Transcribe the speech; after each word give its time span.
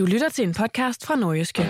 Du 0.00 0.06
lytter 0.06 0.28
til 0.28 0.44
en 0.48 0.54
podcast 0.54 1.06
fra 1.06 1.16
Nordjyske. 1.16 1.62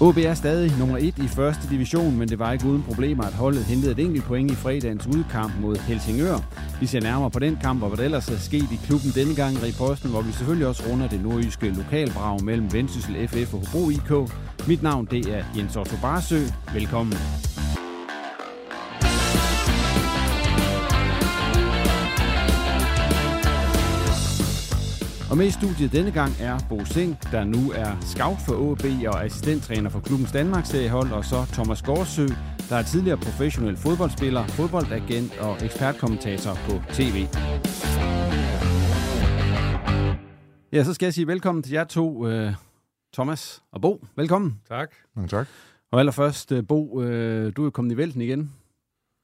OB 0.00 0.16
er 0.16 0.34
stadig 0.34 0.78
nummer 0.78 0.96
1 0.96 1.04
i 1.18 1.28
første 1.28 1.62
division, 1.70 2.16
men 2.16 2.28
det 2.28 2.38
var 2.38 2.52
ikke 2.52 2.66
uden 2.66 2.82
problemer, 2.82 3.24
at 3.24 3.32
holdet 3.32 3.64
hentede 3.64 3.92
et 3.92 3.98
enkelt 3.98 4.24
point 4.24 4.50
i 4.50 4.54
fredagens 4.54 5.06
udkamp 5.06 5.52
mod 5.60 5.76
Helsingør. 5.76 6.36
Vi 6.80 6.86
ser 6.86 7.00
nærmere 7.00 7.30
på 7.30 7.38
den 7.38 7.58
kamp, 7.62 7.82
og 7.82 7.88
hvad 7.88 7.98
der 7.98 8.04
ellers 8.04 8.28
er 8.28 8.38
sket 8.38 8.68
i 8.72 8.78
klubben 8.86 9.10
denne 9.10 9.34
gang 9.34 9.54
i 9.56 9.72
posten, 9.78 10.10
hvor 10.10 10.22
vi 10.22 10.32
selvfølgelig 10.32 10.66
også 10.66 10.82
runder 10.90 11.08
det 11.08 11.22
nordjyske 11.22 11.70
lokalbrag 11.70 12.44
mellem 12.44 12.72
Vendsyssel 12.72 13.28
FF 13.28 13.54
og 13.54 13.60
Hobro 13.66 13.90
IK. 13.90 14.30
Mit 14.68 14.82
navn 14.82 15.08
det 15.10 15.34
er 15.34 15.44
Jens 15.56 15.76
Otto 15.76 15.96
Barsø. 16.02 16.40
Velkommen. 16.74 17.47
Og 25.30 25.36
med 25.36 25.46
i 25.46 25.50
studiet 25.50 25.92
denne 25.92 26.12
gang 26.12 26.32
er 26.40 26.58
Bo 26.68 26.84
Sing, 26.84 27.18
der 27.32 27.44
nu 27.44 27.72
er 27.74 28.00
scout 28.00 28.38
for 28.46 28.54
OB 28.54 28.84
og 29.06 29.24
assistenttræner 29.24 29.90
for 29.90 30.00
klubbens 30.00 30.32
Danmarks 30.32 30.68
seriehold, 30.68 31.10
og 31.12 31.24
så 31.24 31.44
Thomas 31.52 31.82
Gårdsø, 31.82 32.26
der 32.68 32.76
er 32.76 32.82
tidligere 32.82 33.16
professionel 33.16 33.76
fodboldspiller, 33.76 34.46
fodboldagent 34.46 35.38
og 35.38 35.64
ekspertkommentator 35.64 36.54
på 36.54 36.72
tv. 36.92 37.16
Ja, 40.72 40.84
så 40.84 40.94
skal 40.94 41.06
jeg 41.06 41.14
sige 41.14 41.26
velkommen 41.26 41.62
til 41.62 41.72
jer 41.72 41.84
to, 41.84 42.26
uh, 42.26 42.52
Thomas 43.12 43.62
og 43.72 43.80
Bo. 43.80 44.04
Velkommen. 44.16 44.60
Tak. 44.68 44.90
Mange 45.16 45.28
tak. 45.28 45.48
Og 45.92 45.98
allerførst, 45.98 46.52
uh, 46.52 46.66
Bo, 46.68 46.90
uh, 46.92 47.04
du 47.56 47.66
er 47.66 47.70
kommet 47.70 47.92
i 47.92 47.96
vælten 47.96 48.20
igen 48.20 48.52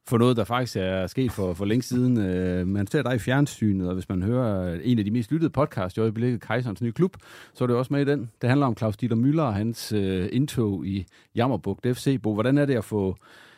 for 0.07 0.19
noget, 0.19 0.37
der 0.37 0.45
faktisk 0.45 0.77
er 0.77 1.07
sket 1.07 1.33
for, 1.33 1.55
for 1.55 1.65
længe 1.65 1.83
siden. 1.83 2.19
Øh, 2.19 2.67
man 2.67 2.87
ser 2.87 3.03
dig 3.03 3.15
i 3.15 3.19
fjernsynet, 3.19 3.89
og 3.89 3.95
hvis 3.95 4.09
man 4.09 4.23
hører 4.23 4.81
en 4.83 4.99
af 4.99 5.05
de 5.05 5.11
mest 5.11 5.33
lyttede 5.33 5.51
podcasts 5.51 5.97
i 5.97 6.01
øjeblikket, 6.01 6.41
Kejserens 6.41 6.83
Nye 6.83 6.93
Klub, 6.93 7.17
så 7.55 7.65
er 7.65 7.67
det 7.67 7.77
også 7.77 7.93
med 7.93 8.01
i 8.01 8.11
den. 8.11 8.31
Det 8.43 8.49
handler 8.49 8.67
om 8.67 8.77
Claus 8.77 8.97
Dieter 8.97 9.17
Müller 9.17 9.43
og 9.43 9.55
hans 9.55 9.93
øh, 9.93 10.29
indtog 10.33 10.87
i 10.87 11.07
Jammerbugt 11.35 11.87
FC. 11.95 12.21
Bo, 12.23 12.35
hvordan 12.35 12.59
er 12.59 12.67
det 12.67 12.77
at 12.77 12.85
få... 12.85 13.17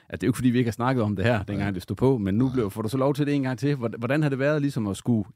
At 0.09 0.21
det 0.21 0.27
er 0.27 0.29
jo 0.29 0.31
ikke, 0.31 0.37
fordi 0.37 0.51
vi 0.51 0.59
ikke 0.59 0.69
har 0.69 0.73
snakket 0.73 1.03
om 1.03 1.17
det 1.17 1.25
her, 1.25 1.43
dengang 1.43 1.75
det 1.75 1.83
stod 1.83 1.97
på, 1.97 2.19
men 2.19 2.35
nu 2.35 2.51
blev, 2.55 2.71
får 2.71 2.83
du 2.83 2.89
så 2.89 2.97
lov 2.97 3.15
til 3.15 3.27
det 3.27 3.35
en 3.35 3.43
gang 3.43 3.59
til. 3.59 3.75
Hvordan 3.75 4.23
har 4.23 4.29
det 4.29 4.39
været 4.39 4.63
ligesom 4.63 4.87
at 4.87 4.97
skulle 4.97 5.29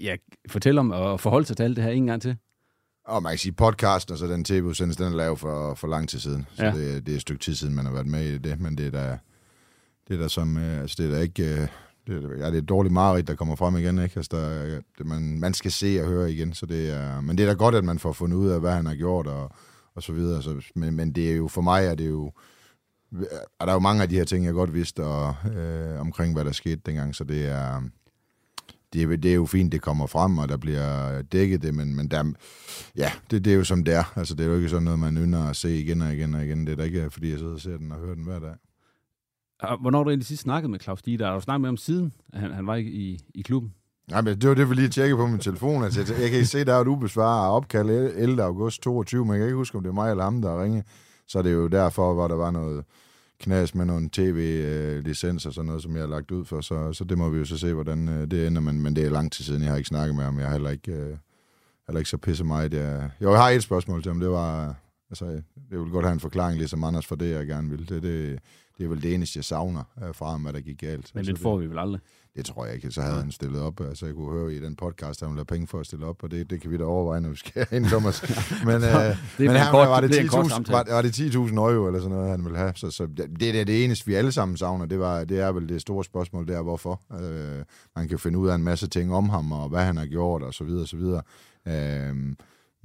ja, 0.00 0.16
fortælle 0.48 0.80
om 0.80 0.90
og 0.90 1.20
forholde 1.20 1.46
sig 1.46 1.56
til 1.56 1.64
alt 1.64 1.76
det 1.76 1.84
her 1.84 1.90
en 1.90 2.06
gang 2.06 2.22
til? 2.22 2.36
Og 3.04 3.22
man 3.22 3.32
kan 3.32 3.38
sige, 3.38 3.52
podcasten 3.52 4.12
og 4.12 4.18
så 4.18 4.26
den 4.26 4.44
tv-udsendelse, 4.44 5.04
den 5.04 5.12
er 5.12 5.16
lavet 5.16 5.38
for, 5.38 5.74
for 5.74 5.86
lang 5.86 6.08
tid 6.08 6.18
siden. 6.18 6.46
Så 6.52 6.64
ja. 6.64 6.72
det, 6.72 7.06
det 7.06 7.12
er 7.12 7.16
et 7.16 7.20
stykke 7.20 7.42
tid 7.42 7.54
siden, 7.54 7.74
man 7.74 7.84
har 7.84 7.92
været 7.92 8.06
med 8.06 8.24
i 8.24 8.38
det, 8.38 8.60
men 8.60 8.78
det 8.78 8.86
er 8.86 8.90
da 8.90 9.18
det 10.08 10.14
er 10.14 10.20
der 10.20 10.28
som, 10.28 10.56
øh, 10.56 10.80
altså 10.80 10.96
det 10.98 11.06
er 11.06 11.14
der 11.14 11.22
ikke, 11.22 11.42
øh, 11.42 11.68
det, 12.06 12.24
er, 12.24 12.36
ja, 12.38 12.46
det 12.46 12.54
er 12.54 12.62
et 12.62 12.68
dårligt 12.68 12.92
mareridt, 12.92 13.26
der 13.26 13.34
kommer 13.34 13.56
frem 13.56 13.76
igen, 13.76 13.98
ikke? 13.98 14.16
Altså 14.16 14.36
der, 14.36 14.80
det, 14.98 15.06
man, 15.06 15.40
man 15.40 15.54
skal 15.54 15.72
se 15.72 16.00
og 16.02 16.08
høre 16.08 16.32
igen, 16.32 16.54
så 16.54 16.66
det 16.66 16.90
er, 16.90 17.20
men 17.20 17.38
det 17.38 17.44
er 17.44 17.48
da 17.48 17.54
godt, 17.54 17.74
at 17.74 17.84
man 17.84 17.98
får 17.98 18.12
fundet 18.12 18.36
ud 18.36 18.48
af, 18.48 18.60
hvad 18.60 18.72
han 18.72 18.86
har 18.86 18.94
gjort, 18.94 19.26
og, 19.26 19.50
og 19.94 20.02
så 20.02 20.12
videre, 20.12 20.42
så, 20.42 20.62
men, 20.74 20.94
men 20.94 21.12
det 21.12 21.32
er 21.32 21.36
jo, 21.36 21.48
for 21.48 21.60
mig 21.60 21.86
er 21.86 21.94
det 21.94 22.08
jo, 22.08 22.32
er 23.60 23.66
der 23.66 23.72
jo 23.72 23.78
mange 23.78 24.02
af 24.02 24.08
de 24.08 24.14
her 24.14 24.24
ting, 24.24 24.44
jeg 24.44 24.54
godt 24.54 24.74
vidste, 24.74 25.04
og, 25.04 25.34
øh, 25.54 26.00
omkring, 26.00 26.34
hvad 26.34 26.44
der 26.44 26.52
skete 26.52 26.80
dengang, 26.86 27.14
så 27.14 27.24
det 27.24 27.46
er, 27.46 27.82
det 28.92 29.02
er, 29.02 29.16
det 29.16 29.30
er 29.30 29.34
jo 29.34 29.46
fint, 29.46 29.72
det 29.72 29.82
kommer 29.82 30.06
frem, 30.06 30.38
og 30.38 30.48
der 30.48 30.56
bliver 30.56 31.22
dækket 31.22 31.62
det, 31.62 31.74
men, 31.74 31.96
men 31.96 32.08
der, 32.08 32.32
ja, 32.96 33.12
det, 33.30 33.44
det 33.44 33.52
er 33.52 33.56
jo 33.56 33.64
som 33.64 33.84
det 33.84 33.94
er. 33.94 34.18
Altså, 34.18 34.34
det 34.34 34.46
er 34.46 34.50
jo 34.50 34.56
ikke 34.56 34.68
sådan 34.68 34.82
noget, 34.82 34.98
man 34.98 35.16
ynder 35.16 35.44
at 35.44 35.56
se 35.56 35.78
igen 35.78 36.02
og 36.02 36.12
igen 36.14 36.34
og 36.34 36.44
igen. 36.44 36.66
Det 36.66 36.72
er 36.72 36.76
da 36.76 36.82
ikke, 36.82 37.10
fordi 37.10 37.30
jeg 37.30 37.38
sidder 37.38 37.52
og 37.52 37.60
ser 37.60 37.76
den 37.76 37.92
og 37.92 37.98
hører 37.98 38.14
den 38.14 38.24
hver 38.24 38.38
dag. 38.38 38.54
Ah, 39.60 39.80
hvornår 39.80 39.98
har 39.98 40.04
du 40.04 40.10
egentlig 40.10 40.26
sidst 40.26 40.42
snakket 40.42 40.70
med 40.70 40.80
Claus 40.80 41.02
Dieter? 41.02 41.26
Har 41.26 41.34
du 41.34 41.40
snakket 41.40 41.60
med 41.60 41.68
ham 41.68 41.76
siden, 41.76 42.12
at 42.32 42.40
han, 42.40 42.52
han 42.52 42.66
var 42.66 42.74
i, 42.74 43.20
i 43.34 43.42
klubben? 43.42 43.74
Nej, 44.10 44.20
men 44.20 44.40
det 44.40 44.48
var 44.48 44.54
det, 44.54 44.70
vi 44.70 44.74
lige 44.74 44.88
tjekke 44.88 45.16
på 45.16 45.26
min 45.26 45.38
telefon. 45.38 45.84
Altså, 45.84 46.00
jeg, 46.00 46.22
jeg 46.22 46.30
kan 46.30 46.46
se, 46.46 46.64
der 46.64 46.74
er 46.74 46.80
et 46.80 46.86
ubesvaret 46.86 47.50
opkald 47.50 47.90
11. 47.90 48.42
august 48.42 48.82
22, 48.82 49.24
men 49.24 49.32
jeg 49.32 49.38
kan 49.38 49.46
ikke 49.46 49.56
huske, 49.56 49.76
om 49.76 49.82
det 49.82 49.90
er 49.90 49.94
mig 49.94 50.10
eller 50.10 50.24
ham, 50.24 50.42
der 50.42 50.62
ringer. 50.62 50.82
Så 51.28 51.42
det 51.42 51.50
er 51.50 51.54
jo 51.54 51.66
derfor, 51.66 52.14
hvor 52.14 52.28
der 52.28 52.34
var 52.34 52.50
noget 52.50 52.84
knas 53.40 53.74
med 53.74 53.84
nogle 53.84 54.08
tv-licens 54.12 55.46
og 55.46 55.52
sådan 55.52 55.66
noget, 55.66 55.82
som 55.82 55.92
jeg 55.94 56.02
har 56.02 56.08
lagt 56.08 56.30
ud 56.30 56.44
for. 56.44 56.60
Så, 56.60 56.92
så 56.92 57.04
det 57.04 57.18
må 57.18 57.28
vi 57.28 57.38
jo 57.38 57.44
så 57.44 57.58
se, 57.58 57.72
hvordan 57.72 58.08
øh, 58.08 58.30
det 58.30 58.46
ender. 58.46 58.60
Men, 58.60 58.82
men 58.82 58.96
det 58.96 59.06
er 59.06 59.10
lang 59.10 59.32
tid 59.32 59.44
siden, 59.44 59.62
jeg 59.62 59.70
har 59.70 59.76
ikke 59.76 59.88
snakket 59.88 60.16
med 60.16 60.24
ham. 60.24 60.38
Jeg 60.38 60.46
har 60.46 60.52
heller 60.52 60.70
ikke, 60.70 60.92
øh, 60.92 61.16
heller 61.86 61.98
ikke 61.98 62.10
så 62.10 62.16
pisse 62.16 62.44
mig. 62.44 62.72
Det. 62.72 62.78
Øh. 62.78 63.02
Jo, 63.22 63.30
jeg 63.30 63.40
har 63.40 63.50
et 63.50 63.62
spørgsmål 63.62 64.02
til 64.02 64.10
ham. 64.10 64.20
Det 64.20 64.30
var... 64.30 64.74
Altså, 65.10 65.24
jeg 65.70 65.80
vil 65.80 65.90
godt 65.90 66.04
have 66.04 66.12
en 66.12 66.20
forklaring, 66.20 66.58
ligesom 66.58 66.84
Anders, 66.84 67.06
for 67.06 67.16
det, 67.16 67.30
jeg 67.30 67.46
gerne 67.46 67.70
vil. 67.70 67.88
Det, 67.88 68.02
det, 68.02 68.38
det 68.78 68.84
er 68.84 68.88
vel 68.88 69.02
det 69.02 69.14
eneste, 69.14 69.36
jeg 69.36 69.44
savner 69.44 69.82
øh, 70.02 70.14
fra 70.14 70.30
ham, 70.30 70.42
hvad 70.42 70.52
der 70.52 70.60
gik 70.60 70.78
galt. 70.78 71.10
Men 71.14 71.18
altså, 71.18 71.32
det 71.32 71.40
får 71.40 71.56
vi 71.56 71.66
vel 71.66 71.78
aldrig? 71.78 72.00
Det 72.36 72.44
tror 72.44 72.66
jeg 72.66 72.74
ikke. 72.74 72.90
Så 72.90 73.02
havde 73.02 73.16
han 73.16 73.32
stillet 73.32 73.60
op. 73.60 73.80
Altså, 73.80 74.06
jeg 74.06 74.14
kunne 74.14 74.32
høre 74.32 74.54
i 74.54 74.60
den 74.60 74.76
podcast, 74.76 75.22
at 75.22 75.28
han 75.28 75.36
have 75.36 75.44
penge 75.44 75.66
for 75.66 75.80
at 75.80 75.86
stille 75.86 76.06
op, 76.06 76.22
og 76.22 76.30
det, 76.30 76.50
det 76.50 76.60
kan 76.60 76.70
vi 76.70 76.76
da 76.76 76.84
overveje, 76.84 77.20
når 77.20 77.28
vi 77.28 77.36
skal 77.36 77.66
ind, 77.76 77.84
Thomas. 77.84 78.22
Men, 78.66 78.74
øh, 78.74 78.82
det 78.82 79.16
men 79.38 79.50
her, 79.50 79.70
kort, 79.70 79.88
var, 79.88 80.00
det 80.00 80.10
10.000, 80.18 80.72
var, 80.72 80.84
var 80.94 81.02
det 81.02 81.20
10.000 81.20 81.36
euro, 81.36 81.86
eller 81.86 82.00
sådan 82.00 82.16
noget, 82.16 82.30
han 82.30 82.44
ville 82.44 82.58
have. 82.58 82.72
Så, 82.74 82.90
så 82.90 83.06
det, 83.06 83.40
det 83.40 83.60
er 83.60 83.64
det 83.64 83.84
eneste, 83.84 84.06
vi 84.06 84.14
alle 84.14 84.32
sammen 84.32 84.56
savner. 84.56 84.86
Det, 84.86 84.98
var, 84.98 85.24
det 85.24 85.40
er 85.40 85.52
vel 85.52 85.68
det 85.68 85.80
store 85.80 86.04
spørgsmål, 86.04 86.48
der 86.48 86.62
hvorfor. 86.62 87.00
Øh, 87.12 87.64
man 87.96 88.08
kan 88.08 88.18
finde 88.18 88.38
ud 88.38 88.48
af 88.48 88.54
en 88.54 88.64
masse 88.64 88.86
ting 88.86 89.14
om 89.14 89.28
ham, 89.28 89.52
og 89.52 89.68
hvad 89.68 89.84
han 89.84 89.96
har 89.96 90.06
gjort, 90.06 90.42
og 90.42 90.54
så 90.54 90.64
videre, 90.64 90.82
og 90.82 90.88
så 90.88 90.96
videre. 90.96 91.22
Øh, 91.66 92.34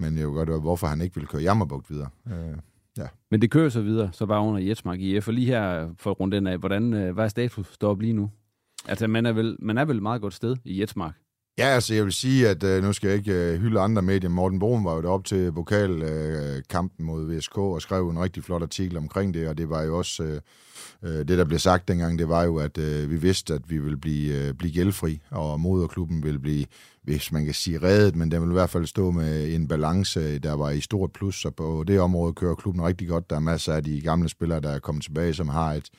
men 0.01 0.18
jeg 0.18 0.27
vil 0.27 0.36
godt 0.36 0.62
hvorfor 0.62 0.88
han 0.88 1.01
ikke 1.01 1.15
vil 1.15 1.27
køre 1.27 1.42
Jammerbugt 1.42 1.89
videre. 1.89 2.09
Øh, 2.27 2.57
Ja. 2.98 3.07
Men 3.31 3.42
det 3.42 3.51
kører 3.51 3.69
så 3.69 3.81
videre, 3.81 4.09
så 4.13 4.25
bare 4.25 4.42
under 4.42 4.62
Jetsmark 4.62 5.00
IF. 5.00 5.27
Og 5.27 5.33
lige 5.33 5.48
her 5.48 5.89
for 6.00 6.12
rundt 6.12 6.36
den 6.36 6.48
af, 6.48 6.57
hvordan, 6.57 6.94
øh, 6.94 7.13
hvad 7.13 7.24
er 7.24 7.27
status 7.27 7.74
står 7.74 7.89
op 7.89 8.01
lige 8.01 8.13
nu? 8.13 8.30
Altså, 8.88 9.07
man 9.07 9.25
er, 9.25 9.31
vel, 9.31 9.57
man 9.59 9.77
er 9.77 9.86
vel 9.86 9.95
et 9.95 10.01
meget 10.01 10.21
godt 10.21 10.33
sted 10.33 10.56
i 10.65 10.81
Jetsmark? 10.81 11.13
Ja, 11.57 11.65
altså 11.65 11.94
jeg 11.94 12.03
vil 12.03 12.13
sige, 12.13 12.50
at 12.50 12.63
øh, 12.63 12.83
nu 12.83 12.94
skal 12.94 13.07
jeg 13.07 13.18
ikke 13.18 13.53
øh, 13.53 13.59
hylde 13.59 13.80
andre 13.80 14.01
medier. 14.01 14.30
Morten 14.30 14.59
Broen 14.59 14.86
var 14.86 14.95
jo 14.95 15.01
deroppe 15.01 15.27
til 15.27 15.51
pokalkampen 15.51 17.06
øh, 17.06 17.07
mod 17.07 17.36
VSK 17.36 17.57
og 17.57 17.81
skrev 17.81 18.09
en 18.09 18.19
rigtig 18.19 18.44
flot 18.44 18.62
artikel 18.62 18.98
omkring 18.98 19.33
det, 19.33 19.48
og 19.48 19.57
det 19.57 19.69
var 19.69 19.81
jo 19.81 19.98
også... 19.98 20.24
Øh, 20.24 20.42
øh, 21.03 21.27
det, 21.27 21.38
der 21.38 21.45
blev 21.45 21.59
sagt 21.59 21.88
dengang, 21.88 22.19
det 22.19 22.30
var 22.30 22.44
jo, 22.44 22.57
at 22.57 22.77
øh, 22.77 23.09
vi 23.09 23.15
vidste, 23.15 23.53
at 23.53 23.62
vi 23.69 23.77
ville 23.77 23.98
blive, 23.98 24.48
øh, 24.48 24.53
blive 24.53 24.74
gældfri, 24.74 25.21
og 25.31 25.59
moderklubben 25.59 26.24
ville 26.24 26.39
blive, 26.39 26.65
hvis 27.03 27.31
man 27.31 27.45
kan 27.45 27.53
sige, 27.53 27.81
reddet, 27.81 28.15
men 28.15 28.31
den 28.31 28.42
vil 28.42 28.50
i 28.50 28.53
hvert 28.53 28.69
fald 28.69 28.86
stå 28.86 29.12
med 29.12 29.56
en 29.56 29.68
balance, 29.68 30.39
der 30.39 30.53
var 30.53 30.69
i 30.69 30.81
stort 30.81 31.12
plus, 31.13 31.42
så 31.42 31.50
på 31.50 31.83
det 31.88 32.00
område 32.00 32.33
kører 32.33 32.56
klubben 32.56 32.83
rigtig 32.83 33.07
godt. 33.07 33.30
Der 33.30 33.36
er 33.36 33.39
masser 33.39 33.74
af 33.74 33.83
de 33.83 34.01
gamle 34.01 34.30
spillere, 34.30 34.59
der 34.59 34.69
er 34.69 34.80
kommet 34.80 35.03
tilbage, 35.03 35.33
som 35.33 35.50
har 35.50 35.74
et 35.74 35.89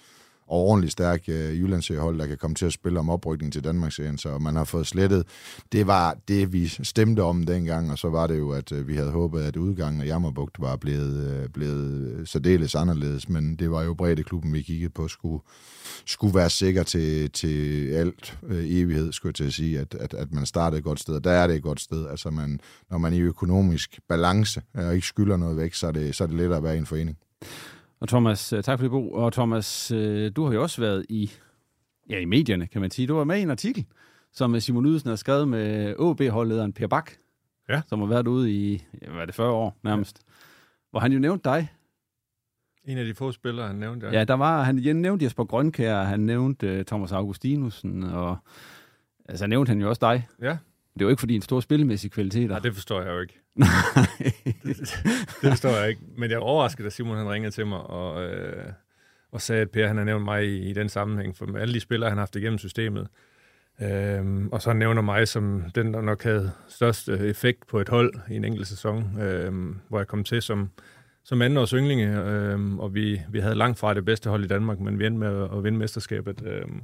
ordentligt 0.57 0.93
stærk 0.93 1.23
øh, 1.29 1.61
Jyllandsseriehold, 1.61 2.19
der 2.19 2.27
kan 2.27 2.37
komme 2.37 2.55
til 2.55 2.67
at 2.67 2.73
spille 2.73 2.99
om 2.99 3.11
oprykning 3.11 3.53
til 3.53 3.65
Danmarksserien, 3.65 4.19
så 4.19 4.39
man 4.39 4.57
har 4.57 4.65
fået 4.65 4.87
slettet. 4.87 5.27
Det 5.73 5.87
var 5.87 6.17
det, 6.29 6.53
vi 6.53 6.69
stemte 6.69 7.23
om 7.23 7.43
dengang, 7.43 7.91
og 7.91 7.99
så 7.99 8.09
var 8.09 8.27
det 8.27 8.39
jo, 8.39 8.51
at 8.51 8.73
øh, 8.73 8.89
vi 8.89 8.97
havde 8.97 9.11
håbet, 9.11 9.43
at 9.43 9.57
udgangen 9.57 10.03
af 10.03 10.07
Jammerbugt 10.07 10.61
var 10.61 10.77
blevet, 10.77 11.43
øh, 11.43 11.49
blevet 11.49 12.29
særdeles 12.29 12.75
anderledes, 12.75 13.29
men 13.29 13.57
det 13.57 13.71
var 13.71 13.83
jo 13.83 13.95
bredt 13.95 14.27
klubben, 14.27 14.53
vi 14.53 14.63
kiggede 14.63 14.91
på, 14.91 15.09
skulle, 15.09 15.43
skulle 16.07 16.35
være 16.35 16.51
sikker 16.51 16.83
til, 16.83 17.31
til 17.31 17.89
alt 17.91 18.39
øh, 18.47 18.65
evighed, 18.69 19.13
skulle 19.13 19.31
jeg 19.31 19.35
til 19.35 19.45
at 19.45 19.53
sige, 19.53 19.81
at, 19.81 19.95
at, 19.95 20.15
at 20.15 20.33
man 20.33 20.47
startede 20.47 20.79
et 20.79 20.85
godt 20.85 21.01
sted, 21.01 21.15
og 21.15 21.25
der 21.25 21.31
er 21.31 21.47
det 21.47 21.57
et 21.57 21.63
godt 21.63 21.81
sted. 21.81 22.09
Altså 22.09 22.31
man, 22.31 22.61
når 22.91 22.99
man 22.99 23.13
er 23.13 23.17
i 23.17 23.21
økonomisk 23.21 24.01
balance 24.09 24.63
øh, 24.77 24.87
og 24.87 24.95
ikke 24.95 25.07
skylder 25.07 25.37
noget 25.37 25.57
væk, 25.57 25.75
så 25.75 25.87
er 25.87 25.93
det, 25.93 26.15
så 26.15 26.25
er 26.25 26.29
det 26.29 26.37
lettere 26.37 26.57
at 26.57 26.63
være 26.63 26.75
i 26.75 26.79
en 26.79 26.87
forening. 26.87 27.19
Og 28.03 28.09
Thomas, 28.09 28.53
øh, 28.53 28.63
tak 28.63 28.79
for 28.79 28.85
det, 28.85 28.91
Bo. 28.91 29.13
Og 29.13 29.33
Thomas, 29.33 29.91
øh, 29.91 30.33
du 30.37 30.45
har 30.45 30.53
jo 30.53 30.63
også 30.63 30.81
været 30.81 31.07
i, 31.09 31.31
ja, 32.11 32.19
i 32.19 32.25
medierne, 32.25 32.67
kan 32.67 32.81
man 32.81 32.91
sige. 32.91 33.09
Du 33.09 33.15
var 33.15 33.25
med 33.25 33.39
i 33.39 33.43
en 33.43 33.51
artikel, 33.51 33.87
som 34.33 34.61
Simon 34.61 34.87
Ydelsen 34.87 35.09
har 35.09 35.17
skrevet 35.17 35.49
med 35.49 35.95
OB-holdlederen 35.99 36.73
Per 36.73 36.87
Bak, 36.87 37.11
ja. 37.69 37.83
som 37.87 37.99
har 38.01 38.07
været 38.07 38.27
ude 38.27 38.53
i, 38.53 38.85
hvad 38.93 39.21
er 39.21 39.27
det, 39.27 39.35
40 39.35 39.51
år 39.51 39.79
nærmest, 39.83 40.23
ja. 40.27 40.33
hvor 40.91 41.01
han 41.01 41.13
jo 41.13 41.19
nævnte 41.19 41.51
dig. 41.51 41.69
En 42.85 42.99
af 42.99 43.05
de 43.05 43.15
få 43.15 43.33
spillere, 43.33 43.67
han 43.67 43.77
nævnte, 43.77 44.07
ja. 44.07 44.13
Ja, 44.13 44.25
der 44.25 44.35
var, 44.35 44.63
han 44.63 44.75
nævnte 44.75 45.25
Jesper 45.25 45.45
Grønkær, 45.45 46.03
han 46.03 46.21
nævnte 46.21 46.79
uh, 46.79 46.85
Thomas 46.85 47.13
Augustinusen, 47.13 48.03
og 48.03 48.37
altså 49.29 49.47
nævnte 49.47 49.71
han 49.71 49.81
jo 49.81 49.89
også 49.89 50.01
dig. 50.01 50.27
Ja. 50.41 50.59
Det 50.95 51.01
er 51.01 51.05
jo 51.05 51.09
ikke 51.09 51.21
fordi 51.21 51.35
en 51.35 51.43
stor 51.43 51.61
spilmæssig 51.61 52.11
kvalitet. 52.11 52.49
Nej, 52.49 52.59
det 52.59 52.75
forstår 52.75 53.01
jeg 53.01 53.11
jo 53.11 53.21
ikke. 53.21 53.41
det, 54.65 54.77
det 55.43 55.49
forstår 55.49 55.71
jeg 55.71 55.89
ikke. 55.89 56.03
Men 56.19 56.31
jeg 56.31 56.37
er 56.37 56.41
overrasket, 56.41 56.87
at 56.87 56.93
Simon 56.93 57.17
han 57.17 57.29
ringede 57.31 57.51
til 57.51 57.67
mig 57.67 57.81
og, 57.81 58.25
øh, 58.25 58.73
og 59.33 59.41
sagde, 59.41 59.63
at 59.63 59.71
Per 59.71 59.87
han 59.87 59.97
har 59.97 60.05
nævnt 60.05 60.25
mig 60.25 60.45
i, 60.45 60.71
i 60.71 60.73
den 60.73 60.89
sammenhæng, 60.89 61.37
for 61.37 61.47
med 61.47 61.61
alle 61.61 61.75
de 61.75 61.81
spillere, 61.81 62.11
han 62.11 62.19
har 62.19 62.23
haft 62.23 62.37
igennem 62.37 62.59
systemet. 62.59 63.09
Øhm, 63.83 64.49
og 64.49 64.63
så 64.63 64.71
han 64.71 64.77
nævner 64.77 65.03
mig 65.03 65.29
som 65.29 65.65
den, 65.75 65.95
der 65.95 66.01
nok 66.01 66.23
havde 66.23 66.53
størst 66.69 67.09
effekt 67.09 67.67
på 67.67 67.81
et 67.81 67.89
hold 67.89 68.15
i 68.31 68.37
en 68.37 68.45
enkelt 68.45 68.67
sæson, 68.67 69.21
øhm, 69.21 69.79
hvor 69.89 69.99
jeg 69.99 70.07
kom 70.07 70.25
til 70.25 70.43
som, 70.43 70.71
som 71.25 71.43
anden 71.43 71.57
års 71.57 71.71
yndlinge, 71.71 72.23
øhm, 72.23 72.79
og 72.79 72.95
vi, 72.95 73.21
vi 73.31 73.41
havde 73.41 73.55
langt 73.55 73.79
fra 73.79 73.95
det 73.95 74.05
bedste 74.05 74.31
hold 74.31 74.45
i 74.45 74.49
Danmark, 74.49 74.81
men 74.81 74.99
vi 74.99 75.07
endte 75.07 75.19
med 75.19 75.43
at, 75.43 75.57
at 75.57 75.65
vinde 75.65 75.79
mesterskabet. 75.79 76.43
Øhm, 76.47 76.83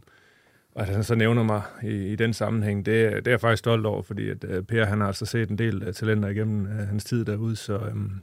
og 0.78 0.84
at 0.84 0.94
han 0.94 1.04
så 1.04 1.14
nævner 1.14 1.42
mig 1.42 1.62
i, 1.82 2.12
i 2.12 2.16
den 2.16 2.32
sammenhæng, 2.32 2.86
det, 2.86 3.12
det 3.12 3.26
er 3.26 3.30
jeg 3.30 3.40
faktisk 3.40 3.58
stolt 3.58 3.86
over, 3.86 4.02
fordi 4.02 4.30
at, 4.30 4.44
uh, 4.44 4.64
Per 4.64 4.84
han 4.84 5.00
har 5.00 5.06
altså 5.06 5.26
set 5.26 5.50
en 5.50 5.58
del 5.58 5.82
af 5.82 5.94
talenter 5.94 6.28
igennem 6.28 6.62
uh, 6.62 6.88
hans 6.88 7.04
tid 7.04 7.24
derude, 7.24 7.56
så 7.56 7.78
um, 7.78 8.22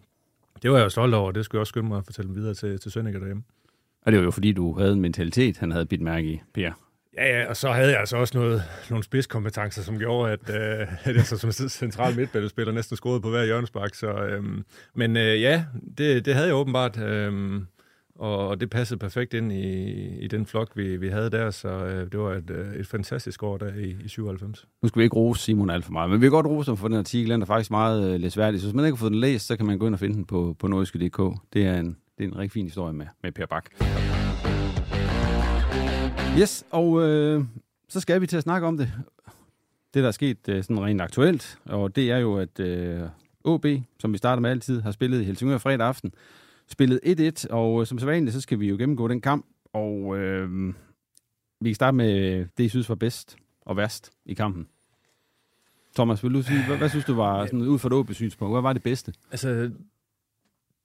det 0.62 0.72
var 0.72 0.78
jeg 0.78 0.84
jo 0.84 0.90
stolt 0.90 1.14
over, 1.14 1.28
og 1.28 1.36
det 1.36 1.46
skulle 1.46 1.60
jeg 1.60 1.62
også 1.62 1.70
skynde 1.70 1.88
mig 1.88 1.98
at 1.98 2.06
fortælle 2.06 2.34
videre 2.34 2.54
til, 2.54 2.80
til 2.80 2.92
Sønneke 2.92 3.20
derhjemme. 3.20 3.44
Og 4.02 4.12
det 4.12 4.20
var 4.20 4.26
jo 4.26 4.32
fordi, 4.32 4.52
du 4.52 4.80
havde 4.80 4.94
en 4.94 5.02
mentalitet, 5.02 5.58
han 5.58 5.72
havde 5.72 5.86
bidt 5.86 6.02
mærke 6.02 6.28
i, 6.28 6.42
Per. 6.54 6.72
Ja, 7.18 7.40
ja, 7.40 7.50
og 7.50 7.58
så 7.58 7.72
havde 7.72 7.92
jeg 7.92 8.00
altså 8.00 8.18
også 8.18 8.38
noget, 8.38 8.64
nogle 8.90 9.04
spidskompetencer, 9.04 9.82
som 9.82 10.00
gjorde, 10.00 10.32
at, 10.32 10.50
uh, 10.50 11.08
at 11.08 11.16
jeg 11.16 11.26
så 11.26 11.38
som 11.38 11.52
central 11.70 12.16
midtbæltespiller 12.16 12.74
næsten 12.74 12.98
scorede 12.98 13.22
på 13.22 13.30
hver 13.30 13.46
hjørnespark. 13.46 13.96
Så, 13.96 14.38
um, 14.40 14.66
men 14.94 15.16
uh, 15.16 15.42
ja, 15.42 15.66
det, 15.98 16.26
det 16.26 16.34
havde 16.34 16.48
jeg 16.48 16.56
åbenbart. 16.56 16.98
Um, 16.98 17.68
og 18.20 18.60
det 18.60 18.70
passede 18.70 19.00
perfekt 19.00 19.34
ind 19.34 19.52
i, 19.52 20.08
i 20.20 20.28
den 20.28 20.46
flok, 20.46 20.72
vi, 20.76 20.98
vi 20.98 21.08
havde 21.08 21.30
der, 21.30 21.52
så 21.52 21.68
øh, 21.70 22.12
det 22.12 22.20
var 22.20 22.34
et, 22.34 22.50
øh, 22.50 22.76
et 22.76 22.88
fantastisk 22.88 23.44
år 23.44 23.58
der 23.58 23.74
i, 23.74 23.96
i 24.06 24.08
97. 24.08 24.68
Nu 24.82 24.88
skal 24.88 25.00
vi 25.00 25.04
ikke 25.04 25.16
rose 25.16 25.42
Simon 25.42 25.70
alt 25.70 25.86
for 25.86 25.92
meget, 25.92 26.10
men 26.10 26.22
vi 26.22 26.26
kan 26.26 26.32
godt 26.32 26.46
rose 26.46 26.72
ham 26.72 26.78
for 26.78 26.88
den 26.88 26.98
artikel, 26.98 27.32
den 27.32 27.42
er 27.42 27.46
faktisk 27.46 27.72
meget 27.72 28.14
øh, 28.14 28.20
læsværdig. 28.20 28.60
Så 28.60 28.68
hvis 28.68 28.76
man 28.76 28.86
ikke 28.86 28.96
har 28.96 29.00
fået 29.00 29.12
den 29.12 29.20
læst, 29.20 29.48
så 29.48 29.58
kan 29.58 29.66
man 29.66 29.78
gå 29.80 29.86
ind 29.86 29.94
og 29.94 30.00
finde 30.00 30.16
den 30.16 30.26
på, 30.26 30.56
på 30.60 30.68
nordiske.dk. 30.68 31.40
Det 31.54 31.66
er 31.66 31.80
en, 31.80 31.98
det 32.18 32.24
er 32.24 32.28
en 32.28 32.38
rigtig 32.38 32.52
fin 32.52 32.66
historie 32.66 32.94
med, 32.94 33.06
med 33.24 33.32
Per 33.32 33.46
Bak. 33.46 33.66
Yes, 36.40 36.66
og 36.72 37.02
øh, 37.02 37.44
så 37.90 38.00
skal 38.00 38.22
vi 38.22 38.28
til 38.28 38.38
at 38.38 38.44
snakke 38.44 38.68
om 38.68 38.78
det. 38.78 38.92
Det, 39.94 40.04
der 40.04 40.08
er 40.08 40.12
sket 40.12 40.50
øh, 40.50 40.64
sådan 40.64 40.84
rent 40.84 41.02
aktuelt, 41.02 41.58
og 41.66 41.96
det 41.96 42.12
er 42.12 42.18
jo, 42.18 42.38
at 42.38 42.60
øh, 42.60 43.02
OB, 43.44 43.66
som 44.00 44.14
vi 44.14 44.18
starter 44.18 44.42
med 44.42 44.50
altid, 44.50 44.82
har 44.82 44.92
spillet 44.92 45.22
i 45.22 45.24
Helsingør 45.24 45.58
fredag 45.58 45.88
aften 45.88 46.14
spillet 46.68 47.00
1-1, 47.46 47.54
og 47.54 47.82
øh, 47.82 47.88
som 47.88 48.00
så 48.00 48.06
vanligt, 48.06 48.34
så 48.34 48.42
skal 48.42 48.60
vi 48.60 48.68
jo 48.70 48.78
gennemgå 48.78 49.08
den 49.08 49.22
kamp, 49.22 49.46
og 49.74 50.18
øh, 50.18 50.74
vi 51.62 51.70
kan 51.70 51.76
starte 51.76 51.98
med 51.98 52.46
det, 52.58 52.64
I 52.64 52.70
synes 52.70 52.90
var 52.90 52.96
bedst 52.96 53.38
og 53.62 53.78
værst 53.78 54.12
i 54.26 54.34
kampen. 54.34 54.68
Thomas, 55.96 56.24
vil 56.24 56.34
du 56.34 56.42
sige, 56.42 56.66
hvad, 56.66 56.78
hvad 56.78 56.90
synes 56.90 57.06
du 57.06 57.14
var, 57.14 57.46
sådan, 57.46 57.62
ud 57.62 57.80
fra 57.80 57.90
et 57.90 57.94
åbent 57.94 58.16
synspunkt, 58.16 58.54
hvad 58.54 58.62
var 58.62 58.74
det 58.74 58.84
bedste? 58.84 59.14
Altså, 59.32 59.72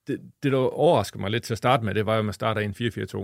det, 0.06 0.20
det, 0.42 0.52
der 0.52 0.58
overraskede 0.58 1.20
mig 1.20 1.30
lidt 1.30 1.42
til 1.42 1.54
at 1.54 1.58
starte 1.58 1.84
med, 1.84 1.94
det 1.94 2.06
var 2.06 2.12
jo, 2.12 2.18
at 2.18 2.24
man 2.24 2.34
starter 2.34 2.60
i 2.60 2.64
en 2.64 2.74
4-4-2. 2.78 3.16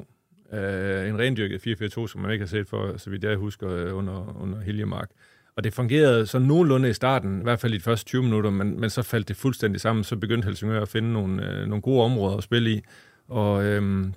Uh, 0.53 0.59
øh, 0.59 1.09
en 1.09 1.19
rendyrket 1.19 1.67
4-4-2, 1.67 2.07
som 2.07 2.21
man 2.21 2.31
ikke 2.31 2.43
har 2.43 2.49
set 2.49 2.69
for, 2.69 2.97
så 2.97 3.11
vidt 3.11 3.25
jeg 3.25 3.37
husker, 3.37 3.71
øh, 3.71 3.97
under, 3.97 4.43
under 4.43 4.61
Hiljemark. 4.61 5.11
Og 5.57 5.65
det 5.65 5.75
fungerede 5.75 6.27
så 6.27 6.39
nogenlunde 6.39 6.91
i 6.91 6.93
starten, 6.93 7.41
i 7.41 7.43
hvert 7.43 7.61
fald 7.61 7.75
i 7.75 7.77
de 7.77 7.83
første 7.83 8.05
20 8.07 8.23
minutter, 8.23 8.51
men, 8.51 8.81
men 8.81 8.91
så 8.91 9.03
faldt 9.03 9.29
det 9.29 9.37
fuldstændig 9.37 9.81
sammen. 9.81 10.05
Så 10.05 10.17
begyndte 10.17 10.47
Helsingør 10.47 10.83
at 10.83 10.89
finde 10.89 11.13
nogle, 11.13 11.51
øh, 11.51 11.67
nogle 11.67 11.83
gode 11.83 12.05
områder 12.05 12.37
at 12.37 12.45
spille 12.45 12.71
i. 12.71 12.81
Og, 13.29 13.65
øhm, 13.65 14.15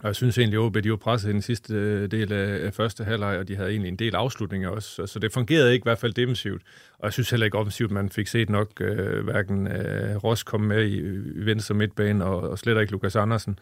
og 0.00 0.06
jeg 0.06 0.16
synes 0.16 0.38
egentlig, 0.38 0.76
at 0.76 0.84
de 0.84 0.90
var 0.90 0.96
presset 0.96 1.28
i 1.28 1.32
den 1.32 1.42
sidste 1.42 1.74
øh, 1.74 2.10
del 2.10 2.32
af, 2.32 2.66
af 2.66 2.74
første 2.74 3.04
halvleg, 3.04 3.38
og 3.38 3.48
de 3.48 3.56
havde 3.56 3.70
egentlig 3.70 3.88
en 3.88 3.96
del 3.96 4.14
afslutninger 4.14 4.68
også. 4.68 4.88
Så, 4.88 5.06
så 5.06 5.18
det 5.18 5.32
fungerede 5.32 5.72
ikke 5.72 5.82
i 5.82 5.88
hvert 5.88 5.98
fald 5.98 6.14
defensivt. 6.14 6.62
Og 6.98 7.04
jeg 7.04 7.12
synes 7.12 7.30
heller 7.30 7.44
ikke 7.44 7.58
offensivt, 7.58 7.90
man 7.90 8.08
fik 8.10 8.26
set 8.26 8.50
nok 8.50 8.70
øh, 8.80 9.24
hverken 9.24 9.66
øh, 9.66 10.16
Ross 10.16 10.42
komme 10.42 10.66
med 10.66 10.84
i, 10.84 10.96
i 11.40 11.46
venstre 11.46 11.74
midtbane, 11.74 12.24
og, 12.24 12.50
og 12.50 12.58
slet 12.58 12.80
ikke 12.80 12.92
Lukas 12.92 13.16
Andersen. 13.16 13.58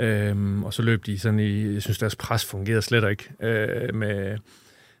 Øhm, 0.00 0.64
og 0.64 0.74
så 0.74 0.82
løb 0.82 1.06
de 1.06 1.18
sådan 1.18 1.40
i, 1.40 1.74
jeg 1.74 1.82
synes 1.82 1.98
deres 1.98 2.16
pres 2.16 2.44
fungerede 2.44 2.82
slet 2.82 3.10
ikke 3.10 3.30
øh, 3.42 3.94
med 3.94 4.38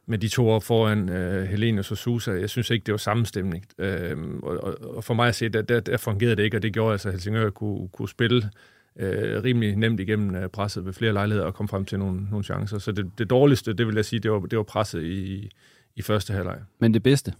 med 0.06 0.18
de 0.18 0.28
to 0.28 0.48
år 0.48 0.60
foran 0.60 1.08
øh, 1.08 1.44
Helene 1.44 1.80
og 1.80 1.84
Sosa. 1.84 2.30
Jeg 2.30 2.50
synes 2.50 2.70
ikke, 2.70 2.84
det 2.84 2.92
var 2.92 2.98
sammenstemning. 2.98 3.66
Øh, 3.78 4.16
og, 4.42 4.82
og 4.82 5.04
for 5.04 5.14
mig 5.14 5.28
at 5.28 5.34
se, 5.34 5.48
der, 5.48 5.62
der, 5.62 5.80
der 5.80 5.96
fungerede 5.96 6.36
det 6.36 6.42
ikke, 6.42 6.56
og 6.56 6.62
det 6.62 6.72
gjorde 6.72 6.92
altså, 6.92 7.08
at 7.08 7.12
Helsingør 7.14 7.50
kunne, 7.50 7.88
kunne 7.88 8.08
spille 8.08 8.50
øh, 8.96 9.42
rimelig 9.42 9.76
nemt 9.76 10.00
igennem 10.00 10.34
øh, 10.34 10.48
presset 10.48 10.86
ved 10.86 10.92
flere 10.92 11.12
lejligheder 11.12 11.46
og 11.46 11.54
komme 11.54 11.68
frem 11.68 11.84
til 11.84 11.98
nogle, 11.98 12.26
nogle 12.30 12.44
chancer. 12.44 12.78
Så 12.78 12.92
det, 12.92 13.10
det 13.18 13.30
dårligste, 13.30 13.72
det 13.72 13.86
vil 13.86 13.94
jeg 13.94 14.04
sige, 14.04 14.20
det 14.20 14.30
var, 14.30 14.40
det 14.40 14.56
var 14.56 14.62
presset 14.62 15.02
i, 15.02 15.50
i 15.96 16.02
første 16.02 16.32
halvleg. 16.32 16.58
Men 16.78 16.94
det 16.94 17.02
bedste? 17.02 17.32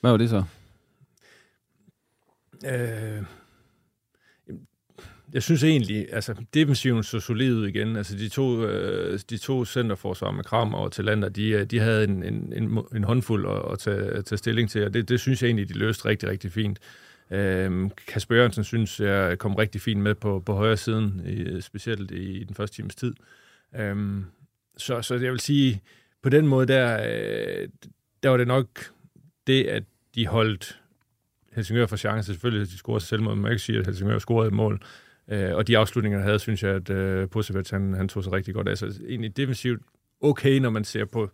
Hvad 0.00 0.10
var 0.10 0.18
det 0.18 0.30
så? 0.30 0.44
Øh, 2.66 3.22
jeg 5.34 5.42
synes 5.42 5.64
egentlig, 5.64 6.06
altså 6.12 6.34
defensiven 6.54 7.02
så 7.02 7.20
solid 7.20 7.54
ud 7.54 7.68
igen. 7.68 7.96
Altså 7.96 8.16
de 8.16 8.28
to, 8.28 8.64
øh, 8.66 9.18
de 9.30 9.38
to 9.38 9.64
centerforsvar 9.64 10.30
med 10.30 10.44
Kram 10.44 10.74
og 10.74 10.92
Talander, 10.92 11.28
de, 11.28 11.48
øh, 11.48 11.64
de 11.64 11.78
havde 11.80 12.04
en, 12.04 12.22
en, 12.22 12.52
en, 12.56 12.78
en 12.96 13.04
håndfuld 13.04 13.46
at, 13.50 13.72
at 13.72 13.78
tage, 13.78 14.22
tage 14.22 14.38
stilling 14.38 14.70
til, 14.70 14.84
og 14.84 14.94
det, 14.94 15.08
det 15.08 15.20
synes 15.20 15.42
jeg 15.42 15.48
egentlig, 15.48 15.68
de 15.68 15.78
løste 15.78 16.04
rigtig, 16.04 16.28
rigtig 16.28 16.52
fint. 16.52 16.78
Øh, 17.30 17.90
Kasper 18.06 18.34
Jørgensen 18.34 18.64
synes, 18.64 19.00
jeg 19.00 19.38
kom 19.38 19.54
rigtig 19.54 19.80
fint 19.80 20.00
med 20.00 20.14
på, 20.14 20.42
på 20.46 20.54
højre 20.54 20.76
siden, 20.76 21.22
i, 21.26 21.60
specielt 21.60 22.10
i, 22.10 22.40
i 22.40 22.44
den 22.44 22.54
første 22.54 22.76
times 22.76 22.94
tid. 22.94 23.14
Øh, 23.76 24.22
så, 24.76 25.02
så 25.02 25.14
jeg 25.14 25.32
vil 25.32 25.40
sige, 25.40 25.82
på 26.22 26.28
den 26.28 26.46
måde 26.46 26.66
der, 26.66 26.94
øh, 26.94 27.68
der 28.22 28.28
var 28.28 28.36
det 28.36 28.46
nok 28.46 28.66
det, 29.46 29.64
at 29.64 29.82
de 30.14 30.26
holdt 30.26 30.80
Helsingør 31.52 31.86
for 31.86 31.96
chance. 31.96 32.32
Selvfølgelig, 32.32 32.66
de 32.66 32.76
scorede 32.76 33.00
sig 33.00 33.08
selv, 33.08 33.22
men 33.22 33.38
man 33.38 33.52
ikke 33.52 33.62
sige, 33.62 33.78
at 33.78 33.86
Helsingør 33.86 34.18
scorede 34.18 34.48
et 34.48 34.54
mål. 34.54 34.82
Øh, 35.28 35.54
og 35.54 35.66
de 35.66 35.78
afslutninger, 35.78 36.18
han 36.18 36.26
havde, 36.26 36.38
synes 36.38 36.62
jeg, 36.62 36.74
at 36.74 36.90
øh, 36.90 37.28
Pusevic, 37.28 37.70
han, 37.70 37.94
han 37.94 38.08
tog 38.08 38.24
sig 38.24 38.32
rigtig 38.32 38.54
godt 38.54 38.68
af. 38.68 38.78
Så 38.78 39.00
egentlig 39.08 39.36
defensivt 39.36 39.82
okay, 40.20 40.58
når 40.58 40.70
man 40.70 40.84
ser 40.84 41.04
på 41.04 41.30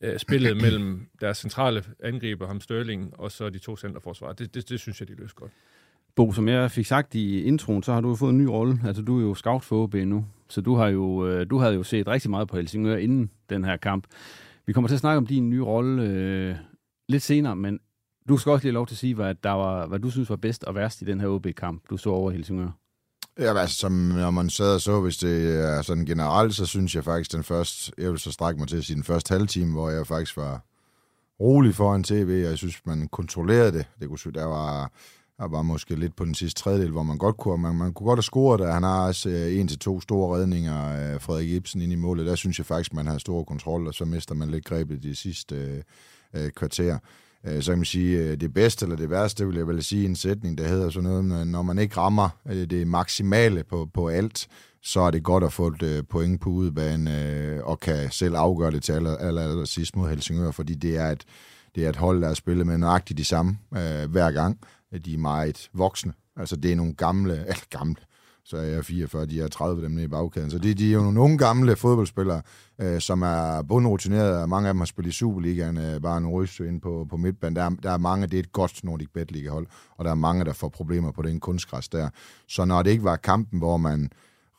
øh, 0.00 0.18
spillet 0.18 0.56
mellem 0.64 1.06
deres 1.20 1.38
centrale 1.38 1.84
angriber, 2.02 2.46
ham 2.46 2.60
Størling, 2.60 3.20
og 3.20 3.32
så 3.32 3.50
de 3.50 3.58
to 3.58 3.76
centerforsvar. 3.76 4.32
Det, 4.32 4.54
det, 4.54 4.68
det 4.68 4.80
synes 4.80 5.00
jeg, 5.00 5.08
de 5.08 5.14
løste 5.14 5.34
godt. 5.34 5.52
Bo, 6.14 6.32
som 6.32 6.48
jeg 6.48 6.70
fik 6.70 6.86
sagt 6.86 7.14
i 7.14 7.42
introen, 7.42 7.82
så 7.82 7.92
har 7.92 8.00
du 8.00 8.16
fået 8.16 8.30
en 8.30 8.38
ny 8.38 8.44
rolle. 8.44 8.80
Altså, 8.86 9.02
du 9.02 9.18
er 9.18 9.22
jo 9.22 9.34
scout 9.34 9.64
for 9.64 9.82
OB 9.82 9.94
nu, 9.94 10.26
så 10.48 10.60
du 10.60 10.74
har 10.74 10.88
jo, 10.88 11.26
øh, 11.26 11.50
du 11.50 11.58
havde 11.58 11.74
jo 11.74 11.82
set 11.82 12.08
rigtig 12.08 12.30
meget 12.30 12.48
på 12.48 12.56
Helsingør 12.56 12.96
inden 12.96 13.30
den 13.50 13.64
her 13.64 13.76
kamp. 13.76 14.06
Vi 14.66 14.72
kommer 14.72 14.88
til 14.88 14.94
at 14.94 15.00
snakke 15.00 15.16
om 15.16 15.26
din 15.26 15.50
nye 15.50 15.62
rolle 15.62 16.02
øh, 16.02 16.56
lidt 17.08 17.22
senere, 17.22 17.56
men 17.56 17.80
du 18.28 18.36
skal 18.36 18.52
også 18.52 18.64
lige 18.64 18.72
lov 18.72 18.86
til 18.86 18.94
at 18.94 18.98
sige, 18.98 19.14
hvad, 19.14 19.34
der 19.34 19.50
var, 19.50 19.86
hvad 19.86 19.98
du 19.98 20.10
synes 20.10 20.30
var 20.30 20.36
bedst 20.36 20.64
og 20.64 20.74
værst 20.74 21.02
i 21.02 21.04
den 21.04 21.20
her 21.20 21.28
OB-kamp, 21.28 21.82
du 21.90 21.96
så 21.96 22.10
over 22.10 22.30
Helsingør. 22.30 22.70
Ja, 23.38 23.58
altså, 23.58 23.76
som 23.76 23.92
når 23.92 24.30
man 24.30 24.50
sad 24.50 24.74
og 24.74 24.80
så, 24.80 25.00
hvis 25.00 25.16
det 25.16 25.60
er 25.64 25.82
sådan 25.82 26.04
generelt, 26.04 26.54
så 26.54 26.66
synes 26.66 26.94
jeg 26.94 27.04
faktisk 27.04 27.32
den 27.32 27.44
første, 27.44 27.92
jeg 27.98 28.10
vil 28.10 28.18
så 28.18 28.32
strække 28.32 28.58
mig 28.58 28.68
til 28.68 28.76
at 28.76 28.84
sige 28.84 28.96
den 28.96 29.04
første 29.04 29.32
halve 29.32 29.46
time, 29.46 29.72
hvor 29.72 29.90
jeg 29.90 30.06
faktisk 30.06 30.36
var, 30.36 30.60
rolig 31.40 31.74
foran 31.74 32.04
tv, 32.04 32.42
og 32.44 32.50
jeg 32.50 32.58
synes, 32.58 32.86
man 32.86 33.08
kontrollerede 33.08 33.72
det. 33.72 33.86
det 34.00 34.08
kunne, 34.08 34.32
der 34.34 34.44
var, 34.44 34.92
der 35.38 35.48
var 35.48 35.62
måske 35.62 35.94
lidt 35.94 36.16
på 36.16 36.24
den 36.24 36.34
sidste 36.34 36.60
tredjedel, 36.62 36.90
hvor 36.90 37.02
man 37.02 37.18
godt 37.18 37.36
kunne, 37.36 37.62
man, 37.62 37.74
man 37.74 37.92
kunne 37.92 38.06
godt 38.06 38.18
have 38.18 38.22
scoret 38.22 38.60
der. 38.60 38.72
Han 38.72 38.82
har 38.82 39.06
også 39.06 39.28
øh, 39.28 39.60
en 39.60 39.68
til 39.68 39.78
to 39.78 40.00
store 40.00 40.38
redninger 40.38 40.74
af 40.74 41.22
Frederik 41.22 41.48
Ibsen 41.48 41.82
ind 41.82 41.92
i 41.92 41.96
målet. 41.96 42.26
Der 42.26 42.34
synes 42.34 42.58
jeg 42.58 42.66
faktisk, 42.66 42.94
man 42.94 43.06
har 43.06 43.18
stor 43.18 43.44
kontrol, 43.44 43.86
og 43.86 43.94
så 43.94 44.04
mister 44.04 44.34
man 44.34 44.50
lidt 44.50 44.64
grebet 44.64 45.02
de 45.02 45.14
sidste 45.14 45.54
øh, 45.54 45.82
øh 46.34 46.50
kvarter. 46.50 46.98
Øh, 47.46 47.62
så 47.62 47.72
kan 47.72 47.78
man 47.78 47.84
sige, 47.84 48.18
øh, 48.18 48.40
det 48.40 48.54
bedste 48.54 48.84
eller 48.84 48.96
det 48.96 49.10
værste, 49.10 49.46
vil 49.46 49.56
jeg 49.56 49.68
vel 49.68 49.84
sige 49.84 50.04
en 50.04 50.16
sætning, 50.16 50.58
der 50.58 50.68
hedder 50.68 50.90
sådan 50.90 51.10
noget, 51.10 51.46
når 51.46 51.62
man 51.62 51.78
ikke 51.78 51.96
rammer 51.96 52.28
øh, 52.48 52.70
det 52.70 52.86
maksimale 52.86 53.64
på, 53.64 53.88
på 53.94 54.08
alt, 54.08 54.48
så 54.82 55.00
er 55.00 55.10
det 55.10 55.22
godt 55.22 55.44
at 55.44 55.52
få 55.52 55.66
et 55.66 56.06
point 56.10 56.40
på 56.40 56.50
udebane, 56.50 57.64
og 57.64 57.80
kan 57.80 58.10
selv 58.10 58.34
afgøre 58.36 58.70
det 58.70 58.82
til 58.82 58.92
aller, 58.92 59.16
aller, 59.16 59.42
aller 59.42 59.64
sidst 59.64 59.96
mod 59.96 60.08
Helsingør, 60.08 60.50
fordi 60.50 60.74
det 60.74 60.96
er 60.96 61.10
et, 61.10 61.24
det 61.74 61.84
er 61.84 61.88
et 61.88 61.96
hold, 61.96 62.22
der 62.22 62.28
er 62.28 62.34
spillet 62.34 62.66
med 62.66 62.78
nøjagtigt 62.78 63.18
de 63.18 63.24
samme 63.24 63.58
øh, 63.76 64.10
hver 64.10 64.30
gang. 64.30 64.60
De 65.04 65.14
er 65.14 65.18
meget 65.18 65.70
voksne. 65.74 66.12
Altså, 66.36 66.56
det 66.56 66.72
er 66.72 66.76
nogle 66.76 66.94
gamle, 66.94 67.32
eller 67.48 67.66
gamle, 67.70 67.96
så 68.48 68.56
er 68.56 68.62
jeg 68.62 68.84
44, 68.84 69.26
de 69.26 69.40
er 69.40 69.48
30 69.48 69.82
dem 69.82 69.90
nede 69.90 70.04
i 70.04 70.08
bagkæden. 70.08 70.50
Så 70.50 70.58
det, 70.58 70.78
de 70.78 70.88
er 70.88 70.92
jo 70.92 71.00
nogle 71.00 71.20
unge 71.20 71.38
gamle 71.38 71.76
fodboldspillere, 71.76 72.42
øh, 72.80 73.00
som 73.00 73.22
er 73.22 73.62
bundrutinerede. 73.62 74.46
Mange 74.46 74.68
af 74.68 74.74
dem 74.74 74.80
har 74.80 74.86
spillet 74.86 75.12
i 75.12 75.16
Superligaen, 75.16 75.78
øh, 75.78 76.00
bare 76.00 76.18
en 76.18 76.26
ryst 76.26 76.60
ind 76.60 76.80
på, 76.80 77.06
på 77.10 77.16
midtbanen. 77.16 77.56
Der 77.56 77.62
er, 77.62 77.70
der 77.70 77.90
er 77.90 77.98
mange, 77.98 78.26
det 78.26 78.34
er 78.34 78.40
et 78.40 78.52
godt 78.52 78.84
Nordic 78.84 79.08
Bet 79.14 79.48
hold, 79.48 79.66
og 79.96 80.04
der 80.04 80.10
er 80.10 80.14
mange, 80.14 80.44
der 80.44 80.52
får 80.52 80.68
problemer 80.68 81.12
på 81.12 81.22
den 81.22 81.40
kunstgræs 81.40 81.88
der. 81.88 82.08
Så 82.48 82.64
når 82.64 82.82
det 82.82 82.90
ikke 82.90 83.04
var 83.04 83.16
kampen, 83.16 83.58
hvor 83.58 83.76
man 83.76 84.10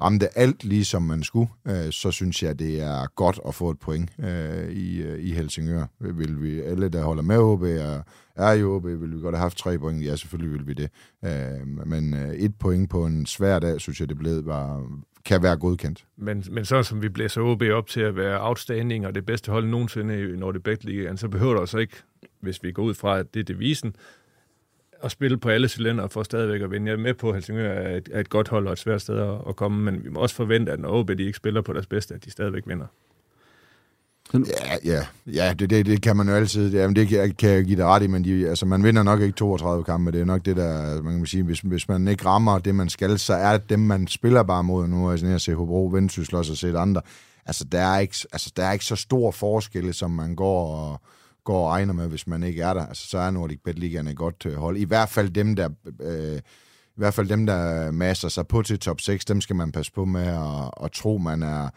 ramte 0.02 0.38
alt 0.38 0.64
lige 0.64 0.86
som 0.86 1.02
man 1.02 1.24
skulle, 1.24 1.50
øh, 1.68 1.92
så 1.92 2.12
synes 2.12 2.44
jeg, 2.44 2.60
det 2.60 2.82
er 2.82 3.08
godt 3.16 3.40
at 3.48 3.56
få 3.56 3.70
et 3.70 3.80
point 3.80 4.10
øh, 4.20 4.70
i, 4.70 5.02
øh, 5.02 5.20
i 5.20 5.34
Helsingør. 5.34 5.86
Vil 6.00 6.42
vi 6.42 6.62
alle, 6.62 6.90
der 6.90 7.04
holder 7.04 7.24
med 7.24 7.38
OB 7.38 7.64
er, 7.64 8.02
er 8.38 8.52
i 8.52 8.64
OB, 8.64 8.86
vil 8.86 9.16
vi 9.16 9.22
godt 9.22 9.36
have 9.36 9.42
haft 9.42 9.58
tre 9.58 9.80
point? 9.80 10.06
Ja, 10.06 10.16
selvfølgelig 10.16 10.54
vil 10.54 10.68
vi 10.68 10.74
det. 10.74 10.90
Øh, 11.26 11.88
men 11.88 12.14
øh, 12.14 12.34
et 12.34 12.56
point 12.60 12.90
på 12.90 13.06
en 13.06 13.26
svær 13.26 13.60
dag, 13.60 13.82
synes 13.82 14.00
jeg, 14.00 14.10
det 14.10 14.18
blev, 14.18 14.46
var, 14.46 14.90
kan 15.26 15.44
være 15.44 15.58
godkendt. 15.58 16.06
Men, 16.18 16.44
men 16.52 16.66
så 16.66 16.84
som 16.84 17.02
vi 17.02 17.10
blæser 17.10 17.42
OB 17.42 17.62
op 17.62 17.88
til 17.88 18.02
at 18.02 18.16
være 18.16 18.48
outstanding 18.48 19.08
og 19.08 19.16
det 19.16 19.26
bedste 19.26 19.52
hold 19.52 19.68
nogensinde 19.68 20.34
i 20.34 20.38
Nordic 20.38 20.64
Bet 20.64 21.20
så 21.20 21.28
behøver 21.30 21.54
det 21.54 21.62
også 21.62 21.78
ikke, 21.78 21.96
hvis 22.40 22.64
vi 22.64 22.72
går 22.72 22.84
ud 22.84 22.94
fra, 22.94 23.20
at 23.20 23.34
det 23.34 23.40
er 23.40 23.44
devisen, 23.44 23.96
at 25.04 25.12
spille 25.12 25.38
på 25.38 25.50
alle 25.50 25.68
cylinder 25.68 26.08
for 26.08 26.24
stadigvæk 26.24 26.62
at 26.62 26.72
vinde. 26.72 26.88
Jeg 26.88 26.94
er 26.94 27.02
med 27.02 27.14
på, 27.14 27.30
at 27.30 27.36
Helsingør 27.36 27.72
er 27.72 27.98
et, 27.98 28.10
er 28.12 28.20
et 28.20 28.30
godt 28.30 28.48
hold 28.48 28.68
og 28.68 28.74
et 28.74 28.80
svært 28.80 29.02
sted 29.02 29.20
at, 29.20 29.42
at 29.50 29.56
komme, 29.56 29.92
men 29.92 30.04
vi 30.04 30.10
må 30.10 30.20
også 30.20 30.36
forvente, 30.36 30.72
at 30.72 30.80
når 30.80 31.00
OB 31.00 31.10
de 31.10 31.24
ikke 31.24 31.38
spiller 31.38 31.62
på 31.62 31.74
deres 31.74 31.88
bedste, 31.88 32.16
at 32.16 32.26
de 32.26 32.32
stadigvæk 32.32 32.64
vinder. 32.68 32.86
Ja, 34.34 34.78
ja, 34.86 35.06
ja 35.26 35.54
det, 35.54 35.70
det, 35.70 35.86
det 35.86 36.02
kan 36.02 36.16
man 36.16 36.30
jo 36.30 36.36
altid. 36.36 36.74
Jamen, 36.74 36.96
det 36.96 37.08
kan, 37.08 37.34
kan 37.34 37.50
jeg 37.50 37.66
give 37.66 37.78
dig 37.78 37.86
ret 37.86 38.04
i, 38.04 38.08
men 38.08 38.24
de, 38.24 38.50
altså, 38.50 38.66
man 38.66 38.84
vinder 38.84 39.04
nok 39.04 39.22
ikke 39.22 39.36
32 39.36 39.84
kampe. 39.84 40.12
Det 40.12 40.22
er 40.22 40.26
nok 40.26 40.46
det, 40.46 40.58
der 40.58 41.02
man 41.02 41.18
kan 41.18 41.26
sige, 41.26 41.44
hvis, 41.44 41.60
hvis 41.60 41.88
man 41.88 42.08
ikke 42.08 42.26
rammer 42.26 42.60
det, 42.60 42.76
man 42.76 42.90
skal, 42.90 43.20
så 43.20 43.34
er 43.34 43.58
det 43.58 43.70
dem, 43.70 43.80
man 43.80 44.08
spiller 44.08 44.44
bare 44.44 44.64
mod. 44.64 44.88
Nu 44.88 45.08
er 45.08 45.12
jeg 45.12 45.20
ser 45.20 45.38
se 45.38 45.54
Hobro, 45.54 45.90
Vendsyssel 45.94 46.36
og 46.36 46.46
set 46.46 46.76
andre. 46.76 47.02
Altså, 47.46 47.64
der 47.64 47.82
er, 47.82 48.00
ikke, 48.00 48.16
altså, 48.34 48.52
der 48.58 48.64
er 48.64 48.74
ikke 48.74 48.86
så 48.86 48.96
stor 48.96 49.32
forskel, 49.32 49.94
som 49.94 50.12
man 50.12 50.36
går 50.36 50.76
og, 50.76 51.02
går 51.44 51.66
og 51.66 51.72
regner 51.72 51.94
med, 51.94 52.08
hvis 52.08 52.28
man 52.28 52.44
ikke 52.44 52.62
er 52.62 52.74
der. 52.74 52.86
Altså, 52.86 53.08
så 53.08 53.18
er 53.18 53.32
Nordic 53.32 53.60
Bet 53.66 53.80
Ligaen 53.80 54.08
et 54.08 54.18
godt 54.18 54.46
øh, 54.46 54.54
hold. 54.54 54.78
I 54.78 54.86
hvert 54.86 55.10
fald 55.10 55.30
dem, 55.30 55.56
der... 55.56 55.70
Øh, 56.02 56.40
i 56.88 57.00
hvert 57.00 57.14
fald 57.14 57.28
dem, 57.28 57.46
der 57.46 57.92
masser 57.92 58.30
sig 58.30 58.48
på 58.48 58.62
til 58.62 58.80
top 58.80 59.02
6, 59.02 59.26
dem 59.26 59.42
skal 59.42 59.56
man 59.56 59.72
passe 59.72 59.92
på 59.92 60.06
med 60.06 60.28
at, 60.28 60.72
at 60.84 60.92
tro, 60.92 61.18
man 61.18 61.44
er 61.44 61.70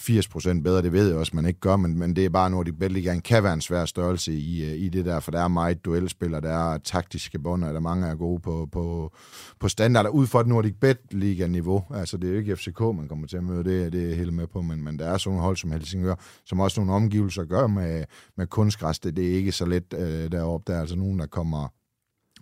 80% 0.00 0.62
bedre, 0.62 0.82
det 0.82 0.92
ved 0.92 1.08
jeg 1.08 1.16
også, 1.16 1.32
man 1.34 1.46
ikke 1.46 1.60
gør, 1.60 1.76
men, 1.76 1.98
men 1.98 2.16
det 2.16 2.24
er 2.24 2.28
bare 2.28 2.50
nu, 2.50 2.60
at 2.60 2.66
Bundesligaen 2.66 3.20
kan 3.20 3.42
være 3.42 3.52
en 3.52 3.60
svær 3.60 3.84
størrelse 3.84 4.32
i, 4.32 4.64
øh, 4.64 4.78
i 4.78 4.88
det 4.88 5.04
der, 5.04 5.20
for 5.20 5.30
der 5.30 5.40
er 5.40 5.48
meget 5.48 5.84
duelspiller, 5.84 6.40
der 6.40 6.72
er 6.72 6.78
taktiske 6.78 7.38
bunder, 7.38 7.72
der 7.72 7.80
mange 7.80 8.06
er 8.06 8.14
gode 8.14 8.40
på, 8.40 8.68
på, 8.72 9.12
på 9.60 9.68
standarder, 9.68 10.10
ud 10.10 10.26
fra 10.26 10.40
et 10.40 10.46
Nordic 10.46 10.74
Bet 10.80 10.98
Liga-niveau. 11.10 11.84
Altså, 11.94 12.16
det 12.16 12.28
er 12.28 12.32
jo 12.32 12.38
ikke 12.38 12.56
FCK, 12.56 12.80
man 12.80 13.08
kommer 13.08 13.26
til 13.26 13.36
at 13.36 13.44
møde, 13.44 13.64
det, 13.64 13.92
det 13.92 14.10
er 14.10 14.14
helt 14.14 14.34
med 14.34 14.46
på, 14.46 14.62
men, 14.62 14.84
men 14.84 14.98
der 14.98 15.06
er 15.06 15.18
sådan 15.18 15.30
nogle 15.30 15.44
hold 15.44 15.56
som 15.56 15.72
Helsingør, 15.72 16.14
som 16.46 16.60
også 16.60 16.80
nogle 16.80 16.94
omgivelser 16.94 17.44
gør 17.44 17.66
med, 17.66 18.04
med 18.36 18.46
kunstgræs. 18.46 18.98
Det, 18.98 19.16
det 19.16 19.30
er 19.30 19.34
ikke 19.34 19.52
så 19.52 19.66
let 19.66 19.94
øh, 19.98 20.32
deroppe. 20.32 20.72
Der 20.72 20.76
er 20.76 20.80
altså 20.80 20.96
nogen, 20.96 21.18
der 21.18 21.26
kommer 21.26 21.68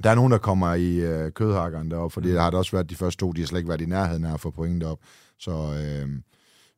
der 0.05 0.11
er 0.11 0.15
nogen, 0.15 0.33
der 0.33 0.39
kommer 0.39 0.75
i 0.75 0.97
øh, 0.97 1.33
kødhakkeren 1.33 1.91
deroppe, 1.91 2.15
fordi 2.15 2.29
mm. 2.29 2.35
der 2.35 2.41
har 2.41 2.51
det 2.51 2.59
også 2.59 2.73
været 2.73 2.91
de 2.91 2.97
første 2.97 3.21
to, 3.21 3.33
de 3.33 3.41
har 3.41 3.47
slet 3.47 3.59
ikke 3.59 3.69
været 3.69 3.81
i 3.81 3.87
nærheden 3.87 4.25
af 4.25 4.35
at 4.35 4.41
få 4.41 4.51
point 4.51 4.81
deroppe. 4.81 5.07
Så, 5.39 5.51
øh, 5.51 6.09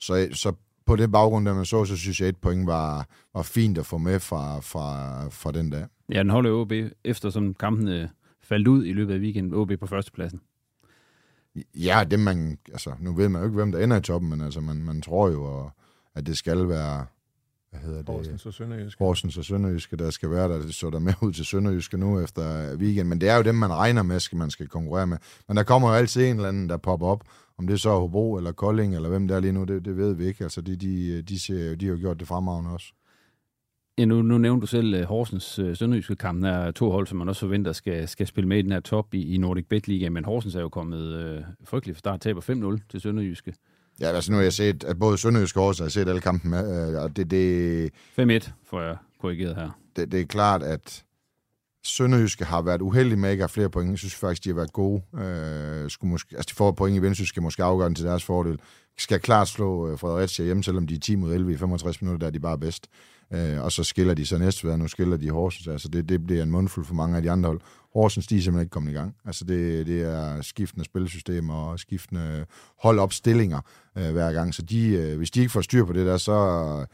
så, 0.03 0.29
så 0.33 0.53
på 0.87 0.97
den 0.97 1.13
baggrund, 1.13 1.47
der 1.47 1.55
man 1.55 1.65
så, 1.65 1.85
så 1.85 1.97
synes 1.97 2.21
jeg, 2.21 2.29
at 2.29 2.35
et 2.35 2.41
point 2.41 2.67
var, 2.67 3.07
var 3.35 3.43
fint 3.43 3.79
at 3.79 3.87
få 3.87 3.99
med 3.99 4.21
fra, 4.21 4.61
fra, 4.61 5.29
fra 5.29 5.53
den 5.53 5.71
dag. 5.71 5.87
Ja, 6.13 6.19
den 6.19 6.31
holder 6.31 6.51
OB, 6.51 6.73
eftersom 7.05 7.55
kampen 7.55 7.89
øh, 7.89 8.09
faldt 8.43 8.69
ud 8.69 8.87
i 8.87 8.93
løbet 8.93 9.15
af 9.15 9.19
weekenden, 9.19 9.55
OB 9.55 9.73
på 9.81 9.87
førstepladsen. 9.87 10.41
Ja, 11.75 12.05
det 12.11 12.21
man, 12.21 12.59
altså, 12.73 12.93
nu 13.01 13.13
ved 13.15 13.29
man 13.29 13.41
jo 13.43 13.47
ikke, 13.47 13.55
hvem 13.55 13.73
der 13.73 13.79
ender 13.79 13.97
i 13.97 14.01
toppen, 14.01 14.31
men 14.31 14.41
altså, 14.41 14.61
man, 14.61 14.77
man 14.77 15.03
tror 15.03 15.29
jo, 15.29 15.71
at 16.15 16.27
det 16.27 16.39
skal 16.39 16.69
være, 16.69 17.07
hvad 17.73 17.81
hedder 17.81 18.03
det? 18.03 18.09
Horsens 18.09 18.47
og 18.47 18.53
Sønderjyske. 18.53 19.05
Horsens 19.05 19.37
og 19.39 19.45
Sønderjyske, 19.45 19.97
der 19.97 20.11
skal 20.11 20.31
være 20.31 20.49
der. 20.49 20.59
Det 20.59 20.75
så 20.75 20.91
der 20.91 20.99
med 20.99 21.15
ud 21.21 21.33
til 21.33 21.45
Sønderjyske 21.45 21.97
nu 21.97 22.21
efter 22.21 22.77
weekend. 22.77 23.09
Men 23.09 23.21
det 23.21 23.29
er 23.29 23.37
jo 23.37 23.43
dem, 23.43 23.55
man 23.55 23.73
regner 23.73 24.03
med, 24.03 24.21
skal 24.21 24.39
man 24.39 24.51
skal 24.51 24.69
konkurrere 24.69 25.07
med. 25.07 25.19
Men 25.49 25.57
der 25.57 25.63
kommer 25.63 25.89
jo 25.89 25.95
altid 25.95 26.23
en 26.23 26.37
eller 26.37 26.49
anden, 26.49 26.69
der 26.69 26.77
popper 26.77 27.07
op. 27.07 27.25
Om 27.59 27.67
det 27.67 27.75
er 27.75 27.79
så 27.79 27.99
Hobro 27.99 28.37
eller 28.37 28.53
Kolding, 28.53 28.95
eller 28.95 29.09
hvem 29.09 29.29
der 29.29 29.37
er 29.37 29.41
lige 29.41 29.53
nu, 29.53 29.65
det, 29.65 29.85
det 29.85 29.97
ved 29.97 30.15
vi 30.15 30.27
ikke. 30.27 30.45
Altså, 30.45 30.61
de, 30.61 30.77
de, 30.77 31.23
de, 31.23 31.39
ser, 31.39 31.75
de 31.75 31.87
har 31.87 31.93
jo 31.93 32.01
gjort 32.01 32.21
det 32.21 32.29
fremragende 32.29 32.71
også. 32.71 32.93
Ja, 33.99 34.05
nu, 34.05 34.23
nu 34.23 34.39
nævnte 34.39 34.61
du 34.61 34.67
selv 34.67 34.95
uh, 34.95 35.03
Horsens 35.03 35.59
uh, 35.59 35.77
Sønderjyske 35.77 36.17
kamp. 36.17 36.43
Der 36.43 36.51
er 36.51 36.71
to 36.71 36.91
hold, 36.91 37.07
som 37.07 37.19
man 37.19 37.29
også 37.29 37.41
forventer 37.41 37.73
skal, 37.73 38.09
skal 38.09 38.27
spille 38.27 38.49
med 38.49 38.59
i 38.59 38.63
den 38.63 38.73
her 38.73 38.81
top 38.81 39.15
i, 39.15 39.35
i 39.35 39.39
Nordic 39.39 39.67
Bet 39.69 39.89
Liga, 39.89 40.09
men 40.09 40.25
Horsens 40.25 40.55
er 40.55 40.61
jo 40.61 40.69
kommet 40.69 41.37
uh, 41.37 41.45
frygteligt 41.65 41.97
fra 41.97 41.99
start, 41.99 42.21
taber 42.21 42.77
5-0 42.77 42.81
til 42.91 43.01
Sønderjyske. 43.01 43.55
Ja, 44.01 44.07
altså 44.07 44.33
nu 44.33 44.37
har 44.37 44.43
jeg 44.43 44.53
set, 44.53 44.85
at 44.85 44.99
både 44.99 45.19
Sønderjyske 45.19 45.61
og 45.61 45.65
Horsens 45.65 45.95
har 45.95 46.03
set 46.03 46.09
alle 46.09 46.21
kampen 46.21 46.51
med, 46.51 46.97
og 46.97 47.17
det... 47.17 47.31
det 47.31 47.91
5-1 48.19 48.51
får 48.65 48.81
jeg 48.81 48.97
korrigeret 49.21 49.57
her. 49.57 49.71
Det, 49.97 50.13
det 50.13 50.21
er 50.21 50.25
klart, 50.25 50.63
at 50.63 51.05
Sønderjyske 51.85 52.45
har 52.45 52.63
været 52.63 52.83
uheldige 52.83 53.17
med 53.17 53.29
at 53.29 53.33
ikke 53.33 53.43
have 53.43 53.49
flere 53.49 53.71
point. 53.71 53.91
Jeg 53.91 53.99
synes 53.99 54.15
faktisk, 54.15 54.45
de 54.45 54.49
har 54.49 54.57
været 54.57 54.73
gode. 54.73 55.03
Øh, 55.15 55.91
skulle 55.91 56.11
måske, 56.11 56.37
altså, 56.37 56.49
de 56.51 56.55
får 56.55 56.71
point 56.71 56.97
i 56.97 57.03
Vendsyssel, 57.03 57.29
skal 57.29 57.43
måske 57.43 57.65
afgøre 57.65 57.89
den 57.89 57.95
til 57.95 58.05
deres 58.05 58.25
fordel. 58.25 58.61
Skal 58.99 59.21
klart 59.21 59.49
slå 59.49 59.89
øh, 59.89 59.99
Fredericia 59.99 60.45
hjemme, 60.45 60.65
selvom 60.65 60.87
de 60.87 60.95
er 60.95 60.99
10 60.99 61.15
mod 61.15 61.35
11 61.35 61.53
i 61.53 61.57
65 61.57 62.03
minutter, 62.03 62.19
der 62.19 62.27
er 62.27 62.31
de 62.31 62.41
bare 62.41 62.59
bedst. 62.59 62.89
Øh, 63.33 63.63
og 63.63 63.73
så 63.73 63.85
skiller 63.85 64.15
de 64.15 64.27
så 64.27 64.39
næste 64.39 64.69
ved, 64.69 64.77
nu 64.77 64.89
skiller 64.89 65.17
de 65.17 65.31
Horsens. 65.31 65.69
Altså 65.69 65.89
det, 65.89 66.09
det 66.09 66.27
bliver 66.27 66.43
en 66.43 66.51
mundfuld 66.51 66.87
for 66.87 66.95
mange 66.95 67.17
af 67.17 67.23
de 67.23 67.31
andre 67.31 67.49
hold. 67.49 67.61
Horsens, 67.95 68.27
de 68.27 68.37
er 68.37 68.41
simpelthen 68.41 68.65
ikke 68.65 68.73
kommet 68.73 68.91
i 68.91 68.95
gang. 68.95 69.17
Altså 69.25 69.45
det, 69.45 69.87
det 69.87 70.03
er 70.03 70.43
skiftende 70.43 70.85
spilsystemer 70.85 71.55
og 71.55 71.79
skiftende 71.79 72.47
holdopstillinger 72.79 73.61
øh, 73.99 74.11
hver 74.13 74.33
gang. 74.33 74.55
Så 74.55 74.63
de, 74.63 74.89
øh, 74.89 75.17
hvis 75.17 75.31
de 75.31 75.41
ikke 75.41 75.53
får 75.53 75.61
styr 75.61 75.85
på 75.85 75.93
det 75.93 76.07
der, 76.07 76.17
så 76.17 76.87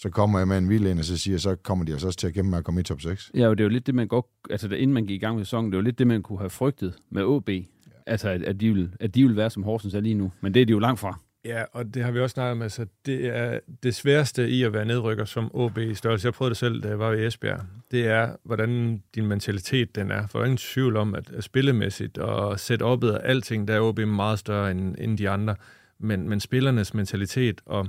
så 0.00 0.10
kommer 0.10 0.38
jeg 0.38 0.48
med 0.48 0.58
en 0.58 0.68
vild 0.68 0.98
og 0.98 1.04
så 1.04 1.18
siger 1.18 1.38
så 1.38 1.56
kommer 1.56 1.84
de 1.84 1.92
altså 1.92 2.06
også 2.06 2.18
til 2.18 2.26
at 2.26 2.34
kæmpe 2.34 2.50
med 2.50 2.58
at 2.58 2.64
komme 2.64 2.80
i 2.80 2.84
top 2.84 3.00
6. 3.00 3.30
Ja, 3.34 3.48
og 3.48 3.58
det 3.58 3.64
er 3.64 3.66
jo 3.66 3.72
lidt 3.72 3.86
det, 3.86 3.94
man 3.94 4.08
godt, 4.08 4.26
altså 4.50 4.68
inden 4.68 4.94
man 4.94 5.06
gik 5.06 5.22
i 5.22 5.24
gang 5.24 5.36
med 5.36 5.44
sæsonen, 5.44 5.72
det 5.72 5.76
er 5.76 5.80
jo 5.80 5.84
lidt 5.84 5.98
det, 5.98 6.06
man 6.06 6.22
kunne 6.22 6.38
have 6.38 6.50
frygtet 6.50 6.94
med 7.10 7.22
OB. 7.22 7.48
Ja. 7.48 7.62
Altså, 8.06 8.28
at, 8.28 8.42
at, 8.42 8.60
de 8.60 8.74
vil, 8.74 8.90
at 9.00 9.14
de 9.14 9.24
vil 9.26 9.36
være 9.36 9.50
som 9.50 9.62
Horsens 9.62 9.94
er 9.94 10.00
lige 10.00 10.14
nu. 10.14 10.32
Men 10.40 10.54
det 10.54 10.62
er 10.62 10.66
de 10.66 10.70
jo 10.70 10.78
langt 10.78 11.00
fra. 11.00 11.18
Ja, 11.44 11.62
og 11.72 11.94
det 11.94 12.04
har 12.04 12.10
vi 12.10 12.20
også 12.20 12.34
snakket 12.34 12.56
med, 12.56 12.68
så 12.68 12.86
det 13.06 13.26
er 13.26 13.58
det 13.82 13.94
sværeste 13.94 14.48
i 14.48 14.62
at 14.62 14.72
være 14.72 14.84
nedrykker 14.84 15.24
som 15.24 15.50
OB 15.54 15.78
i 15.78 15.94
størrelse. 15.94 16.26
Jeg 16.26 16.34
prøvede 16.34 16.50
det 16.50 16.56
selv, 16.56 16.82
da 16.82 16.88
jeg 16.88 16.98
var 16.98 17.12
i 17.12 17.26
Esbjerg. 17.26 17.60
Det 17.90 18.06
er, 18.06 18.36
hvordan 18.44 19.02
din 19.14 19.26
mentalitet 19.26 19.94
den 19.94 20.10
er. 20.10 20.26
For 20.26 20.40
er 20.40 20.44
ingen 20.44 20.56
tvivl 20.56 20.96
om, 20.96 21.14
at 21.14 21.30
spillemæssigt 21.40 22.18
og 22.18 22.60
sætte 22.60 22.82
op 22.82 23.04
og 23.04 23.28
alting, 23.28 23.68
der 23.68 23.74
er 23.74 23.80
OB 23.80 23.98
meget 23.98 24.38
større 24.38 24.70
end, 24.70 24.94
end 24.98 25.18
de 25.18 25.30
andre. 25.30 25.56
Men, 25.98 26.28
men 26.28 26.40
spillernes 26.40 26.94
mentalitet 26.94 27.60
og 27.66 27.88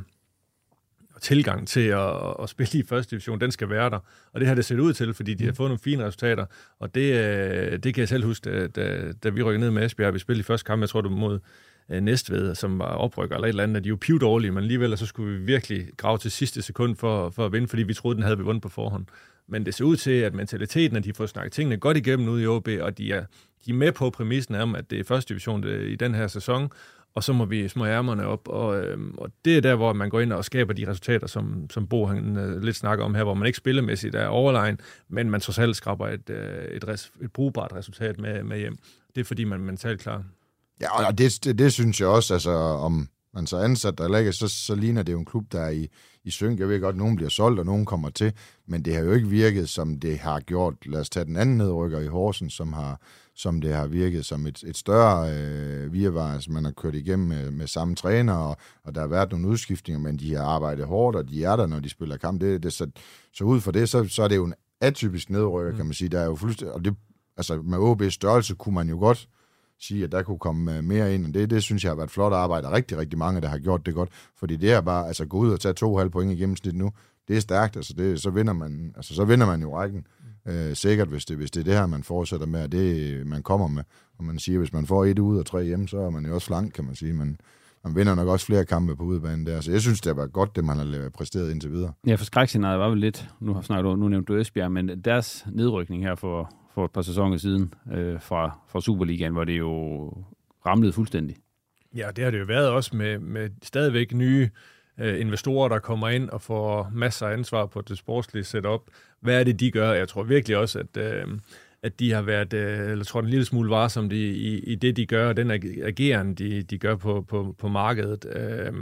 tilgang 1.22 1.68
til 1.68 1.88
at, 1.88 2.34
at 2.44 2.50
spille 2.50 2.80
i 2.80 2.84
første 2.84 3.12
division, 3.12 3.42
den 3.42 3.52
skal 3.52 3.70
være 3.70 3.90
der. 3.90 4.00
Og 4.34 4.40
det 4.40 4.48
har 4.48 4.56
det 4.56 4.66
set 4.66 4.80
ud 4.80 4.94
til, 4.94 5.14
fordi 5.14 5.34
de 5.34 5.44
har 5.44 5.52
mm. 5.52 5.56
fået 5.56 5.70
nogle 5.70 5.80
fine 5.80 6.06
resultater. 6.06 6.46
Og 6.80 6.96
det, 6.96 7.14
øh, 7.14 7.80
det 7.84 7.94
kan 7.94 8.00
jeg 8.00 8.10
selv 8.10 8.26
huske, 8.26 8.68
da, 8.68 9.12
da 9.24 9.30
vi 9.30 9.44
rykkede 9.44 9.60
ned 9.60 9.72
med 9.72 9.86
Esbjerg. 9.86 10.14
Vi 10.14 10.20
spillede 10.20 10.42
i 10.42 10.44
første 10.44 10.66
kamp, 10.66 10.82
jeg 10.82 10.90
tror 10.90 11.02
det 11.02 11.12
var 11.12 11.18
mod 11.18 11.40
øh, 11.90 12.02
Næstved, 12.02 12.56
som 12.56 12.80
var 12.80 12.86
oprykker 12.86 13.36
eller 13.36 13.46
et 13.46 13.50
eller 13.50 13.64
andet, 13.64 13.78
at 13.78 13.84
de 13.84 13.88
er 13.88 13.92
jo 13.92 13.98
piv 14.02 14.20
dårlige, 14.20 14.52
men 14.52 14.64
alligevel 14.64 14.98
så 14.98 15.06
skulle 15.06 15.40
vi 15.40 15.46
virkelig 15.46 15.88
grave 15.98 16.18
til 16.18 16.32
sidste 16.32 16.62
sekund 16.62 16.96
for, 16.96 17.30
for 17.30 17.46
at 17.46 17.52
vinde, 17.52 17.68
fordi 17.68 17.84
vi 17.84 17.94
troede, 17.94 18.16
den 18.16 18.24
havde 18.24 18.38
vi 18.38 18.44
vundet 18.44 18.62
på 18.62 18.70
forhånd. 18.70 19.06
Men 19.48 19.66
det 19.66 19.74
ser 19.74 19.86
ud 19.86 19.96
til, 19.96 20.12
at 20.12 20.34
mentaliteten, 20.34 20.98
at 20.98 21.04
de 21.04 21.14
får 21.14 21.26
snakket 21.26 21.52
tingene 21.54 21.78
godt 21.78 21.98
igennem 21.98 22.30
ud 22.30 22.42
i 22.42 22.48
OB, 22.48 22.68
og 22.82 22.98
de 22.98 23.12
er, 23.12 23.26
de 23.66 23.72
er 23.72 23.76
med 23.76 23.92
på 23.92 24.10
præmissen 24.10 24.56
om, 24.56 24.76
at 24.76 24.92
det 24.92 25.00
er 25.00 25.04
første 25.04 25.30
division 25.30 25.64
i 25.68 25.96
den 25.96 26.16
her 26.16 26.28
sæson, 26.28 26.72
og 27.16 27.24
så 27.24 27.34
må 27.34 27.46
vi 27.46 27.68
små 27.68 27.86
ærmerne 27.86 28.26
op, 28.26 28.48
og, 28.48 28.84
øh, 28.84 28.98
og 29.18 29.30
det 29.46 29.58
er 29.58 29.62
der, 29.62 29.76
hvor 29.76 29.94
man 29.94 30.10
går 30.10 30.20
ind 30.20 30.34
og 30.34 30.46
skaber 30.46 30.74
de 30.74 30.88
resultater, 30.88 31.28
som, 31.28 31.70
som 31.70 31.88
Bo 31.88 32.06
han, 32.06 32.38
øh, 32.38 32.64
lidt 32.64 32.76
snakker 32.76 33.06
om 33.06 33.16
her, 33.16 33.24
hvor 33.24 33.34
man 33.34 33.48
ikke 33.48 33.58
spillemæssigt 33.58 34.16
er 34.16 34.28
overlegen, 34.28 34.80
men 35.10 35.30
man 35.30 35.42
trods 35.42 35.60
alt 35.60 35.76
skraber 35.76 36.08
et, 36.08 36.30
øh, 36.30 36.64
et, 36.64 36.88
res, 36.88 37.12
et 37.22 37.32
brugbart 37.32 37.74
resultat 37.76 38.20
med, 38.20 38.44
med 38.44 38.58
hjem. 38.58 38.78
Det 39.16 39.22
er 39.22 39.26
fordi, 39.26 39.44
man 39.44 39.60
er 39.60 39.66
mentalt 39.66 40.02
klar. 40.02 40.24
Ja, 40.82 41.08
og 41.08 41.18
det, 41.18 41.40
det, 41.44 41.60
det 41.60 41.74
synes 41.74 42.02
jeg 42.02 42.08
også, 42.08 42.34
altså 42.34 42.52
om 42.52 43.10
man 43.34 43.48
så 43.48 43.58
ansat 43.58 43.98
der 43.98 44.18
ikke, 44.18 44.34
så, 44.34 44.48
så 44.48 44.76
ligner 44.76 45.04
det 45.04 45.14
jo 45.14 45.20
en 45.20 45.26
klub, 45.26 45.52
der 45.52 45.62
er 45.62 45.70
i, 45.70 45.88
i 46.24 46.32
synk. 46.32 46.60
Jeg 46.60 46.70
ved 46.70 46.80
godt, 46.80 46.94
at 46.94 46.98
nogen 46.98 47.16
bliver 47.16 47.30
solgt, 47.30 47.60
og 47.60 47.66
nogen 47.66 47.86
kommer 47.86 48.10
til, 48.10 48.34
men 48.68 48.86
det 48.86 48.96
har 48.96 49.02
jo 49.02 49.12
ikke 49.12 49.28
virket, 49.28 49.70
som 49.70 50.00
det 50.00 50.20
har 50.20 50.40
gjort. 50.40 50.74
Lad 50.86 51.00
os 51.00 51.10
tage 51.10 51.26
den 51.26 51.38
anden 51.38 51.58
nedrykker 51.58 52.00
i 52.00 52.08
Horsen, 52.08 52.50
som 52.50 52.74
har, 52.74 53.02
som 53.42 53.62
det 53.62 53.74
har 53.74 53.88
virket 53.88 54.26
som 54.26 54.46
et, 54.46 54.64
et 54.64 54.78
større 54.78 55.34
øh, 55.34 55.94
virvar, 55.94 56.40
som 56.40 56.54
man 56.54 56.66
har 56.66 56.72
kørt 56.72 56.96
igennem 56.96 57.28
med, 57.28 57.52
med 57.52 57.68
samme 57.68 57.96
træner, 57.96 58.34
og, 58.34 58.58
og 58.84 58.96
der 58.96 59.02
har 59.02 59.08
været 59.08 59.32
nogle 59.32 59.48
udskiftninger, 59.48 60.00
men 60.00 60.18
de 60.18 60.36
har 60.36 60.44
arbejdet 60.44 60.86
hårdt, 60.86 61.18
og 61.18 61.30
de 61.30 61.44
er 61.44 61.56
der, 61.56 61.68
når 61.68 61.80
de 61.80 61.90
spiller 61.90 62.18
kamp. 62.18 62.42
Det, 62.42 62.64
det, 62.64 62.74
så, 62.74 62.92
så 63.34 63.44
ud 63.44 63.62
fra 63.62 63.72
det, 63.72 63.90
så, 63.90 64.08
så 64.08 64.24
er 64.24 64.28
det 64.28 64.36
jo 64.36 64.46
en 64.46 64.54
atypisk 64.82 65.30
nedrykker, 65.30 65.72
mm. 65.72 65.78
kan 65.78 65.86
man 65.86 65.94
sige. 65.94 66.10
Der 66.10 66.20
er 66.20 66.26
jo 66.26 66.36
fuldstændig, 66.36 66.74
og 66.74 66.86
det, 66.86 66.96
altså 67.38 67.62
med 67.62 67.78
OB's 67.78 68.10
størrelse 68.10 68.56
kunne 68.56 68.76
man 68.76 68.90
jo 68.90 68.98
godt 68.98 69.30
sige, 69.80 70.04
at 70.04 70.12
der 70.12 70.24
kunne 70.24 70.40
komme 70.40 70.78
øh, 70.78 70.84
mere 70.84 71.16
ind, 71.16 71.26
og 71.26 71.34
det, 71.34 71.50
det 71.50 71.64
synes 71.64 71.84
jeg 71.84 71.90
har 71.90 71.96
været 71.96 72.12
flot 72.12 72.34
arbejde, 72.34 72.68
og 72.68 72.74
rigtig, 72.74 72.98
rigtig 72.98 73.20
mange, 73.20 73.42
der 73.42 73.48
har 73.48 73.60
gjort 73.60 73.86
det 73.86 73.94
godt, 73.94 74.10
fordi 74.40 74.56
det 74.56 74.72
er 74.72 74.82
bare, 74.82 75.08
altså 75.08 75.26
gå 75.26 75.38
ud 75.38 75.52
og 75.52 75.60
tage 75.60 75.74
to 75.74 75.98
halv 75.98 76.10
point 76.10 76.32
i 76.32 76.36
gennemsnit 76.36 76.76
nu, 76.76 76.92
det 77.28 77.38
er 77.38 77.42
stærkt, 77.42 77.76
altså 77.76 77.94
det, 77.94 78.22
så 78.22 78.30
vinder 78.30 78.54
man, 78.54 78.94
altså 78.96 79.16
så 79.16 79.26
vinder 79.26 79.46
man 79.46 79.62
jo 79.62 79.78
rækken, 79.78 80.06
øh, 80.48 80.76
sikkert, 80.76 81.08
hvis 81.08 81.26
det, 81.26 81.38
hvis 81.38 81.52
det 81.52 81.60
er 81.60 81.64
det 81.64 81.74
her, 81.74 81.86
man 81.86 82.04
fortsætter 82.04 82.46
med, 82.46 82.64
og 82.64 82.72
det 82.72 83.28
man 83.28 83.44
kommer 83.44 83.68
med, 83.68 83.84
og 84.18 84.24
man 84.24 84.40
siger, 84.40 84.60
hvis 84.60 84.74
man 84.74 84.86
får 84.86 85.06
et 85.06 85.20
ud 85.20 85.38
og 85.38 85.46
tre 85.46 85.64
hjem, 85.64 85.88
så 85.88 85.98
er 85.98 86.10
man 86.10 86.26
jo 86.26 86.34
også 86.34 86.48
flank, 86.48 86.74
kan 86.74 86.86
man 86.86 86.96
sige, 86.96 87.14
men 87.14 87.38
man 87.84 87.96
vinder 87.96 88.16
nok 88.16 88.28
også 88.28 88.46
flere 88.46 88.66
kampe 88.66 88.96
på 88.96 89.04
udebanen 89.04 89.46
der. 89.46 89.62
Så 89.62 89.72
jeg 89.72 89.82
synes, 89.82 90.02
det 90.02 90.10
har 90.10 90.16
været 90.16 90.34
godt, 90.34 90.56
det 90.56 90.64
man 90.64 90.78
har 90.78 91.10
præsteret 91.10 91.52
indtil 91.52 91.72
videre. 91.72 91.94
Ja, 92.08 92.16
for 92.16 92.26
skrækscenariet 92.26 92.80
var 92.80 92.90
vel 92.90 93.00
lidt, 93.00 93.30
nu 93.40 93.54
har 93.54 93.62
snakket 93.62 94.00
nu 94.00 94.08
nævnt 94.08 94.28
du 94.28 94.36
Esbjerg, 94.36 94.72
men 94.72 95.02
deres 95.02 95.46
nedrykning 95.52 96.04
her 96.04 96.16
for, 96.16 96.52
for 96.74 96.86
et 96.86 96.92
par 96.92 97.02
sæsoner 97.02 97.38
siden 97.38 97.74
øh, 97.94 98.22
fra, 98.22 98.60
fra 98.68 98.82
Superligaen, 98.82 99.32
hvor 99.34 99.44
det 99.44 99.60
jo 99.60 100.14
ramlede 100.66 100.94
fuldstændig. 100.94 101.36
Ja, 101.96 102.10
det 102.16 102.24
har 102.24 102.32
det 102.32 102.40
jo 102.40 102.46
været 102.46 102.70
også 102.70 102.96
med, 102.96 103.20
med 103.20 103.50
stadigvæk 103.64 104.14
nye 104.14 104.42
øh, 104.44 104.50
Øh, 105.02 105.22
investorer, 105.22 105.70
der 105.70 105.80
kommer 105.80 106.10
ind 106.10 106.30
og 106.30 106.42
får 106.42 106.92
masser 106.94 107.28
af 107.28 107.34
ansvar 107.34 107.66
på 107.66 107.82
det 107.82 107.98
sportslige 107.98 108.44
setup. 108.44 108.82
Hvad 109.22 109.40
er 109.40 109.44
det, 109.44 109.60
de 109.60 109.72
gør? 109.72 109.92
Jeg 109.92 110.08
tror 110.08 110.24
virkelig 110.24 110.58
også, 110.58 110.80
at, 110.80 110.98
øh, 110.98 111.28
at 111.84 112.00
de 112.00 112.12
har 112.12 112.22
været, 112.22 112.54
øh, 112.54 112.92
eller 112.92 113.06
tror 113.06 113.20
en 113.20 113.30
lille 113.30 113.46
smule 113.46 113.70
varsomt 113.70 114.14
i, 114.14 114.30
i, 114.30 114.60
i 114.60 114.76
det, 114.76 114.98
de 114.98 115.06
gør, 115.06 115.30
og 115.30 115.38
den 115.38 115.52
ageren, 115.84 116.34
de, 116.34 116.62
de 116.62 116.78
gør 116.78 116.96
på, 116.96 117.22
på, 117.22 117.56
på 117.58 117.68
markedet. 117.68 118.26
Øh, 118.36 118.74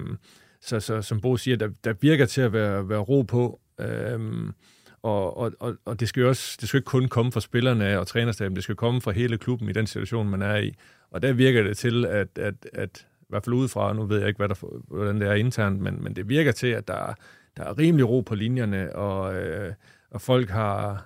så, 0.62 0.80
så 0.80 1.02
som 1.02 1.22
Bo 1.22 1.38
siger, 1.38 1.58
der, 1.58 1.70
der 1.84 1.94
virker 2.02 2.26
til 2.26 2.42
at 2.42 2.54
være, 2.54 2.90
være 2.90 3.00
ro 3.00 3.22
på. 3.22 3.60
Øh, 3.80 4.20
og, 5.02 5.38
og, 5.38 5.52
og, 5.60 5.76
og 5.86 6.00
det 6.00 6.10
skal 6.10 6.22
jo 6.22 6.30
også, 6.30 6.58
det 6.62 6.70
skal 6.70 6.78
ikke 6.78 6.86
kun 6.86 7.08
komme 7.08 7.32
fra 7.32 7.40
spillerne 7.40 8.00
og 8.00 8.08
trænerstaben, 8.08 8.56
det 8.56 8.64
skal 8.64 8.76
komme 8.76 9.02
fra 9.02 9.12
hele 9.12 9.38
klubben 9.38 9.70
i 9.70 9.74
den 9.74 9.88
situation, 9.88 10.30
man 10.30 10.42
er 10.42 10.58
i. 10.58 10.74
Og 11.12 11.22
der 11.22 11.34
virker 11.34 11.64
det 11.64 11.78
til, 11.78 12.06
at, 12.06 12.28
at, 12.36 12.54
at 12.74 13.06
hvert 13.30 13.46
fald 13.46 13.56
udefra, 13.56 13.94
nu 13.94 14.06
ved 14.06 14.20
jeg 14.20 14.28
ikke, 14.28 14.38
hvad 14.38 14.50
der, 14.50 14.56
hvordan 14.88 15.22
det 15.22 15.28
er 15.28 15.34
internt, 15.34 15.82
men, 15.82 16.04
men 16.04 16.16
det 16.16 16.30
virker 16.30 16.52
til, 16.52 16.68
at 16.68 16.88
der, 16.88 17.14
der 17.58 17.64
er 17.64 17.78
rimelig 17.78 18.10
ro 18.10 18.22
på 18.22 18.36
linjerne, 18.36 18.96
og, 18.96 19.36
øh, 19.36 19.74
og 20.12 20.22
folk 20.22 20.50
har, 20.50 21.06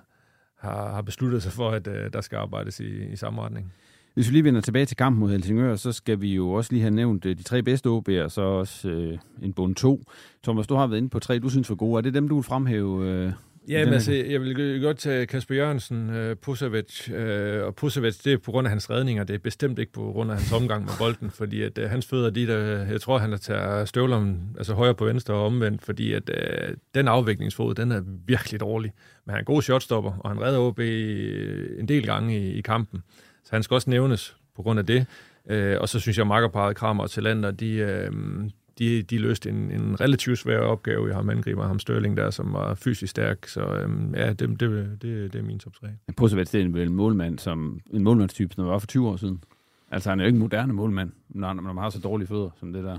har, 0.58 0.92
har 0.92 1.02
besluttet 1.02 1.42
sig 1.42 1.52
for, 1.52 1.70
at 1.70 1.86
øh, 1.86 2.12
der 2.12 2.20
skal 2.20 2.36
arbejdes 2.36 2.80
i, 2.80 3.04
i 3.12 3.16
samme 3.16 3.42
retning. 3.42 3.72
Hvis 4.14 4.28
vi 4.28 4.32
lige 4.32 4.44
vender 4.44 4.60
tilbage 4.60 4.86
til 4.86 4.96
kampen 4.96 5.20
mod 5.20 5.30
Helsingør, 5.30 5.76
så 5.76 5.92
skal 5.92 6.20
vi 6.20 6.34
jo 6.34 6.50
også 6.50 6.72
lige 6.72 6.82
have 6.82 6.94
nævnt 6.94 7.26
øh, 7.26 7.38
de 7.38 7.42
tre 7.42 7.62
bedste 7.62 7.88
OB'er, 7.88 8.28
så 8.28 8.40
også 8.40 8.88
øh, 8.88 9.18
en 9.42 9.52
bund 9.52 9.74
to. 9.74 10.02
Thomas, 10.42 10.66
du 10.66 10.74
har 10.74 10.86
været 10.86 10.98
inde 10.98 11.08
på 11.08 11.18
tre, 11.18 11.38
du 11.38 11.48
synes 11.48 11.70
var 11.70 11.76
gode. 11.76 11.98
Er 11.98 12.02
det 12.02 12.14
dem, 12.14 12.28
du 12.28 12.34
vil 12.34 12.44
fremhæve? 12.44 13.08
Øh 13.08 13.32
Ja, 13.68 13.84
men 13.84 13.94
altså, 13.94 14.12
jeg 14.12 14.40
vil 14.40 14.80
godt 14.80 14.98
tage 14.98 15.26
Kasper 15.26 15.54
Jørgensen, 15.54 16.10
uh, 16.10 16.36
Pusovic, 16.36 17.10
uh, 17.10 17.66
og 17.66 17.74
Pusovic, 17.74 18.18
det 18.18 18.32
er 18.32 18.38
på 18.38 18.50
grund 18.50 18.66
af 18.66 18.70
hans 18.70 18.90
redninger, 18.90 19.24
det 19.24 19.34
er 19.34 19.38
bestemt 19.38 19.78
ikke 19.78 19.92
på 19.92 20.12
grund 20.12 20.30
af 20.30 20.36
hans 20.36 20.52
omgang 20.52 20.84
med 20.84 20.92
bolden, 20.98 21.30
fordi 21.40 21.62
at 21.62 21.78
uh, 21.78 21.84
hans 21.84 22.06
fødder, 22.06 22.30
de 22.30 22.46
der, 22.46 22.86
jeg 22.86 23.00
tror, 23.00 23.18
han 23.18 23.38
tager 23.38 23.84
støvler 23.84 24.34
altså 24.58 24.74
højre 24.74 24.94
på 24.94 25.04
venstre 25.04 25.34
og 25.34 25.46
omvendt, 25.46 25.82
fordi 25.82 26.12
at 26.12 26.30
uh, 26.30 26.74
den 26.94 27.08
afviklingsfod, 27.08 27.74
den 27.74 27.92
er 27.92 28.02
virkelig 28.26 28.60
dårlig. 28.60 28.92
Men 29.24 29.30
han 29.30 29.36
er 29.36 29.40
en 29.40 29.44
god 29.44 29.62
shotstopper, 29.62 30.12
og 30.20 30.30
han 30.30 30.40
redder 30.40 30.58
OB 30.58 30.80
en 30.80 31.88
del 31.88 32.06
gange 32.06 32.38
i, 32.38 32.52
i 32.52 32.60
kampen, 32.60 33.02
så 33.44 33.50
han 33.52 33.62
skal 33.62 33.74
også 33.74 33.90
nævnes 33.90 34.36
på 34.56 34.62
grund 34.62 34.78
af 34.78 34.86
det. 34.86 35.06
Uh, 35.50 35.80
og 35.80 35.88
så 35.88 36.00
synes 36.00 36.16
jeg, 36.16 36.22
at 36.22 36.28
makkerparet 36.28 36.76
Kramer 36.76 37.02
og 37.02 37.10
Talander, 37.10 37.50
de, 37.50 38.08
uh, 38.10 38.48
de, 38.78 39.02
de 39.02 39.18
løste 39.18 39.50
en, 39.50 39.70
en 39.70 40.00
relativt 40.00 40.38
svær 40.38 40.58
opgave. 40.58 41.06
Jeg 41.06 41.16
har 41.16 41.30
angriber 41.30 41.66
ham 41.66 41.78
Størling 41.78 42.16
der, 42.16 42.30
som 42.30 42.52
var 42.52 42.74
fysisk 42.74 43.10
stærk, 43.10 43.46
så 43.46 43.60
øhm, 43.60 44.14
ja, 44.14 44.32
det, 44.32 44.60
det, 44.60 44.60
det, 45.02 45.32
det 45.32 45.34
er 45.34 45.42
min 45.42 45.58
top 45.58 45.72
3. 45.72 45.86
Positivt 46.16 46.52
det 46.52 46.76
er 46.76 46.82
en 46.86 46.94
målmand, 46.94 47.38
som 47.38 47.80
en 47.90 48.04
målmandstype, 48.04 48.54
som 48.54 48.66
var 48.66 48.78
for 48.78 48.86
20 48.86 49.08
år 49.08 49.16
siden. 49.16 49.44
Altså, 49.90 50.10
han 50.10 50.20
er 50.20 50.24
jo 50.24 50.26
ikke 50.26 50.36
en 50.36 50.40
moderne 50.40 50.72
målmand, 50.72 51.12
når, 51.28 51.52
når 51.52 51.62
man 51.62 51.78
har 51.78 51.90
så 51.90 51.98
dårlige 51.98 52.28
fødder 52.28 52.50
som 52.60 52.72
det 52.72 52.84
der. 52.84 52.98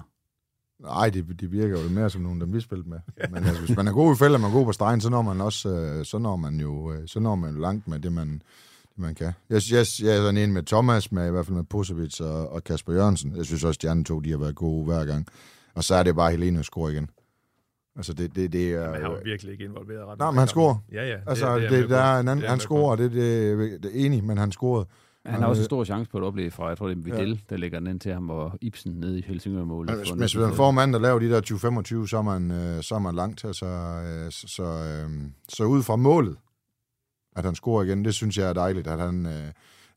Nej, 0.79 1.09
de, 1.09 1.21
de 1.21 1.51
virker 1.51 1.83
jo 1.83 1.89
mere 1.89 2.09
som 2.09 2.21
nogen, 2.21 2.41
der 2.41 2.47
vi 2.47 2.59
spillet 2.59 2.87
med. 2.87 2.99
Men 3.29 3.43
altså, 3.43 3.65
hvis 3.65 3.77
man 3.77 3.87
er 3.87 3.91
god 3.93 4.15
i 4.15 4.17
fælder, 4.17 4.37
man 4.37 4.49
er 4.49 4.53
god 4.53 4.65
på 4.65 4.71
stregen, 4.71 5.01
så 5.01 5.09
når 5.09 5.21
man 5.21 5.41
også, 5.41 5.69
øh, 5.69 6.05
så 6.05 6.17
når 6.17 6.35
man 6.35 6.59
jo, 6.59 6.93
øh, 6.93 7.07
så 7.07 7.19
når 7.19 7.35
man 7.35 7.55
langt 7.55 7.87
med 7.87 7.99
det, 7.99 8.13
man, 8.13 8.41
det 8.81 8.97
man 8.97 9.15
kan. 9.15 9.33
Jeg, 9.49 9.61
jeg, 9.71 9.85
jeg 10.03 10.15
er 10.15 10.21
sådan 10.21 10.37
en 10.37 10.53
med 10.53 10.63
Thomas, 10.63 11.11
med 11.11 11.27
i 11.27 11.31
hvert 11.31 11.45
fald 11.45 11.55
med 11.55 11.63
Pusovic 11.63 12.19
og, 12.21 12.49
og 12.49 12.63
Kasper 12.63 12.93
Jørgensen. 12.93 13.35
Jeg 13.35 13.45
synes 13.45 13.63
også, 13.63 13.79
de 13.81 13.89
andre 13.89 14.03
to, 14.03 14.19
de 14.19 14.31
har 14.31 14.37
været 14.37 14.55
gode 14.55 14.85
hver 14.85 15.05
gang. 15.05 15.27
Og 15.75 15.83
så 15.83 15.95
er 15.95 16.03
det 16.03 16.15
bare 16.15 16.31
Helene 16.31 16.59
at 16.59 16.65
score 16.65 16.91
igen. 16.91 17.09
Altså 17.95 18.13
det, 18.13 18.35
det, 18.35 18.53
det 18.53 18.73
er... 18.73 18.81
Ja, 18.81 18.91
men 18.91 19.01
han 19.01 19.11
var 19.11 19.21
virkelig 19.23 19.51
ikke 19.51 19.63
involveret 19.63 20.07
ret 20.07 20.19
Nej, 20.19 20.31
men 20.31 20.39
han 20.39 20.47
scorer. 20.47 20.75
Ja, 20.91 21.07
ja. 21.07 21.17
Altså, 21.27 21.55
det, 21.55 21.71
det, 21.71 21.81
det 21.81 21.89
der 21.89 21.97
er 21.97 22.19
en 22.19 22.27
anden, 22.27 22.45
han 22.45 22.59
scorer, 22.59 22.95
det, 22.95 23.11
det, 23.11 23.83
det 23.83 24.01
er 24.01 24.05
enig, 24.05 24.23
men 24.23 24.37
han 24.37 24.51
scorede. 24.51 24.85
Han 25.25 25.41
har 25.41 25.47
også 25.47 25.61
en 25.61 25.65
stor 25.65 25.83
chance 25.83 26.11
på 26.11 26.17
et 26.17 26.23
oplæg 26.23 26.53
fra, 26.53 26.67
jeg 26.67 26.77
tror 26.77 26.87
det 26.87 26.97
er 26.97 27.01
Vidal, 27.01 27.29
ja. 27.29 27.35
der 27.49 27.57
lægger 27.57 27.79
den 27.79 27.87
ind 27.87 27.99
til 27.99 28.13
ham, 28.13 28.29
og 28.29 28.51
Ibsen 28.61 28.91
nede 28.91 29.19
i 29.19 29.21
Helsingør-målet. 29.21 29.89
Ja, 29.89 29.95
hvis, 29.95 30.09
hvis 30.09 30.35
man 30.35 30.53
får 30.53 30.69
en 30.69 30.75
mand, 30.75 30.93
der 30.93 30.99
laver 30.99 31.19
de 31.19 31.29
der 31.29 31.41
20-25, 32.03 32.07
så 32.07 32.17
er 32.17 32.21
man, 32.21 32.51
øh, 32.51 32.83
så 32.83 32.95
er 32.95 32.99
man 32.99 33.15
langt. 33.15 33.45
Altså, 33.45 33.65
øh, 33.65 34.31
så, 34.31 34.47
så, 34.47 34.63
øh, 34.63 35.09
så 35.49 35.63
ud 35.63 35.83
fra 35.83 35.95
målet, 35.95 36.37
at 37.35 37.45
han 37.45 37.55
scorer 37.55 37.83
igen, 37.83 38.05
det 38.05 38.13
synes 38.13 38.37
jeg 38.37 38.49
er 38.49 38.53
dejligt, 38.53 38.87
at 38.87 38.99
han, 38.99 39.27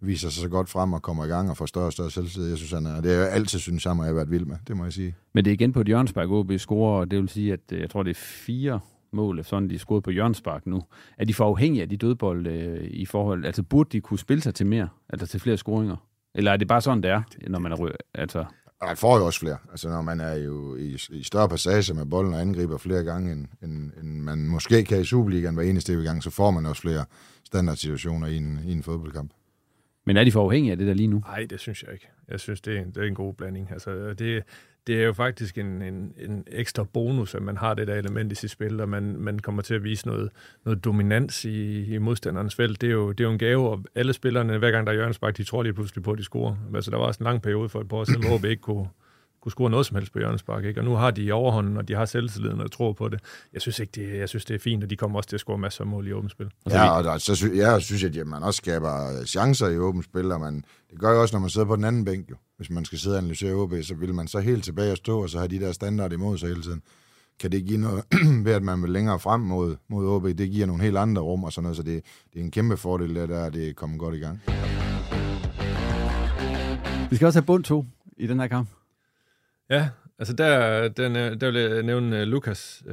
viser 0.00 0.28
sig 0.28 0.42
så 0.42 0.48
godt 0.48 0.68
frem 0.68 0.92
og 0.92 1.02
kommer 1.02 1.24
i 1.24 1.28
gang 1.28 1.50
og 1.50 1.56
får 1.56 1.66
større 1.66 1.86
og 1.86 1.92
større 1.92 2.10
selvtid. 2.10 2.48
Jeg 2.48 2.56
synes, 2.56 2.72
han 2.72 2.86
er, 2.86 3.00
det 3.00 3.14
er 3.14 3.24
altid 3.24 3.58
synes 3.58 3.86
jeg, 3.86 3.96
jeg 3.96 4.04
har 4.04 4.12
været 4.12 4.30
vild 4.30 4.44
med, 4.44 4.56
det 4.68 4.76
må 4.76 4.84
jeg 4.84 4.92
sige. 4.92 5.14
Men 5.34 5.44
det 5.44 5.50
er 5.50 5.54
igen 5.54 5.72
på 5.72 5.80
et 5.80 5.88
Jørgenspark, 5.88 6.30
OB 6.30 6.52
scorer, 6.58 7.00
og 7.00 7.10
det 7.10 7.18
vil 7.18 7.28
sige, 7.28 7.52
at 7.52 7.60
øh, 7.72 7.80
jeg 7.80 7.90
tror, 7.90 8.02
det 8.02 8.10
er 8.10 8.20
fire 8.20 8.80
mål, 9.12 9.44
sådan 9.44 9.70
de 9.70 9.74
er 9.74 9.78
scoret 9.78 10.02
på 10.02 10.10
Jørgenspark 10.10 10.66
nu. 10.66 10.82
Er 11.18 11.24
de 11.24 11.34
for 11.34 11.44
afhængige 11.44 11.82
af 11.82 11.88
de 11.88 11.96
dødbold 11.96 12.46
øh, 12.46 12.84
i 12.90 13.06
forhold? 13.06 13.44
Altså 13.44 13.62
burde 13.62 13.90
de 13.92 14.00
kunne 14.00 14.18
spille 14.18 14.42
sig 14.42 14.54
til 14.54 14.66
mere, 14.66 14.88
altså 15.08 15.26
til 15.26 15.40
flere 15.40 15.56
scoringer? 15.56 15.96
Eller 16.34 16.52
er 16.52 16.56
det 16.56 16.68
bare 16.68 16.80
sådan, 16.80 17.02
det 17.02 17.10
er, 17.10 17.22
når 17.48 17.58
man 17.58 17.72
er 17.72 17.76
rød? 17.76 17.92
Altså... 18.14 18.44
Han 18.82 18.96
får 18.96 19.18
jo 19.18 19.26
også 19.26 19.40
flere. 19.40 19.56
Altså, 19.70 19.88
når 19.88 20.02
man 20.02 20.20
er 20.20 20.34
jo 20.34 20.76
i, 20.76 20.98
i 21.10 21.22
større 21.22 21.48
passage 21.48 21.94
med 21.94 22.06
bolden 22.06 22.34
og 22.34 22.40
angriber 22.40 22.78
flere 22.78 23.04
gange, 23.04 23.32
end, 23.32 23.46
end, 23.62 23.90
end 24.02 24.20
man 24.20 24.48
måske 24.48 24.84
kan 24.84 25.00
i 25.00 25.04
Superligaen 25.04 25.54
hver 25.54 25.64
eneste 25.64 26.02
gang, 26.02 26.22
så 26.22 26.30
får 26.30 26.50
man 26.50 26.66
også 26.66 26.82
flere 26.82 27.04
standardsituationer 27.44 28.26
i 28.26 28.36
en, 28.36 28.60
i 28.64 28.72
en 28.72 28.82
fodboldkamp. 28.82 29.30
Men 30.08 30.16
er 30.16 30.24
de 30.24 30.32
for 30.32 30.44
afhængige 30.44 30.72
af 30.72 30.78
det 30.78 30.86
der 30.86 30.94
lige 30.94 31.06
nu? 31.06 31.22
Nej, 31.26 31.46
det 31.50 31.60
synes 31.60 31.82
jeg 31.82 31.92
ikke. 31.92 32.08
Jeg 32.28 32.40
synes, 32.40 32.60
det 32.60 32.76
er 32.76 32.80
en, 32.80 32.90
det 32.90 32.96
er 32.96 33.06
en 33.06 33.14
god 33.14 33.34
blanding. 33.34 33.68
Altså, 33.72 34.14
det, 34.14 34.42
det 34.86 35.00
er 35.00 35.04
jo 35.06 35.12
faktisk 35.12 35.58
en, 35.58 35.82
en, 35.82 36.12
en 36.18 36.44
ekstra 36.46 36.84
bonus, 36.84 37.34
at 37.34 37.42
man 37.42 37.56
har 37.56 37.74
det 37.74 37.86
der 37.86 37.94
element 37.94 38.32
i 38.32 38.34
sit 38.34 38.50
spil, 38.50 38.80
og 38.80 38.88
man, 38.88 39.16
man 39.18 39.38
kommer 39.38 39.62
til 39.62 39.74
at 39.74 39.84
vise 39.84 40.06
noget, 40.06 40.30
noget 40.64 40.84
dominans 40.84 41.44
i, 41.44 41.84
i 41.94 41.98
modstanderens 41.98 42.54
felt. 42.54 42.80
Det 42.80 42.86
er, 42.86 42.92
jo, 42.92 43.12
det 43.12 43.20
er 43.20 43.24
jo 43.24 43.32
en 43.32 43.38
gave, 43.38 43.68
og 43.68 43.84
alle 43.94 44.12
spillerne, 44.12 44.58
hver 44.58 44.70
gang 44.70 44.86
der 44.86 44.92
er 44.92 44.96
hjørnespark, 44.96 45.36
de 45.36 45.44
tror 45.44 45.62
lige 45.62 45.72
pludselig 45.72 46.04
på, 46.04 46.12
at 46.12 46.18
de 46.18 46.24
scorer. 46.24 46.56
Altså, 46.74 46.90
der 46.90 46.96
var 46.96 47.04
også 47.04 47.18
en 47.20 47.24
lang 47.24 47.42
periode 47.42 47.68
for 47.68 47.80
et 47.80 47.88
par 47.88 47.96
år 47.96 48.04
siden, 48.04 48.26
hvor 48.26 48.38
vi 48.38 48.48
ikke 48.48 48.62
kunne, 48.62 48.86
kunne 49.42 49.52
score 49.52 49.70
noget 49.70 49.86
som 49.86 49.94
helst 49.96 50.12
på 50.12 50.18
hjørnespark. 50.18 50.64
Ikke? 50.64 50.80
Og 50.80 50.84
nu 50.84 50.94
har 50.94 51.10
de 51.10 51.32
overhånden, 51.32 51.76
og 51.76 51.88
de 51.88 51.94
har 51.94 52.04
selvtilliden 52.04 52.60
og 52.60 52.72
tror 52.72 52.92
på 52.92 53.08
det. 53.08 53.20
Jeg 53.52 53.60
synes 53.62 53.78
ikke, 53.78 53.90
det, 53.94 54.18
jeg 54.18 54.28
synes, 54.28 54.44
det 54.44 54.54
er 54.54 54.58
fint, 54.58 54.84
og 54.84 54.90
de 54.90 54.96
kommer 54.96 55.16
også 55.18 55.28
til 55.28 55.36
at 55.36 55.40
score 55.40 55.58
masser 55.58 55.80
af 55.80 55.86
mål 55.86 56.06
i 56.08 56.12
åbent 56.12 56.32
spil. 56.32 56.50
Ja, 56.70 56.90
og 56.90 57.04
der, 57.04 57.18
så 57.18 57.34
sy- 57.34 57.54
jeg 57.54 57.82
synes, 57.82 58.04
at 58.04 58.26
man 58.26 58.42
også 58.42 58.56
skaber 58.58 59.24
chancer 59.26 59.68
i 59.68 59.78
åbent 59.78 60.04
spil, 60.04 60.32
og 60.32 60.40
man, 60.40 60.64
det 60.90 60.98
gør 60.98 61.12
jo 61.12 61.20
også, 61.22 61.34
når 61.36 61.40
man 61.40 61.50
sidder 61.50 61.66
på 61.66 61.76
den 61.76 61.84
anden 61.84 62.04
bænk. 62.04 62.30
Jo. 62.30 62.36
Hvis 62.56 62.70
man 62.70 62.84
skal 62.84 62.98
sidde 62.98 63.14
og 63.16 63.18
analysere 63.18 63.54
OB, 63.54 63.72
så 63.82 63.94
vil 63.94 64.14
man 64.14 64.28
så 64.28 64.38
helt 64.40 64.64
tilbage 64.64 64.90
og 64.92 64.96
stå, 64.96 65.22
og 65.22 65.30
så 65.30 65.38
have 65.38 65.48
de 65.48 65.60
der 65.60 65.72
standard 65.72 66.12
imod 66.12 66.38
sig 66.38 66.48
hele 66.48 66.62
tiden. 66.62 66.82
Kan 67.40 67.52
det 67.52 67.64
give 67.64 67.78
noget 67.78 68.04
ved, 68.44 68.52
at 68.52 68.62
man 68.62 68.82
vil 68.82 68.90
længere 68.90 69.18
frem 69.18 69.40
mod, 69.40 69.76
mod 69.88 70.06
OB? 70.06 70.24
Det 70.24 70.50
giver 70.50 70.66
nogle 70.66 70.82
helt 70.82 70.96
andre 70.96 71.22
rum 71.22 71.44
og 71.44 71.52
sådan 71.52 71.62
noget, 71.62 71.76
så 71.76 71.82
det, 71.82 72.02
det 72.32 72.40
er 72.40 72.44
en 72.44 72.50
kæmpe 72.50 72.76
fordel, 72.76 73.14
der, 73.14 73.26
der 73.26 73.50
det 73.50 73.76
kommer 73.76 73.98
godt 73.98 74.14
i 74.14 74.18
gang. 74.18 74.40
Vi 77.10 77.16
skal 77.16 77.26
også 77.26 77.38
have 77.38 77.46
bund 77.46 77.64
to 77.64 77.84
i 78.16 78.26
den 78.26 78.40
her 78.40 78.46
kamp. 78.46 78.68
Ja, 79.70 79.88
altså 80.18 80.34
der, 80.34 80.88
den, 80.88 81.16
øh, 81.16 81.40
der 81.40 81.50
vil 81.50 81.60
jeg 81.60 81.82
nævne 81.82 82.22
uh, 82.22 82.28
Lukas. 82.28 82.82
Uh, 82.86 82.92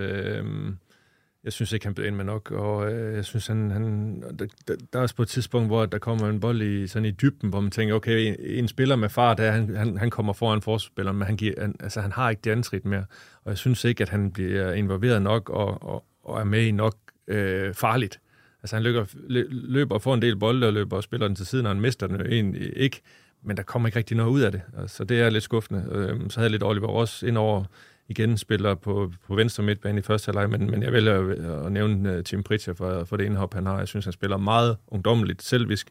jeg 1.44 1.54
synes 1.54 1.72
ikke, 1.74 1.86
han 1.86 1.94
blev 1.94 2.08
ind 2.08 2.16
med 2.16 2.26
nok, 2.26 2.52
og 2.52 2.78
uh, 2.78 3.14
jeg 3.14 3.26
synes, 3.26 3.48
han, 3.48 3.72
han 3.72 4.22
der, 4.40 4.46
der 4.94 5.00
er 5.00 5.04
også 5.04 5.16
på 5.16 5.22
et 5.22 5.28
tidspunkt, 5.28 5.70
hvor 5.70 5.86
der 5.86 5.98
kommer 5.98 6.30
en 6.30 6.40
bold 6.40 6.62
i, 6.62 6.88
sådan 6.88 7.06
i 7.06 7.12
dybden, 7.12 7.50
hvor 7.50 7.60
man 7.60 7.72
tænker, 7.72 7.96
okay, 7.96 8.28
en, 8.28 8.36
en 8.40 8.68
spiller 8.68 8.96
med 8.96 9.10
fart, 9.10 9.38
der, 9.38 9.52
han, 9.52 9.76
han, 9.76 9.98
han 9.98 10.10
kommer 10.10 10.34
foran 10.34 10.62
forspilleren, 10.62 11.18
men 11.18 11.26
han, 11.26 11.38
giver, 11.38 11.62
han, 11.62 11.76
altså, 11.80 12.02
han 12.02 12.12
har 12.12 12.30
ikke 12.30 12.42
det 12.44 12.52
antrit 12.52 12.86
mere, 12.86 13.06
og 13.44 13.50
jeg 13.50 13.58
synes 13.58 13.84
ikke, 13.84 14.02
at 14.02 14.10
han 14.10 14.32
bliver 14.32 14.74
involveret 14.74 15.22
nok 15.22 15.50
og, 15.50 15.84
og, 15.84 16.06
og 16.24 16.40
er 16.40 16.44
med 16.44 16.62
i 16.66 16.72
nok 16.72 16.96
uh, 17.28 17.74
farligt. 17.74 18.20
Altså 18.64 18.76
han 18.76 18.84
løber, 18.84 19.06
løber 19.50 20.00
for 20.00 20.14
en 20.14 20.22
del 20.22 20.36
bolde 20.36 20.68
og 20.68 20.74
løber 20.74 20.98
og 20.98 21.04
spiller 21.04 21.28
den 21.28 21.36
til 21.36 21.46
siden, 21.46 21.66
og 21.66 21.70
han 21.70 21.82
mister 21.82 22.08
den 22.08 22.22
egentlig 22.22 22.78
ikke, 22.78 23.02
men 23.46 23.58
der 23.58 23.64
kommer 23.64 23.88
ikke 23.88 23.98
rigtig 23.98 24.18
noget 24.18 24.32
ud 24.32 24.42
af 24.42 24.52
det. 24.52 24.62
Så 24.88 25.04
det 25.04 25.22
er 25.22 25.30
lidt 25.30 25.44
skuffende. 25.44 25.86
Øh, 25.92 26.30
så 26.30 26.40
havde 26.40 26.46
jeg 26.46 26.52
lidt 26.52 26.64
Oliver 26.64 26.88
Ross 26.88 27.24
ind 27.24 27.38
over 27.38 27.64
igen 28.08 28.38
spiller 28.38 28.76
på, 28.76 29.12
på 29.28 29.36
venstre 29.36 29.64
midtbane 29.64 30.00
i 30.00 30.02
første 30.02 30.30
halvleg, 30.30 30.50
men, 30.50 30.72
men 30.72 30.84
jeg 30.84 30.94
vælger 30.94 31.66
at, 31.66 31.72
nævne 31.72 32.14
øh, 32.14 32.24
Tim 32.24 32.44
Pritja 32.44 32.74
for, 32.74 33.04
for 33.04 33.18
det 33.18 33.26
indhop, 33.26 33.54
han 33.54 33.66
har. 33.66 33.78
Jeg 33.78 33.88
synes, 33.88 34.06
han 34.06 34.14
spiller 34.14 34.38
meget 34.38 34.78
ungdommeligt, 34.88 35.44
selvisk, 35.44 35.90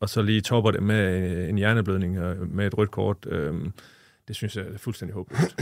og 0.00 0.08
så 0.08 0.22
lige 0.22 0.40
topper 0.40 0.70
det 0.70 0.82
med 0.82 1.30
øh, 1.32 1.48
en 1.48 1.58
hjerneblødning 1.58 2.16
øh, 2.16 2.50
med 2.50 2.66
et 2.66 2.78
rødt 2.78 2.90
kort. 2.90 3.26
Øhm, 3.26 3.72
det 4.28 4.36
synes 4.36 4.56
jeg 4.56 4.64
er 4.74 4.78
fuldstændig 4.78 5.14
håbløst. 5.14 5.56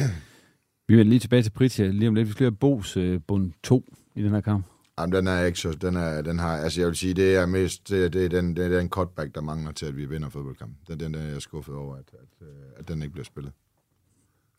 Vi 0.89 0.97
vender 0.97 1.11
lige 1.11 1.21
tilbage 1.21 1.43
til 1.43 1.51
Pritja 1.51 1.87
lige 1.87 2.09
om 2.09 2.15
lidt. 2.15 2.29
Vi 2.29 2.33
skal 2.33 2.45
have 2.45 2.57
Bos 2.57 2.97
øh, 2.97 3.21
bund 3.27 3.53
2 3.63 3.95
i 4.15 4.23
den 4.23 4.31
her 4.31 4.41
kamp. 4.41 4.67
Jamen, 5.01 5.13
den 5.13 5.27
er 5.27 5.45
ikke 5.45 5.59
så... 5.59 5.71
Den, 5.73 5.97
er, 5.97 6.23
den 6.23 6.39
har, 6.39 6.57
altså, 6.57 6.81
jeg 6.81 6.89
vil 6.89 6.97
sige, 6.97 7.15
det 7.15 7.37
er 7.37 7.47
mest... 7.47 7.89
Det, 7.89 8.13
det, 8.13 8.25
er 8.25 8.29
den, 8.29 8.57
det 8.57 8.65
er 8.65 8.79
den 8.79 8.89
cutback, 8.89 9.35
der 9.35 9.41
mangler 9.41 9.73
til, 9.73 9.87
at 9.87 9.97
vi 9.97 10.07
vinder 10.07 10.29
fodboldkampen. 10.29 10.79
Den, 10.89 11.01
den 11.01 11.15
er 11.15 11.23
jeg 11.23 11.43
skuffet 11.43 11.75
over, 11.75 11.97
at, 11.97 12.05
at, 12.13 12.47
at 12.77 12.89
den 12.89 13.03
ikke 13.03 13.13
bliver 13.13 13.25
spillet 13.25 13.53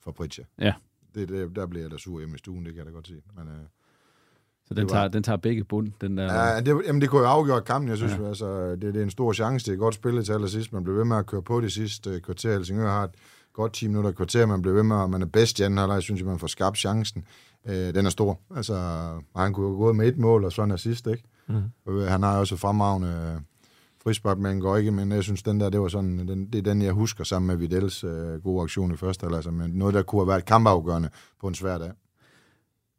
for 0.04 0.12
Pritchard. 0.12 0.48
Ja. 0.60 0.74
Det, 1.16 1.30
det, 1.30 1.56
der 1.56 1.66
bliver 1.66 1.84
jeg 1.84 1.92
da 1.92 1.98
sur 1.98 2.20
hjemme 2.20 2.36
i 2.36 2.38
stuen, 2.38 2.66
det 2.66 2.74
kan 2.74 2.78
jeg 2.78 2.86
da 2.86 2.92
godt 2.92 3.08
se. 3.08 3.22
Men, 3.38 3.48
øh, 3.48 3.54
så 4.66 4.74
den, 4.74 4.84
var... 4.84 4.90
tager, 4.90 5.08
den 5.08 5.24
tager 5.24 5.38
begge 5.38 5.64
bund? 5.64 5.92
Den 6.02 6.18
der... 6.18 6.34
Ja, 6.34 6.62
det, 6.62 6.82
jamen 6.86 7.02
det 7.02 7.10
kunne 7.10 7.22
jo 7.22 7.28
afgøre 7.28 7.62
kampen. 7.62 7.90
Jeg 7.90 7.98
synes, 7.98 8.14
ja. 8.14 8.28
altså, 8.28 8.72
det, 8.72 8.82
det 8.82 8.96
er 8.96 9.04
en 9.04 9.10
stor 9.10 9.34
chance. 9.34 9.66
Det 9.66 9.74
er 9.74 9.78
godt 9.78 9.96
spillet 9.96 10.26
til 10.26 10.34
allersidst. 10.34 10.74
Man 10.74 10.84
bliver 10.84 10.98
ved 10.98 11.06
med 11.06 11.18
at 11.18 11.26
køre 11.26 11.42
på 11.42 11.62
det 11.62 11.72
sidste 11.72 12.10
øh, 12.10 12.22
kvarter. 12.22 12.54
Helsingør 12.54 12.90
har 12.90 13.04
et 13.04 13.12
godt 13.54 13.74
10 13.74 13.88
minutter 13.88 14.12
kvarter. 14.12 14.46
Man 14.46 14.62
bliver 14.62 14.76
ved 14.76 14.84
med, 14.84 15.04
at 15.04 15.10
man 15.10 15.22
er 15.22 15.26
bedst 15.26 15.60
i 15.60 15.64
anden 15.64 15.78
halvleg. 15.78 15.96
Jeg 15.96 16.04
synes, 16.04 16.24
man 16.24 16.40
får 16.40 16.48
skabt 16.48 16.78
chancen. 16.78 17.26
Øh, 17.66 17.94
den 17.94 18.06
er 18.06 18.10
stor. 18.10 18.40
Altså, 18.56 18.76
han 19.36 19.54
kunne 19.54 19.68
jo 19.68 19.76
gå 19.76 19.94
med 19.94 20.08
et 20.08 20.18
mål, 20.18 20.46
og 20.46 20.52
sådan 20.52 20.72
er 20.72 20.76
sidst, 20.76 21.08
ikke? 21.08 21.24
Mm. 21.48 22.02
Han 22.08 22.24
har 22.24 22.40
også 22.40 22.56
fremragende 22.56 23.08
øh, 23.08 23.42
frispark, 24.04 24.38
men 24.38 24.60
går 24.60 24.78
ikke, 24.78 24.92
men 24.92 25.12
jeg 25.12 25.24
synes, 25.24 25.44
den 25.44 25.60
der, 25.60 25.70
det 25.70 25.80
var 25.80 25.88
sådan, 25.88 26.28
den, 26.28 26.46
det 26.46 26.56
er 26.56 26.74
den, 26.74 26.82
jeg 26.82 26.94
husker 26.94 27.24
sammen 27.24 27.48
med 27.48 27.56
Videls 27.56 28.04
øh, 28.04 28.44
gode 28.44 28.64
aktion 28.64 28.94
i 28.94 28.98
første, 28.98 29.26
altså, 29.26 29.52
men 29.52 29.72
noget, 29.72 29.94
der 29.94 30.02
kunne 30.02 30.22
have 30.22 30.28
været 30.28 30.46
kampafgørende 30.46 31.10
på 31.42 31.48
en 31.48 31.56
svær 31.56 31.78
dag. 31.78 31.92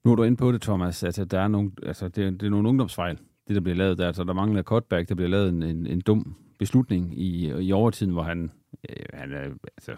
Nu 0.04 0.12
er 0.12 0.16
du 0.16 0.22
inde 0.22 0.36
på 0.36 0.52
det, 0.52 0.62
Thomas. 0.62 1.02
Altså, 1.02 1.24
der 1.24 1.40
er 1.40 1.48
nogle, 1.48 1.70
altså, 1.82 2.08
det, 2.08 2.26
er, 2.26 2.30
det 2.30 2.42
er 2.42 2.50
nogle 2.50 2.68
ungdomsfejl, 2.68 3.18
det 3.48 3.54
der 3.54 3.60
bliver 3.60 3.76
lavet 3.76 3.98
der. 3.98 4.06
Altså, 4.06 4.24
der 4.24 4.32
mangler 4.32 4.62
cutback, 4.62 5.08
der 5.08 5.14
bliver 5.14 5.28
lavet 5.28 5.48
en, 5.48 5.62
en, 5.62 5.86
en 5.86 6.00
dum 6.00 6.36
beslutning 6.58 7.18
i, 7.18 7.48
i 7.48 7.72
overtiden, 7.72 8.12
hvor 8.12 8.22
han, 8.22 8.50
øh, 8.88 9.04
han 9.14 9.32
altså, 9.76 9.92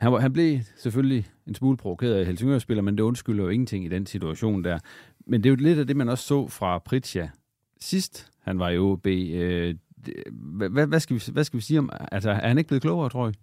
han, 0.00 0.20
han 0.20 0.32
blev 0.32 0.58
selvfølgelig 0.76 1.26
en 1.46 1.54
smule 1.54 1.76
provokeret 1.76 2.14
af 2.14 2.26
Helsingør-spiller, 2.26 2.82
men 2.82 2.98
det 2.98 3.02
undskylder 3.02 3.44
jo 3.44 3.50
ingenting 3.50 3.84
i 3.84 3.88
den 3.88 4.06
situation 4.06 4.64
der. 4.64 4.78
Men 5.26 5.42
det 5.42 5.48
er 5.48 5.50
jo 5.50 5.56
lidt 5.56 5.78
af 5.78 5.86
det, 5.86 5.96
man 5.96 6.08
også 6.08 6.24
så 6.24 6.48
fra 6.48 6.78
Pritja 6.78 7.28
sidst, 7.80 8.30
han 8.42 8.58
var 8.58 8.68
i 8.68 8.78
OB. 8.78 9.06
Øh, 9.06 9.74
hvad, 10.30 10.86
hvad, 10.86 11.00
skal 11.00 11.16
vi, 11.16 11.22
hvad 11.32 11.44
skal 11.44 11.56
vi 11.56 11.62
sige 11.62 11.78
om... 11.78 11.90
Altså, 12.12 12.30
er 12.30 12.48
han 12.48 12.58
ikke 12.58 12.68
blevet 12.68 12.82
klogere, 12.82 13.10
tror 13.10 13.26
jeg? 13.26 13.34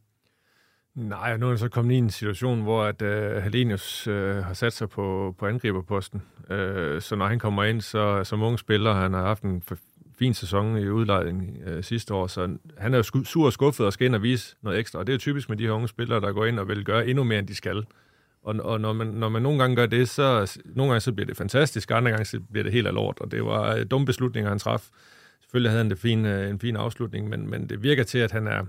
Nej, 0.96 1.38
nu 1.38 1.46
er 1.46 1.50
han 1.50 1.58
så 1.58 1.70
kommet 1.70 1.96
i 1.96 1.98
en 1.98 2.10
situation, 2.10 2.62
hvor 2.62 2.84
at 2.84 3.02
øh, 3.02 3.38
uh, 3.38 3.44
Helenius 3.44 4.08
uh, 4.08 4.14
øh, 4.14 4.36
har 4.36 4.54
sat 4.54 4.74
sig 4.74 4.90
på, 4.90 5.36
på 5.40 5.48
angriberposten. 5.48 6.22
Uh, 6.40 7.00
så 7.00 7.16
når 7.18 7.28
han 7.28 7.40
kommer 7.40 7.64
ind, 7.64 7.82
så 7.82 8.24
som 8.24 8.42
ung 8.42 8.60
spiller, 8.60 8.94
han 8.94 9.14
har 9.14 9.22
haft 9.22 9.44
en 9.44 9.62
fin 10.20 10.34
sæson 10.34 10.78
i 10.78 10.90
udlejning 10.90 11.58
øh, 11.66 11.84
sidste 11.84 12.14
år, 12.14 12.28
så 12.28 12.58
han 12.78 12.94
er 12.94 12.98
jo 12.98 13.04
sku, 13.04 13.24
sur 13.24 13.46
og 13.46 13.54
skuffet 13.54 13.86
og 13.86 13.94
skal 13.94 14.06
ind 14.06 14.16
og 14.16 14.24
vise 14.24 14.56
noget 14.62 14.80
ekstra. 14.80 15.00
Og 15.00 15.08
det 15.08 15.14
er 15.14 15.16
jo 15.16 15.20
typisk 15.20 15.50
med 15.50 15.58
de 15.58 15.64
her 15.64 15.72
unge 15.72 15.88
spillere, 15.88 16.22
der 16.22 16.32
går 16.32 16.46
ind 16.46 16.60
og 16.60 16.68
vil 16.68 16.86
gøre 16.86 17.08
endnu 17.08 17.24
mere, 17.24 17.40
end 17.40 17.48
de 17.48 17.56
skal. 17.56 17.84
Og, 18.44 18.56
og 18.56 18.82
når, 18.82 18.94
man, 18.94 19.08
når 19.08 19.30
man 19.30 19.42
nogle 19.42 19.60
gange 19.60 19.76
gør 19.76 19.86
det, 19.86 20.10
så 20.10 20.60
nogle 20.66 20.92
gange 20.92 21.00
så 21.00 21.12
bliver 21.12 21.28
det 21.28 21.38
fantastisk, 21.38 21.92
andre 21.92 22.12
gange 22.12 22.26
så 22.26 22.40
bliver 22.52 22.64
det 22.64 22.74
helt 22.74 22.88
af 22.88 22.94
lort, 22.94 23.20
og 23.20 23.32
det 23.32 23.46
var 23.46 23.76
øh, 23.76 23.86
dumme 23.92 24.06
beslutninger, 24.06 24.50
han 24.50 24.60
traf. 24.60 24.90
Selvfølgelig 25.42 25.72
havde 25.72 25.84
han 25.84 25.90
det 25.90 26.00
fin, 26.00 26.26
øh, 26.26 26.50
en 26.50 26.60
fin 26.60 26.76
afslutning, 26.76 27.30
men, 27.30 27.50
men 27.50 27.70
det 27.70 27.84
virker 27.84 28.04
til, 28.04 28.18
at 28.18 28.32
han 28.32 28.48
er, 28.48 28.66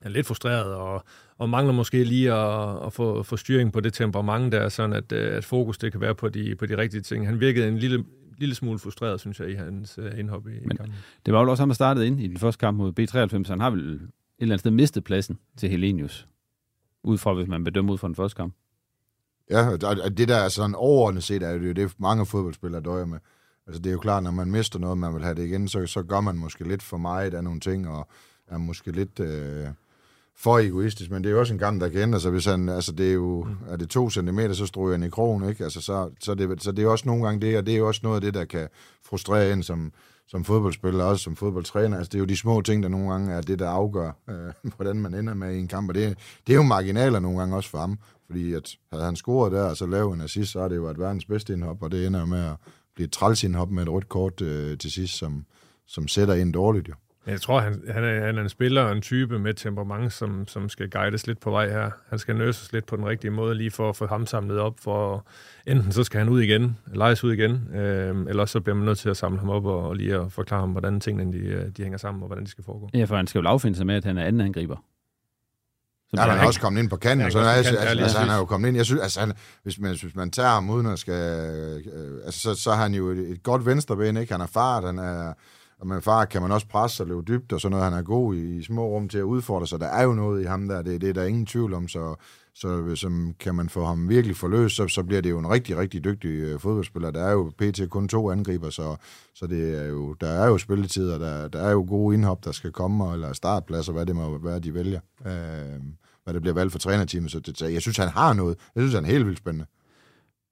er 0.00 0.08
lidt 0.08 0.26
frustreret, 0.26 0.74
og, 0.74 1.04
og 1.38 1.48
mangler 1.48 1.72
måske 1.72 2.04
lige 2.04 2.32
at, 2.32 2.86
at 2.86 2.92
få, 2.92 3.22
få 3.22 3.36
styring 3.36 3.72
på 3.72 3.80
det 3.80 3.92
temperament 3.92 4.52
der, 4.52 4.68
sådan 4.68 4.92
at, 4.92 5.12
øh, 5.12 5.36
at 5.36 5.44
fokus 5.44 5.78
det 5.78 5.92
kan 5.92 6.00
være 6.00 6.14
på 6.14 6.28
de, 6.28 6.56
på 6.56 6.66
de 6.66 6.76
rigtige 6.76 7.02
ting. 7.02 7.26
Han 7.26 7.40
virkede 7.40 7.68
en 7.68 7.78
lille, 7.78 8.04
lille 8.38 8.54
smule 8.54 8.78
frustreret, 8.78 9.20
synes 9.20 9.40
jeg, 9.40 9.50
i 9.50 9.54
hans 9.54 9.98
uh, 9.98 10.18
indhop 10.18 10.46
i 10.46 10.50
Men 10.50 10.76
kampen. 10.76 10.94
Det 11.26 11.34
var 11.34 11.42
jo 11.42 11.50
også 11.50 11.62
ham, 11.62 11.68
der 11.68 11.74
startede 11.74 12.06
ind 12.06 12.20
i 12.20 12.26
den 12.26 12.36
første 12.36 12.58
kamp 12.58 12.78
mod 12.78 12.92
B93, 13.00 13.44
så 13.44 13.52
han 13.52 13.60
har 13.60 13.70
vel 13.70 13.80
et 13.80 14.10
eller 14.38 14.54
andet 14.54 14.60
sted 14.60 14.70
mistet 14.70 15.04
pladsen 15.04 15.38
til 15.56 15.68
Helenius, 15.68 16.28
ud 17.02 17.18
fra, 17.18 17.34
hvis 17.34 17.48
man 17.48 17.64
bedømmer 17.64 17.92
ud 17.92 17.98
fra 17.98 18.08
den 18.08 18.14
første 18.14 18.36
kamp. 18.36 18.54
Ja, 19.50 19.68
og 20.04 20.18
det 20.18 20.28
der 20.28 20.36
er 20.36 20.48
sådan 20.48 20.74
overordnet 20.74 21.22
set, 21.22 21.42
er 21.42 21.58
det 21.58 21.68
jo 21.68 21.72
det, 21.72 22.00
mange 22.00 22.26
fodboldspillere 22.26 22.82
døjer 22.82 23.04
med. 23.04 23.18
Altså 23.66 23.82
det 23.82 23.90
er 23.90 23.92
jo 23.92 23.98
klart, 23.98 24.22
når 24.22 24.30
man 24.30 24.50
mister 24.50 24.78
noget, 24.78 24.98
man 24.98 25.14
vil 25.14 25.22
have 25.22 25.34
det 25.34 25.46
igen, 25.46 25.68
så, 25.68 25.86
så 25.86 26.02
gør 26.02 26.20
man 26.20 26.36
måske 26.36 26.68
lidt 26.68 26.82
for 26.82 26.96
meget 26.96 27.34
af 27.34 27.44
nogle 27.44 27.60
ting, 27.60 27.88
og 27.88 28.08
er 28.46 28.58
måske 28.58 28.92
lidt... 28.92 29.20
Øh, 29.20 29.66
for 30.36 30.58
egoistisk, 30.58 31.10
men 31.10 31.24
det 31.24 31.30
er 31.30 31.34
jo 31.34 31.40
også 31.40 31.52
en 31.52 31.58
kamp, 31.58 31.80
der 31.80 31.88
kan 31.88 32.00
ændre 32.00 32.20
sig. 32.20 32.30
Hvis 32.30 32.44
han, 32.44 32.68
altså 32.68 32.92
det 32.92 33.08
er 33.08 33.12
jo, 33.12 33.44
mm. 33.44 33.72
er 33.72 33.76
det 33.76 33.88
to 33.90 34.10
centimeter, 34.10 34.54
så 34.54 34.66
stryger 34.66 34.92
han 34.92 35.02
i 35.02 35.08
krogen, 35.08 35.48
ikke? 35.48 35.64
Altså 35.64 35.80
så, 35.80 36.10
så, 36.20 36.34
det, 36.34 36.62
så 36.62 36.72
det 36.72 36.84
er 36.84 36.88
også 36.88 37.08
nogle 37.08 37.24
gange 37.24 37.46
det, 37.46 37.58
og 37.58 37.66
det 37.66 37.74
er 37.74 37.78
jo 37.78 37.86
også 37.86 38.00
noget 38.02 38.16
af 38.16 38.20
det, 38.20 38.34
der 38.34 38.44
kan 38.44 38.68
frustrere 39.04 39.52
en 39.52 39.62
som, 39.62 39.92
som 40.28 40.44
fodboldspiller, 40.44 41.04
også 41.04 41.22
som 41.22 41.36
fodboldtræner. 41.36 41.96
Altså 41.96 42.08
det 42.08 42.14
er 42.14 42.18
jo 42.18 42.24
de 42.24 42.36
små 42.36 42.60
ting, 42.60 42.82
der 42.82 42.88
nogle 42.88 43.10
gange 43.10 43.32
er 43.32 43.40
det, 43.40 43.58
der 43.58 43.68
afgør, 43.68 44.12
øh, 44.30 44.52
hvordan 44.76 44.96
man 44.96 45.14
ender 45.14 45.34
med 45.34 45.54
i 45.54 45.58
en 45.58 45.68
kamp, 45.68 45.88
og 45.88 45.94
det, 45.94 46.18
det 46.46 46.52
er 46.52 46.56
jo 46.56 46.62
marginaler 46.62 47.20
nogle 47.20 47.38
gange 47.38 47.56
også 47.56 47.70
for 47.70 47.78
ham, 47.78 47.98
fordi 48.26 48.52
at 48.52 48.76
havde 48.92 49.04
han 49.04 49.16
scoret 49.16 49.52
der, 49.52 49.62
og 49.62 49.76
så 49.76 49.86
lavet 49.86 50.14
en 50.14 50.20
assist, 50.20 50.52
så 50.52 50.60
er 50.60 50.68
det 50.68 50.76
jo 50.76 50.86
et 50.86 50.98
verdens 50.98 51.24
bedste 51.24 51.52
indhop, 51.52 51.82
og 51.82 51.90
det 51.90 52.06
ender 52.06 52.24
med 52.26 52.44
at 52.44 52.56
blive 52.94 53.04
et 53.04 53.12
trælsindhop 53.12 53.70
med 53.70 53.82
et 53.82 53.88
rødt 53.88 54.08
kort 54.08 54.40
øh, 54.40 54.78
til 54.78 54.90
sidst, 54.90 55.18
som, 55.18 55.44
som 55.86 56.08
sætter 56.08 56.34
ind 56.34 56.52
dårligt 56.52 56.88
jo. 56.88 56.94
Jeg 57.26 57.40
tror, 57.40 57.60
han, 57.60 57.82
han, 57.90 58.04
er, 58.04 58.26
han 58.26 58.38
er 58.38 58.42
en 58.42 58.48
spiller 58.48 58.82
og 58.82 58.92
en 58.92 59.02
type 59.02 59.38
med 59.38 59.54
temperament, 59.54 60.12
som, 60.12 60.48
som 60.48 60.68
skal 60.68 60.90
guides 60.90 61.26
lidt 61.26 61.40
på 61.40 61.50
vej 61.50 61.68
her. 61.68 61.90
Han 62.08 62.18
skal 62.18 62.36
nøses 62.36 62.72
lidt 62.72 62.86
på 62.86 62.96
den 62.96 63.06
rigtige 63.06 63.30
måde, 63.30 63.54
lige 63.54 63.70
for 63.70 63.88
at 63.88 63.96
få 63.96 64.06
ham 64.06 64.26
samlet 64.26 64.58
op, 64.58 64.74
for 64.80 65.26
enten 65.66 65.92
så 65.92 66.04
skal 66.04 66.18
han 66.18 66.28
ud 66.28 66.40
igen, 66.40 66.78
lejes 66.86 67.24
ud 67.24 67.32
igen, 67.32 67.74
øh, 67.74 68.16
eller 68.28 68.44
så 68.44 68.60
bliver 68.60 68.76
man 68.76 68.84
nødt 68.84 68.98
til 68.98 69.08
at 69.08 69.16
samle 69.16 69.38
ham 69.38 69.50
op 69.50 69.66
og, 69.66 69.88
og 69.88 69.96
lige 69.96 70.14
at 70.14 70.32
forklare 70.32 70.60
ham, 70.60 70.70
hvordan 70.70 71.00
tingene 71.00 71.32
de, 71.32 71.72
de 71.76 71.82
hænger 71.82 71.98
sammen, 71.98 72.22
og 72.22 72.26
hvordan 72.26 72.44
de 72.44 72.50
skal 72.50 72.64
foregå. 72.64 72.90
Ja, 72.94 73.04
for 73.04 73.16
han 73.16 73.26
skal 73.26 73.38
jo 73.38 73.42
lavfinde 73.42 73.76
sig 73.76 73.86
med, 73.86 73.94
at 73.94 74.04
han 74.04 74.18
er 74.18 74.24
anden 74.24 74.40
angriber. 74.40 74.76
Så 76.08 76.20
ja, 76.20 76.28
han 76.30 76.38
er 76.38 76.46
også 76.46 76.60
kommet 76.60 76.80
ind 76.80 76.90
på 76.90 76.96
kanten, 76.96 77.30
så 77.30 77.38
altså, 77.38 77.76
altså, 77.76 78.02
altså, 78.02 78.18
han 78.18 78.28
er 78.28 78.36
jo 78.36 78.44
kommet 78.44 78.68
ind. 78.68 78.76
Jeg 78.76 78.86
synes, 78.86 79.02
altså, 79.02 79.20
han, 79.20 79.32
hvis, 79.62 79.78
man, 79.78 79.96
hvis 80.02 80.14
man 80.14 80.30
tager 80.30 80.48
ham 80.48 80.70
uden 80.70 80.86
at 80.86 80.98
skal... 80.98 81.14
Øh, 81.94 82.24
altså, 82.24 82.40
så, 82.40 82.54
så 82.54 82.72
har 82.72 82.82
han 82.82 82.94
jo 82.94 83.08
et, 83.08 83.18
et 83.18 83.42
godt 83.42 83.66
venstreben, 83.66 84.16
ikke? 84.16 84.32
Han 84.32 84.40
er 84.40 84.46
fart, 84.46 84.84
han 84.84 84.98
er 84.98 85.32
og 85.78 85.86
med 85.86 86.00
far 86.00 86.24
kan 86.24 86.42
man 86.42 86.52
også 86.52 86.66
presse 86.66 87.02
og 87.02 87.06
løbe 87.06 87.22
dybt 87.22 87.52
og 87.52 87.60
sådan 87.60 87.70
noget. 87.70 87.84
Han 87.84 87.98
er 87.98 88.02
god 88.02 88.34
i, 88.34 88.56
i 88.56 88.62
små 88.62 88.86
rum 88.86 89.08
til 89.08 89.18
at 89.18 89.22
udfordre 89.22 89.66
sig. 89.66 89.80
Der 89.80 89.86
er 89.86 90.02
jo 90.02 90.12
noget 90.12 90.42
i 90.42 90.44
ham 90.44 90.68
der, 90.68 90.82
det, 90.82 91.00
det 91.00 91.08
er 91.08 91.12
der 91.12 91.24
ingen 91.24 91.46
tvivl 91.46 91.74
om. 91.74 91.88
Så, 91.88 92.14
så 92.54 92.96
som 92.96 93.34
kan 93.40 93.54
man 93.54 93.68
få 93.68 93.84
ham 93.84 94.08
virkelig 94.08 94.36
forløst, 94.36 94.76
så, 94.76 94.88
så 94.88 95.02
bliver 95.02 95.22
det 95.22 95.30
jo 95.30 95.38
en 95.38 95.50
rigtig, 95.50 95.76
rigtig 95.76 96.04
dygtig 96.04 96.30
øh, 96.30 96.60
fodboldspiller. 96.60 97.10
Der 97.10 97.24
er 97.24 97.32
jo 97.32 97.52
pt. 97.58 97.80
kun 97.90 98.08
to 98.08 98.30
angriber, 98.30 98.70
så, 98.70 98.96
så 99.34 99.46
det 99.46 99.82
er 99.82 99.86
jo, 99.86 100.12
der 100.12 100.28
er 100.28 100.46
jo 100.46 100.58
spilletider, 100.58 101.18
der, 101.18 101.48
der 101.48 101.60
er 101.60 101.70
jo 101.70 101.86
gode 101.88 102.14
indhop, 102.14 102.44
der 102.44 102.52
skal 102.52 102.72
komme, 102.72 103.12
eller 103.12 103.32
startpladser, 103.32 103.92
hvad 103.92 104.06
det 104.06 104.16
må 104.16 104.38
være, 104.38 104.58
de 104.58 104.74
vælger. 104.74 105.00
Øh, 105.26 105.82
hvad 106.24 106.34
det 106.34 106.42
bliver 106.42 106.54
valgt 106.54 106.72
for 106.72 106.78
trænerteamet. 106.78 107.30
Så 107.30 107.40
det, 107.40 107.62
jeg 107.62 107.82
synes, 107.82 107.96
han 107.96 108.08
har 108.08 108.32
noget. 108.32 108.56
Jeg 108.74 108.80
synes, 108.80 108.94
han 108.94 109.04
er 109.04 109.08
helt 109.08 109.26
vildt 109.26 109.38
spændende. 109.38 109.66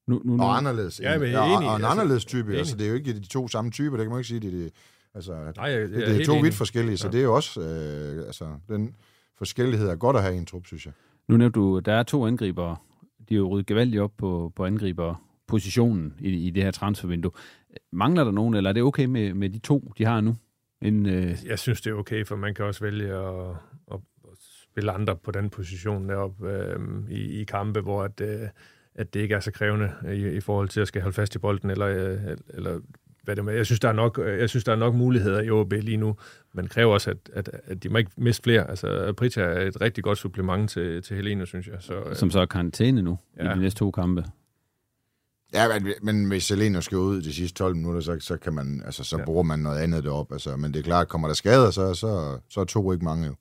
Nu, 0.07 0.21
nu, 0.25 0.35
nu. 0.35 0.43
Og 0.43 0.57
anderledes. 0.57 0.99
Ja, 0.99 1.19
men 1.19 1.31
ja, 1.31 1.39
og, 1.39 1.51
og 1.51 1.63
en 1.63 1.69
altså, 1.69 1.87
anderledes 1.87 2.25
type. 2.25 2.57
Altså, 2.57 2.75
det 2.75 2.85
er 2.85 2.89
jo 2.89 2.95
ikke 2.95 3.13
de 3.13 3.27
to 3.27 3.47
samme 3.47 3.71
typer, 3.71 3.97
det 3.97 4.03
kan 4.03 4.11
man 4.11 4.19
ikke 4.19 4.27
sige. 4.27 4.39
Det, 4.39 4.53
det, 4.53 4.71
Altså, 5.15 5.33
Nej, 5.55 5.65
jeg, 5.65 5.79
jeg 5.79 5.89
det, 5.89 5.97
det 5.97 6.15
er, 6.15 6.19
er 6.19 6.25
to 6.25 6.37
vidt 6.37 6.53
forskellige, 6.53 6.97
så 6.97 7.07
ja. 7.07 7.11
det 7.11 7.19
er 7.19 7.23
jo 7.23 7.35
også, 7.35 7.61
øh, 7.61 8.25
altså, 8.25 8.45
den 8.67 8.95
forskellighed 9.37 9.89
er 9.89 9.95
godt 9.95 10.15
at 10.15 10.21
have 10.21 10.35
i 10.35 10.37
en 10.37 10.45
trup, 10.45 10.65
synes 10.65 10.85
jeg. 10.85 10.93
Nu 11.27 11.37
nævnte 11.37 11.59
du, 11.59 11.79
der 11.79 11.93
er 11.93 12.03
to 12.03 12.27
angriber. 12.27 12.85
De 13.29 13.33
er 13.33 13.37
jo 13.37 13.47
ryddet 13.47 13.65
gevaldigt 13.67 14.01
op 14.01 14.11
på, 14.17 14.53
på 14.55 14.65
angriberpositionen 14.65 16.13
i, 16.19 16.29
i 16.29 16.49
det 16.49 16.63
her 16.63 16.71
transfervindue. 16.71 17.31
Mangler 17.91 18.23
der 18.23 18.31
nogen, 18.31 18.53
eller 18.53 18.69
er 18.69 18.73
det 18.73 18.83
okay 18.83 19.05
med, 19.05 19.33
med 19.33 19.49
de 19.49 19.59
to, 19.59 19.93
de 19.97 20.05
har 20.05 20.21
nu? 20.21 20.35
En, 20.81 21.05
øh... 21.05 21.35
Jeg 21.45 21.59
synes, 21.59 21.81
det 21.81 21.91
er 21.91 21.95
okay, 21.95 22.25
for 22.25 22.35
man 22.35 22.53
kan 22.53 22.65
også 22.65 22.81
vælge 22.81 23.13
at, 23.13 23.49
at, 23.91 23.99
at 24.23 24.37
spille 24.71 24.91
andre 24.91 25.15
på 25.15 25.31
den 25.31 25.49
position 25.49 26.09
deroppe 26.09 26.51
øh, 26.51 26.79
i, 27.09 27.41
i 27.41 27.43
kampe, 27.43 27.81
hvor 27.81 28.03
at, 28.03 28.21
øh, 28.21 28.47
at 28.95 29.13
det 29.13 29.19
ikke 29.19 29.35
er 29.35 29.39
så 29.39 29.51
krævende 29.51 29.91
i, 30.13 30.37
i 30.37 30.39
forhold 30.39 30.69
til 30.69 30.81
at 30.81 30.87
skal 30.87 31.01
holde 31.01 31.15
fast 31.15 31.35
i 31.35 31.39
bolden, 31.39 31.69
eller, 31.69 31.87
øh, 31.87 32.37
eller 32.49 32.79
hvad 33.23 33.35
det. 33.35 33.45
Jeg 33.55 33.65
synes, 33.65 33.79
der 33.79 33.89
er 33.89 33.93
nok, 33.93 34.19
jeg 34.39 34.49
synes, 34.49 34.63
der 34.63 34.71
er 34.71 34.75
nok 34.75 34.95
muligheder 34.95 35.41
i 35.41 35.49
OB 35.49 35.73
lige 35.73 35.97
nu, 35.97 36.15
men 36.53 36.67
kræver 36.67 36.93
også, 36.93 37.09
at, 37.09 37.17
at, 37.33 37.49
at 37.65 37.83
de 37.83 37.89
må 37.89 37.97
ikke 37.97 38.11
miste 38.17 38.43
flere. 38.43 38.69
Altså, 38.69 39.13
Prita 39.17 39.41
er 39.41 39.67
et 39.67 39.81
rigtig 39.81 40.03
godt 40.03 40.17
supplement 40.17 40.69
til, 40.69 41.01
til 41.01 41.15
Helene, 41.15 41.45
synes 41.45 41.67
jeg. 41.67 41.75
Så, 41.79 42.03
Som 42.13 42.31
så 42.31 42.39
er 42.39 42.45
karantæne 42.45 43.01
nu 43.01 43.17
ja. 43.37 43.51
i 43.51 43.55
de 43.55 43.61
næste 43.61 43.79
to 43.79 43.91
kampe. 43.91 44.25
Ja, 45.53 45.79
men, 45.79 45.93
men 46.01 46.27
hvis 46.27 46.49
Helene 46.49 46.81
skal 46.81 46.97
ud 46.97 47.21
de 47.21 47.33
sidste 47.33 47.57
12 47.57 47.75
minutter, 47.75 48.01
så, 48.01 48.17
så, 48.19 48.37
kan 48.37 48.53
man, 48.53 48.81
altså, 48.85 49.03
så 49.03 49.17
ja. 49.17 49.25
bruger 49.25 49.43
man 49.43 49.59
noget 49.59 49.79
andet 49.79 50.03
derop. 50.03 50.31
Altså, 50.31 50.57
men 50.57 50.73
det 50.73 50.79
er 50.79 50.83
klart, 50.83 51.07
kommer 51.07 51.27
der 51.27 51.35
skader, 51.35 51.71
så, 51.71 51.93
så, 51.93 52.39
så 52.49 52.61
er 52.61 52.65
to 52.65 52.91
ikke 52.91 53.05
mange 53.05 53.27
jo. 53.27 53.35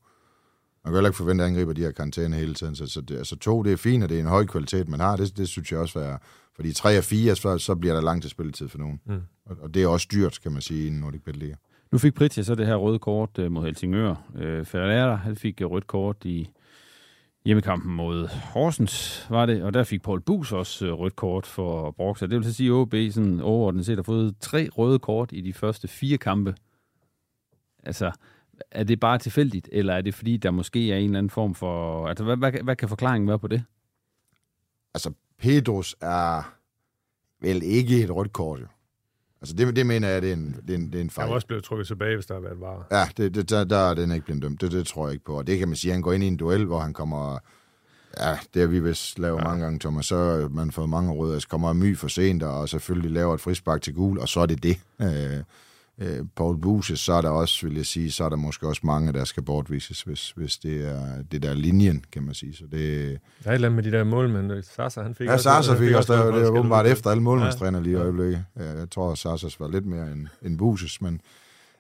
Man 0.84 0.92
kan 0.92 0.96
heller 0.96 1.10
ikke 1.10 1.16
forvente, 1.16 1.44
at 1.44 1.50
angriber 1.50 1.72
de 1.72 1.80
her 1.80 1.90
karantæne 1.90 2.36
hele 2.36 2.54
tiden. 2.54 2.76
Så, 2.76 2.86
så 2.86 3.00
det, 3.00 3.16
altså 3.16 3.36
to, 3.36 3.62
det 3.62 3.72
er 3.72 3.76
fint, 3.76 4.02
og 4.02 4.08
det 4.08 4.16
er 4.16 4.20
en 4.20 4.26
høj 4.26 4.46
kvalitet, 4.46 4.88
man 4.88 5.00
har. 5.00 5.16
Det, 5.16 5.36
det 5.36 5.48
synes 5.48 5.72
jeg 5.72 5.80
også 5.80 5.98
er... 5.98 6.16
Fordi 6.56 6.72
3 6.72 6.98
og 6.98 7.04
4, 7.04 7.36
så, 7.36 7.58
så 7.58 7.74
bliver 7.74 7.94
der 7.94 8.00
lang 8.00 8.22
til 8.22 8.30
spilletid 8.30 8.68
for 8.68 8.78
nogen. 8.78 9.00
Mm. 9.06 9.20
Og, 9.46 9.56
og 9.60 9.74
det 9.74 9.82
er 9.82 9.86
også 9.86 10.08
dyrt, 10.12 10.38
kan 10.42 10.52
man 10.52 10.62
sige, 10.62 10.84
i 10.84 10.88
en 10.88 10.92
Nordic 10.92 11.22
Bet 11.24 11.36
Liga. 11.36 11.54
Nu 11.92 11.98
fik 11.98 12.14
Pritja 12.14 12.42
så 12.42 12.54
det 12.54 12.66
her 12.66 12.76
røde 12.76 12.98
kort 12.98 13.38
øh, 13.38 13.52
mod 13.52 13.64
Helsingør. 13.64 14.14
Øh, 14.38 14.64
Ferreira, 14.64 15.14
han 15.14 15.36
fik 15.36 15.60
øh, 15.60 15.70
rødt 15.70 15.86
kort 15.86 16.16
i 16.24 16.50
hjemmekampen 17.44 17.94
mod 17.94 18.28
Horsens, 18.28 19.26
var 19.30 19.46
det, 19.46 19.62
og 19.62 19.74
der 19.74 19.84
fik 19.84 20.02
Paul 20.02 20.20
Bus 20.20 20.52
også 20.52 20.86
øh, 20.86 20.92
rødt 20.92 21.16
kort 21.16 21.46
for 21.46 21.90
Broxa. 21.90 22.26
Det 22.26 22.36
vil 22.36 22.44
så 22.44 22.52
sige, 22.52 22.68
at 22.68 22.72
OB 22.72 22.94
sådan 23.10 23.40
overordnet 23.40 23.86
set 23.86 23.98
har 23.98 24.02
fået 24.02 24.34
tre 24.40 24.68
røde 24.72 24.98
kort 24.98 25.30
i 25.32 25.40
de 25.40 25.52
første 25.52 25.88
fire 25.88 26.18
kampe. 26.18 26.54
Altså, 27.84 28.12
er 28.70 28.84
det 28.84 29.00
bare 29.00 29.18
tilfældigt, 29.18 29.68
eller 29.72 29.94
er 29.94 30.00
det 30.00 30.14
fordi, 30.14 30.36
der 30.36 30.50
måske 30.50 30.92
er 30.92 30.96
en 30.96 31.04
eller 31.04 31.18
anden 31.18 31.30
form 31.30 31.54
for... 31.54 32.06
Altså, 32.08 32.24
hvad, 32.24 32.36
hvad, 32.36 32.52
hvad 32.52 32.76
kan 32.76 32.88
forklaringen 32.88 33.28
være 33.28 33.38
på 33.38 33.48
det? 33.48 33.64
Altså, 34.94 35.12
Pedros 35.38 35.96
er 36.00 36.54
vel 37.40 37.62
ikke 37.62 38.02
et 38.02 38.10
rødt 38.10 38.32
kort, 38.32 38.60
jo. 38.60 38.66
Altså, 39.40 39.54
det, 39.56 39.76
det 39.76 39.86
mener 39.86 40.08
jeg, 40.08 40.22
det 40.22 40.30
er 40.30 40.34
en, 40.34 40.56
det 40.66 40.70
er 40.70 40.78
en, 40.78 40.92
det 40.92 40.94
er 40.94 41.00
en 41.00 41.10
fejl. 41.10 41.24
Han 41.24 41.30
er 41.30 41.34
også 41.34 41.46
blevet 41.46 41.64
trukket 41.64 41.86
tilbage, 41.86 42.14
hvis 42.14 42.26
der 42.26 42.34
har 42.34 42.40
været 42.40 42.60
var. 42.60 42.86
Ja, 42.90 43.08
det, 43.16 43.34
det, 43.34 43.50
der, 43.50 43.64
der 43.64 43.76
er 43.76 43.94
den 43.94 44.12
ikke 44.12 44.24
blevet 44.24 44.42
dømt. 44.42 44.60
Det, 44.60 44.72
det 44.72 44.86
tror 44.86 45.06
jeg 45.06 45.12
ikke 45.12 45.24
på. 45.24 45.38
Og 45.38 45.46
det 45.46 45.58
kan 45.58 45.68
man 45.68 45.76
sige, 45.76 45.92
han 45.92 46.02
går 46.02 46.12
ind 46.12 46.24
i 46.24 46.26
en 46.26 46.36
duel, 46.36 46.64
hvor 46.64 46.78
han 46.78 46.92
kommer... 46.92 47.38
Ja, 48.20 48.38
det 48.54 48.62
har 48.62 48.66
vi 48.66 48.80
vist 48.80 49.18
lavet 49.18 49.38
ja. 49.38 49.44
mange 49.44 49.64
gange, 49.64 49.78
Thomas. 49.78 50.06
Så 50.06 50.16
har 50.16 50.48
man 50.48 50.72
fået 50.72 50.88
mange 50.88 51.12
røde. 51.12 51.40
Så 51.40 51.48
kommer 51.48 51.72
My 51.72 51.96
for 51.96 52.08
sent, 52.08 52.42
og 52.42 52.68
selvfølgelig 52.68 53.10
laver 53.10 53.34
et 53.34 53.40
frispark 53.40 53.82
til 53.82 53.94
gul, 53.94 54.18
og 54.18 54.28
så 54.28 54.40
er 54.40 54.46
det 54.46 54.62
det. 54.62 54.80
Øh, 55.00 55.42
øh, 56.02 56.26
Paul 56.36 56.60
Buse, 56.60 56.96
så 56.96 57.12
er 57.12 57.20
der 57.20 57.30
også, 57.30 57.66
vil 57.66 57.76
jeg 57.76 57.86
sige, 57.86 58.12
så 58.12 58.24
er 58.24 58.28
der 58.28 58.36
måske 58.36 58.68
også 58.68 58.80
mange, 58.84 59.12
der 59.12 59.24
skal 59.24 59.42
bortvises, 59.42 60.02
hvis, 60.02 60.30
hvis 60.30 60.56
det 60.56 60.88
er 60.88 61.22
det 61.32 61.42
der 61.42 61.54
linjen, 61.54 62.04
kan 62.12 62.22
man 62.22 62.34
sige. 62.34 62.56
Så 62.56 62.64
det, 62.64 62.72
der 62.72 63.50
er 63.50 63.50
et 63.50 63.54
eller 63.54 63.68
andet 63.68 63.84
med 63.84 63.92
de 63.92 63.96
der 63.96 64.04
mål, 64.04 64.28
men 64.28 64.62
Sasa, 64.62 65.02
han 65.02 65.14
fik 65.14 65.26
ja, 65.26 65.32
også... 65.32 65.42
Sasa 65.42 65.74
fik 65.74 65.94
også, 65.94 66.12
der, 66.12 66.36
det 66.36 66.42
er 66.42 66.50
åbenbart 66.50 66.86
efter 66.86 67.10
alle 67.10 67.22
målmandstræner 67.22 67.80
lige 67.80 67.92
i 67.92 67.96
øjeblikket. 67.96 68.44
Ja, 68.56 68.78
jeg 68.78 68.90
tror, 68.90 69.12
at 69.12 69.18
Sasas 69.18 69.60
var 69.60 69.68
lidt 69.68 69.86
mere 69.86 70.12
end, 70.12 70.26
end 70.42 70.58
Buses, 70.58 71.00
men, 71.00 71.20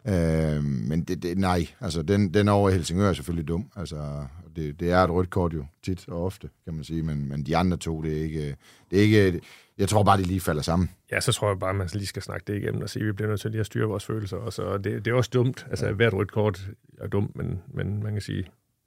øh, 0.08 0.64
men 0.64 1.04
det, 1.04 1.22
det, 1.22 1.38
nej, 1.38 1.66
altså 1.80 2.02
den, 2.02 2.34
den 2.34 2.48
over 2.48 2.70
i 2.70 2.72
Helsingør 2.72 3.08
er 3.08 3.12
selvfølgelig 3.12 3.48
dum. 3.48 3.70
Altså, 3.76 4.26
det, 4.56 4.80
det 4.80 4.90
er 4.90 4.98
et 4.98 5.10
rødt 5.10 5.30
kort 5.30 5.54
jo, 5.54 5.64
tit 5.82 6.08
og 6.08 6.24
ofte, 6.24 6.48
kan 6.64 6.74
man 6.74 6.84
sige, 6.84 7.02
men, 7.02 7.28
men 7.28 7.46
de 7.46 7.56
andre 7.56 7.76
to, 7.76 8.02
det 8.02 8.18
er 8.18 8.22
ikke... 8.22 8.56
Det 8.90 8.98
er 8.98 9.02
ikke 9.02 9.40
jeg 9.78 9.88
tror 9.88 10.02
bare, 10.02 10.18
de 10.18 10.22
lige 10.22 10.40
falder 10.40 10.62
sammen. 10.62 10.90
Ja, 11.10 11.20
så 11.20 11.32
tror 11.32 11.48
jeg 11.48 11.58
bare, 11.58 11.74
man 11.74 11.88
lige 11.92 12.06
skal 12.06 12.22
snakke 12.22 12.52
det 12.52 12.62
igennem 12.62 12.82
og 12.82 12.90
sige, 12.90 13.02
at 13.02 13.06
vi 13.06 13.12
bliver 13.12 13.28
nødt 13.28 13.40
til 13.40 13.50
lige 13.50 13.60
at 13.60 13.66
styre 13.66 13.86
vores 13.86 14.04
følelser. 14.04 14.36
Og 14.36 14.52
så, 14.52 14.78
det, 14.78 15.04
det 15.04 15.10
er 15.10 15.14
også 15.14 15.30
dumt. 15.32 15.66
Altså, 15.70 15.86
ja. 15.86 15.92
hvert 15.92 16.12
rødt 16.12 16.32
kort 16.32 16.70
er 16.98 17.06
dumt, 17.06 17.36
men, 17.36 17.62
men 17.68 18.02
man 18.02 18.12
kan 18.12 18.20
sige, 18.20 18.44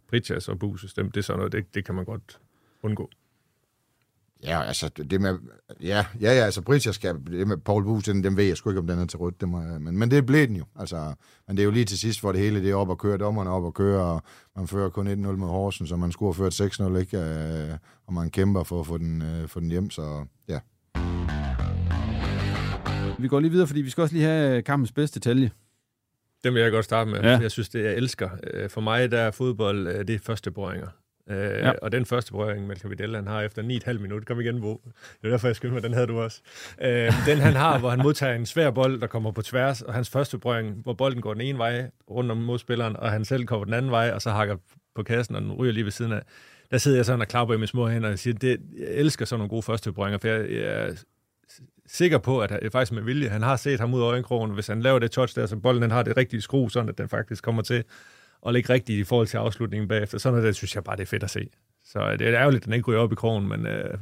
Pritchas 0.10 0.49
og 0.49 0.60
Buses, 0.60 0.93
det, 0.93 1.06
det 1.06 1.17
er 1.17 1.21
sådan 1.21 1.38
noget, 1.38 1.51
det, 1.51 1.75
det 1.75 1.86
kan 1.86 1.95
man 1.95 2.06
godt 2.06 2.39
undgå. 2.84 3.10
Ja, 4.45 4.63
altså 4.63 4.89
det 4.89 5.21
med, 5.21 5.38
ja, 5.81 6.05
ja, 6.21 6.34
ja 6.34 6.45
altså 6.45 6.62
Pritchas 6.62 6.95
skal, 6.95 7.15
det 7.27 7.47
med 7.47 7.58
Paul 7.58 7.84
Bus, 7.84 8.03
den, 8.03 8.23
den 8.23 8.38
ved 8.38 8.43
jeg 8.43 8.58
sgu 8.58 8.69
ikke, 8.69 8.79
om 8.79 8.88
den 8.88 8.99
er 8.99 9.05
til 9.05 9.19
rødt, 9.19 9.41
det 9.41 9.49
må, 9.49 9.60
men, 9.79 9.97
men 9.97 10.12
det 10.12 10.25
blev 10.25 10.47
den 10.47 10.55
jo, 10.55 10.65
altså, 10.79 11.13
men 11.47 11.58
det 11.58 11.63
er 11.63 11.65
jo 11.65 11.71
lige 11.71 11.86
til 11.86 11.97
sidst, 11.97 12.21
hvor 12.21 12.31
det 12.31 12.41
hele 12.41 12.62
det 12.62 12.71
er 12.71 12.75
op 12.75 12.89
og 12.89 12.97
køre, 12.97 13.17
dommerne 13.17 13.49
op 13.49 13.63
og 13.63 13.73
køre, 13.73 14.01
og 14.01 14.21
man 14.55 14.67
fører 14.67 14.89
kun 14.89 15.08
1-0 15.08 15.12
mod 15.13 15.47
Horsens, 15.47 15.89
så 15.89 15.95
man 15.95 16.12
skulle 16.12 16.36
have 16.36 16.51
ført 16.51 16.79
6-0, 16.79 16.97
ikke, 16.97 17.79
og 18.08 18.13
man 18.13 18.29
kæmper 18.29 18.63
for 18.63 18.79
at 18.79 18.86
få 18.88 18.97
den, 18.97 19.23
få 19.47 19.60
den 19.60 19.69
hjem, 19.71 19.89
så 19.89 20.25
ja, 20.47 20.60
vi 23.19 23.27
går 23.27 23.39
lige 23.39 23.51
videre, 23.51 23.67
fordi 23.67 23.81
vi 23.81 23.89
skal 23.89 24.01
også 24.01 24.15
lige 24.15 24.25
have 24.25 24.62
kampens 24.62 24.91
bedste 24.91 25.19
detalje. 25.19 25.51
Den 26.43 26.53
vil 26.53 26.62
jeg 26.62 26.71
godt 26.71 26.86
starte 26.86 27.12
med. 27.12 27.19
Ja. 27.21 27.39
Jeg 27.39 27.51
synes, 27.51 27.69
det 27.69 27.84
jeg 27.84 27.93
elsker. 27.93 28.29
Øh, 28.53 28.69
for 28.69 28.81
mig 28.81 29.12
der 29.12 29.19
er 29.19 29.31
fodbold, 29.31 29.88
øh, 29.88 30.08
det 30.08 30.15
er 30.15 30.19
første 30.19 30.51
berøringer. 30.51 30.88
Øh, 31.29 31.38
ja. 31.38 31.71
Og 31.81 31.91
den 31.91 32.05
første 32.05 32.31
berøring, 32.31 32.67
Malcolm 32.67 32.91
Vidal, 32.91 33.15
han 33.15 33.27
har 33.27 33.41
efter 33.41 33.61
9,5 33.63 33.99
minutter, 33.99 34.25
kom 34.25 34.39
igen, 34.39 34.61
Bo. 34.61 34.81
Det 35.21 35.27
er 35.27 35.29
derfor, 35.29 35.47
jeg 35.47 35.55
skyndte 35.55 35.73
mig, 35.73 35.83
den 35.83 35.93
havde 35.93 36.07
du 36.07 36.19
også. 36.19 36.41
Den 37.25 37.38
han 37.38 37.53
har, 37.53 37.79
hvor 37.79 37.89
han 37.89 37.99
modtager 38.03 38.35
en 38.35 38.45
svær 38.45 38.71
bold, 38.71 39.01
der 39.01 39.07
kommer 39.07 39.31
på 39.31 39.41
tværs, 39.41 39.81
og 39.81 39.93
hans 39.93 40.09
første 40.09 40.38
berøring, 40.38 40.75
hvor 40.83 40.93
bolden 40.93 41.21
går 41.21 41.33
den 41.33 41.41
ene 41.41 41.57
vej 41.57 41.89
rundt 42.09 42.31
om 42.31 42.38
modspilleren, 42.38 42.97
og 42.97 43.11
han 43.11 43.25
selv 43.25 43.45
kommer 43.45 43.65
den 43.65 43.73
anden 43.73 43.91
vej, 43.91 44.11
og 44.13 44.21
så 44.21 44.29
hakker 44.29 44.55
på 44.95 45.03
kassen, 45.03 45.35
og 45.35 45.41
den 45.41 45.53
ryger 45.53 45.73
lige 45.73 45.83
ved 45.83 45.91
siden 45.91 46.11
af. 46.11 46.21
Der 46.71 46.77
sidder 46.77 46.97
jeg 46.97 47.05
sådan 47.05 47.21
og 47.21 47.27
klapper 47.27 47.53
i 47.53 47.57
mine 47.57 47.67
små 47.67 47.89
hænder 47.89 48.11
og 48.11 48.19
siger, 48.19 48.33
det, 48.33 48.59
jeg 48.79 48.88
elsker 48.88 49.25
sådan 49.25 49.39
nogle 49.39 49.49
gode 49.49 49.61
første 49.61 49.93
berøringer, 49.93 50.17
for 50.17 50.27
jeg, 50.27 50.51
jeg 50.51 50.97
sikker 51.88 52.17
på, 52.17 52.41
at 52.41 52.49
det 52.49 52.71
faktisk 52.71 52.91
med 52.91 53.01
vilje, 53.03 53.29
han 53.29 53.41
har 53.41 53.55
set 53.55 53.79
ham 53.79 53.93
ud 53.93 54.01
af 54.01 54.05
øjenkrogen, 54.05 54.51
hvis 54.51 54.67
han 54.67 54.81
laver 54.81 54.99
det 54.99 55.11
touch 55.11 55.35
der, 55.35 55.45
så 55.45 55.55
bolden 55.55 55.81
den 55.81 55.91
har 55.91 56.03
det 56.03 56.17
rigtige 56.17 56.41
skru, 56.41 56.69
sådan 56.69 56.89
at 56.89 56.97
den 56.97 57.09
faktisk 57.09 57.43
kommer 57.43 57.61
til 57.61 57.83
at 58.47 58.53
ligge 58.53 58.73
rigtigt 58.73 58.99
i 58.99 59.03
forhold 59.03 59.27
til 59.27 59.38
afslutningen 59.38 59.88
bagefter. 59.88 60.17
Sådan 60.17 60.43
det 60.43 60.55
synes 60.55 60.75
jeg 60.75 60.84
bare, 60.84 60.95
det 60.95 61.01
er 61.01 61.08
fedt 61.08 61.23
at 61.23 61.29
se. 61.29 61.49
Så 61.86 62.15
det 62.19 62.27
er 62.27 62.39
ærgerligt, 62.39 62.62
at 62.62 62.65
den 62.65 62.73
ikke 62.73 62.88
ryger 62.91 62.99
op 62.99 63.12
i 63.12 63.15
krogen, 63.15 63.47
men 63.47 63.67
øh, 63.67 63.97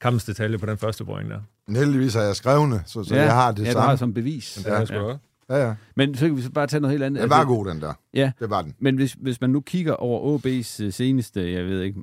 kampens 0.00 0.24
detalje 0.24 0.58
på 0.58 0.66
den 0.66 0.78
første 0.78 1.04
brøring 1.04 1.30
der. 1.30 1.40
Men 1.66 1.76
heldigvis 1.76 2.14
har 2.14 2.22
jeg 2.22 2.36
skrevet 2.36 2.82
så, 2.86 3.04
så 3.04 3.14
ja, 3.14 3.22
jeg 3.22 3.32
har 3.32 3.52
det 3.52 3.64
ja, 3.64 3.72
samme. 3.72 3.90
Ja, 3.90 3.96
som 3.96 4.14
bevis. 4.14 4.56
Men 4.56 4.64
det 4.64 4.70
ja. 4.70 4.96
har 4.96 5.08
jeg 5.08 5.18
Ja, 5.48 5.66
ja. 5.68 5.74
Men 5.96 6.14
så 6.14 6.26
kan 6.26 6.36
vi 6.36 6.42
så 6.42 6.50
bare 6.50 6.66
tage 6.66 6.80
noget 6.80 6.92
helt 6.92 7.04
andet. 7.04 7.22
Det 7.22 7.30
var 7.30 7.36
altså, 7.36 7.54
god, 7.54 7.66
den 7.66 7.80
der. 7.80 7.92
Ja. 8.14 8.32
Det 8.40 8.50
var 8.50 8.62
den. 8.62 8.74
Men 8.78 8.96
hvis, 8.96 9.16
hvis 9.20 9.40
man 9.40 9.50
nu 9.50 9.60
kigger 9.60 9.92
over 9.92 10.38
OB's 10.38 10.90
seneste, 10.90 11.52
jeg 11.52 11.64
ved 11.64 11.80
ikke, 11.80 12.02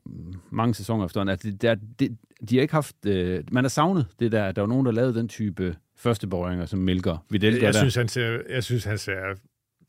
mange 0.52 0.74
sæsoner 0.74 1.06
efterhånden, 1.06 1.34
at 1.34 1.44
det, 1.44 1.62
der, 1.62 1.76
det, 2.00 2.17
de 2.50 2.56
har 2.56 2.62
ikke 2.62 2.74
haft, 2.74 3.06
øh, 3.06 3.44
man 3.52 3.63
har 3.63 3.70
savnet 3.70 4.08
det 4.20 4.32
der, 4.32 4.52
der 4.52 4.62
var 4.62 4.67
nogen, 4.67 4.86
der 4.86 4.91
lavede 4.91 5.13
den 5.13 5.28
type 5.28 5.76
første 5.98 6.28
berøringer, 6.28 6.65
som 6.65 6.80
Milker 6.80 7.17
Vidal 7.30 7.54
jeg, 7.54 7.63
jeg 7.63 7.76
synes, 7.76 7.96
han 7.96 8.08
ser, 8.08 8.38
jeg 8.50 8.63
synes, 8.63 8.84
han 8.84 8.98
ser 8.98 9.12
er 9.12 9.36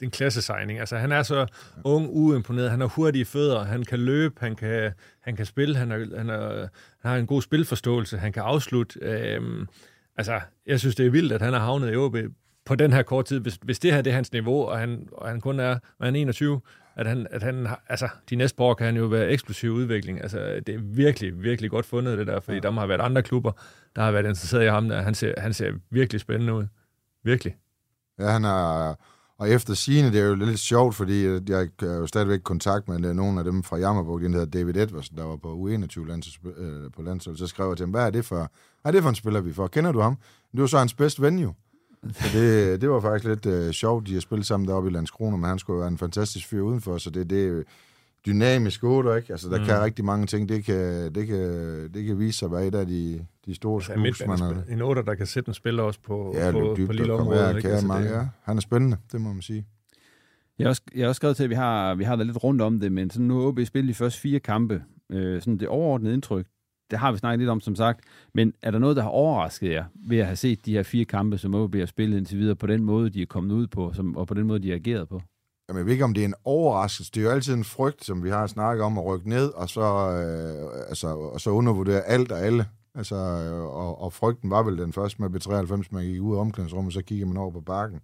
en 0.03 0.11
klasse 0.11 0.55
Altså, 0.55 0.97
han 0.97 1.13
er 1.13 1.23
så 1.23 1.47
ung, 1.85 2.09
uimponeret. 2.11 2.71
Han 2.71 2.81
har 2.81 2.87
hurtige 2.87 3.25
fødder. 3.25 3.65
Han 3.65 3.83
kan 3.83 3.99
løbe. 3.99 4.35
Han 4.41 4.57
kan, 4.57 4.93
han 5.21 5.37
kan 5.37 5.47
spille. 5.47 5.77
Han, 5.77 5.93
er, 5.93 6.17
han, 6.19 6.31
er, 6.31 6.69
han 7.01 7.11
har 7.11 7.17
en 7.17 7.27
god 7.27 7.43
spilforståelse. 7.43 8.19
Han 8.19 8.33
kan 8.33 8.43
afslutte. 8.43 8.99
Øhm, 9.03 9.67
altså, 10.17 10.41
jeg 10.67 10.81
synes, 10.81 10.95
det 10.95 11.07
er 11.07 11.11
vildt, 11.11 11.33
at 11.33 11.43
han 11.43 11.53
har 11.53 11.61
havnet 11.61 11.93
i 11.93 11.97
OB 11.97 12.17
på 12.65 12.75
den 12.75 12.93
her 12.93 13.03
kort 13.03 13.25
tid. 13.25 13.41
Hvis, 13.41 13.59
hvis 13.63 13.79
det 13.79 13.93
her 13.93 14.03
det 14.03 14.11
er 14.11 14.15
hans 14.15 14.33
niveau, 14.33 14.65
og 14.65 14.79
han, 14.79 15.09
og 15.13 15.29
han 15.29 15.41
kun 15.41 15.61
er, 15.61 15.71
er 15.71 16.05
han 16.05 16.17
21, 16.17 16.61
at 16.97 17.07
han, 17.07 17.27
at 17.31 17.43
han 17.43 17.69
altså, 17.89 18.09
de 18.31 18.37
næste 18.37 18.57
par 18.57 18.65
år 18.65 18.75
kan 18.75 18.87
han 18.87 18.97
jo 18.97 19.05
være 19.05 19.29
eksplosiv 19.29 19.71
udvikling. 19.71 20.23
Altså, 20.23 20.61
det 20.67 20.75
er 20.75 20.79
virkelig, 20.79 21.43
virkelig 21.43 21.71
godt 21.71 21.87
fundet, 21.87 22.19
det 22.19 22.27
der, 22.27 22.41
fordi 22.41 22.57
ja. 22.57 22.61
der 22.61 22.71
har 22.71 22.87
været 22.87 23.01
andre 23.01 23.23
klubber, 23.23 23.53
der 23.97 24.03
har 24.03 24.13
været 24.13 24.25
interesseret 24.27 24.65
i 24.65 24.69
ham. 24.69 24.89
Der. 24.89 25.03
Han, 25.03 25.15
ser, 25.15 25.41
han 25.41 25.53
ser 25.53 25.73
virkelig 25.91 26.21
spændende 26.21 26.55
ud. 26.55 26.67
Virkelig. 27.25 27.57
Ja, 28.19 28.27
han 28.27 28.45
er... 28.45 28.95
Og 29.39 29.51
efter 29.51 29.75
sigende, 29.75 30.13
det 30.13 30.21
er 30.21 30.25
jo 30.25 30.35
lidt 30.35 30.59
sjovt, 30.59 30.95
fordi 30.95 31.25
øh, 31.25 31.41
jeg 31.49 31.69
er 31.83 31.87
jo 31.87 32.07
stadigvæk 32.07 32.39
i 32.39 32.43
kontakt 32.43 32.89
med 32.89 33.05
øh, 33.05 33.15
nogle 33.15 33.39
af 33.39 33.45
dem 33.45 33.63
fra 33.63 33.77
Jammerburg, 33.77 34.21
den 34.21 34.33
hedder 34.33 34.47
David 34.47 34.77
Edwards, 34.77 35.09
der 35.09 35.25
var 35.25 35.37
på 35.37 35.55
U21 35.55 36.09
landshold, 36.09 36.59
øh, 36.59 36.91
på 36.97 37.03
landshold. 37.03 37.37
Så 37.37 37.47
skrev 37.47 37.69
jeg 37.69 37.77
til 37.77 37.85
ham, 37.85 37.91
hvad 37.91 38.07
er 38.07 38.11
det 38.11 38.25
for, 38.25 38.37
hvad 38.37 38.47
er 38.85 38.91
det 38.91 39.03
for 39.03 39.09
en 39.09 39.15
spiller, 39.15 39.41
vi 39.41 39.53
får? 39.53 39.67
Kender 39.67 39.93
du 39.93 40.01
ham? 40.01 40.17
Det 40.53 40.61
var 40.61 40.67
så 40.67 40.79
hans 40.79 40.95
bedste 40.95 41.23
ven 41.23 41.39
jo. 41.39 41.55
Så 42.13 42.25
det, 42.33 42.73
øh, 42.73 42.81
det 42.81 42.91
var 42.91 43.01
faktisk 43.01 43.29
lidt 43.29 43.47
øh, 43.47 43.73
sjovt, 43.73 44.07
de 44.07 44.15
har 44.15 44.21
spillet 44.21 44.47
sammen 44.47 44.69
deroppe 44.69 44.91
i 44.91 44.93
Landskrona, 44.93 45.37
men 45.37 45.49
han 45.49 45.59
skulle 45.59 45.81
være 45.81 45.89
en 45.89 45.99
fantastisk 45.99 46.49
fyr 46.49 46.63
udenfor, 46.63 46.99
så 46.99 47.11
det, 47.11 47.31
det 47.31 47.65
dynamisk 48.27 48.85
8, 48.85 49.17
ikke? 49.17 49.33
Altså, 49.33 49.49
der 49.49 49.59
mm. 49.59 49.65
kan 49.65 49.83
rigtig 49.83 50.05
mange 50.05 50.27
ting. 50.27 50.49
Det 50.49 50.65
kan, 50.65 51.15
det 51.15 51.27
kan, 51.27 51.39
det 51.95 52.05
kan 52.07 52.19
vise 52.19 52.39
sig 52.39 52.47
at 52.47 52.53
være 52.53 52.67
et 52.67 52.75
af 52.75 52.87
de, 52.87 53.27
de 53.47 53.55
store 53.55 53.77
altså, 53.77 54.15
skus, 54.15 54.27
man 54.27 54.39
har. 54.39 54.63
En 54.69 54.83
8, 54.83 55.03
der 55.03 55.15
kan 55.15 55.27
sætte 55.27 55.49
en 55.49 55.55
spiller 55.55 55.83
også 55.83 56.01
på, 56.01 56.35
ja, 56.37 56.51
på, 56.51 56.75
dybt, 56.77 56.87
på 56.87 56.93
lille 56.93 57.13
område. 57.13 57.41
Ja, 57.41 57.55
altså, 57.55 57.87
mange, 57.87 58.09
det... 58.09 58.15
ja. 58.15 58.27
Han 58.43 58.57
er 58.57 58.61
spændende, 58.61 58.97
det 59.13 59.21
må 59.21 59.33
man 59.33 59.43
sige. 59.43 59.67
Jeg 60.59 60.65
har 60.65 60.69
også, 60.69 60.83
jeg 60.95 61.03
har 61.03 61.09
også 61.09 61.19
skrevet 61.19 61.37
til, 61.37 61.45
at 61.45 61.51
vi 61.51 61.55
har, 61.55 61.95
vi 61.95 62.05
har 62.05 62.17
været 62.17 62.27
lidt 62.27 62.45
rundt 62.45 62.63
om 62.63 62.81
det, 62.81 62.93
men 62.93 63.11
sådan 63.11 63.27
nu 63.27 63.41
har 63.41 63.47
OB 63.47 63.61
spillet 63.65 63.89
de 63.89 63.95
første 63.95 64.21
fire 64.21 64.41
kampe. 64.41 64.83
Øh, 65.11 65.41
sådan 65.41 65.59
det 65.59 65.69
overordnede 65.69 66.15
indtryk, 66.15 66.47
det 66.91 66.99
har 66.99 67.13
vi 67.13 67.19
snakket 67.19 67.39
lidt 67.39 67.51
om, 67.51 67.61
som 67.61 67.77
sagt. 67.77 68.01
Men 68.35 68.53
er 68.63 68.71
der 68.71 68.79
noget, 68.79 68.97
der 68.97 69.03
har 69.03 69.11
overrasket 69.11 69.71
jer 69.71 69.85
ved 70.09 70.19
at 70.19 70.27
have 70.27 70.37
set 70.37 70.67
de 70.67 70.73
her 70.73 70.83
fire 70.83 71.05
kampe, 71.05 71.39
som 71.39 71.55
OB 71.55 71.75
har 71.75 71.87
spillet 71.87 72.17
indtil 72.19 72.39
videre, 72.39 72.57
på 72.57 72.67
den 72.67 72.85
måde, 72.85 73.11
de 73.11 73.23
er 73.23 73.27
kommet 73.27 73.55
ud 73.55 73.67
på, 73.67 73.93
som, 73.93 74.17
og 74.17 74.27
på 74.27 74.35
den 74.35 74.47
måde, 74.47 74.63
de 74.63 74.69
har 74.69 74.77
ageret 74.77 75.09
på? 75.09 75.23
Jamen, 75.73 75.79
jeg 75.79 75.87
ved 75.87 75.93
ikke, 75.93 76.05
om 76.05 76.15
det 76.15 76.21
er 76.21 76.29
en 76.29 76.35
overraskelse. 76.45 77.13
Det 77.15 77.21
er 77.21 77.25
jo 77.25 77.31
altid 77.31 77.55
en 77.55 77.65
frygt, 77.65 78.05
som 78.05 78.25
vi 78.25 78.31
har 78.31 78.47
snakket 78.47 78.85
om, 78.85 78.99
at 78.99 79.05
rykke 79.05 79.29
ned, 79.29 79.49
og 79.55 79.69
så, 79.69 79.81
øh, 79.81 80.89
altså, 80.89 81.09
og 81.09 81.41
så 81.41 81.51
undervurdere 81.51 82.01
alt 82.01 82.33
og 82.33 82.41
alle. 82.41 82.67
Altså, 82.95 83.17
øh, 83.17 83.63
og, 83.63 84.03
og 84.03 84.13
frygten 84.13 84.51
var 84.51 84.63
vel 84.63 84.79
den 84.79 84.93
første 84.93 85.23
med 85.23 85.31
B93, 85.31 85.89
man 85.91 86.05
gik 86.05 86.21
ud 86.21 86.37
af 86.37 86.41
omklædningsrummet, 86.41 86.95
så 86.95 87.03
kigger 87.03 87.27
man 87.27 87.37
over 87.37 87.51
på 87.51 87.61
bakken. 87.61 88.01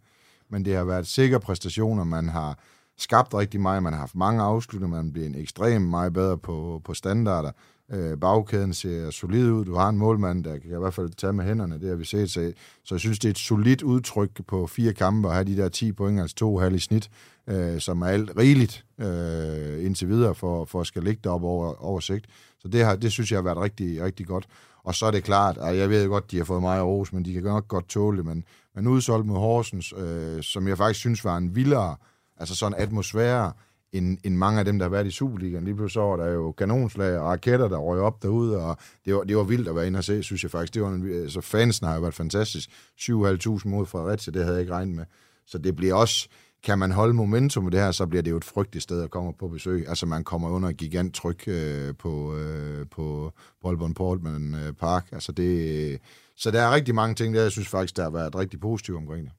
Men 0.51 0.65
det 0.65 0.77
har 0.77 0.85
været 0.85 1.07
sikre 1.07 1.41
præstationer, 1.41 2.05
man 2.05 2.29
har 2.29 2.59
skabt 2.99 3.35
rigtig 3.35 3.61
meget, 3.61 3.83
man 3.83 3.93
har 3.93 4.01
haft 4.01 4.15
mange 4.15 4.43
afslutninger, 4.43 4.97
man 4.97 5.13
bliver 5.13 5.27
en 5.27 5.35
ekstrem 5.35 5.83
meget 5.83 6.13
bedre 6.13 6.39
på, 6.39 6.81
på 6.85 6.95
standarder. 6.95 7.51
Øh, 7.93 8.17
bagkæden 8.17 8.75
ser 8.75 9.11
solid 9.11 9.51
ud. 9.51 9.65
Du 9.65 9.75
har 9.75 9.89
en 9.89 9.99
målmand, 9.99 10.45
der 10.45 10.59
kan 10.59 10.71
i 10.71 10.79
hvert 10.79 10.95
fald 10.95 11.11
tage 11.11 11.33
med 11.33 11.45
hænderne. 11.45 11.81
Det 11.81 11.89
har 11.89 11.97
vi 11.97 12.05
set. 12.05 12.31
Så, 12.31 12.53
så 12.85 12.95
jeg 12.95 13.01
synes, 13.01 13.19
det 13.19 13.29
er 13.29 13.31
et 13.31 13.39
solidt 13.39 13.83
udtryk 13.83 14.31
på 14.47 14.67
fire 14.67 14.93
kampe 14.93 15.29
at 15.29 15.35
have 15.35 15.45
de 15.45 15.57
der 15.57 15.69
10 15.69 15.93
point, 15.93 16.21
altså 16.21 16.37
to 16.37 16.59
halv 16.59 16.75
i 16.75 16.79
snit, 16.79 17.11
øh, 17.49 17.81
som 17.81 18.03
er 18.03 18.07
alt 18.07 18.31
rigeligt 18.39 18.85
øh, 19.01 19.85
indtil 19.85 20.09
videre 20.09 20.35
for, 20.35 20.65
for 20.65 20.81
at 20.81 20.87
skal 20.87 21.03
ligge 21.03 21.21
deroppe 21.25 21.47
over, 21.47 21.85
over 21.85 22.01
sigt. 22.01 22.27
Så 22.59 22.69
det, 22.69 22.85
har, 22.85 22.97
det 22.97 23.13
synes 23.13 23.33
jeg 23.33 23.37
har 23.37 23.43
været 23.43 23.59
rigtig, 23.59 24.03
rigtig 24.03 24.27
godt. 24.27 24.47
Og 24.85 24.95
så 24.95 25.07
er 25.07 25.11
det 25.11 25.25
klart, 25.25 25.59
at 25.59 25.77
jeg 25.77 25.91
ved 25.91 26.09
godt, 26.09 26.31
de 26.31 26.37
har 26.37 26.45
fået 26.45 26.63
meget 26.63 26.85
ros, 26.85 27.13
men 27.13 27.25
de 27.25 27.33
kan 27.33 27.43
nok 27.43 27.69
godt 27.69 27.89
tåle 27.89 28.17
det. 28.17 28.27
Men, 28.27 28.45
men 28.75 28.87
udsolgt 28.87 29.27
mod 29.27 29.39
Horsens, 29.39 29.95
øh, 29.97 30.43
som 30.43 30.69
jeg 30.69 30.77
faktisk 30.77 31.01
synes 31.01 31.25
var 31.25 31.37
en 31.37 31.55
vildere, 31.55 31.97
altså 32.37 32.55
sådan 32.55 32.79
atmosfære, 32.79 33.53
end, 33.93 34.19
end 34.25 34.37
mange 34.37 34.59
af 34.59 34.65
dem, 34.65 34.79
der 34.79 34.85
har 34.85 34.91
været 34.91 35.07
i 35.07 35.11
Superligaen. 35.11 35.65
Lige 35.65 35.75
pludselig 35.75 35.93
så 35.93 36.01
var 36.01 36.17
der 36.17 36.33
jo 36.33 36.53
kanonslag 36.53 37.19
og 37.19 37.27
raketter, 37.27 37.69
der 37.69 37.79
røg 37.79 38.01
op 38.01 38.23
derude, 38.23 38.57
og 38.57 38.77
det 39.05 39.15
var, 39.15 39.23
det 39.23 39.37
var 39.37 39.43
vildt 39.43 39.69
at 39.69 39.77
være 39.77 39.87
inde 39.87 39.99
og 39.99 40.05
se, 40.05 40.23
synes 40.23 40.43
jeg 40.43 40.51
faktisk. 40.51 40.75
Det 40.75 40.83
var 40.83 40.89
en, 40.89 41.31
så 41.31 41.41
fansen 41.41 41.87
har 41.87 41.95
jo 41.95 42.01
været 42.01 42.15
fantastisk. 42.15 42.71
7.500 43.01 43.69
mod 43.69 43.87
Fredericia, 43.87 44.33
det 44.33 44.43
havde 44.43 44.55
jeg 44.55 44.61
ikke 44.61 44.73
regnet 44.73 44.97
med. 44.97 45.05
Så 45.47 45.59
det 45.59 45.77
bliver 45.77 45.95
også, 45.95 46.29
kan 46.63 46.79
man 46.79 46.93
holde 46.93 47.15
momentum 47.15 47.65
med 47.65 47.73
det 47.73 47.81
her, 47.81 47.91
så 47.91 48.07
bliver 48.07 48.23
det 48.23 48.31
jo 48.31 48.37
et 48.37 48.45
frygteligt 48.45 48.83
sted 48.83 49.03
at 49.03 49.11
komme 49.11 49.33
på 49.39 49.49
besøg. 49.49 49.89
Altså 49.89 50.07
man 50.07 50.25
kommer 50.25 50.49
under 50.51 50.73
gigant 50.73 51.15
tryk 51.15 51.45
øh, 51.47 51.95
på, 51.99 52.37
øh, 52.37 52.87
på 52.91 53.33
Bolbon 53.63 53.95
Portman 53.95 54.55
øh, 54.55 54.73
Park. 54.73 55.09
Altså 55.13 55.33
det, 55.33 55.99
så 56.37 56.51
der 56.51 56.61
er 56.61 56.75
rigtig 56.75 56.95
mange 56.95 57.15
ting, 57.15 57.35
der 57.35 57.43
jeg 57.43 57.53
synes 57.53 57.69
faktisk, 57.69 57.97
der 57.97 58.03
har 58.03 58.11
været 58.11 58.37
rigtig 58.37 58.61
positivt 58.61 58.97
omkring 58.97 59.25
det. 59.25 59.33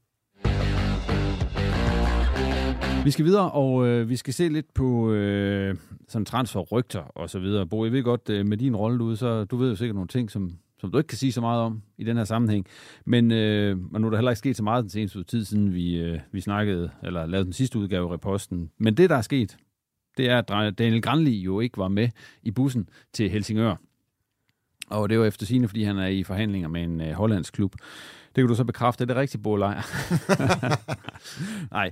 Vi 3.03 3.12
skal 3.12 3.25
videre, 3.25 3.51
og 3.51 3.88
øh, 3.88 4.10
vi 4.10 4.15
skal 4.15 4.34
se 4.34 4.49
lidt 4.49 4.73
på 4.73 5.12
øh, 5.12 5.75
sådan 6.08 6.25
transferrygter 6.25 7.01
og 7.01 7.29
så 7.29 7.39
videre. 7.39 7.67
Bo, 7.67 7.84
jeg 7.84 7.93
ved 7.93 8.03
godt, 8.03 8.29
øh, 8.29 8.45
med 8.45 8.58
din 8.58 8.75
rolle 8.75 9.03
ude, 9.03 9.17
så 9.17 9.43
du 9.43 9.58
ved 9.58 9.69
jo 9.69 9.75
sikkert 9.75 9.95
nogle 9.95 10.08
ting, 10.08 10.32
som, 10.32 10.51
som 10.79 10.91
du 10.91 10.97
ikke 10.97 11.07
kan 11.07 11.17
sige 11.17 11.31
så 11.31 11.41
meget 11.41 11.61
om 11.61 11.81
i 11.97 12.03
den 12.03 12.17
her 12.17 12.23
sammenhæng. 12.23 12.65
Men 13.05 13.31
øh, 13.31 13.77
nu 13.93 14.07
er 14.07 14.09
der 14.09 14.17
heller 14.17 14.31
ikke 14.31 14.39
sket 14.39 14.57
så 14.57 14.63
meget 14.63 14.83
den 14.83 14.89
seneste 14.89 15.23
tid, 15.23 15.45
siden 15.45 15.73
vi, 15.73 15.95
øh, 15.95 16.19
vi 16.31 16.41
snakkede, 16.41 16.89
eller 17.03 17.25
lavede 17.25 17.45
den 17.45 17.53
sidste 17.53 17.79
udgave 17.79 18.09
af 18.09 18.13
reposten. 18.13 18.71
Men 18.77 18.97
det, 18.97 19.09
der 19.09 19.15
er 19.15 19.21
sket, 19.21 19.57
det 20.17 20.29
er, 20.29 20.37
at 20.37 20.77
Daniel 20.77 21.01
Granli 21.01 21.39
jo 21.39 21.59
ikke 21.59 21.77
var 21.77 21.87
med 21.87 22.09
i 22.43 22.51
bussen 22.51 22.89
til 23.13 23.29
Helsingør. 23.29 23.75
Og 24.89 25.09
det 25.09 25.19
var 25.19 25.25
efter 25.25 25.45
sigende, 25.45 25.67
fordi 25.67 25.83
han 25.83 25.97
er 25.97 26.07
i 26.07 26.23
forhandlinger 26.23 26.69
med 26.69 26.83
en 26.83 27.01
øh, 27.01 27.11
hollandsk 27.11 27.53
klub. 27.53 27.75
Det 28.35 28.35
kan 28.35 28.47
du 28.47 28.55
så 28.55 28.63
bekræfte. 28.63 29.01
Er 29.01 29.05
det 29.05 29.15
rigtigt, 29.15 29.43
Bo 29.43 29.57
Nej. 31.71 31.91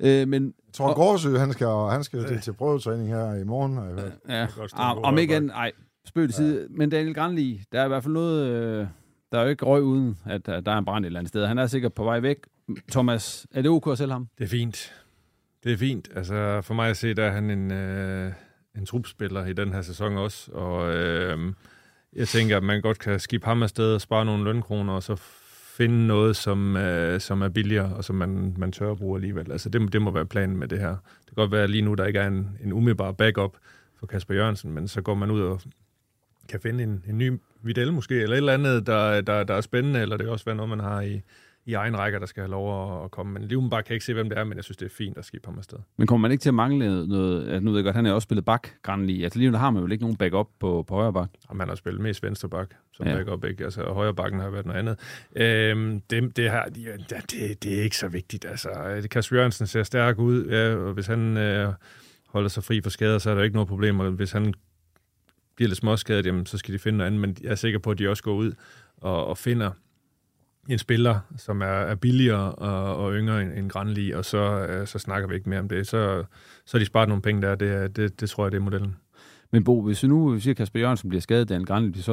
Øh, 0.00 0.28
men, 0.28 0.44
jeg 0.44 0.52
tror, 0.72 0.94
Gårdsø, 0.94 1.38
han 1.38 1.52
skal, 1.52 1.66
han 1.66 2.04
skal 2.04 2.26
til, 2.26 2.40
til 2.40 2.52
prøvetræning 2.52 3.08
her 3.08 3.34
i 3.34 3.44
morgen. 3.44 3.76
Har 3.76 3.84
jeg 3.84 3.94
hørt. 3.94 4.12
Ja, 4.28 4.46
ah, 4.72 4.96
om 4.96 5.18
ikke 5.18 5.36
en, 5.36 5.42
nej, 5.42 5.72
spøg 6.06 6.28
til 6.28 6.34
side. 6.34 6.66
Men 6.70 6.90
Daniel 6.90 7.14
Granli, 7.14 7.62
der 7.72 7.80
er 7.80 7.84
i 7.84 7.88
hvert 7.88 8.02
fald 8.02 8.14
noget, 8.14 8.46
øh, 8.46 8.86
der 9.32 9.38
er 9.38 9.42
jo 9.42 9.48
ikke 9.48 9.64
røg 9.64 9.82
uden, 9.82 10.18
at, 10.26 10.48
at 10.48 10.66
der 10.66 10.72
er 10.72 10.78
en 10.78 10.84
brand 10.84 11.04
et 11.04 11.06
eller 11.06 11.20
andet 11.20 11.28
sted. 11.28 11.46
Han 11.46 11.58
er 11.58 11.66
sikkert 11.66 11.92
på 11.94 12.04
vej 12.04 12.20
væk. 12.20 12.38
Thomas, 12.90 13.46
er 13.50 13.62
det 13.62 13.70
ok 13.70 13.88
at 13.92 13.98
sælge 13.98 14.12
ham? 14.12 14.28
Det 14.38 14.44
er 14.44 14.48
fint. 14.48 14.92
Det 15.64 15.72
er 15.72 15.76
fint. 15.76 16.08
Altså, 16.16 16.60
for 16.62 16.74
mig 16.74 16.90
at 16.90 16.96
se, 16.96 17.14
der 17.14 17.24
er 17.24 17.30
han 17.30 17.50
en, 17.50 17.72
øh, 17.72 18.32
en 18.76 18.86
trupspiller 18.86 19.46
i 19.46 19.52
den 19.52 19.72
her 19.72 19.82
sæson 19.82 20.16
også, 20.16 20.52
og 20.52 20.94
øh, 20.94 21.52
jeg 22.12 22.28
tænker, 22.28 22.56
at 22.56 22.62
man 22.62 22.82
godt 22.82 22.98
kan 22.98 23.20
skifte 23.20 23.44
ham 23.44 23.62
afsted 23.62 23.94
og 23.94 24.00
spare 24.00 24.24
nogle 24.24 24.44
lønkroner, 24.44 24.92
og 24.92 25.02
så 25.02 25.16
finde 25.76 26.06
noget, 26.06 26.36
som, 26.36 26.76
øh, 26.76 27.20
som 27.20 27.42
er 27.42 27.48
billigere, 27.48 27.96
og 27.96 28.04
som 28.04 28.16
man, 28.16 28.54
man 28.58 28.72
tør 28.72 28.90
at 28.90 28.98
bruge 28.98 29.16
alligevel. 29.16 29.52
Altså, 29.52 29.68
det, 29.68 29.92
det 29.92 30.02
må 30.02 30.10
være 30.10 30.26
planen 30.26 30.56
med 30.56 30.68
det 30.68 30.78
her. 30.78 30.88
Det 30.88 31.26
kan 31.28 31.34
godt 31.34 31.52
være, 31.52 31.62
at 31.62 31.70
lige 31.70 31.82
nu 31.82 31.94
der 31.94 32.04
ikke 32.04 32.18
er 32.18 32.26
en, 32.26 32.58
en 32.64 32.72
umiddelbar 32.72 33.12
backup 33.12 33.56
for 33.98 34.06
Kasper 34.06 34.34
Jørgensen, 34.34 34.72
men 34.72 34.88
så 34.88 35.02
går 35.02 35.14
man 35.14 35.30
ud 35.30 35.40
og 35.40 35.60
kan 36.48 36.60
finde 36.60 36.84
en, 36.84 37.04
en 37.08 37.18
ny 37.18 37.32
Vidal 37.62 37.92
måske, 37.92 38.14
eller 38.20 38.34
et 38.34 38.36
eller 38.36 38.52
andet, 38.52 38.86
der, 38.86 39.20
der, 39.20 39.44
der 39.44 39.54
er 39.54 39.60
spændende, 39.60 40.00
eller 40.00 40.16
det 40.16 40.24
kan 40.24 40.32
også 40.32 40.44
være 40.44 40.54
noget, 40.54 40.70
man 40.70 40.80
har 40.80 41.00
i, 41.00 41.20
i 41.66 41.74
egen 41.74 41.98
rækker, 41.98 42.18
der 42.18 42.26
skal 42.26 42.40
have 42.40 42.50
lov 42.50 42.96
at, 42.98 43.04
at 43.04 43.10
komme. 43.10 43.32
Men 43.32 43.42
lige 43.42 43.70
bare 43.70 43.82
kan 43.82 43.94
ikke 43.94 44.04
se, 44.04 44.14
hvem 44.14 44.28
det 44.28 44.38
er, 44.38 44.44
men 44.44 44.56
jeg 44.56 44.64
synes, 44.64 44.76
det 44.76 44.86
er 44.86 44.90
fint 44.90 45.18
at 45.18 45.24
skifte 45.24 45.46
ham 45.46 45.58
afsted. 45.58 45.78
Men 45.96 46.06
kommer 46.06 46.22
man 46.28 46.32
ikke 46.32 46.42
til 46.42 46.48
at 46.48 46.54
mangle 46.54 47.06
noget? 47.08 47.48
Altså, 47.48 47.60
nu 47.60 47.70
ved 47.70 47.78
jeg 47.78 47.84
godt, 47.84 47.96
han 47.96 48.04
har 48.04 48.12
også 48.12 48.26
spillet 48.26 48.44
bak, 48.44 48.68
Granli. 48.82 49.24
Altså 49.24 49.38
lige 49.38 49.50
nu 49.50 49.58
har 49.58 49.70
man 49.70 49.82
jo 49.82 49.88
ikke 49.88 50.04
nogen 50.04 50.16
backup 50.16 50.48
på, 50.60 50.84
på 50.88 50.94
højre 50.94 51.12
bak. 51.12 51.28
Og 51.48 51.56
man 51.56 51.68
har 51.68 51.74
spillet 51.74 52.02
mest 52.02 52.22
venstre 52.22 52.48
bak 52.48 52.68
som 52.92 53.06
ja. 53.06 53.16
backup, 53.16 53.44
ikke? 53.44 53.64
Altså 53.64 53.82
højre 53.82 54.14
bakken 54.14 54.40
har 54.40 54.50
været 54.50 54.66
noget 54.66 54.78
andet. 54.78 54.98
Øhm, 55.36 56.00
det, 56.10 56.36
det, 56.36 56.50
her, 56.50 56.62
ja, 56.76 57.16
det, 57.30 57.62
det, 57.62 57.78
er 57.78 57.82
ikke 57.82 57.96
så 57.96 58.08
vigtigt. 58.08 58.44
Altså, 58.44 58.68
Kasper 59.10 59.36
Jørgensen 59.36 59.66
ser 59.66 59.82
stærk 59.82 60.18
ud, 60.18 60.44
ja, 60.44 60.74
og 60.74 60.92
hvis 60.92 61.06
han 61.06 61.36
øh, 61.36 61.72
holder 62.28 62.48
sig 62.48 62.64
fri 62.64 62.80
for 62.82 62.90
skader, 62.90 63.18
så 63.18 63.30
er 63.30 63.34
der 63.34 63.42
ikke 63.42 63.54
noget 63.54 63.68
problem. 63.68 64.00
Og 64.00 64.10
hvis 64.10 64.32
han 64.32 64.54
bliver 65.56 65.68
lidt 65.68 65.78
småskadet, 65.78 66.26
jamen, 66.26 66.46
så 66.46 66.58
skal 66.58 66.74
de 66.74 66.78
finde 66.78 66.96
noget 66.96 67.06
andet. 67.06 67.20
Men 67.20 67.36
jeg 67.42 67.50
er 67.50 67.54
sikker 67.54 67.78
på, 67.78 67.90
at 67.90 67.98
de 67.98 68.08
også 68.08 68.22
går 68.22 68.34
ud 68.34 68.52
og, 68.96 69.26
og 69.26 69.38
finder 69.38 69.70
en 70.68 70.78
spiller, 70.78 71.20
som 71.36 71.62
er, 71.62 71.66
er 71.66 71.94
billigere 71.94 72.52
og, 72.52 72.96
og 72.96 73.12
yngre 73.12 73.42
end, 73.42 73.52
end 73.52 73.70
Granli, 73.70 74.10
og 74.10 74.24
så, 74.24 74.66
øh, 74.68 74.86
så 74.86 74.98
snakker 74.98 75.28
vi 75.28 75.34
ikke 75.34 75.48
mere 75.48 75.60
om 75.60 75.68
det. 75.68 75.86
Så, 75.86 76.24
så 76.66 76.76
har 76.76 76.78
de 76.78 76.86
sparet 76.86 77.08
nogle 77.08 77.22
penge 77.22 77.42
der, 77.42 77.54
det, 77.54 77.96
det, 77.96 78.20
det 78.20 78.30
tror 78.30 78.44
jeg, 78.44 78.52
det 78.52 78.58
er 78.58 78.62
modellen. 78.62 78.96
Men 79.52 79.64
Bo, 79.64 79.82
hvis 79.82 80.04
nu 80.04 80.40
siger 80.40 80.54
Kasper 80.54 80.80
Jørgensen 80.80 81.08
bliver 81.08 81.20
skadet, 81.20 81.48
Dan 81.48 81.64
Granli, 81.64 82.02
så 82.02 82.12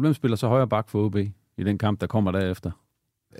Hvem 0.00 0.14
spiller 0.14 0.36
så 0.36 0.48
højre 0.48 0.68
bak 0.68 0.88
for 0.88 1.04
OB 1.04 1.16
i 1.16 1.64
den 1.64 1.78
kamp 1.78 2.00
der 2.00 2.06
kommer 2.06 2.32
derefter? 2.32 2.70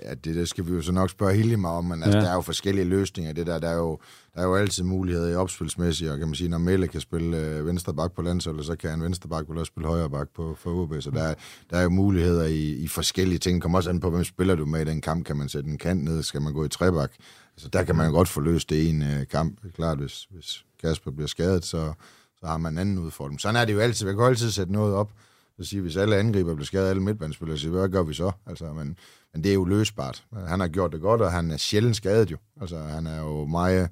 Ja, 0.03 0.13
det 0.13 0.35
der 0.35 0.45
skal 0.45 0.65
vi 0.65 0.71
jo 0.71 0.81
så 0.81 0.91
nok 0.91 1.09
spørge 1.09 1.33
Hiljem 1.33 1.65
om, 1.65 1.85
men 1.85 2.03
altså, 2.03 2.17
ja. 2.17 2.23
der 2.25 2.31
er 2.31 2.35
jo 2.35 2.41
forskellige 2.41 2.85
løsninger. 2.85 3.33
Det 3.33 3.47
der, 3.47 3.59
der, 3.59 3.69
er 3.69 3.77
jo, 3.77 3.99
der 4.33 4.41
er 4.41 4.45
jo 4.45 4.55
altid 4.55 4.83
muligheder 4.83 5.29
i 5.29 5.35
opspilsmæssigt, 5.35 6.11
og 6.11 6.17
kan 6.17 6.27
man 6.27 6.35
sige, 6.35 6.49
når 6.49 6.57
Melle 6.57 6.87
kan 6.87 7.01
spille 7.01 7.37
øh, 7.37 7.65
venstre 7.65 7.93
bak 7.93 8.11
på 8.11 8.21
landsholdet, 8.21 8.65
så 8.65 8.75
kan 8.75 8.91
en 8.93 9.03
venstre 9.03 9.29
bak 9.29 9.45
vel 9.49 9.57
også 9.57 9.69
spille 9.69 9.87
højre 9.87 10.09
bak 10.09 10.27
på, 10.35 10.55
for 10.57 10.69
OB, 10.69 10.93
så 10.99 11.11
der, 11.11 11.33
der 11.69 11.77
er 11.77 11.83
jo 11.83 11.89
muligheder 11.89 12.45
i, 12.45 12.71
i 12.71 12.87
forskellige 12.87 13.39
ting. 13.39 13.61
Kommer 13.61 13.77
også 13.77 13.89
an 13.89 13.99
på, 13.99 14.09
hvem 14.09 14.23
spiller 14.23 14.55
du 14.55 14.65
med 14.65 14.81
i 14.81 14.85
den 14.85 15.01
kamp. 15.01 15.25
Kan 15.25 15.37
man 15.37 15.49
sætte 15.49 15.69
en 15.69 15.77
kant 15.77 16.03
ned? 16.03 16.23
Skal 16.23 16.41
man 16.41 16.53
gå 16.53 16.65
i 16.65 16.69
trebak? 16.69 17.11
Altså, 17.55 17.69
der 17.69 17.83
kan 17.83 17.95
man 17.95 18.11
godt 18.11 18.27
få 18.27 18.41
løst 18.41 18.69
det 18.69 18.75
i 18.75 18.89
en 18.89 19.01
øh, 19.01 19.27
kamp. 19.27 19.59
Klart, 19.75 19.97
hvis, 19.97 20.27
hvis 20.29 20.65
Kasper 20.81 21.11
bliver 21.11 21.27
skadet, 21.27 21.65
så, 21.65 21.93
så 22.39 22.45
har 22.45 22.57
man 22.57 22.73
en 22.73 22.77
anden 22.77 22.99
udfordring. 22.99 23.41
Sådan 23.41 23.55
er 23.55 23.65
det 23.65 23.73
jo 23.73 23.79
altid. 23.79 24.05
Man 24.05 24.15
kan 24.15 24.25
altid 24.25 24.51
sætte 24.51 24.73
noget 24.73 24.95
op, 24.95 25.11
så 25.59 25.69
siger, 25.69 25.81
hvis 25.81 25.97
alle 25.97 26.15
angriber 26.15 26.55
bliver 26.55 26.65
skadet, 26.65 26.89
alle 26.89 27.03
midtbanespillere, 27.03 27.57
så 27.57 27.69
hvad 27.69 27.89
gør 27.89 28.03
vi 28.03 28.13
så? 28.13 28.31
Altså, 28.45 28.73
men, 28.73 28.97
men 29.33 29.43
det 29.43 29.49
er 29.49 29.53
jo 29.53 29.65
løsbart. 29.65 30.25
Han 30.47 30.59
har 30.59 30.67
gjort 30.67 30.91
det 30.91 31.01
godt, 31.01 31.21
og 31.21 31.31
han 31.31 31.51
er 31.51 31.57
sjældent 31.57 31.95
skadet 31.95 32.31
jo. 32.31 32.37
Altså, 32.61 32.77
han 32.77 33.07
er 33.07 33.19
jo 33.19 33.45
meget, 33.45 33.89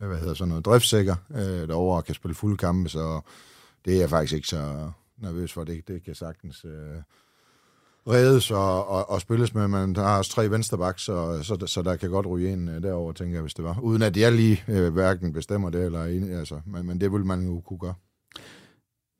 øh, 0.00 0.08
hvad 0.08 0.18
hedder 0.18 0.34
sådan 0.34 0.48
noget, 0.48 0.64
driftsikker 0.64 1.16
øh, 1.30 1.68
derovre 1.68 1.96
og 1.96 2.04
kan 2.04 2.14
spille 2.14 2.34
fuld 2.34 2.58
kampe, 2.58 2.88
så 2.88 3.20
det 3.84 3.94
er 3.94 4.00
jeg 4.00 4.10
faktisk 4.10 4.34
ikke 4.34 4.48
så 4.48 4.90
nervøs 5.18 5.52
for. 5.52 5.64
Det, 5.64 5.88
det 5.88 6.04
kan 6.04 6.14
sagtens 6.14 6.64
øh, 6.64 7.02
reddes 8.06 8.50
og, 8.50 8.88
og, 8.88 9.10
og 9.10 9.20
spilles 9.20 9.54
med. 9.54 9.68
Man 9.68 9.96
har 9.96 10.18
også 10.18 10.30
tre 10.30 10.50
vensterbak, 10.50 10.98
så, 10.98 11.42
så, 11.42 11.66
så 11.66 11.82
der 11.82 11.96
kan 11.96 12.10
godt 12.10 12.26
ryge 12.26 12.52
en 12.52 12.68
øh, 12.68 12.82
derover, 12.82 13.12
tænker 13.12 13.34
jeg, 13.34 13.42
hvis 13.42 13.54
det 13.54 13.64
var. 13.64 13.80
Uden 13.80 14.02
at 14.02 14.16
jeg 14.16 14.32
lige 14.32 14.64
øh, 14.68 14.92
hverken 14.92 15.32
bestemmer 15.32 15.70
det, 15.70 15.84
eller 15.84 16.04
en, 16.04 16.32
altså, 16.32 16.60
men, 16.66 16.86
men 16.86 17.00
det 17.00 17.12
vil 17.12 17.24
man 17.24 17.46
jo 17.46 17.60
kunne 17.60 17.78
gøre. 17.78 17.94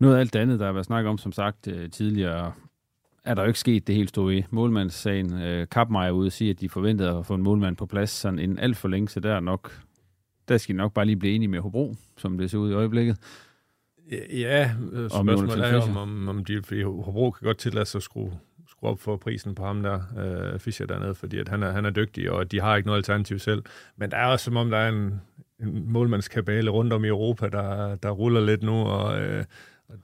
Noget 0.00 0.16
af 0.16 0.20
alt 0.20 0.32
det 0.32 0.38
andet, 0.38 0.60
der 0.60 0.66
har 0.66 0.72
været 0.72 0.86
snakket 0.86 1.10
om, 1.10 1.18
som 1.18 1.32
sagt 1.32 1.68
øh, 1.68 1.90
tidligere, 1.90 2.52
er 3.24 3.34
der 3.34 3.42
jo 3.42 3.48
ikke 3.48 3.58
sket 3.58 3.86
det 3.86 3.94
helt 3.94 4.08
store 4.08 4.34
i. 4.34 4.44
Målmandssagen, 4.50 5.42
øh, 5.42 5.66
Kapmeier 5.70 6.10
ude 6.10 6.26
og 6.26 6.32
sige, 6.32 6.50
at 6.50 6.60
de 6.60 6.68
forventede 6.68 7.18
at 7.18 7.26
få 7.26 7.34
en 7.34 7.42
målmand 7.42 7.76
på 7.76 7.86
plads 7.86 8.10
sådan 8.10 8.38
en 8.38 8.58
alt 8.58 8.76
for 8.76 8.88
længe, 8.88 9.08
så 9.08 9.20
der 9.20 9.34
er 9.34 9.40
nok, 9.40 9.80
der 10.48 10.58
skal 10.58 10.72
de 10.72 10.76
nok 10.76 10.94
bare 10.94 11.04
lige 11.04 11.16
blive 11.16 11.34
enige 11.34 11.48
med 11.48 11.60
Hobro, 11.60 11.94
som 12.16 12.38
det 12.38 12.50
ser 12.50 12.58
ud 12.58 12.70
i 12.70 12.74
øjeblikket. 12.74 13.16
Ja, 14.32 14.70
øh, 14.92 15.10
spørgsmålet 15.10 15.74
er 15.74 15.82
om, 15.82 15.96
om, 15.96 16.28
om 16.28 16.44
de, 16.44 16.62
fordi 16.62 16.82
Hobro 16.82 17.30
kan 17.30 17.46
godt 17.46 17.58
tillade 17.58 17.86
sig 17.86 17.98
at 17.98 18.02
skrue, 18.02 18.32
skrue 18.68 18.90
op 18.90 19.00
for 19.00 19.16
prisen 19.16 19.54
på 19.54 19.64
ham 19.64 19.82
der, 19.82 20.00
øh, 20.18 20.58
Fischer 20.58 20.86
dernede, 20.86 21.14
fordi 21.14 21.38
at 21.38 21.48
han, 21.48 21.62
er, 21.62 21.70
han 21.70 21.84
er 21.84 21.90
dygtig, 21.90 22.30
og 22.30 22.52
de 22.52 22.60
har 22.60 22.76
ikke 22.76 22.86
noget 22.86 22.98
alternativ 22.98 23.38
selv. 23.38 23.62
Men 23.96 24.10
der 24.10 24.16
er 24.16 24.26
også 24.26 24.44
som 24.44 24.56
om, 24.56 24.70
der 24.70 24.78
er 24.78 24.88
en, 24.88 25.20
en 25.60 25.92
målmandskabale 25.92 26.70
rundt 26.70 26.92
om 26.92 27.04
i 27.04 27.08
Europa, 27.08 27.48
der, 27.48 27.94
der 27.94 28.10
ruller 28.10 28.40
lidt 28.40 28.62
nu, 28.62 28.72
og 28.72 29.20
øh, 29.20 29.44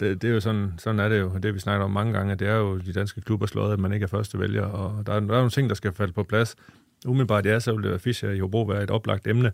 det, 0.01 0.23
det 0.23 0.31
er 0.31 0.35
jo 0.35 0.41
sådan, 0.41 0.73
sådan 0.79 1.01
er 1.01 1.09
det 1.09 1.21
jo, 1.21 1.31
det 1.43 1.55
vi 1.55 1.59
snakker 1.59 1.85
om 1.85 1.91
mange 1.91 2.13
gange, 2.13 2.35
det 2.35 2.49
er 2.49 2.57
jo 2.57 2.79
de 2.79 2.93
danske 2.93 3.21
klubber 3.21 3.47
slået, 3.47 3.73
at 3.73 3.79
man 3.79 3.93
ikke 3.93 4.05
er 4.05 4.09
første 4.09 4.39
vælger, 4.39 4.65
og 4.65 5.07
der 5.07 5.13
er, 5.13 5.21
der 5.21 5.27
er 5.27 5.37
nogle 5.37 5.51
ting, 5.51 5.69
der 5.69 5.75
skal 5.75 5.93
falde 5.93 6.13
på 6.13 6.23
plads. 6.23 6.57
Umiddelbart 7.07 7.47
ja, 7.47 7.61
så 7.61 7.73
vil 7.73 7.83
det 7.83 7.91
være 7.91 7.99
Fischer 7.99 8.31
i 8.31 8.39
Hobro 8.39 8.63
være 8.63 8.83
et 8.83 8.91
oplagt 8.91 9.27
emne, 9.27 9.53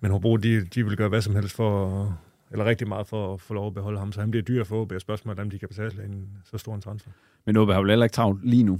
men 0.00 0.10
Hobro, 0.10 0.36
de, 0.36 0.60
de 0.60 0.84
vil 0.84 0.96
gøre 0.96 1.08
hvad 1.08 1.22
som 1.22 1.34
helst 1.34 1.56
for, 1.56 2.18
eller 2.50 2.64
rigtig 2.64 2.88
meget 2.88 3.06
for 3.06 3.34
at 3.34 3.40
få 3.40 3.54
lov 3.54 3.66
at 3.66 3.74
beholde 3.74 3.98
ham, 3.98 4.12
så 4.12 4.20
han 4.20 4.30
bliver 4.30 4.44
dyr 4.44 4.64
for 4.64 4.80
OB, 4.80 4.92
og 4.92 5.00
spørgsmålet 5.00 5.40
om 5.40 5.50
de 5.50 5.58
kan 5.58 5.68
betale 5.68 6.04
en 6.04 6.28
så 6.44 6.58
stor 6.58 6.74
en 6.74 6.80
transfer. 6.80 7.10
Men 7.46 7.56
OB 7.56 7.68
har 7.68 7.80
vel 7.80 7.90
heller 7.90 8.04
ikke 8.04 8.14
travlt 8.14 8.44
lige 8.44 8.62
nu? 8.62 8.78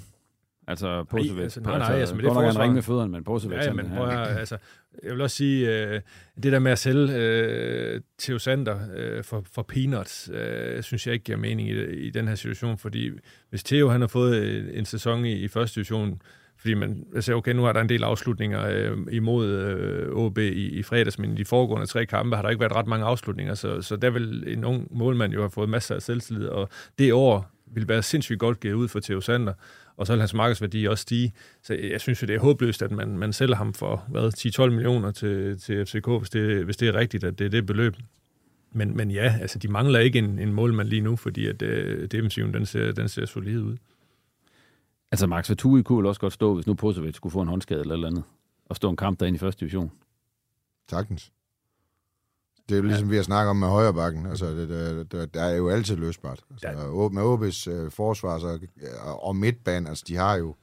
Altså 0.68 1.04
Posevic. 1.04 1.42
Altså, 1.42 1.60
nej, 1.60 1.78
nej, 1.78 2.00
altså, 2.00 2.14
men 2.14 2.24
det 2.24 2.30
er 2.30 2.60
ringe 2.60 2.74
med 2.74 2.82
fødderne, 2.82 3.12
men 3.12 3.24
Posevic. 3.24 3.58
Ja, 3.58 3.64
ja, 3.64 3.72
men 3.72 3.90
prøv 3.96 4.08
at, 4.08 4.38
altså, 4.38 4.56
jeg 5.02 5.12
vil 5.12 5.20
også 5.20 5.36
sige, 5.36 5.86
øh, 5.86 6.00
det 6.42 6.52
der 6.52 6.58
med 6.58 6.72
at 6.72 6.78
sælge 6.78 7.14
øh, 7.14 8.00
Theo 8.18 8.38
Sander 8.38 8.78
øh, 8.96 9.24
for, 9.24 9.44
for 9.54 9.62
peanuts, 9.62 10.30
øh, 10.32 10.82
synes 10.82 11.06
jeg 11.06 11.12
ikke 11.12 11.24
giver 11.24 11.38
mening 11.38 11.68
i, 11.68 11.84
i 12.06 12.10
den 12.10 12.28
her 12.28 12.34
situation, 12.34 12.78
fordi 12.78 13.10
hvis 13.50 13.62
Theo 13.62 13.88
han 13.88 14.00
har 14.00 14.08
fået 14.08 14.58
en, 14.58 14.70
en 14.72 14.84
sæson 14.84 15.24
i, 15.24 15.32
i 15.32 15.48
første 15.48 15.74
division, 15.74 16.22
fordi 16.58 16.74
man 16.74 17.06
siger, 17.20 17.36
okay, 17.36 17.52
nu 17.52 17.62
har 17.62 17.72
der 17.72 17.80
en 17.80 17.88
del 17.88 18.04
afslutninger 18.04 18.66
øh, 18.66 18.98
imod 19.12 19.46
øh, 19.46 20.16
OB 20.16 20.38
i, 20.38 20.68
i 20.68 20.82
fredags, 20.82 21.18
men 21.18 21.32
i 21.32 21.36
de 21.36 21.44
foregående 21.44 21.86
tre 21.86 22.06
kampe 22.06 22.36
har 22.36 22.42
der 22.42 22.50
ikke 22.50 22.60
været 22.60 22.76
ret 22.76 22.86
mange 22.86 23.06
afslutninger, 23.06 23.54
så, 23.54 23.82
så 23.82 23.96
der 23.96 24.10
vil 24.10 24.44
en 24.46 24.64
ung 24.64 24.88
målmand 24.90 25.32
jo 25.32 25.40
have 25.40 25.50
fået 25.50 25.68
masser 25.68 25.94
af 25.94 26.02
selvtillid, 26.02 26.46
og 26.46 26.68
det 26.98 27.12
år, 27.12 27.50
vil 27.74 27.88
være 27.88 28.02
sindssygt 28.02 28.38
godt 28.38 28.60
givet 28.60 28.74
ud 28.74 28.88
for 28.88 29.00
Theo 29.00 29.20
Sander, 29.20 29.52
og 29.98 30.06
så 30.06 30.12
vil 30.12 30.20
hans 30.20 30.34
markedsværdi 30.34 30.84
også 30.84 31.02
stige. 31.02 31.32
Så 31.62 31.74
jeg 31.74 32.00
synes 32.00 32.22
jo, 32.22 32.26
det 32.26 32.34
er 32.34 32.40
håbløst, 32.40 32.82
at 32.82 32.90
man, 32.90 33.18
man 33.18 33.32
sælger 33.32 33.56
ham 33.56 33.74
for 33.74 34.04
hvad, 34.08 34.32
10-12 34.66 34.70
millioner 34.70 35.10
til, 35.10 35.60
til 35.60 35.86
FCK, 35.86 36.08
hvis 36.18 36.30
det, 36.30 36.64
hvis 36.64 36.76
det 36.76 36.88
er 36.88 36.94
rigtigt, 36.94 37.24
at 37.24 37.38
det 37.38 37.44
er 37.44 37.48
det 37.48 37.66
beløb. 37.66 37.96
Men, 38.72 38.96
men 38.96 39.10
ja, 39.10 39.38
altså 39.40 39.58
de 39.58 39.68
mangler 39.68 39.98
ikke 39.98 40.18
en, 40.18 40.38
en 40.38 40.52
målmand 40.52 40.88
lige 40.88 41.00
nu, 41.00 41.16
fordi 41.16 41.46
at 41.46 41.62
øh, 41.62 42.08
defensiven, 42.08 42.54
den 42.54 42.66
ser, 42.66 42.92
den 42.92 43.08
ser 43.08 43.26
solid 43.26 43.62
ud. 43.62 43.76
Altså 45.12 45.26
Max 45.26 45.50
Vatui 45.50 45.82
kunne 45.82 46.08
også 46.08 46.20
godt 46.20 46.32
stå, 46.32 46.54
hvis 46.54 46.66
nu 46.66 46.74
Posevic 46.74 47.14
skulle 47.14 47.32
få 47.32 47.40
en 47.42 47.48
håndskade 47.48 47.80
eller 47.80 47.94
eller 47.94 48.08
andet, 48.08 48.22
og 48.66 48.76
stå 48.76 48.90
en 48.90 48.96
kamp 48.96 49.20
derinde 49.20 49.36
i 49.36 49.38
første 49.38 49.60
division. 49.60 49.90
Sagtens. 50.90 51.32
Det 52.68 52.74
er 52.74 52.78
jo 52.78 52.82
ligesom 52.82 53.06
ja. 53.06 53.10
vi 53.10 53.16
har 53.16 53.22
snakket 53.22 53.50
om 53.50 53.56
med 53.56 53.68
højrebakken. 53.68 54.26
Altså, 54.26 54.46
det, 54.46 54.68
det, 54.68 55.12
det, 55.12 55.34
der 55.34 55.42
er 55.42 55.56
jo 55.56 55.68
altid 55.68 55.96
løsbart. 55.96 56.40
Altså, 56.50 56.68
ja. 56.68 57.08
Med 57.08 57.22
OB's 57.22 57.70
øh, 57.70 57.90
forsvar 57.90 58.38
så, 58.38 58.58
og 59.02 59.36
midtbane, 59.36 59.88
altså 59.88 60.04
de 60.08 60.16
har 60.16 60.36
jo... 60.36 60.54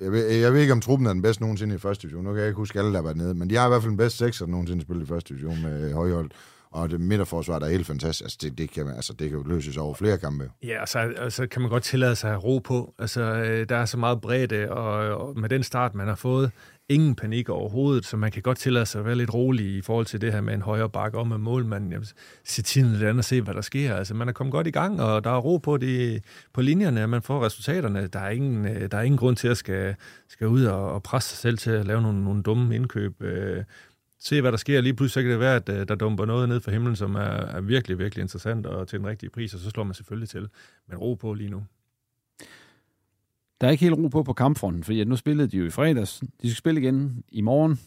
Jeg 0.00 0.12
ved, 0.12 0.26
jeg 0.26 0.52
ved 0.52 0.60
ikke, 0.60 0.72
om 0.72 0.80
truppen 0.80 1.06
er 1.06 1.12
den 1.12 1.22
bedste 1.22 1.42
nogensinde 1.42 1.74
i 1.74 1.78
første 1.78 2.02
division. 2.02 2.24
Nu 2.24 2.30
kan 2.30 2.38
jeg 2.38 2.46
ikke 2.46 2.56
huske 2.56 2.78
alle, 2.78 2.92
der 2.92 3.02
været 3.02 3.16
nede. 3.16 3.34
Men 3.34 3.50
de 3.50 3.56
har 3.56 3.66
i 3.66 3.68
hvert 3.68 3.82
fald 3.82 3.90
den 3.90 3.96
bedste 3.96 4.18
sekser 4.18 4.46
nogensinde 4.46 4.82
spillet 4.82 5.04
i 5.04 5.08
første 5.08 5.34
division 5.34 5.62
med 5.62 5.92
højhold. 5.92 6.30
Og 6.70 6.90
det 6.90 7.00
midterforsvar, 7.00 7.58
der 7.58 7.66
er 7.66 7.70
helt 7.70 7.86
fantastisk. 7.86 8.24
Altså, 8.24 8.38
det, 8.42 8.58
det, 8.58 8.70
kan, 8.70 8.88
altså, 8.88 9.12
det 9.12 9.30
kan 9.30 9.38
jo 9.38 9.44
løses 9.46 9.76
over 9.76 9.94
flere 9.94 10.18
kampe. 10.18 10.50
Ja, 10.62 10.80
altså, 10.80 10.98
altså 10.98 11.46
kan 11.46 11.62
man 11.62 11.70
godt 11.70 11.82
tillade 11.82 12.16
sig 12.16 12.32
at 12.32 12.44
ro 12.44 12.58
på. 12.58 12.94
Altså, 12.98 13.20
øh, 13.20 13.68
der 13.68 13.76
er 13.76 13.84
så 13.84 13.98
meget 13.98 14.20
bredde, 14.20 14.70
og, 14.70 15.28
og 15.28 15.38
med 15.38 15.48
den 15.48 15.62
start, 15.62 15.94
man 15.94 16.08
har 16.08 16.14
fået, 16.14 16.50
ingen 16.88 17.14
panik 17.14 17.48
overhovedet, 17.48 18.06
så 18.06 18.16
man 18.16 18.32
kan 18.32 18.42
godt 18.42 18.58
tillade 18.58 18.86
sig 18.86 18.98
at 18.98 19.04
være 19.04 19.14
lidt 19.14 19.34
rolig 19.34 19.76
i 19.76 19.80
forhold 19.80 20.06
til 20.06 20.20
det 20.20 20.32
her 20.32 20.40
med 20.40 20.54
en 20.54 20.62
højre 20.62 20.90
bakke 20.90 21.18
om 21.18 21.28
med 21.28 21.38
målmanden. 21.38 21.92
Jamen, 21.92 22.06
se 22.44 22.62
tiden 22.62 22.92
lidt 22.92 23.02
andet 23.02 23.18
og 23.18 23.24
se, 23.24 23.42
hvad 23.42 23.54
der 23.54 23.60
sker. 23.60 23.94
Altså, 23.94 24.14
man 24.14 24.28
er 24.28 24.32
kommet 24.32 24.52
godt 24.52 24.66
i 24.66 24.70
gang, 24.70 25.00
og 25.00 25.24
der 25.24 25.30
er 25.30 25.38
ro 25.38 25.58
på, 25.58 25.76
det, 25.76 26.24
på 26.52 26.60
linjerne, 26.60 27.02
og 27.02 27.10
man 27.10 27.22
får 27.22 27.46
resultaterne. 27.46 28.06
Der 28.06 28.18
er 28.18 28.30
ingen, 28.30 28.66
øh, 28.66 28.90
der 28.90 28.98
er 28.98 29.02
ingen 29.02 29.18
grund 29.18 29.36
til 29.36 29.48
at 29.48 29.56
skal, 29.56 29.94
skal 30.28 30.46
ud 30.46 30.64
og, 30.64 30.92
og 30.92 31.02
presse 31.02 31.30
sig 31.30 31.38
selv 31.38 31.58
til 31.58 31.70
at 31.70 31.86
lave 31.86 32.02
nogle, 32.02 32.24
nogle 32.24 32.42
dumme 32.42 32.74
indkøb. 32.74 33.22
Øh, 33.22 33.64
se, 34.20 34.40
hvad 34.40 34.52
der 34.52 34.58
sker. 34.58 34.80
Lige 34.80 34.94
pludselig 34.94 35.24
kan 35.24 35.30
det 35.30 35.40
være, 35.40 35.56
at 35.56 35.68
øh, 35.68 35.88
der 35.88 35.94
dumper 35.94 36.24
noget 36.24 36.48
ned 36.48 36.60
fra 36.60 36.72
himlen, 36.72 36.96
som 36.96 37.14
er, 37.14 37.20
er 37.20 37.60
virkelig, 37.60 37.98
virkelig 37.98 38.22
interessant 38.22 38.66
og 38.66 38.88
til 38.88 38.98
den 38.98 39.06
rigtige 39.06 39.30
pris, 39.30 39.54
og 39.54 39.60
så 39.60 39.70
slår 39.70 39.84
man 39.84 39.94
selvfølgelig 39.94 40.28
til. 40.28 40.48
Men 40.88 40.98
ro 40.98 41.14
på 41.14 41.34
lige 41.34 41.50
nu. 41.50 41.62
Der 43.60 43.66
er 43.66 43.70
ikke 43.70 43.84
helt 43.84 43.98
ro 43.98 44.08
på 44.08 44.22
på 44.22 44.32
kampfronten, 44.32 44.84
fordi 44.84 45.04
nu 45.04 45.16
spillede 45.16 45.48
de 45.48 45.56
jo 45.56 45.66
i 45.66 45.70
fredags. 45.70 46.18
De 46.42 46.50
skal 46.50 46.56
spille 46.56 46.80
igen 46.80 47.24
i 47.28 47.40
morgen. 47.40 47.80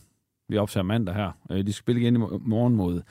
Vi 0.50 0.58
optager 0.58 0.84
mandag 0.84 1.16
her. 1.16 1.32
Øh, 1.52 1.58
de 1.58 1.74
skal 1.74 1.84
spille 1.84 2.02
igen 2.02 2.16
i 2.16 2.20
morgen 2.42 2.76
mod, 2.76 3.02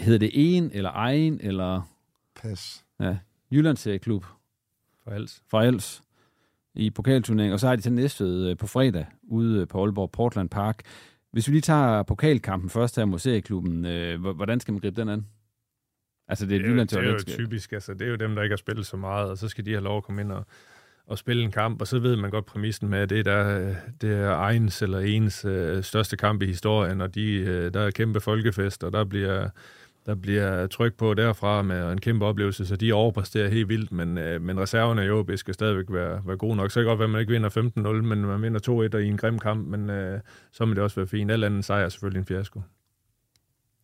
hedder 0.00 0.18
det 0.18 0.30
en 0.32 0.70
eller 0.74 0.90
egen, 0.94 1.40
eller... 1.42 1.82
Pas. 2.42 2.84
Ja, 3.00 3.18
Jyllands 3.52 3.88
Klub. 4.02 4.24
For 5.04 5.10
Als. 5.10 5.42
For 5.50 5.60
Als 5.60 6.02
i 6.74 6.90
pokalturneringen, 6.90 7.52
og 7.52 7.60
så 7.60 7.68
har 7.68 7.76
de 7.76 7.82
til 7.82 7.92
næste 7.92 8.24
øh, 8.24 8.56
på 8.56 8.66
fredag 8.66 9.06
ude 9.22 9.66
på 9.66 9.82
Aalborg 9.84 10.10
Portland 10.10 10.48
Park. 10.48 10.82
Hvis 11.32 11.48
vi 11.48 11.52
lige 11.52 11.62
tager 11.62 12.02
pokalkampen 12.02 12.70
først 12.70 12.96
her 12.96 13.04
mod 13.04 13.18
serieklubben, 13.18 13.84
øh, 13.84 14.20
hvordan 14.20 14.60
skal 14.60 14.72
man 14.72 14.80
gribe 14.80 15.00
den 15.00 15.08
an? 15.08 15.26
Altså 16.28 16.46
det 16.46 16.56
er, 16.56 16.58
det 16.58 16.70
er, 16.70 16.74
jo, 16.74 16.82
det 16.82 16.92
er 16.92 17.02
jo 17.02 17.18
typisk, 17.18 17.72
altså 17.72 17.94
det 17.94 18.02
er 18.02 18.10
jo 18.10 18.16
dem, 18.16 18.34
der 18.34 18.42
ikke 18.42 18.52
har 18.52 18.56
spillet 18.56 18.86
så 18.86 18.96
meget, 18.96 19.30
og 19.30 19.38
så 19.38 19.48
skal 19.48 19.66
de 19.66 19.70
have 19.70 19.82
lov 19.82 19.96
at 19.96 20.04
komme 20.04 20.20
ind 20.20 20.32
og, 20.32 20.46
og 21.08 21.18
spille 21.18 21.42
en 21.42 21.50
kamp, 21.50 21.80
og 21.80 21.86
så 21.86 21.98
ved 21.98 22.16
man 22.16 22.30
godt 22.30 22.46
præmissen 22.46 22.88
med, 22.88 22.98
at 22.98 23.10
det, 23.10 23.24
der, 23.24 23.74
det 24.00 24.12
er 24.12 24.30
egens 24.30 24.82
eller 24.82 24.98
ens 24.98 25.44
øh, 25.44 25.82
største 25.82 26.16
kamp 26.16 26.42
i 26.42 26.46
historien, 26.46 27.00
og 27.00 27.14
de, 27.14 27.32
øh, 27.32 27.74
der 27.74 27.80
er 27.80 27.90
kæmpe 27.90 28.20
folkefest, 28.20 28.84
og 28.84 28.92
der 28.92 29.04
bliver, 29.04 29.48
der 30.06 30.14
bliver 30.14 30.66
tryk 30.66 30.94
på 30.94 31.14
derfra 31.14 31.62
med 31.62 31.92
en 31.92 32.00
kæmpe 32.00 32.26
oplevelse, 32.26 32.66
så 32.66 32.76
de 32.76 32.92
overpræsterer 32.92 33.48
helt 33.48 33.68
vildt, 33.68 33.92
men, 33.92 34.18
øh, 34.18 34.42
men 34.42 34.60
reserverne 34.60 35.06
i 35.06 35.10
OB 35.10 35.30
skal 35.36 35.54
stadigvæk 35.54 35.86
være, 35.88 36.22
være 36.26 36.36
gode 36.36 36.56
nok. 36.56 36.70
Så 36.70 36.74
kan 36.74 36.80
det 36.80 36.90
godt 36.90 36.98
være, 36.98 37.06
at 37.06 37.10
man 37.10 37.20
ikke 37.20 37.32
vinder 37.32 37.48
15-0, 37.48 38.02
men 38.02 38.24
man 38.24 38.42
vinder 38.42 38.88
2-1 38.90 38.94
og 38.94 39.02
i 39.02 39.06
en 39.06 39.16
grim 39.16 39.38
kamp, 39.38 39.66
men 39.66 39.90
øh, 39.90 40.20
så 40.52 40.64
må 40.64 40.74
det 40.74 40.82
også 40.82 40.96
være 40.96 41.06
fint. 41.06 41.30
Alt 41.30 41.44
andet 41.44 41.64
sejr 41.64 41.84
er 41.84 41.88
selvfølgelig 41.88 42.20
en 42.20 42.26
fiasko. 42.26 42.62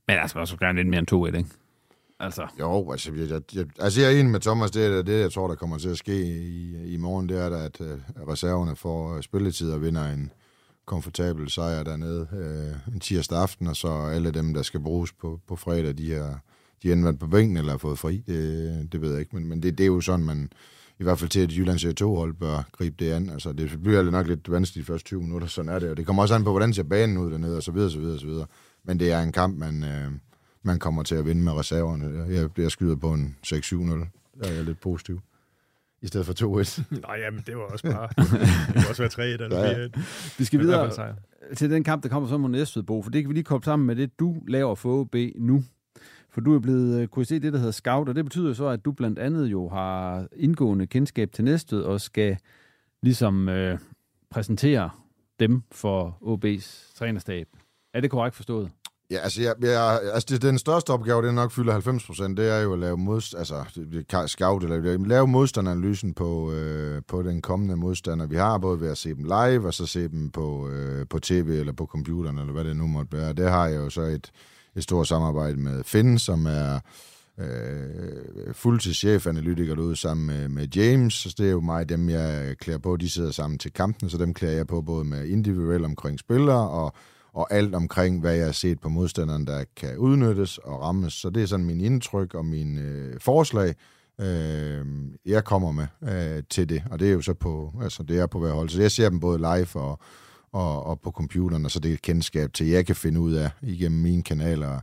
Men 0.09 0.16
altså 0.18 0.39
også 0.39 0.57
gerne 0.57 0.79
lidt 0.79 0.89
mere 0.89 0.99
end 0.99 1.35
2-1, 1.35 1.37
ikke? 1.37 1.49
Altså. 2.21 2.47
Jo, 2.61 2.91
altså 2.91 3.12
jeg, 3.15 3.43
jeg, 3.55 3.67
altså 3.79 4.01
jeg 4.01 4.12
er 4.12 4.21
enig 4.21 4.33
med 4.33 4.41
Thomas, 4.41 4.71
det 4.71 4.87
er 4.87 5.03
det, 5.03 5.21
jeg 5.21 5.33
tror, 5.33 5.49
der 5.49 5.55
kommer 5.55 5.79
til 5.79 5.89
at 5.89 5.99
ske 5.99 6.25
i, 6.25 6.77
i 6.95 6.97
morgen, 6.97 7.29
det 7.29 7.39
er, 7.39 7.49
da, 7.49 7.65
at 7.65 7.81
øh, 7.81 7.99
reserverne 8.29 8.77
får 8.77 9.17
øh, 9.17 9.23
spilletid 9.23 9.71
og 9.71 9.83
vinder 9.83 10.05
en 10.05 10.33
komfortabel 10.87 11.51
sejr 11.51 11.83
dernede 11.83 12.29
øh, 12.33 12.95
en 12.95 13.01
tirsdag 13.01 13.39
aften, 13.39 13.67
og 13.67 13.77
så 13.77 13.89
alle 13.89 14.31
dem, 14.31 14.55
der 14.55 14.62
skal 14.62 14.81
bruges 14.81 15.12
på, 15.12 15.41
på 15.49 15.57
fredag, 15.57 15.99
de 15.99 16.12
har, 16.12 16.41
de 16.83 16.93
enten 16.93 17.05
været 17.05 17.19
på 17.19 17.27
bænken 17.27 17.57
eller 17.57 17.71
har 17.71 17.79
fået 17.79 17.99
fri, 17.99 18.23
det, 18.27 18.93
det 18.93 19.01
ved 19.01 19.11
jeg 19.11 19.21
ikke, 19.21 19.37
men, 19.37 19.49
men 19.49 19.62
det, 19.62 19.79
det 19.79 19.85
er 19.85 19.89
jo 19.89 20.01
sådan, 20.01 20.25
man 20.25 20.51
i 20.99 21.03
hvert 21.03 21.19
fald 21.19 21.31
til 21.31 21.43
et 21.43 21.59
Jyllands 21.59 21.85
2-hold 21.85 22.35
bør 22.35 22.69
gribe 22.73 22.97
det 22.99 23.12
an. 23.12 23.31
Altså, 23.31 23.53
det 23.53 23.83
bliver 23.83 24.03
nok 24.03 24.27
lidt 24.27 24.51
vanskeligt 24.51 24.87
de 24.87 24.93
første 24.93 25.07
20 25.07 25.23
minutter, 25.23 25.49
sådan 25.49 25.69
er 25.69 25.79
det, 25.79 25.91
og 25.91 25.97
det 25.97 26.07
kommer 26.07 26.23
også 26.23 26.35
an 26.35 26.45
på, 26.45 26.51
hvordan 26.51 26.73
ser 26.73 26.83
banen 26.83 27.19
ud 27.19 27.31
dernede, 27.31 27.57
og 27.57 27.62
så 27.62 27.73
videre, 27.73 27.91
så 27.91 27.99
videre, 27.99 28.19
så 28.19 28.27
videre. 28.27 28.47
Men 28.85 29.01
det 29.01 29.12
er 29.12 29.21
en 29.21 29.33
kamp, 29.33 29.59
man, 29.59 29.85
øh, 29.85 30.12
man 30.65 30.79
kommer 30.79 31.03
til 31.03 31.15
at 31.15 31.27
vinde 31.27 31.43
med 31.43 31.53
reserverne. 31.53 32.35
Jeg, 32.35 32.59
jeg 32.59 32.71
skyder 32.71 32.97
på 32.97 33.12
en 33.12 33.37
6-7-0. 33.47 33.53
Der 34.41 34.49
er 34.49 34.53
jeg 34.53 34.65
lidt 34.65 34.81
positiv. 34.81 35.21
I 36.03 36.07
stedet 36.07 36.27
for 36.27 36.62
2-1. 36.62 36.83
Nej, 37.09 37.17
jamen, 37.17 37.43
det 37.47 37.57
var 37.57 37.62
også 37.62 37.91
bare... 37.91 38.09
det 38.73 38.75
var 38.75 38.89
også 38.89 39.03
være 39.03 39.09
3 39.09 39.27
eller 39.27 39.69
ja. 39.69 39.75
4 39.75 39.91
Vi 40.39 40.45
skal 40.45 40.61
videre 40.61 41.15
til 41.57 41.71
den 41.71 41.85
kamp, 41.85 42.03
der 42.03 42.09
kommer 42.09 42.29
så 42.29 42.39
mod 42.39 42.51
Næstved, 42.51 42.83
Bo, 42.83 43.03
for 43.03 43.11
det 43.11 43.23
kan 43.23 43.29
vi 43.29 43.35
lige 43.35 43.45
koble 43.45 43.65
sammen 43.65 43.87
med 43.87 43.97
det, 43.97 44.19
du 44.19 44.37
laver 44.49 44.75
for 44.75 45.01
OB 45.01 45.17
nu. 45.37 45.65
For 46.31 46.41
du 46.41 46.55
er 46.55 46.59
blevet, 46.59 47.01
øh, 47.01 47.09
kunne 47.09 47.25
se 47.25 47.41
det, 47.41 47.53
der 47.53 47.59
hedder 47.59 47.73
scout, 47.73 48.09
og 48.09 48.15
det 48.15 48.25
betyder 48.25 48.53
så, 48.53 48.67
at 48.67 48.85
du 48.85 48.93
blandt 48.93 49.19
andet 49.19 49.47
jo 49.47 49.69
har 49.69 50.27
indgående 50.37 50.87
kendskab 50.87 51.33
til 51.33 51.45
Næstved, 51.45 51.83
og 51.83 52.01
skal 52.01 52.39
ligesom 53.03 53.49
øh, 53.49 53.79
præsentere 54.31 54.91
dem 55.41 55.62
for 55.73 56.19
OB's 56.23 56.97
trænerstab. 56.99 57.47
Er 57.95 58.01
det 58.01 58.11
korrekt 58.11 58.37
forstået? 58.37 58.71
Ja, 59.15 59.19
altså, 59.19 59.43
jeg, 59.43 59.55
jeg, 59.61 60.01
altså 60.12 60.27
det, 60.31 60.43
den 60.43 60.59
største 60.59 60.91
opgave, 60.91 61.23
det 61.23 61.29
er 61.29 61.33
nok 61.33 61.53
fylder 61.53 61.73
90 61.73 62.07
procent, 62.07 62.37
det 62.37 62.51
er 62.51 62.59
jo 62.59 62.73
at 62.73 62.79
lave, 62.79 62.97
mod, 62.97 63.35
altså, 63.39 63.65
scout, 64.27 64.65
eller 64.65 65.07
lave 65.07 65.27
modstanderanalysen 65.27 66.15
på, 66.15 66.53
øh, 66.53 67.03
på 67.09 67.23
den 67.23 67.43
kommende 67.43 67.77
modstander, 67.77 68.27
vi 68.27 68.37
har, 68.37 68.59
både 68.59 68.81
ved 68.81 68.91
at 68.91 68.99
se 68.99 69.15
dem 69.15 69.25
live, 69.25 69.67
og 69.67 69.75
så 69.75 69.87
se 69.87 70.09
dem 70.09 70.31
på, 70.31 70.69
øh, 70.69 71.07
på 71.11 71.19
tv 71.19 71.49
eller 71.49 71.73
på 71.73 71.87
computeren, 71.87 72.39
eller 72.39 72.53
hvad 72.53 72.65
det 72.65 72.77
nu 72.77 72.87
måtte 72.87 73.12
være. 73.12 73.33
Det 73.33 73.51
har 73.51 73.67
jeg 73.67 73.77
jo 73.77 73.91
så 73.91 74.01
et, 74.01 74.31
et 74.77 74.83
stort 74.83 75.07
samarbejde 75.07 75.57
med 75.57 75.85
Finn, 75.85 76.19
som 76.19 76.47
er 76.47 76.79
øh, 77.39 78.55
fuldtidschefanalytiker 78.55 79.75
derude 79.75 79.97
sammen 79.97 80.27
med, 80.27 80.49
med 80.49 80.69
James, 80.77 81.15
så 81.15 81.35
det 81.39 81.47
er 81.47 81.51
jo 81.51 81.61
mig, 81.61 81.89
dem 81.89 82.09
jeg 82.09 82.57
klæder 82.61 82.79
på, 82.79 82.97
de 82.97 83.11
sidder 83.11 83.31
sammen 83.31 83.59
til 83.59 83.73
kampen, 83.73 84.11
så 84.11 84.19
dem 84.19 84.35
klæder 84.35 84.57
jeg 84.57 84.67
på 84.67 84.83
både 84.83 85.05
med 85.05 85.27
individuelt 85.27 85.85
omkring 85.85 86.19
spillere, 86.19 86.69
og 86.69 86.95
og 87.35 87.53
alt 87.53 87.74
omkring, 87.74 88.20
hvad 88.20 88.35
jeg 88.35 88.45
har 88.45 88.53
set 88.53 88.80
på 88.80 88.89
modstanderen, 88.89 89.47
der 89.47 89.64
kan 89.76 89.99
udnyttes 89.99 90.59
og 90.59 90.80
rammes. 90.80 91.12
Så 91.12 91.30
det 91.30 91.43
er 91.43 91.47
sådan 91.47 91.66
min 91.66 91.80
indtryk 91.80 92.35
og 92.35 92.45
min 92.45 92.78
øh, 92.78 93.20
forslag, 93.20 93.74
øh, 94.20 94.87
jeg 95.26 95.45
kommer 95.45 95.72
med 95.72 95.87
øh, 96.03 96.43
til 96.51 96.68
det. 96.68 96.82
Og 96.91 96.99
det 96.99 97.09
er 97.09 97.12
jo 97.12 97.20
så 97.20 97.35
på, 97.35 97.72
altså 97.82 98.03
det 98.03 98.18
er 98.18 98.26
på 98.26 98.39
hver 98.39 98.53
hold. 98.53 98.68
Så 98.68 98.80
jeg 98.80 98.91
ser 98.91 99.09
dem 99.09 99.20
både 99.20 99.39
live 99.39 99.76
og, 99.76 99.99
og, 100.53 100.87
og 100.87 101.01
på 101.01 101.11
computeren, 101.11 101.64
og 101.64 101.70
så 101.70 101.80
det 101.80 101.89
er 101.89 101.95
et 101.95 102.03
kendskab 102.03 102.53
til, 102.53 102.66
jeg 102.66 102.87
kan 102.87 102.97
finde 102.97 103.20
ud 103.20 103.32
af 103.32 103.51
igennem 103.62 104.01
mine 104.01 104.22
kanaler, 104.22 104.80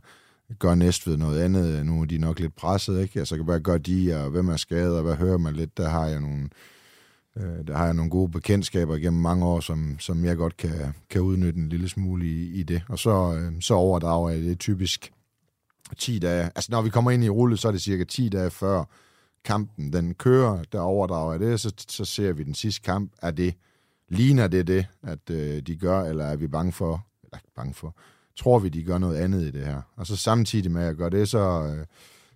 gør 0.58 0.74
ved 1.10 1.16
noget 1.16 1.40
andet. 1.40 1.86
Nu 1.86 2.00
er 2.00 2.04
de 2.04 2.18
nok 2.18 2.40
lidt 2.40 2.56
presset, 2.56 3.02
ikke? 3.02 3.18
Altså, 3.18 3.42
hvad 3.42 3.60
gør 3.60 3.78
de, 3.78 4.24
og 4.24 4.30
hvem 4.30 4.48
er 4.48 4.56
skadet, 4.56 4.96
og 4.96 5.02
hvad 5.02 5.14
hører 5.14 5.38
man 5.38 5.54
lidt? 5.54 5.76
Der 5.76 5.88
har 5.88 6.06
jeg 6.06 6.20
nogle, 6.20 6.48
Øh, 7.36 7.66
der 7.66 7.76
har 7.76 7.84
jeg 7.84 7.94
nogle 7.94 8.10
gode 8.10 8.30
bekendtskaber 8.30 8.96
gennem 8.96 9.22
mange 9.22 9.46
år, 9.46 9.60
som, 9.60 9.96
som 9.98 10.24
jeg 10.24 10.36
godt 10.36 10.56
kan, 10.56 10.94
kan 11.10 11.20
udnytte 11.20 11.60
en 11.60 11.68
lille 11.68 11.88
smule 11.88 12.26
i, 12.26 12.52
i 12.52 12.62
det. 12.62 12.82
Og 12.88 12.98
så, 12.98 13.34
øh, 13.34 13.52
så 13.60 13.74
overdrager 13.74 14.30
jeg 14.30 14.40
det 14.40 14.58
typisk 14.58 15.12
10 15.98 16.18
dage. 16.18 16.44
Altså 16.44 16.72
når 16.72 16.82
vi 16.82 16.90
kommer 16.90 17.10
ind 17.10 17.24
i 17.24 17.28
rullet, 17.28 17.58
så 17.58 17.68
er 17.68 17.72
det 17.72 17.82
cirka 17.82 18.04
10 18.04 18.28
dage 18.28 18.50
før 18.50 18.84
kampen 19.44 19.92
den 19.92 20.14
kører, 20.14 20.62
der 20.72 20.80
overdrager 20.80 21.32
jeg 21.32 21.40
det, 21.40 21.60
så, 21.60 21.72
så 21.88 22.04
ser 22.04 22.32
vi 22.32 22.42
den 22.42 22.54
sidste 22.54 22.82
kamp. 22.82 23.12
Er 23.22 23.30
det, 23.30 23.54
ligner 24.08 24.48
det 24.48 24.66
det, 24.66 24.86
at 25.02 25.30
øh, 25.30 25.62
de 25.62 25.76
gør, 25.76 26.02
eller 26.02 26.24
er 26.24 26.36
vi 26.36 26.46
bange 26.46 26.72
for, 26.72 27.06
eller 27.24 27.38
bange 27.56 27.74
for, 27.74 27.96
tror 28.36 28.58
vi, 28.58 28.68
de 28.68 28.82
gør 28.82 28.98
noget 28.98 29.16
andet 29.16 29.42
i 29.42 29.50
det 29.50 29.66
her? 29.66 29.82
Og 29.96 30.06
så 30.06 30.16
samtidig 30.16 30.70
med 30.70 30.82
at 30.82 30.96
gøre 30.96 31.10
det, 31.10 31.28
så... 31.28 31.38
Øh, 31.38 31.86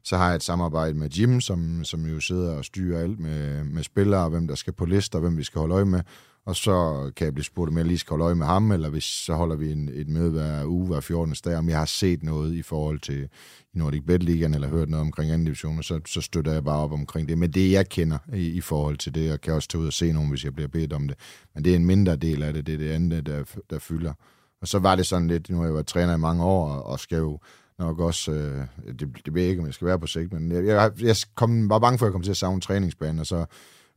så 0.07 0.17
har 0.17 0.27
jeg 0.27 0.37
et 0.37 0.43
samarbejde 0.43 0.95
med 0.95 1.11
Jim, 1.11 1.41
som, 1.41 1.85
som 1.85 2.07
jo 2.07 2.21
sidder 2.21 2.57
og 2.57 2.65
styrer 2.65 3.03
alt 3.03 3.21
med, 3.21 3.65
med 3.65 3.83
spillere, 3.83 4.29
hvem 4.29 4.47
der 4.49 4.55
skal 4.55 4.73
på 4.73 4.85
lister, 4.85 5.19
hvem 5.19 5.37
vi 5.37 5.45
skal 5.45 5.59
holde 5.59 5.75
øje 5.75 5.85
med. 5.85 6.01
Og 6.45 6.57
så 6.57 7.11
kan 7.17 7.25
jeg 7.25 7.35
blive 7.35 7.45
spurgt, 7.45 7.71
om 7.71 7.77
jeg 7.77 7.87
lige 7.87 7.99
skal 7.99 8.11
holde 8.11 8.25
øje 8.25 8.35
med 8.35 8.47
ham, 8.47 8.73
eller 8.73 8.89
hvis 8.89 9.05
så 9.05 9.35
holder 9.35 9.57
vi 9.57 9.73
en, 9.73 9.91
et 9.93 10.09
møde 10.09 10.31
hver 10.31 10.65
uge, 10.65 10.87
hver 10.87 11.01
14. 11.01 11.35
dag, 11.45 11.57
om 11.57 11.69
jeg 11.69 11.79
har 11.79 11.85
set 11.85 12.23
noget 12.23 12.55
i 12.55 12.63
forhold 12.63 13.01
til 13.01 13.29
Nordic 13.75 14.03
Bet 14.07 14.23
Ligaen, 14.23 14.55
eller 14.55 14.69
hørt 14.69 14.89
noget 14.89 15.01
omkring 15.01 15.31
anden 15.31 15.45
division, 15.45 15.79
og 15.79 15.85
så, 15.85 16.01
så 16.07 16.21
støtter 16.21 16.53
jeg 16.53 16.65
bare 16.65 16.79
op 16.79 16.93
omkring 16.93 17.29
det. 17.29 17.39
Men 17.39 17.51
det, 17.51 17.73
jeg 17.73 17.89
kender 17.89 18.19
i, 18.35 18.47
i 18.47 18.61
forhold 18.61 18.97
til 18.97 19.15
det, 19.15 19.33
og 19.33 19.41
kan 19.41 19.55
også 19.55 19.69
tage 19.69 19.83
ud 19.83 19.87
og 19.87 19.93
se 19.93 20.13
nogen, 20.13 20.31
hvis 20.31 20.45
jeg 20.45 20.55
bliver 20.55 20.69
bedt 20.69 20.93
om 20.93 21.09
det. 21.09 21.17
Men 21.55 21.65
det 21.65 21.73
er 21.73 21.77
en 21.77 21.87
mindre 21.87 22.17
del 22.17 22.43
af 22.43 22.53
det, 22.53 22.67
det 22.67 22.75
er 22.75 22.79
det 22.79 22.91
andet, 22.91 23.27
der, 23.27 23.45
der 23.71 23.79
fylder. 23.79 24.13
Og 24.61 24.69
så 24.69 24.79
var 24.79 24.97
det 24.97 25.07
sådan 25.07 25.29
lidt, 25.29 25.51
nu 25.51 25.57
har 25.57 25.65
jeg 25.65 25.75
været 25.75 25.87
træner 25.87 26.15
i 26.15 26.19
mange 26.19 26.45
år, 26.45 26.69
og 26.69 27.01
skal 27.01 27.19
jo 27.19 27.39
nok 27.79 28.01
også, 28.01 28.33
øh, 28.33 28.67
det, 28.99 29.17
det 29.25 29.35
ved 29.35 29.43
jeg 29.43 29.51
ikke, 29.51 29.61
om 29.61 29.67
jeg 29.67 29.75
skal 29.75 29.87
være 29.87 29.99
på 29.99 30.07
sigt, 30.07 30.33
men 30.33 30.53
jeg, 30.53 30.65
jeg, 30.65 30.93
jeg 31.01 31.17
kom, 31.35 31.69
var 31.69 31.79
bange 31.79 31.99
for, 31.99 32.07
at 32.07 32.09
jeg 32.09 32.13
kom 32.13 32.23
til 32.23 32.31
at 32.31 32.37
savne 32.37 32.61
træningsbanen, 32.61 33.19
og 33.19 33.27
så 33.27 33.45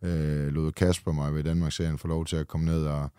øh, 0.03 0.47
lod 0.47 0.71
Kasper 0.71 1.11
mig 1.11 1.35
ved 1.35 1.43
Danmarks-serien 1.43 1.97
få 1.97 2.07
lov 2.07 2.25
til 2.25 2.35
at 2.35 2.47
komme 2.47 2.65
ned 2.65 2.85
og, 2.85 3.09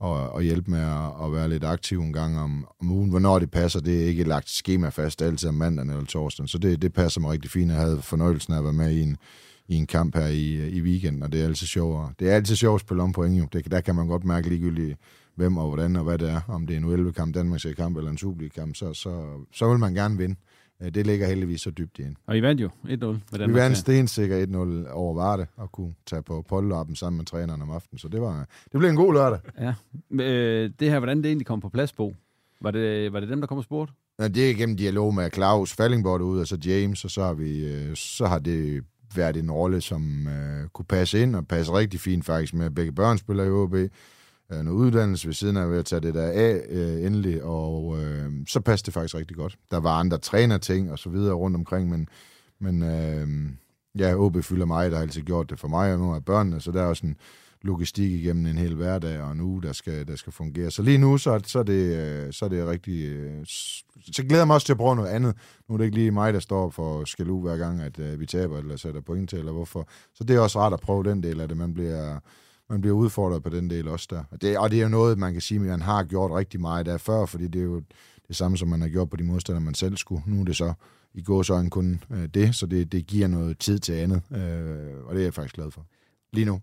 og, 0.00 0.30
og 0.30 0.42
hjælpe 0.42 0.70
med 0.70 0.80
at, 0.80 1.24
at 1.24 1.32
være 1.32 1.48
lidt 1.48 1.64
aktiv 1.64 2.00
en 2.00 2.12
gang 2.12 2.38
om, 2.38 2.66
om 2.80 2.90
ugen. 2.90 3.10
Hvornår 3.10 3.38
det 3.38 3.50
passer, 3.50 3.80
det 3.80 4.02
er 4.02 4.06
ikke 4.06 4.24
lagt 4.24 4.50
schema 4.50 4.88
fast 4.88 5.22
altid 5.22 5.48
om 5.48 5.54
mandagen 5.54 5.90
eller 5.90 6.04
torsdagen, 6.04 6.48
så 6.48 6.58
det, 6.58 6.82
det 6.82 6.92
passer 6.92 7.20
mig 7.20 7.30
rigtig 7.30 7.50
fint. 7.50 7.70
Jeg 7.70 7.80
havde 7.80 8.02
fornøjelsen 8.02 8.52
af 8.52 8.58
at 8.58 8.64
være 8.64 8.72
med 8.72 8.90
i 8.90 9.02
en, 9.02 9.16
i 9.68 9.74
en 9.74 9.86
kamp 9.86 10.16
her 10.16 10.26
i, 10.26 10.68
i 10.68 10.80
weekenden, 10.80 11.22
og 11.22 11.32
det 11.32 11.40
er 11.40 11.44
altid 11.44 11.66
sjovt. 11.66 12.20
Det 12.20 12.30
er 12.30 12.34
altid 12.34 12.56
sjovt 12.56 12.74
at 12.74 12.86
spille 12.86 13.02
om 13.02 13.12
point, 13.12 13.38
jo. 13.38 13.46
Det, 13.52 13.70
der 13.70 13.80
kan 13.80 13.94
man 13.94 14.06
godt 14.06 14.24
mærke 14.24 14.48
ligegyldigt, 14.48 14.98
hvem 15.36 15.56
og 15.56 15.66
hvordan 15.66 15.96
og 15.96 16.04
hvad 16.04 16.18
det 16.18 16.30
er. 16.30 16.40
Om 16.48 16.66
det 16.66 16.76
er 16.76 16.80
en 16.80 17.08
U11-kamp, 17.08 17.34
Danmarks 17.34 17.66
kamp 17.76 17.96
eller 17.96 18.10
en 18.10 18.18
Superliga-kamp, 18.18 18.76
så, 18.76 18.94
så, 18.94 19.40
så 19.52 19.68
vil 19.68 19.78
man 19.78 19.94
gerne 19.94 20.18
vinde. 20.18 20.36
Det 20.80 21.06
ligger 21.06 21.26
heldigvis 21.26 21.60
så 21.60 21.70
dybt 21.70 21.98
i 21.98 22.02
en. 22.02 22.16
Og 22.26 22.38
I 22.38 22.42
vandt 22.42 22.60
jo 22.60 22.68
1-0 22.68 22.86
med 22.86 22.98
Danmark. 22.98 23.48
Vi 23.48 23.54
vandt 23.54 23.76
stensikker 23.76 24.46
1-0 24.86 24.92
over 24.92 25.14
Varde 25.14 25.46
og 25.56 25.72
kunne 25.72 25.94
tage 26.06 26.22
på 26.22 26.44
polterappen 26.48 26.96
sammen 26.96 27.16
med 27.16 27.26
træneren 27.26 27.62
om 27.62 27.70
aftenen. 27.70 27.98
Så 27.98 28.08
det, 28.08 28.20
var, 28.20 28.46
det 28.72 28.78
blev 28.78 28.90
en 28.90 28.96
god 28.96 29.14
lørdag. 29.14 29.38
Ja. 29.60 29.74
Øh, 30.24 30.70
det 30.80 30.90
her, 30.90 30.98
hvordan 30.98 31.16
det 31.16 31.26
egentlig 31.26 31.46
kom 31.46 31.60
på 31.60 31.68
plads, 31.68 31.92
Bo? 31.92 32.14
Var 32.60 32.70
det, 32.70 33.12
var 33.12 33.20
det 33.20 33.28
dem, 33.28 33.40
der 33.40 33.46
kom 33.46 33.58
og 33.58 33.64
spurgte? 33.64 33.94
Ja, 34.18 34.28
det 34.28 34.50
er 34.50 34.54
gennem 34.54 34.76
dialog 34.76 35.14
med 35.14 35.30
Claus 35.30 35.72
Fallingborg 35.72 36.20
ud, 36.20 36.40
og 36.40 36.46
så 36.46 36.58
James, 36.66 37.04
og 37.04 37.10
så 37.10 37.22
har, 37.22 37.34
vi, 37.34 37.66
øh, 37.66 37.96
så 37.96 38.26
har 38.26 38.38
det 38.38 38.84
været 39.16 39.36
en 39.36 39.50
rolle, 39.50 39.80
som 39.80 40.26
uh, 40.26 40.68
kunne 40.68 40.86
passe 40.86 41.22
ind, 41.22 41.36
og 41.36 41.46
passe 41.46 41.72
rigtig 41.72 42.00
fint 42.00 42.24
faktisk 42.24 42.54
med, 42.54 42.66
at 42.66 42.74
begge 42.74 42.92
børn 42.92 43.18
spiller 43.18 43.44
i 43.44 43.50
OB. 43.50 43.74
Uh, 44.58 44.64
noget 44.64 44.78
uddannelse 44.78 45.26
ved 45.26 45.34
siden 45.34 45.56
af 45.56 45.70
ved 45.70 45.78
at 45.78 45.84
tage 45.84 46.00
det 46.00 46.14
der 46.14 46.26
af 46.26 46.62
øh, 46.68 47.06
endelig, 47.06 47.42
og 47.42 48.02
øh, 48.02 48.32
så 48.48 48.60
passede 48.60 48.86
det 48.86 48.94
faktisk 48.94 49.14
rigtig 49.14 49.36
godt. 49.36 49.58
Der 49.70 49.80
var 49.80 49.98
andre 49.98 50.18
trænerting 50.18 50.92
og 50.92 50.98
så 50.98 51.10
videre 51.10 51.34
rundt 51.34 51.56
omkring, 51.56 51.90
men, 51.90 52.08
men 52.60 52.82
øh, 52.82 53.28
ja, 53.98 54.14
OB 54.16 54.36
fylder 54.42 54.66
mig, 54.66 54.90
der 54.90 54.96
har 54.96 55.02
altid 55.02 55.22
gjort 55.22 55.50
det 55.50 55.60
for 55.60 55.68
mig 55.68 55.92
og 55.92 55.98
nogle 55.98 56.16
af 56.16 56.24
børnene, 56.24 56.60
så 56.60 56.72
der 56.72 56.82
er 56.82 56.86
også 56.86 57.06
en 57.06 57.16
logistik 57.62 58.12
igennem 58.12 58.46
en 58.46 58.58
hel 58.58 58.74
hverdag 58.74 59.20
og 59.20 59.32
en 59.32 59.40
uge, 59.40 59.62
der 59.62 59.72
skal, 59.72 60.08
der 60.08 60.16
skal 60.16 60.32
fungere. 60.32 60.70
Så 60.70 60.82
lige 60.82 60.98
nu, 60.98 61.18
så, 61.18 61.40
så, 61.46 61.58
er, 61.58 61.62
det, 61.62 61.96
øh, 61.96 62.32
så 62.32 62.44
er 62.44 62.48
det 62.48 62.66
rigtig... 62.66 63.04
Øh, 63.04 63.46
så 64.12 64.22
glæder 64.22 64.40
jeg 64.40 64.46
mig 64.46 64.54
også 64.54 64.66
til 64.66 64.72
at 64.72 64.78
prøve 64.78 64.96
noget 64.96 65.08
andet. 65.08 65.36
Nu 65.68 65.74
er 65.74 65.78
det 65.78 65.84
ikke 65.84 65.96
lige 65.96 66.10
mig, 66.10 66.32
der 66.32 66.40
står 66.40 66.70
for 66.70 67.04
skal 67.04 67.30
ud 67.30 67.42
hver 67.42 67.56
gang, 67.56 67.80
at 67.80 68.20
vi 68.20 68.26
taber 68.26 68.58
eller 68.58 68.76
sætter 68.76 69.00
point 69.00 69.30
til, 69.30 69.38
eller 69.38 69.52
hvorfor. 69.52 69.88
Så 70.14 70.24
det 70.24 70.36
er 70.36 70.40
også 70.40 70.60
rart 70.60 70.72
at 70.72 70.80
prøve 70.80 71.04
den 71.04 71.22
del 71.22 71.40
af 71.40 71.48
det. 71.48 71.56
Man 71.56 71.74
bliver, 71.74 72.18
man 72.70 72.80
bliver 72.80 72.96
udfordret 72.96 73.42
på 73.42 73.48
den 73.48 73.70
del 73.70 73.88
også 73.88 74.06
der. 74.10 74.24
Og 74.30 74.42
det, 74.42 74.58
og 74.58 74.70
det 74.70 74.78
er 74.78 74.82
jo 74.82 74.88
noget, 74.88 75.18
man 75.18 75.32
kan 75.32 75.42
sige, 75.42 75.60
at 75.60 75.66
man 75.66 75.82
har 75.82 76.04
gjort 76.04 76.30
rigtig 76.30 76.60
meget 76.60 76.86
der 76.86 76.98
før, 76.98 77.26
fordi 77.26 77.48
det 77.48 77.60
er 77.60 77.64
jo 77.64 77.82
det 78.28 78.36
samme, 78.36 78.56
som 78.56 78.68
man 78.68 78.80
har 78.80 78.88
gjort 78.88 79.10
på 79.10 79.16
de 79.16 79.24
modstandere, 79.24 79.64
man 79.64 79.74
selv 79.74 79.96
skulle. 79.96 80.22
Nu 80.26 80.40
er 80.40 80.44
det 80.44 80.56
så 80.56 80.72
i 81.14 81.22
går 81.22 81.42
så 81.42 81.68
kun 81.70 82.02
uh, 82.10 82.24
det, 82.24 82.54
så 82.54 82.66
det, 82.66 82.92
det 82.92 83.06
giver 83.06 83.28
noget 83.28 83.58
tid 83.58 83.78
til 83.78 83.92
andet, 83.92 84.22
uh, 84.30 85.06
og 85.06 85.14
det 85.14 85.20
er 85.20 85.24
jeg 85.24 85.34
faktisk 85.34 85.54
glad 85.54 85.70
for. 85.70 85.86
Lige 86.32 86.44
nu. 86.44 86.60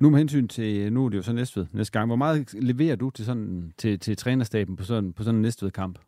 Nu 0.00 0.10
med 0.10 0.18
hensyn 0.18 0.48
til, 0.48 0.92
nu 0.92 1.04
er 1.04 1.08
det 1.08 1.16
jo 1.16 1.22
så 1.22 1.32
Næstved 1.32 1.66
næste 1.72 1.92
gang. 1.92 2.06
Hvor 2.06 2.16
meget 2.16 2.54
leverer 2.54 2.96
du 2.96 3.10
til, 3.10 3.24
sådan, 3.24 3.72
til, 3.78 4.00
til 4.00 4.16
trænerstaben 4.16 4.76
på 4.76 4.84
sådan, 4.84 5.12
på 5.12 5.22
sådan 5.22 5.34
en 5.34 5.42
Næstved-kamp? 5.42 5.98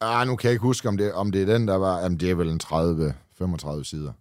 Ah, 0.00 0.26
nu 0.26 0.36
kan 0.36 0.48
jeg 0.48 0.52
ikke 0.52 0.62
huske, 0.62 0.88
om 0.88 0.96
det, 0.96 1.12
om 1.12 1.32
det 1.32 1.42
er 1.42 1.46
den, 1.46 1.68
der 1.68 1.76
var... 1.76 2.00
Jamen, 2.00 2.20
det 2.20 2.30
er 2.30 2.34
vel 2.34 2.48
en 2.48 2.60
30-35 2.64 3.84
sider. 3.84 4.12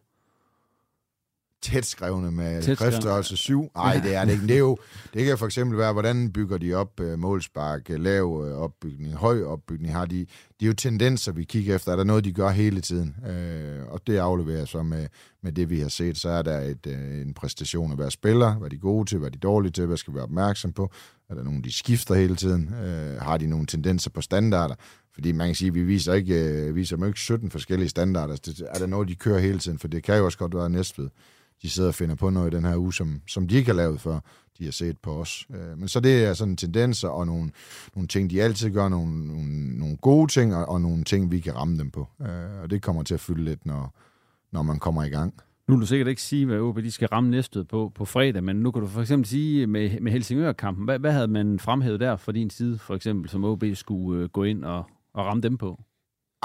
Tæt 1.61 1.85
skrevne 1.85 2.31
med 2.31 2.61
skriftstørrelse 2.61 3.37
7. 3.37 3.71
Nej, 3.75 4.01
det 4.03 4.15
er 4.15 4.25
det 4.25 4.31
ikke. 4.31 4.47
Det, 4.47 4.55
er 4.55 4.59
jo, 4.59 4.77
det 5.13 5.25
kan 5.25 5.37
for 5.37 5.45
eksempel 5.45 5.77
være, 5.77 5.93
hvordan 5.93 6.31
bygger 6.31 6.57
de 6.57 6.73
op 6.73 6.99
uh, 6.99 7.19
målspark, 7.19 7.89
lav 7.89 8.25
uh, 8.25 8.61
opbygning, 8.61 9.13
høj 9.13 9.43
opbygning. 9.43 9.93
Har 9.93 10.05
de, 10.05 10.25
de 10.59 10.65
er 10.65 10.67
jo 10.67 10.73
tendenser, 10.73 11.31
vi 11.31 11.43
kigger 11.43 11.75
efter. 11.75 11.91
Er 11.91 11.95
der 11.95 12.03
noget, 12.03 12.23
de 12.23 12.33
gør 12.33 12.49
hele 12.49 12.81
tiden? 12.81 13.15
Uh, 13.23 13.93
og 13.93 14.01
det 14.07 14.17
afleverer 14.17 14.65
så 14.65 14.83
med, 14.83 15.07
med 15.43 15.51
det, 15.51 15.69
vi 15.69 15.79
har 15.79 15.89
set. 15.89 16.17
Så 16.17 16.29
er 16.29 16.41
der 16.41 16.59
et, 16.59 16.87
en 17.21 17.33
præstation 17.33 17.91
at 17.91 17.97
være 17.97 18.11
spiller. 18.11 18.53
Hvad 18.53 18.65
er 18.65 18.69
de 18.69 18.77
gode 18.77 19.09
til? 19.09 19.17
Hvad 19.17 19.27
er 19.27 19.31
de 19.31 19.37
dårlige 19.37 19.71
til? 19.71 19.85
Hvad 19.85 19.97
skal 19.97 20.13
vi 20.13 20.15
være 20.15 20.23
opmærksom 20.23 20.73
på? 20.73 20.91
Er 21.29 21.35
der 21.35 21.43
nogen, 21.43 21.63
de 21.63 21.71
skifter 21.77 22.15
hele 22.15 22.35
tiden? 22.35 22.69
Uh, 22.73 23.21
har 23.21 23.37
de 23.37 23.47
nogle 23.47 23.65
tendenser 23.65 24.09
på 24.09 24.21
standarder? 24.21 24.75
Fordi 25.13 25.31
man 25.31 25.47
kan 25.47 25.55
sige, 25.55 25.67
at 25.67 25.75
vi 25.75 25.83
viser 25.83 26.13
ikke, 26.13 26.35
øh, 26.35 26.75
viser 26.75 27.05
ikke 27.05 27.19
17 27.19 27.51
forskellige 27.51 27.89
standarder. 27.89 28.35
Det 28.35 28.63
er 28.69 28.79
der 28.79 28.85
noget, 28.85 29.07
de 29.07 29.15
kører 29.15 29.39
hele 29.39 29.59
tiden? 29.59 29.79
For 29.79 29.87
det 29.87 30.03
kan 30.03 30.17
jo 30.17 30.25
også 30.25 30.37
godt 30.37 30.55
være 30.55 30.69
næstved. 30.69 31.09
De 31.61 31.69
sidder 31.69 31.89
og 31.89 31.95
finder 31.95 32.15
på 32.15 32.29
noget 32.29 32.53
i 32.53 32.55
den 32.55 32.65
her 32.65 32.77
uge, 32.77 32.93
som, 32.93 33.21
som 33.27 33.47
de 33.47 33.55
ikke 33.55 33.69
har 33.69 33.75
lavet 33.75 34.01
før, 34.01 34.19
de 34.59 34.63
har 34.65 34.71
set 34.71 34.97
på 34.97 35.11
os. 35.11 35.47
Øh, 35.55 35.77
men 35.77 35.87
så 35.87 35.99
det 35.99 36.25
er 36.25 36.33
sådan 36.33 36.55
tendenser 36.55 37.07
og 37.07 37.27
nogle, 37.27 37.51
nogle 37.95 38.07
ting, 38.07 38.29
de 38.29 38.41
altid 38.41 38.71
gør, 38.71 38.89
nogle, 38.89 39.27
nogle, 39.27 39.77
nogle 39.79 39.97
gode 39.97 40.31
ting, 40.31 40.55
og, 40.55 40.69
og 40.69 40.81
nogle 40.81 41.03
ting, 41.03 41.31
vi 41.31 41.39
kan 41.39 41.55
ramme 41.55 41.77
dem 41.77 41.91
på. 41.91 42.07
Øh, 42.21 42.61
og 42.63 42.69
det 42.69 42.81
kommer 42.81 43.03
til 43.03 43.13
at 43.13 43.19
fylde 43.19 43.43
lidt, 43.43 43.65
når, 43.65 43.95
når 44.51 44.63
man 44.63 44.79
kommer 44.79 45.03
i 45.03 45.09
gang. 45.09 45.33
Nu 45.67 45.75
vil 45.75 45.81
du 45.81 45.87
sikkert 45.87 46.07
ikke 46.07 46.21
sige, 46.21 46.45
hvad 46.45 46.59
OB 46.59 46.77
de 46.77 46.91
skal 46.91 47.07
ramme 47.07 47.29
næstet 47.29 47.67
på, 47.67 47.91
på 47.95 48.05
fredag, 48.05 48.43
men 48.43 48.55
nu 48.55 48.71
kan 48.71 48.81
du 48.81 48.87
for 48.87 49.01
eksempel 49.01 49.27
sige 49.27 49.67
med, 49.67 49.99
med 49.99 50.11
Helsingør-kampen, 50.11 50.85
hvad, 50.85 50.99
hvad 50.99 51.11
havde 51.11 51.27
man 51.27 51.59
fremhævet 51.59 51.99
der 51.99 52.15
fra 52.15 52.31
din 52.31 52.49
side, 52.49 52.77
for 52.77 52.95
eksempel, 52.95 53.29
som 53.29 53.43
OB 53.43 53.63
skulle 53.73 54.23
øh, 54.23 54.29
gå 54.29 54.43
ind 54.43 54.65
og, 54.65 54.83
og 55.13 55.25
ramme 55.25 55.41
dem 55.41 55.57
på? 55.57 55.79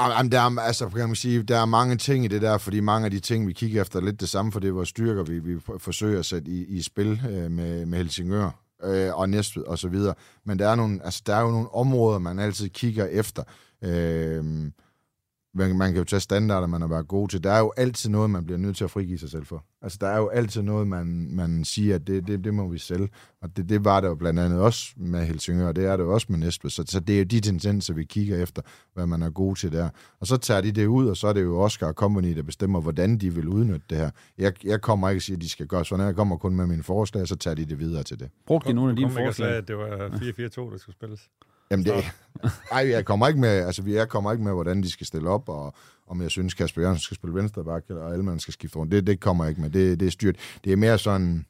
Jamen, 0.00 0.32
der 0.32 0.40
er, 0.40 0.60
altså, 0.60 0.88
kan 0.88 1.06
man 1.06 1.14
sige, 1.14 1.42
der 1.42 1.58
er 1.58 1.64
mange 1.64 1.96
ting 1.96 2.24
i 2.24 2.28
det 2.28 2.42
der, 2.42 2.58
fordi 2.58 2.80
mange 2.80 3.04
af 3.04 3.10
de 3.10 3.20
ting, 3.20 3.46
vi 3.46 3.52
kigger 3.52 3.80
efter, 3.80 3.98
er 3.98 4.04
lidt 4.04 4.20
det 4.20 4.28
samme, 4.28 4.52
for 4.52 4.60
det 4.60 4.68
er 4.68 4.72
vores 4.72 4.88
styrker, 4.88 5.22
vi, 5.22 5.38
vi 5.38 5.60
forsøger 5.78 6.18
at 6.18 6.26
sætte 6.26 6.50
i, 6.50 6.64
i 6.64 6.82
spil 6.82 7.20
øh, 7.30 7.50
med, 7.50 7.86
med 7.86 7.98
Helsingør 7.98 8.50
øh, 8.84 9.18
og 9.18 9.28
Næstved 9.28 9.64
og 9.64 9.78
så 9.78 9.88
videre. 9.88 10.14
Men 10.44 10.58
der 10.58 10.68
er, 10.68 10.74
nogle, 10.74 11.00
altså, 11.04 11.22
der 11.26 11.34
er 11.34 11.40
jo 11.40 11.50
nogle 11.50 11.74
områder, 11.74 12.18
man 12.18 12.38
altid 12.38 12.68
kigger 12.68 13.06
efter. 13.06 13.42
Øh, 13.84 14.44
man, 15.54 15.78
man 15.78 15.92
kan 15.92 15.98
jo 15.98 16.04
tage 16.04 16.20
standarder, 16.20 16.66
man 16.66 16.80
har 16.80 16.88
været 16.88 17.08
god 17.08 17.28
til. 17.28 17.44
Der 17.44 17.50
er 17.50 17.58
jo 17.58 17.72
altid 17.76 18.10
noget, 18.10 18.30
man 18.30 18.44
bliver 18.44 18.58
nødt 18.58 18.76
til 18.76 18.84
at 18.84 18.90
frigive 18.90 19.18
sig 19.18 19.30
selv 19.30 19.46
for. 19.46 19.64
Altså, 19.82 19.98
der 20.00 20.06
er 20.06 20.18
jo 20.18 20.28
altid 20.28 20.62
noget, 20.62 20.86
man, 20.86 21.28
man 21.30 21.64
siger, 21.64 21.94
at 21.94 22.06
det, 22.06 22.26
det, 22.26 22.44
det 22.44 22.54
må 22.54 22.68
vi 22.68 22.78
selv. 22.78 23.08
Og 23.42 23.56
det, 23.56 23.68
det 23.68 23.84
var 23.84 24.00
der 24.00 24.08
jo 24.08 24.14
blandt 24.14 24.40
andet 24.40 24.60
også 24.60 24.92
med 24.96 25.26
Helsingør, 25.26 25.68
og 25.68 25.76
det 25.76 25.84
er 25.86 25.96
det 25.96 26.04
jo 26.04 26.14
også 26.14 26.26
med 26.30 26.38
Næstved. 26.38 26.70
Så, 26.70 26.84
så 26.86 27.00
det 27.00 27.14
er 27.14 27.18
jo 27.18 27.24
de 27.24 27.40
tendenser, 27.40 27.94
vi 27.94 28.04
kigger 28.04 28.42
efter, 28.42 28.62
hvad 28.94 29.06
man 29.06 29.22
er 29.22 29.30
god 29.30 29.56
til 29.56 29.72
der. 29.72 29.88
Og 30.20 30.26
så 30.26 30.36
tager 30.36 30.60
de 30.60 30.72
det 30.72 30.86
ud, 30.86 31.08
og 31.08 31.16
så 31.16 31.26
er 31.26 31.32
det 31.32 31.42
jo 31.42 31.60
Oscar 31.60 31.92
Company, 31.92 32.36
der 32.36 32.42
bestemmer, 32.42 32.80
hvordan 32.80 33.18
de 33.18 33.34
vil 33.34 33.48
udnytte 33.48 33.86
det 33.90 33.98
her. 33.98 34.10
Jeg, 34.38 34.52
jeg 34.64 34.80
kommer 34.80 35.08
ikke 35.08 35.18
og 35.18 35.22
siger, 35.22 35.36
at 35.36 35.42
de 35.42 35.48
skal 35.48 35.66
gøre 35.66 35.84
sådan 35.84 36.06
Jeg 36.06 36.16
kommer 36.16 36.36
kun 36.36 36.54
med 36.54 36.66
mine 36.66 36.82
forslag, 36.82 37.22
og 37.22 37.28
så 37.28 37.36
tager 37.36 37.54
de 37.54 37.64
det 37.64 37.78
videre 37.78 38.02
til 38.02 38.20
det. 38.20 38.30
Brugte 38.46 38.68
de 38.68 38.74
nogle 38.74 38.90
af 38.90 38.96
dine 38.96 39.10
forslag? 39.10 39.34
Sagde, 39.34 39.56
at 39.56 39.68
det 39.68 39.76
var 39.76 40.08
4-4-2, 40.08 40.72
der 40.72 40.78
skulle 40.78 40.96
spilles. 40.96 41.28
Jamen 41.74 41.86
det, 41.86 42.04
ej, 42.72 42.88
jeg 42.90 43.04
kommer 43.04 43.28
ikke 43.28 43.40
med, 43.40 43.48
altså 43.48 43.82
jeg 43.86 44.08
kommer 44.08 44.32
ikke 44.32 44.44
med, 44.44 44.52
hvordan 44.52 44.82
de 44.82 44.90
skal 44.90 45.06
stille 45.06 45.28
op, 45.28 45.48
og 45.48 45.74
om 46.06 46.22
jeg 46.22 46.30
synes, 46.30 46.54
Kasper 46.54 46.82
Jørgensen 46.82 47.04
skal 47.04 47.14
spille 47.14 47.34
venstreback, 47.34 47.86
eller 47.88 48.08
Elman 48.08 48.38
skal 48.38 48.54
skifte 48.54 48.78
rundt. 48.78 48.92
Det, 48.92 49.06
det 49.06 49.20
kommer 49.20 49.44
jeg 49.44 49.50
ikke 49.50 49.60
med. 49.60 49.70
Det, 49.70 50.00
det 50.00 50.06
er 50.06 50.10
styrt. 50.10 50.36
Det 50.64 50.72
er 50.72 50.76
mere 50.76 50.98
sådan 50.98 51.46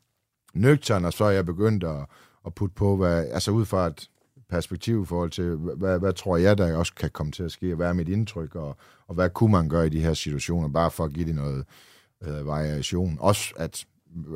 nøgtern, 0.55 1.05
og 1.05 1.13
så 1.13 1.25
er 1.25 1.31
jeg 1.31 1.47
begyndt 1.47 1.85
at, 1.85 2.07
at 2.47 2.55
putte 2.55 2.75
på, 2.75 2.97
hvad, 2.97 3.27
altså 3.31 3.51
ud 3.51 3.65
fra 3.65 3.87
et 3.87 4.09
perspektiv 4.49 5.03
i 5.03 5.07
forhold 5.07 5.31
til, 5.31 5.57
hvad, 5.57 5.99
hvad 5.99 6.13
tror 6.13 6.37
jeg, 6.37 6.59
der 6.59 6.77
også 6.77 6.95
kan 6.95 7.11
komme 7.11 7.33
til 7.33 7.43
at 7.43 7.53
ske, 7.53 7.73
og 7.73 7.77
hvad 7.77 7.89
er 7.89 7.93
mit 7.93 8.09
indtryk, 8.09 8.55
og, 8.55 8.77
og 9.07 9.15
hvad 9.15 9.31
kunne 9.31 9.53
man 9.53 9.69
gøre 9.69 9.87
i 9.87 9.91
de 9.91 10.01
her 10.01 10.15
situationer, 10.15 10.69
bare 10.69 10.91
for 10.91 11.05
at 11.05 11.13
give 11.13 11.27
det 11.27 11.35
noget 11.35 11.65
øh, 12.23 12.47
variation. 12.47 13.17
Også 13.21 13.55
at, 13.57 13.85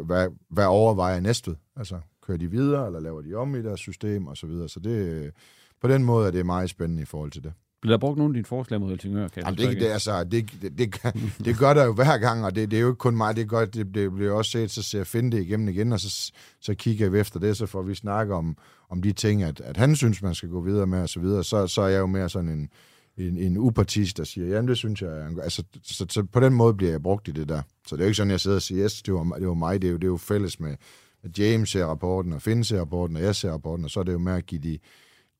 hvad, 0.04 0.28
hvad 0.48 0.66
overvejer 0.66 1.20
næstved? 1.20 1.54
Altså, 1.76 2.00
kører 2.22 2.38
de 2.38 2.50
videre, 2.50 2.86
eller 2.86 3.00
laver 3.00 3.22
de 3.22 3.34
om 3.34 3.54
i 3.54 3.62
deres 3.62 3.80
system, 3.80 4.26
og 4.26 4.36
så 4.36 4.46
videre. 4.46 4.68
Så 4.68 4.80
det, 4.80 5.32
på 5.80 5.88
den 5.88 6.04
måde 6.04 6.26
er 6.26 6.30
det 6.30 6.46
meget 6.46 6.70
spændende 6.70 7.02
i 7.02 7.04
forhold 7.04 7.30
til 7.30 7.44
det. 7.44 7.52
Bliver 7.80 7.92
der 7.92 7.98
brugt 7.98 8.18
nogle 8.18 8.30
af 8.30 8.34
dine 8.34 8.44
forslag 8.44 8.80
mod 8.80 8.90
Helsingør? 8.90 9.28
Kan 9.28 9.42
Jamen, 9.42 9.58
det, 9.58 9.80
det, 9.80 9.86
altså, 9.86 10.24
det, 10.24 10.50
det, 10.62 10.78
det, 10.78 11.02
det, 11.44 11.58
gør 11.58 11.74
der 11.74 11.84
jo 11.84 11.92
hver 11.92 12.18
gang, 12.18 12.44
og 12.44 12.54
det, 12.54 12.70
det 12.70 12.76
er 12.76 12.80
jo 12.80 12.88
ikke 12.88 12.98
kun 12.98 13.16
mig, 13.16 13.36
det, 13.36 13.48
gør, 13.48 13.64
det, 13.64 13.94
det 13.94 14.12
bliver 14.12 14.32
også 14.32 14.50
set, 14.50 14.70
så 14.70 14.82
ser 14.82 14.98
jeg 14.98 15.06
finde 15.06 15.36
det 15.36 15.42
igennem 15.42 15.68
igen, 15.68 15.92
og 15.92 16.00
så, 16.00 16.32
så 16.60 16.74
kigger 16.74 17.08
vi 17.08 17.18
efter 17.18 17.40
det, 17.40 17.56
så 17.56 17.66
får 17.66 17.82
vi 17.82 17.94
snakke 17.94 18.34
om, 18.34 18.56
om 18.90 19.02
de 19.02 19.12
ting, 19.12 19.42
at, 19.42 19.60
at 19.60 19.76
han 19.76 19.96
synes, 19.96 20.22
man 20.22 20.34
skal 20.34 20.48
gå 20.48 20.60
videre 20.60 20.86
med, 20.86 21.02
og 21.02 21.08
så 21.08 21.20
videre. 21.20 21.44
Så, 21.44 21.66
så 21.66 21.82
er 21.82 21.88
jeg 21.88 21.98
jo 21.98 22.06
mere 22.06 22.28
sådan 22.28 22.48
en, 22.48 22.68
en, 23.16 23.36
en 23.36 23.56
upartist, 23.56 24.16
der 24.16 24.24
siger, 24.24 24.46
jamen 24.46 24.68
det 24.68 24.76
synes 24.76 25.02
jeg, 25.02 25.28
altså, 25.42 25.62
så, 25.82 26.06
så, 26.08 26.22
på 26.32 26.40
den 26.40 26.52
måde 26.52 26.74
bliver 26.74 26.90
jeg 26.90 27.02
brugt 27.02 27.28
i 27.28 27.32
det 27.32 27.48
der. 27.48 27.62
Så 27.86 27.96
det 27.96 28.02
er 28.02 28.04
jo 28.04 28.08
ikke 28.08 28.16
sådan, 28.16 28.30
jeg 28.30 28.40
sidder 28.40 28.56
og 28.56 28.62
siger, 28.62 28.84
yes, 28.84 29.02
det 29.02 29.14
var, 29.14 29.24
det 29.38 29.48
var 29.48 29.54
mig, 29.54 29.82
det 29.82 29.88
er 29.88 29.92
jo, 29.92 29.96
det 29.96 30.04
er 30.04 30.08
jo 30.08 30.16
fælles 30.16 30.60
med, 30.60 30.76
at 31.22 31.38
James 31.38 31.70
ser 31.70 31.84
rapporten, 31.84 32.32
og 32.32 32.42
Finn 32.42 32.64
ser 32.64 32.80
rapporten, 32.80 33.16
og 33.16 33.22
jeg 33.22 33.36
ser 33.36 33.52
rapporten, 33.52 33.84
og 33.84 33.90
så 33.90 34.00
er 34.00 34.04
det 34.04 34.12
jo 34.12 34.18
med 34.18 34.32
at 34.32 34.46
give 34.46 34.60
de, 34.60 34.78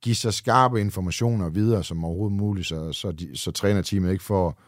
give 0.03 0.15
så 0.15 0.31
skarpe 0.31 0.81
informationer 0.81 1.49
videre 1.49 1.85
som 1.85 2.05
overhovedet 2.05 2.37
muligt, 2.37 2.67
så, 2.67 2.93
så, 2.93 3.13
de, 3.13 3.37
så 3.37 3.51
trænerteamet 3.51 4.13
ikke 4.13 4.25
får 4.25 4.61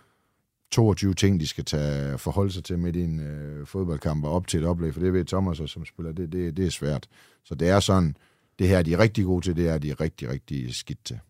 22 0.70 1.14
ting, 1.14 1.40
de 1.40 1.46
skal 1.46 1.64
tage 1.64 2.18
forholde 2.18 2.52
sig 2.52 2.64
til 2.64 2.78
midt 2.78 2.96
i 2.96 3.02
en 3.02 3.20
øh, 3.20 3.66
fodboldkamp 3.66 4.24
og 4.24 4.32
op 4.32 4.46
til 4.46 4.60
et 4.60 4.66
oplæg, 4.66 4.94
for 4.94 5.00
det 5.00 5.12
ved 5.12 5.24
Thomas, 5.24 5.70
som 5.70 5.84
spiller, 5.84 6.12
det, 6.12 6.32
det, 6.32 6.56
det 6.56 6.66
er 6.66 6.70
svært. 6.70 7.08
Så 7.44 7.54
det 7.54 7.68
er 7.68 7.80
sådan, 7.80 8.16
det 8.58 8.68
her 8.68 8.82
de 8.82 8.92
er 8.92 8.98
rigtig 8.98 9.24
gode 9.24 9.44
til, 9.44 9.56
det 9.56 9.68
er 9.68 9.78
de 9.78 9.92
rigtig, 9.92 10.28
rigtig 10.28 10.74
skidt 10.74 11.04
til. 11.04 11.20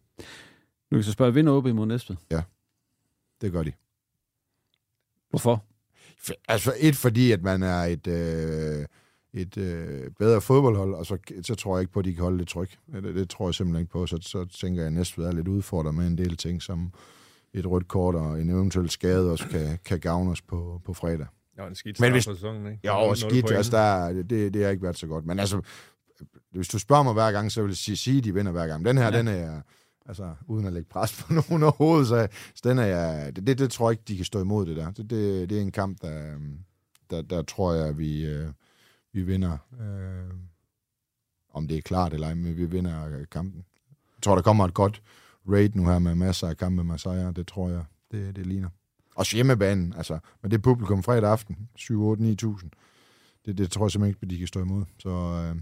Nu 0.90 0.96
kan 0.96 1.02
så 1.02 1.12
spørge, 1.12 1.34
vinder 1.34 1.52
OB 1.52 1.66
imod 1.66 1.86
Næstved? 1.86 2.16
Ja, 2.30 2.42
det 3.40 3.52
gør 3.52 3.62
de. 3.62 3.72
Hvorfor? 5.30 5.64
Altså 6.48 6.74
et, 6.78 6.96
fordi 6.96 7.32
at 7.32 7.42
man 7.42 7.62
er 7.62 7.82
et... 7.82 8.06
Øh, 8.06 8.86
et 9.34 9.56
øh, 9.56 10.10
bedre 10.18 10.40
fodboldhold, 10.40 10.94
og 10.94 11.06
så, 11.06 11.18
så 11.42 11.54
tror 11.54 11.76
jeg 11.76 11.80
ikke 11.80 11.92
på, 11.92 11.98
at 11.98 12.04
de 12.04 12.14
kan 12.14 12.22
holde 12.22 12.38
det 12.38 12.48
tryk. 12.48 12.78
Det, 12.92 13.14
det 13.14 13.30
tror 13.30 13.48
jeg 13.48 13.54
simpelthen 13.54 13.82
ikke 13.82 13.92
på. 13.92 14.06
Så, 14.06 14.18
så 14.20 14.44
tænker 14.44 14.80
jeg, 14.80 14.86
at 14.86 14.92
Næstved 14.92 15.26
er 15.26 15.32
lidt 15.32 15.48
udfordret 15.48 15.94
med 15.94 16.06
en 16.06 16.18
del 16.18 16.36
ting, 16.36 16.62
som, 16.62 16.92
et 17.54 17.66
rødt 17.66 17.88
kort 17.88 18.14
og 18.14 18.40
en 18.40 18.50
eventuel 18.50 18.90
skade 18.90 19.30
også 19.30 19.48
kan, 19.48 19.78
kan 19.84 20.00
gavne 20.00 20.30
os 20.30 20.42
på, 20.42 20.80
på 20.84 20.94
fredag. 20.94 21.26
Ja, 21.58 21.66
en 21.66 21.74
skidt 21.74 21.96
start 21.96 22.12
på 22.12 22.20
sæsonen, 22.20 22.66
ikke? 22.66 22.86
Jo, 22.86 22.92
og 22.92 23.16
skidt, 23.16 23.50
altså, 23.50 23.76
der, 23.76 24.12
det, 24.12 24.54
det 24.54 24.62
har 24.62 24.70
ikke 24.70 24.82
været 24.82 24.98
så 24.98 25.06
godt. 25.06 25.26
Men 25.26 25.38
altså, 25.38 25.62
hvis 26.50 26.68
du 26.68 26.78
spørger 26.78 27.02
mig 27.02 27.12
hver 27.12 27.32
gang, 27.32 27.52
så 27.52 27.62
vil 27.62 27.68
jeg 27.68 27.76
sige, 27.76 27.96
sige 27.96 28.18
at 28.18 28.24
de 28.24 28.34
vinder 28.34 28.52
hver 28.52 28.66
gang. 28.66 28.84
Den 28.84 28.98
her, 28.98 29.04
ja. 29.04 29.18
den 29.18 29.28
er 29.28 29.60
altså, 30.06 30.34
uden 30.46 30.66
at 30.66 30.72
lægge 30.72 30.88
pres 30.88 31.22
på 31.22 31.32
nogen 31.50 31.62
overhovedet, 31.62 32.08
så, 32.08 32.28
så 32.54 32.68
den 32.68 32.78
er 32.78 32.86
jeg, 32.86 33.36
det, 33.36 33.46
det, 33.46 33.58
det, 33.58 33.70
tror 33.70 33.90
jeg 33.90 33.92
ikke, 33.92 34.04
de 34.08 34.16
kan 34.16 34.24
stå 34.24 34.40
imod 34.40 34.66
det 34.66 34.76
der. 34.76 34.90
Det, 34.90 35.10
det, 35.10 35.50
det 35.50 35.58
er 35.58 35.62
en 35.62 35.72
kamp, 35.72 36.02
der, 36.02 36.36
der, 37.10 37.22
der 37.22 37.42
tror 37.42 37.74
jeg, 37.74 37.98
vi, 37.98 38.26
øh, 38.26 38.48
vi 39.12 39.22
vinder. 39.22 39.58
Øh, 39.80 40.34
om 41.52 41.68
det 41.68 41.76
er 41.76 41.82
klart 41.82 42.12
eller 42.12 42.26
ej, 42.26 42.34
men 42.34 42.56
vi 42.56 42.64
vinder 42.64 43.24
kampen. 43.30 43.64
Jeg 43.88 44.22
tror, 44.22 44.34
der 44.34 44.42
kommer 44.42 44.64
et 44.64 44.74
godt 44.74 45.02
raid 45.48 45.70
nu 45.74 45.86
her 45.86 45.98
med 45.98 46.14
masser 46.14 46.48
af 46.48 46.56
kampe 46.56 46.84
med 46.84 46.98
sejre. 46.98 47.32
Det 47.32 47.46
tror 47.46 47.68
jeg, 47.68 47.84
det, 48.12 48.36
det 48.36 48.46
ligner. 48.46 48.68
Og 49.16 49.32
hjemmebanen, 49.32 49.94
altså, 49.96 50.18
med 50.42 50.50
det 50.50 50.62
publikum 50.62 51.02
fredag 51.02 51.30
aften, 51.30 51.68
7, 51.76 52.02
8, 52.02 52.36
9.000, 52.42 52.68
det, 53.46 53.58
det 53.58 53.70
tror 53.70 53.84
jeg 53.84 53.90
simpelthen 53.90 54.16
ikke, 54.22 54.34
de 54.34 54.38
kan 54.38 54.46
stå 54.46 54.60
imod. 54.60 54.84
Så 54.98 55.10
øh, 55.10 55.60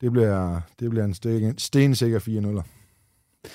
det, 0.00 0.12
bliver, 0.12 0.60
det 0.80 0.90
bliver 0.90 1.04
en 1.04 1.14
sten, 1.14 1.58
stensikker 1.58 2.62
4-0. 3.44 3.48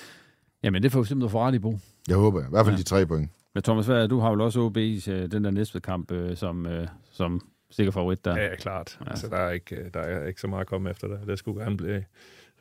Jamen, 0.62 0.82
det 0.82 0.92
får 0.92 1.00
vi 1.00 1.06
simpelthen 1.06 1.30
for 1.30 1.46
ret 1.46 1.54
i, 1.54 1.58
Bo. 1.58 1.78
Jeg 2.08 2.16
håber, 2.16 2.46
i 2.46 2.50
hvert 2.50 2.66
fald 2.66 2.76
ja. 2.76 2.78
de 2.78 2.84
tre 2.86 3.06
point. 3.06 3.30
Men 3.54 3.62
Thomas 3.62 3.88
Vær, 3.88 4.06
du 4.06 4.18
har 4.20 4.30
jo 4.30 4.44
også 4.44 4.60
OB 4.60 4.76
i 4.76 5.10
øh, 5.10 5.30
den 5.30 5.44
der 5.44 5.50
næste 5.50 5.80
kamp 5.80 6.12
øh, 6.12 6.36
som, 6.36 6.66
øh, 6.66 6.88
som 7.12 7.40
sikker 7.76 7.92
favorit 7.92 8.24
der. 8.24 8.36
Ja, 8.36 8.54
klart. 8.54 8.98
Ja. 9.00 9.10
Altså, 9.10 9.28
der, 9.28 9.36
er 9.36 9.50
ikke, 9.50 9.90
der 9.94 10.00
er 10.00 10.26
ikke 10.26 10.40
så 10.40 10.46
meget 10.46 10.60
at 10.60 10.66
komme 10.66 10.90
efter 10.90 11.08
der. 11.08 11.24
Det 11.24 11.38
skulle 11.38 11.60
gerne 11.60 11.76
blive 11.76 12.04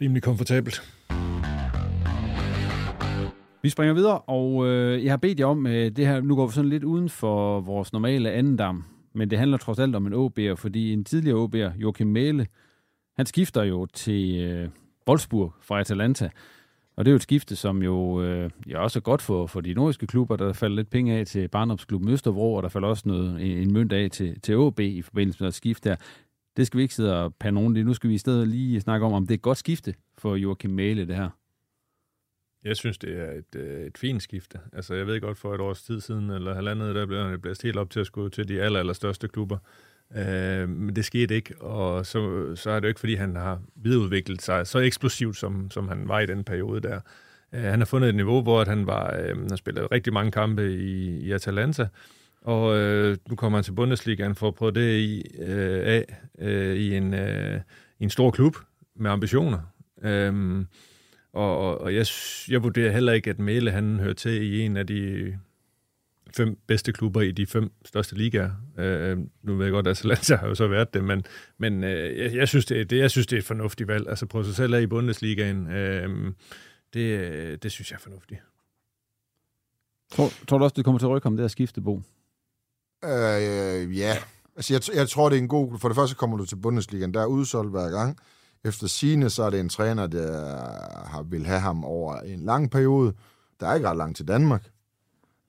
rimelig 0.02 0.24
komfortabelt. 0.24 0.82
Vi 3.62 3.70
springer 3.70 3.94
videre, 3.94 4.20
og 4.20 4.68
øh, 4.68 5.04
jeg 5.04 5.12
har 5.12 5.18
bedt 5.18 5.40
jer 5.40 5.46
om 5.46 5.68
øh, 5.68 5.92
det 5.92 6.08
her. 6.08 6.22
Nu 6.22 6.36
går 6.36 6.48
vi 6.48 6.54
sådan 6.54 6.70
lidt 6.70 6.84
uden 6.84 7.10
for 7.10 7.60
vores 7.62 7.94
normale 7.94 8.32
andendam, 8.32 8.84
men 9.14 9.30
det 9.30 9.40
handler 9.40 9.58
trods 9.58 9.80
alt 9.80 9.96
om 9.96 10.08
en 10.08 10.14
OB'er, 10.14 10.56
fordi 10.56 10.94
en 10.94 11.04
tidligere 11.04 11.48
OB'er, 11.48 11.80
Joachim 11.82 12.08
Mæle, 12.08 12.48
han 13.16 13.26
skifter 13.26 13.64
jo 13.64 13.86
til 13.86 14.40
øh, 14.40 14.70
Wolfsburg 15.08 15.54
fra 15.62 15.80
Atalanta. 15.80 16.30
Og 16.96 17.06
det 17.06 17.12
er 17.12 17.14
jo 17.14 17.16
et 17.16 17.22
skifte, 17.22 17.56
som 17.56 17.84
jo 17.84 18.24
øh, 18.24 18.50
ja, 18.70 18.80
også 18.80 19.00
er 19.00 19.02
godt 19.02 19.22
for, 19.22 19.48
for 19.48 19.62
de 19.62 19.74
nordiske 19.74 20.08
klubber. 20.08 20.36
Der 20.36 20.54
falder 20.54 20.76
lidt 20.76 20.90
penge 20.90 21.14
af 21.14 21.26
til 21.26 21.48
barndomsklubben 21.48 22.10
Østerbro, 22.10 22.54
og 22.54 22.64
der 22.64 22.70
falder 22.70 22.88
også 22.88 23.04
noget, 23.06 23.42
en, 23.42 23.58
en 23.58 23.74
mønt 23.74 23.94
af 23.94 24.12
til, 24.12 24.42
til 24.42 24.58
OB 24.58 24.80
i 24.80 25.02
forbindelse 25.02 25.44
med 25.44 25.48
at 25.48 25.54
skifte 25.54 25.90
der. 25.90 25.96
Det 26.58 26.68
skal 26.68 26.78
vi 26.78 26.82
ikke 26.82 26.96
sidde 26.96 27.24
og 27.24 27.36
pande 27.36 27.62
nogen 27.62 27.86
Nu 27.86 27.94
skal 27.94 28.10
vi 28.10 28.16
i 28.16 28.18
stedet 28.18 28.48
lige 28.48 28.82
snakke 28.82 29.06
om, 29.06 29.14
om 29.14 29.28
det 29.28 29.34
er 29.34 29.38
et 29.38 29.42
godt 29.42 29.58
skifte 29.58 29.94
for 30.18 30.36
Joachim 30.36 30.72
Mæle, 30.72 31.08
det 31.08 31.16
her. 31.16 31.30
Jeg 32.64 32.78
synes, 32.78 32.98
det 32.98 33.20
er 33.20 33.32
et, 33.32 33.56
øh, 33.56 33.86
et 33.86 33.98
fint 33.98 34.24
skifte. 34.24 34.60
Altså, 34.74 34.94
jeg 34.94 35.08
ved 35.08 35.22
godt, 35.22 35.38
for 35.38 35.56
et 35.56 35.62
års 35.62 35.84
tid 35.84 36.02
siden, 36.02 36.30
eller 36.30 36.54
halvandet, 36.54 36.96
der 36.96 37.06
blev 37.06 37.20
han 37.20 37.42
blæst 37.42 37.64
helt 37.64 37.78
op 37.78 37.90
til 37.90 38.00
at 38.00 38.06
skulle 38.06 38.30
til 38.30 38.48
de 38.48 38.62
aller, 38.62 38.80
aller 38.80 38.94
største 38.94 39.28
klubber. 39.28 39.58
Øh, 40.18 40.70
men 40.70 40.96
det 40.96 41.06
skete 41.06 41.36
ikke, 41.36 41.62
og 41.62 42.06
så, 42.06 42.52
så 42.56 42.70
er 42.70 42.76
det 42.76 42.84
jo 42.84 42.88
ikke, 42.88 43.00
fordi 43.00 43.16
han 43.16 43.36
har 43.36 43.62
videreudviklet 43.76 44.42
sig 44.42 44.68
så 44.68 44.80
eksplosivt, 44.80 45.38
som, 45.38 45.72
som 45.72 45.88
han 45.88 46.08
var 46.08 46.20
i 46.20 46.26
den 46.26 46.44
periode 46.44 46.82
der. 46.82 47.00
Øh, 47.54 47.64
han 47.64 47.80
har 47.80 47.86
fundet 47.86 48.10
et 48.10 48.16
niveau, 48.16 48.42
hvor 48.42 48.66
han 48.66 48.88
var, 48.88 49.16
øh, 49.20 49.50
har 49.50 49.56
spillet 49.56 49.92
rigtig 49.92 50.14
mange 50.14 50.32
kampe 50.32 50.74
i, 50.74 51.20
i 51.20 51.32
Atalanta, 51.32 51.88
og 52.42 52.78
øh, 52.78 53.18
nu 53.30 53.36
kommer 53.36 53.58
han 53.58 53.64
til 53.64 53.72
Bundesligaen 53.72 54.36
for 54.36 54.48
at 54.48 54.56
prøve 54.56 54.72
det 54.72 54.98
i, 55.00 55.24
øh, 55.40 55.82
af 55.86 56.06
øh, 56.40 56.76
i, 56.76 56.96
en, 56.96 57.14
øh, 57.14 57.62
i 58.00 58.04
en 58.04 58.10
stor 58.10 58.32
klub 58.32 58.56
med 58.96 59.12
ambitioner. 59.12 59.60
Øh, 60.04 60.66
og, 61.34 61.58
og, 61.58 61.82
og 61.82 61.96
jeg, 61.96 62.06
jeg 62.50 62.64
vurderer 62.64 62.92
heller 62.92 63.14
ikke, 63.14 63.30
at 63.30 63.40
Mæle 63.40 63.72
han 63.72 64.00
hører 64.00 64.14
til 64.14 64.44
i 64.44 64.62
en 64.62 64.78
af 64.78 64.88
de 64.88 65.34
fem 66.36 66.58
bedste 66.68 66.94
klubber 66.94 67.22
i 67.22 67.32
de 67.32 67.46
fem 67.46 67.72
største 67.86 68.16
ligaer. 68.16 68.52
Øh, 68.78 69.18
nu 69.44 69.56
ved 69.56 69.66
jeg 69.66 69.72
godt, 69.72 69.88
at 69.88 69.92
Atalanta 69.92 70.36
har 70.36 70.48
jo 70.48 70.56
så 70.56 70.68
været 70.68 70.94
det, 70.94 71.04
men, 71.04 71.24
men 71.58 71.84
øh, 71.84 72.18
jeg, 72.18 72.36
jeg, 72.36 72.48
synes, 72.48 72.66
det, 72.66 72.90
det, 72.90 72.98
jeg 72.98 73.12
synes, 73.12 73.28
det 73.28 73.36
er 73.36 73.40
et 73.40 73.46
fornuftigt 73.46 73.88
valg. 73.88 74.10
Altså 74.10 74.26
prøve 74.26 74.46
sig 74.46 74.56
selv 74.56 74.74
af 74.74 74.82
i 74.82 74.88
Bundesligaen, 74.88 75.68
øh, 75.68 76.34
det, 76.94 77.64
det 77.64 77.72
synes 77.72 77.92
jeg 77.92 77.96
er 77.96 78.02
fornuftigt. 78.02 78.42
Tror, 80.12 80.30
tror 80.48 80.58
du 80.58 80.64
også, 80.64 80.74
det 80.74 80.86
kommer 80.86 81.00
til 81.00 81.06
at 81.06 81.12
rykke 81.12 81.26
om 81.26 81.36
det 81.36 81.44
her 81.44 81.48
skiftebo? 81.48 82.02
Øh, 83.04 83.98
ja. 83.98 84.18
Altså, 84.56 84.74
jeg, 84.74 84.96
jeg 84.96 85.10
tror, 85.10 85.30
det 85.30 85.38
er 85.38 85.42
en 85.42 85.48
god... 85.48 85.80
For 85.80 85.88
det 85.88 85.96
første 85.96 86.16
kommer 86.16 86.38
du 86.38 86.46
til 86.46 86.56
Bundesligaen, 86.56 87.14
der 87.14 87.22
er 87.22 87.26
udsolgt 87.26 87.72
hver 87.72 87.90
gang. 87.90 88.18
Efter 88.66 88.88
sine 88.88 89.30
så 89.30 89.44
er 89.44 89.50
det 89.50 89.60
en 89.60 89.70
træner, 89.70 90.08
der 90.08 90.32
har, 91.08 91.24
vil 91.24 91.46
have 91.46 91.60
ham 91.60 91.84
over 91.84 92.16
en 92.16 92.46
lang 92.46 92.72
periode. 92.72 93.14
Der 93.60 93.68
er 93.68 93.76
ikke 93.76 93.90
ret 93.90 93.98
langt 93.98 94.18
til 94.18 94.28
Danmark. 94.28 94.70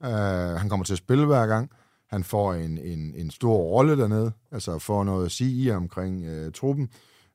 Øh, 0.03 0.59
han 0.59 0.69
kommer 0.69 0.83
til 0.83 0.93
at 0.93 0.97
spille 0.97 1.25
hver 1.25 1.47
gang. 1.47 1.71
Han 2.09 2.23
får 2.23 2.53
en, 2.53 2.77
en, 2.77 3.13
en 3.15 3.31
stor 3.31 3.57
rolle 3.57 3.97
dernede, 3.97 4.31
altså 4.51 4.79
får 4.79 5.03
noget 5.03 5.25
at 5.25 5.31
sige 5.31 5.63
i 5.63 5.71
omkring 5.71 6.25
øh, 6.25 6.51
truppen. 6.51 6.89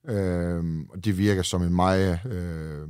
Øh, 0.09 0.65
og 0.89 1.05
det 1.05 1.19
virker 1.19 1.43
som 1.43 1.63
en 1.63 1.75
meget 1.75 2.21
øh, 2.27 2.89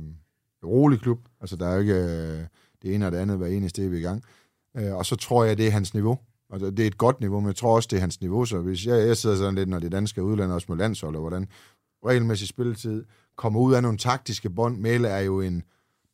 rolig 0.63 0.99
klub. 0.99 1.19
Altså, 1.41 1.55
der 1.55 1.67
er 1.67 1.73
jo 1.73 1.79
ikke 1.79 1.93
øh, 1.93 2.45
det 2.81 2.95
ene 2.95 3.05
og 3.05 3.11
det 3.11 3.17
andet 3.17 3.37
hver 3.37 3.47
eneste 3.47 3.89
vi 3.89 3.95
er 3.95 3.99
i 3.99 4.03
gang. 4.03 4.23
Øh, 4.77 4.95
og 4.95 5.05
så 5.05 5.15
tror 5.15 5.43
jeg, 5.43 5.57
det 5.57 5.67
er 5.67 5.71
hans 5.71 5.93
niveau. 5.93 6.19
Og 6.49 6.59
det 6.59 6.79
er 6.79 6.87
et 6.87 6.97
godt 6.97 7.19
niveau, 7.19 7.39
men 7.39 7.47
jeg 7.47 7.55
tror 7.55 7.75
også, 7.75 7.87
det 7.91 7.97
er 7.97 8.01
hans 8.01 8.21
niveau. 8.21 8.45
Så 8.45 8.59
hvis 8.59 8.85
jeg, 8.85 9.07
jeg 9.07 9.17
sidder 9.17 9.35
sådan 9.35 9.55
lidt, 9.55 9.69
når 9.69 9.79
det 9.79 9.91
danske 9.91 10.23
udlandet 10.23 10.55
også 10.55 10.65
med 10.69 10.77
landshold, 10.77 11.15
og 11.15 11.21
hvordan 11.21 11.47
regelmæssig 12.05 12.47
spilletid, 12.47 13.05
kommer 13.37 13.59
ud 13.59 13.73
af 13.73 13.81
nogle 13.81 13.97
taktiske 13.97 14.49
bånd. 14.49 14.77
Mæle 14.77 15.07
er 15.07 15.19
jo 15.19 15.41
en 15.41 15.63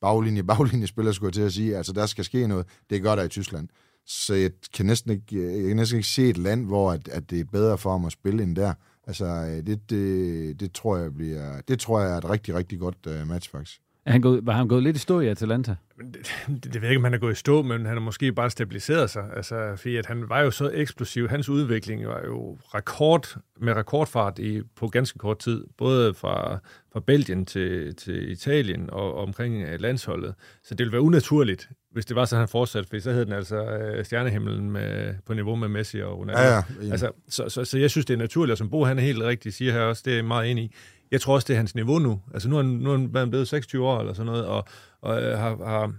baglinje, 0.01 0.43
baglinje 0.53 0.87
spiller, 0.87 1.11
skulle 1.11 1.27
jeg 1.27 1.33
til 1.33 1.41
at 1.41 1.53
sige. 1.53 1.77
Altså, 1.77 1.93
der 1.93 2.05
skal 2.05 2.25
ske 2.25 2.47
noget. 2.47 2.65
Det 2.89 3.01
gør 3.01 3.15
der 3.15 3.23
i 3.23 3.27
Tyskland. 3.27 3.69
Så 4.05 4.33
jeg 4.33 4.51
kan 4.73 4.85
næsten 4.85 5.11
ikke, 5.11 5.57
jeg 5.57 5.67
kan 5.67 5.75
næsten 5.75 5.97
ikke 5.97 6.09
se 6.09 6.29
et 6.29 6.37
land, 6.37 6.65
hvor 6.65 6.91
at, 6.91 7.07
at 7.07 7.29
det 7.29 7.39
er 7.39 7.45
bedre 7.45 7.77
for 7.77 7.91
ham 7.91 8.05
at 8.05 8.11
spille 8.11 8.43
end 8.43 8.55
der. 8.55 8.73
Altså, 9.07 9.25
øh, 9.25 9.67
det, 9.67 9.89
det, 9.89 10.59
det, 10.59 10.73
tror 10.73 10.97
jeg 10.97 11.13
bliver, 11.13 11.61
det 11.67 11.79
tror 11.79 12.01
jeg 12.01 12.13
er 12.13 12.17
et 12.17 12.29
rigtig, 12.29 12.55
rigtig 12.55 12.79
godt 12.79 12.97
øh, 13.07 13.27
match, 13.27 13.51
faktisk. 13.51 13.81
Er 14.07 14.11
han 14.11 14.21
gået, 14.21 14.45
var 14.45 14.53
han 14.53 14.67
gået 14.67 14.83
lidt 14.83 14.95
i 14.95 14.99
stå 14.99 15.19
i 15.19 15.27
Atalanta? 15.27 15.75
Det, 15.97 16.31
det, 16.47 16.63
det 16.63 16.73
ved 16.73 16.81
jeg 16.81 16.89
ikke, 16.89 16.99
om 16.99 17.03
han 17.03 17.13
er 17.13 17.17
gået 17.17 17.31
i 17.31 17.35
stå, 17.35 17.61
men 17.61 17.85
han 17.85 17.95
har 17.95 17.99
måske 17.99 18.33
bare 18.33 18.49
stabiliseret 18.49 19.09
sig. 19.09 19.23
Altså, 19.35 19.73
fordi 19.75 19.95
at 19.95 20.05
han 20.05 20.29
var 20.29 20.41
jo 20.41 20.51
så 20.51 20.71
eksplosiv. 20.73 21.29
Hans 21.29 21.49
udvikling 21.49 22.07
var 22.07 22.21
jo 22.25 22.57
rekord, 22.73 23.37
med 23.59 23.73
rekordfart 23.73 24.39
i, 24.39 24.61
på 24.75 24.87
ganske 24.87 25.19
kort 25.19 25.39
tid. 25.39 25.63
Både 25.77 26.13
fra, 26.13 26.59
fra 26.93 26.99
Belgien 26.99 27.45
til, 27.45 27.95
til 27.95 28.31
Italien 28.31 28.89
og, 28.89 29.13
og 29.13 29.23
omkring 29.23 29.63
øh, 29.63 29.79
landsholdet. 29.79 30.33
Så 30.63 30.75
det 30.75 30.79
ville 30.79 30.91
være 30.91 31.01
unaturligt, 31.01 31.69
hvis 31.91 32.05
det 32.05 32.15
var 32.15 32.25
så, 32.25 32.37
han 32.37 32.47
fortsat. 32.47 32.85
For 32.89 32.99
så 32.99 33.11
hed 33.11 33.25
den 33.25 33.33
altså 33.33 33.61
uh, 33.97 34.05
stjernehimlen 34.05 34.71
med, 34.71 35.13
på 35.25 35.33
niveau 35.33 35.55
med 35.55 35.67
Messi 35.67 36.01
og 36.01 36.19
Ronaldo. 36.19 36.41
Ja, 36.41 36.55
ja, 36.55 36.91
altså, 36.91 37.11
så, 37.29 37.49
så, 37.49 37.65
så, 37.65 37.77
jeg 37.77 37.91
synes, 37.91 38.05
det 38.05 38.13
er 38.13 38.17
naturligt, 38.17 38.51
og 38.51 38.57
som 38.57 38.69
Bo 38.69 38.83
han 38.83 38.97
er 38.97 39.03
helt 39.03 39.23
rigtigt 39.23 39.55
siger 39.55 39.73
her 39.73 39.81
også, 39.81 40.01
det 40.05 40.11
er 40.11 40.17
jeg 40.17 40.25
meget 40.25 40.51
enig 40.51 40.63
i 40.63 40.71
jeg 41.11 41.21
tror 41.21 41.35
også, 41.35 41.45
det 41.47 41.53
er 41.53 41.57
hans 41.57 41.75
niveau 41.75 41.99
nu. 41.99 42.21
Altså 42.33 42.49
nu 42.49 42.57
er 42.57 42.63
han, 42.63 42.71
nu 42.71 42.91
er 42.91 43.19
han 43.19 43.29
blevet 43.29 43.47
26 43.47 43.87
år 43.87 43.99
eller 43.99 44.13
sådan 44.13 44.31
noget, 44.31 44.45
og, 44.45 44.67
og 45.01 45.23
øh, 45.23 45.37
har, 45.37 45.65
har 45.65 45.93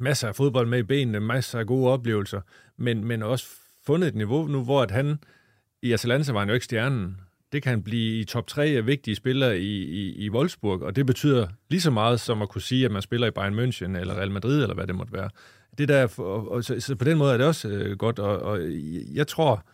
masser 0.00 0.28
af 0.28 0.36
fodbold 0.36 0.68
med 0.68 0.78
i 0.78 0.82
benene, 0.82 1.20
masser 1.20 1.58
af 1.58 1.66
gode 1.66 1.90
oplevelser, 1.90 2.40
men, 2.76 3.04
men 3.04 3.22
også 3.22 3.46
fundet 3.86 4.08
et 4.08 4.14
niveau 4.14 4.46
nu, 4.46 4.64
hvor 4.64 4.82
at 4.82 4.90
han, 4.90 5.18
i 5.82 5.92
Atalanta 5.92 6.32
var 6.32 6.38
han 6.38 6.48
jo 6.48 6.54
ikke 6.54 6.64
stjernen, 6.64 7.16
det 7.52 7.62
kan 7.62 7.82
blive 7.82 8.20
i 8.20 8.24
top 8.24 8.46
3 8.46 8.64
af 8.64 8.86
vigtige 8.86 9.14
spillere 9.14 9.58
i, 9.58 9.82
i, 9.82 10.24
i 10.24 10.30
Wolfsburg, 10.30 10.82
og 10.82 10.96
det 10.96 11.06
betyder 11.06 11.48
lige 11.68 11.80
så 11.80 11.90
meget 11.90 12.20
som 12.20 12.42
at 12.42 12.48
kunne 12.48 12.62
sige, 12.62 12.84
at 12.84 12.90
man 12.90 13.02
spiller 13.02 13.26
i 13.26 13.30
Bayern 13.30 13.58
München 13.58 13.98
eller 13.98 14.14
Real 14.14 14.30
Madrid, 14.30 14.62
eller 14.62 14.74
hvad 14.74 14.86
det 14.86 14.94
måtte 14.94 15.12
være. 15.12 15.30
Det 15.78 15.88
der, 15.88 16.08
og, 16.18 16.52
og, 16.52 16.64
så, 16.64 16.80
så 16.80 16.96
på 16.96 17.04
den 17.04 17.18
måde 17.18 17.32
er 17.32 17.36
det 17.36 17.46
også 17.46 17.68
øh, 17.68 17.96
godt, 17.96 18.18
og, 18.18 18.38
og 18.38 18.60
jeg 19.14 19.26
tror, 19.26 19.64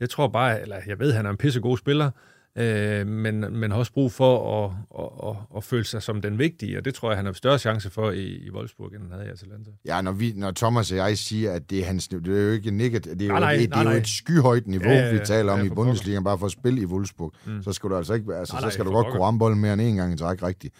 jeg 0.00 0.10
tror 0.10 0.28
bare, 0.28 0.62
eller 0.62 0.76
jeg 0.86 0.98
ved, 0.98 1.08
at 1.08 1.16
han 1.16 1.26
er 1.26 1.30
en 1.30 1.36
pissegod 1.36 1.78
spiller, 1.78 2.10
øh, 2.58 3.06
men, 3.06 3.40
men 3.40 3.70
har 3.70 3.78
også 3.78 3.92
brug 3.92 4.12
for 4.12 4.64
at, 4.64 4.72
at, 4.98 5.30
at, 5.30 5.56
at 5.56 5.64
føle 5.64 5.84
sig 5.84 6.02
som 6.02 6.22
den 6.22 6.38
vigtige, 6.38 6.78
og 6.78 6.84
det 6.84 6.94
tror 6.94 7.10
jeg, 7.10 7.16
han 7.16 7.26
har 7.26 7.32
større 7.32 7.58
chance 7.58 7.90
for 7.90 8.10
i, 8.10 8.24
i 8.24 8.50
Wolfsburg, 8.50 8.92
end 8.94 9.02
han 9.02 9.12
havde 9.12 9.26
i 9.26 9.30
Atalanta. 9.30 9.70
Ja, 9.84 10.00
når, 10.00 10.12
vi, 10.12 10.32
når 10.36 10.50
Thomas 10.50 10.92
og 10.92 10.96
jeg 10.96 11.18
siger, 11.18 11.52
at 11.52 11.70
det 11.70 11.80
er 11.80 11.84
hans 11.84 12.08
det 12.08 12.28
er 12.28 12.42
jo 12.42 12.50
ikke 12.50 12.70
negativt, 12.70 13.18
det 13.18 13.26
er, 13.26 13.28
nej, 13.28 13.40
nej, 13.40 13.56
det, 13.56 13.68
det 13.68 13.78
er 13.78 13.82
nej, 13.82 13.92
jo 13.92 13.98
et 13.98 14.08
skyhøjt 14.08 14.66
niveau, 14.66 14.90
ja, 14.90 14.98
ja, 14.98 15.06
ja, 15.06 15.12
vi 15.12 15.18
taler 15.24 15.52
om 15.52 15.58
ja, 15.58 15.64
i 15.64 15.68
Bundesliga, 15.68 16.20
bare 16.20 16.38
for 16.38 16.46
at 16.46 16.52
spille 16.52 16.80
i 16.80 16.86
Wolfsburg. 16.86 17.32
Mm. 17.46 17.62
Så 17.62 17.72
skal 17.72 17.90
du 17.90 17.96
altså 17.96 18.14
ikke, 18.14 18.34
altså, 18.34 18.54
nej, 18.54 18.60
nej, 18.60 18.70
så 18.70 18.74
skal 18.74 18.84
du 18.84 18.90
godt 18.90 19.06
kunne 19.06 19.22
ramme 19.22 19.38
bolden 19.38 19.60
mere 19.60 19.72
end 19.72 19.82
en 19.82 19.96
gang 19.96 20.14
i 20.14 20.16
træk 20.16 20.42
rigtigt. 20.42 20.74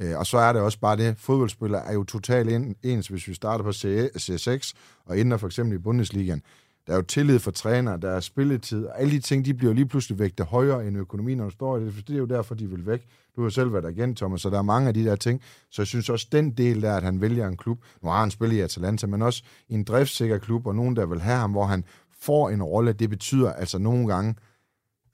Øh, 0.00 0.18
og 0.18 0.26
så 0.26 0.38
er 0.38 0.52
det 0.52 0.62
også 0.62 0.78
bare 0.78 0.96
det, 0.96 1.14
fodboldspillere 1.18 1.86
er 1.86 1.92
jo 1.92 2.04
totalt 2.04 2.76
ens, 2.82 3.08
hvis 3.08 3.28
vi 3.28 3.34
starter 3.34 3.64
på 3.64 3.70
C6 3.70 4.72
og 5.06 5.18
ender 5.18 5.36
for 5.36 5.46
eksempel 5.46 5.74
i 5.74 5.78
Bundesligaen 5.78 6.42
der 6.90 6.96
er 6.96 6.98
jo 6.98 7.02
tillid 7.02 7.38
for 7.38 7.50
træner, 7.50 7.96
der 7.96 8.10
er 8.10 8.20
spilletid, 8.20 8.86
og 8.86 9.00
alle 9.00 9.12
de 9.12 9.20
ting, 9.20 9.44
de 9.44 9.54
bliver 9.54 9.72
lige 9.72 9.86
pludselig 9.86 10.18
vægtet 10.18 10.46
højere 10.46 10.86
end 10.86 10.96
økonomien, 10.98 11.38
når 11.38 11.44
du 11.44 11.50
står 11.50 11.78
i 11.78 11.84
det. 11.84 12.08
Det 12.08 12.14
er 12.14 12.18
jo 12.18 12.24
derfor, 12.24 12.54
de 12.54 12.66
vil 12.70 12.86
væk. 12.86 13.06
Du 13.36 13.42
har 13.42 13.48
selv 13.50 13.72
været 13.72 13.84
agent, 13.84 14.18
Thomas, 14.18 14.40
så 14.40 14.50
der 14.50 14.58
er 14.58 14.62
mange 14.62 14.88
af 14.88 14.94
de 14.94 15.04
der 15.04 15.16
ting. 15.16 15.40
Så 15.70 15.82
jeg 15.82 15.86
synes 15.86 16.08
også, 16.08 16.26
den 16.32 16.50
del 16.50 16.82
der, 16.82 16.96
at 16.96 17.02
han 17.02 17.20
vælger 17.20 17.48
en 17.48 17.56
klub, 17.56 17.78
nu 18.02 18.08
har 18.08 18.20
han 18.20 18.30
spillet 18.30 18.56
i 18.56 18.60
Atalanta, 18.60 19.06
men 19.06 19.22
også 19.22 19.42
en 19.68 19.84
driftsikker 19.84 20.38
klub, 20.38 20.66
og 20.66 20.74
nogen, 20.74 20.96
der 20.96 21.06
vil 21.06 21.20
have 21.20 21.38
ham, 21.38 21.50
hvor 21.50 21.64
han 21.64 21.84
får 22.20 22.50
en 22.50 22.62
rolle, 22.62 22.92
det 22.92 23.10
betyder 23.10 23.52
altså 23.52 23.78
nogle 23.78 24.06
gange, 24.06 24.34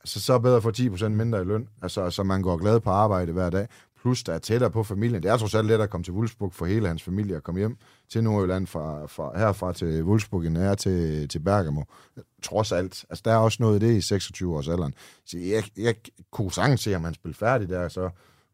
altså 0.00 0.20
så 0.20 0.32
er 0.32 0.38
bedre 0.38 0.62
for 0.62 1.04
10% 1.04 1.08
mindre 1.08 1.40
i 1.40 1.44
løn, 1.44 1.68
altså 1.82 2.10
så 2.10 2.22
man 2.22 2.42
går 2.42 2.56
glad 2.56 2.80
på 2.80 2.90
arbejde 2.90 3.32
hver 3.32 3.50
dag, 3.50 3.66
plus 4.06 4.22
der 4.22 4.32
er 4.32 4.38
tættere 4.38 4.70
på 4.70 4.82
familien. 4.82 5.22
Det 5.22 5.30
er 5.30 5.36
trods 5.36 5.54
alt 5.54 5.66
let 5.66 5.80
at 5.80 5.90
komme 5.90 6.04
til 6.04 6.12
Wolfsburg 6.12 6.54
for 6.54 6.66
hele 6.66 6.88
hans 6.88 7.02
familie 7.02 7.36
at 7.36 7.42
komme 7.42 7.58
hjem 7.58 7.76
til 8.08 8.24
Nordjylland 8.24 8.66
fra, 8.66 9.06
fra 9.06 9.38
herfra 9.38 9.72
til 9.72 10.04
Wolfsburg, 10.04 10.44
end 10.44 10.58
er 10.58 10.74
til, 10.74 11.28
til 11.28 11.38
Bergamo. 11.38 11.82
Trods 12.42 12.72
alt. 12.72 13.04
Altså, 13.10 13.22
der 13.24 13.32
er 13.32 13.36
også 13.36 13.56
noget 13.60 13.82
i 13.82 13.86
det 13.86 13.96
i 13.96 14.00
26 14.00 14.56
års 14.56 14.68
alderen. 14.68 14.94
Så 15.24 15.38
jeg, 15.38 15.64
jeg 15.76 15.94
kunne 16.32 16.52
sagtens 16.52 16.80
se, 16.80 16.94
om 16.94 17.04
han 17.04 17.14
spiller 17.14 17.36
færdig 17.36 17.68
der, 17.68 17.88
så 17.88 18.10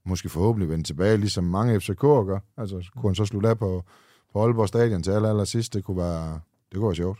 måske 0.06 0.28
forhåbentlig 0.28 0.68
vende 0.68 0.84
tilbage, 0.84 1.16
ligesom 1.16 1.44
mange 1.44 1.76
FCK'er 1.76 2.24
gør. 2.26 2.38
Altså, 2.56 2.90
kunne 2.96 3.10
han 3.10 3.14
så 3.14 3.24
slutte 3.24 3.48
af 3.48 3.58
på, 3.58 3.84
på 4.32 4.44
Aalborg 4.44 4.68
Stadion 4.68 5.02
til 5.02 5.10
aller, 5.10 5.30
aller 5.30 5.44
sidst. 5.44 5.74
Det 5.74 5.84
kunne 5.84 5.96
være, 5.96 6.40
det 6.70 6.78
kunne 6.78 6.88
være 6.88 6.96
sjovt. 6.96 7.18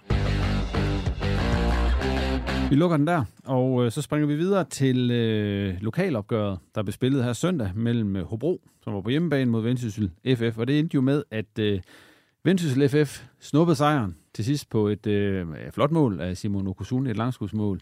Vi 2.73 2.77
lukker 2.77 2.97
den 2.97 3.07
der, 3.07 3.25
og 3.45 3.85
øh, 3.85 3.93
så 3.93 4.03
springer 4.03 4.27
vi 4.27 4.35
videre 4.35 4.65
til 4.65 5.11
øh, 5.11 5.75
lokalopgøret, 5.81 6.59
der 6.75 6.83
blev 6.83 6.93
spillet 6.93 7.25
her 7.25 7.33
søndag 7.33 7.71
mellem 7.75 8.17
øh, 8.17 8.25
Hobro, 8.25 8.61
som 8.85 8.95
var 8.95 9.01
på 9.01 9.11
hjemmebane 9.11 9.51
mod 9.51 9.63
Vendsyssel 9.63 10.11
FF, 10.37 10.59
og 10.59 10.67
det 10.67 10.79
endte 10.79 10.95
jo 10.95 11.01
med, 11.01 11.23
at 11.31 11.59
øh, 11.59 11.81
Vendsyssel 12.45 12.89
FF 12.89 13.23
snuppede 13.41 13.77
sejren 13.77 14.17
til 14.35 14.45
sidst 14.45 14.71
på 14.71 14.89
et 14.89 15.07
øh, 15.07 15.47
flot 15.71 15.91
mål 15.91 16.21
af 16.21 16.37
Simon 16.37 16.67
Okusun, 16.67 17.07
et 17.07 17.17
langskudsmål. 17.17 17.81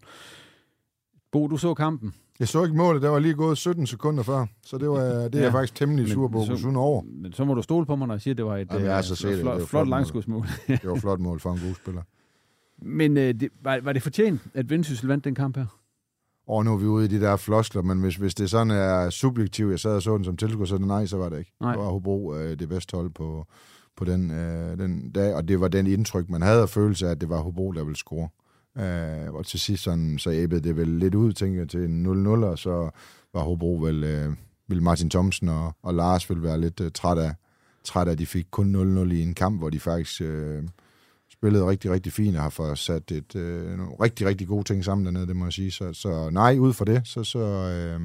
Bo, 1.32 1.46
du 1.46 1.56
så 1.56 1.74
kampen. 1.74 2.14
Jeg 2.40 2.48
så 2.48 2.64
ikke 2.64 2.76
målet, 2.76 3.02
der 3.02 3.08
var 3.08 3.18
lige 3.18 3.34
gået 3.34 3.58
17 3.58 3.86
sekunder 3.86 4.22
før, 4.22 4.46
så 4.62 4.78
det, 4.78 4.88
var, 4.88 5.00
det 5.00 5.34
er 5.34 5.38
ja, 5.38 5.44
jeg 5.44 5.52
faktisk 5.52 5.74
temmelig 5.74 6.08
sur 6.08 6.28
på 6.28 6.40
Okusun 6.40 6.76
over. 6.76 7.02
Men 7.02 7.32
så 7.32 7.44
må 7.44 7.54
du 7.54 7.62
stole 7.62 7.86
på 7.86 7.96
mig, 7.96 8.08
når 8.08 8.14
jeg 8.14 8.22
siger, 8.22 8.34
at 8.34 8.38
det 8.38 8.44
var 8.44 8.56
et 8.56 8.68
Jamen, 8.72 8.86
øh, 8.86 9.02
så 9.02 9.16
flot, 9.16 9.40
flot, 9.40 9.68
flot 9.68 9.88
langskudsmål. 9.88 10.46
det 10.66 10.80
var 10.84 10.96
flot 10.96 11.20
mål 11.20 11.40
for 11.40 11.52
en 11.52 11.60
god 11.66 11.74
spiller. 11.74 12.02
Men 12.82 13.16
øh, 13.16 13.34
det, 13.34 13.48
var, 13.62 13.80
var 13.80 13.92
det 13.92 14.02
fortjent, 14.02 14.40
at 14.54 14.70
Vendsyssel 14.70 15.08
vandt 15.08 15.24
den 15.24 15.34
kamp 15.34 15.56
her? 15.56 15.66
Og 16.46 16.64
nu 16.64 16.72
er 16.72 16.76
vi 16.76 16.86
ude 16.86 17.04
i 17.04 17.08
de 17.08 17.20
der 17.20 17.36
floskler, 17.36 17.82
men 17.82 18.00
hvis, 18.00 18.16
hvis 18.16 18.34
det 18.34 18.50
sådan 18.50 18.70
er 18.70 19.10
subjektivt, 19.10 19.70
jeg 19.70 19.78
sad 19.80 19.94
og 19.94 20.02
så 20.02 20.16
den 20.16 20.24
som 20.24 20.36
tilskuer, 20.36 20.66
så 20.66 20.78
nej, 20.78 21.06
så 21.06 21.16
var 21.16 21.28
det 21.28 21.38
ikke. 21.38 21.52
Nej. 21.60 21.72
Det 21.72 21.80
var 21.80 21.90
Hobro 21.90 22.34
øh, 22.34 22.58
det 22.58 22.68
bedste 22.68 22.96
hold 22.96 23.10
på, 23.10 23.46
på 23.96 24.04
den, 24.04 24.30
øh, 24.30 24.78
den 24.78 25.10
dag, 25.10 25.34
og 25.34 25.48
det 25.48 25.60
var 25.60 25.68
den 25.68 25.86
indtryk, 25.86 26.28
man 26.28 26.42
havde 26.42 26.62
af 26.62 26.68
følelse 26.68 27.06
af, 27.06 27.10
at 27.10 27.20
det 27.20 27.28
var 27.28 27.40
Hobro, 27.40 27.72
der 27.72 27.84
ville 27.84 27.96
score. 27.96 28.28
Øh, 28.78 29.34
og 29.34 29.46
til 29.46 29.60
sidst 29.60 29.82
sådan, 29.82 30.18
så 30.18 30.30
æbbede 30.30 30.60
det 30.60 30.76
vel 30.76 30.88
lidt 30.88 31.14
ud, 31.14 31.32
tænker 31.32 31.60
jeg, 31.60 31.68
til 31.68 31.86
0-0, 31.86 32.28
og 32.28 32.58
så 32.58 32.90
var 33.34 33.40
Hobro 33.40 33.76
vel, 33.76 34.04
øh, 34.04 34.32
vil 34.68 34.82
Martin 34.82 35.10
Thomsen 35.10 35.48
og, 35.48 35.72
og 35.82 35.94
Lars 35.94 36.30
vil 36.30 36.42
være 36.42 36.60
lidt 36.60 36.80
øh, 36.80 36.90
træt 36.94 37.18
af, 37.18 37.34
træt 37.84 38.08
af, 38.08 38.12
at 38.12 38.18
de 38.18 38.26
fik 38.26 38.46
kun 38.50 38.98
0-0 38.98 39.12
i 39.12 39.22
en 39.22 39.34
kamp, 39.34 39.58
hvor 39.58 39.70
de 39.70 39.80
faktisk 39.80 40.22
øh, 40.22 40.62
spillet 41.40 41.66
rigtig, 41.66 41.90
rigtig 41.90 42.12
fint 42.12 42.36
og 42.36 42.42
har 42.42 42.50
fået 42.50 42.78
sat 42.78 43.10
et, 43.10 43.36
øh, 43.36 43.76
nogle 43.76 43.92
rigtig, 44.00 44.26
rigtig 44.26 44.48
gode 44.48 44.64
ting 44.64 44.84
sammen 44.84 45.04
dernede, 45.04 45.26
det 45.26 45.36
må 45.36 45.44
jeg 45.44 45.52
sige. 45.52 45.70
Så, 45.70 45.92
så 45.92 46.30
nej, 46.30 46.56
ud 46.58 46.72
fra 46.72 46.84
det, 46.84 47.02
så, 47.04 47.24
så, 47.24 47.38
øh, 47.38 48.00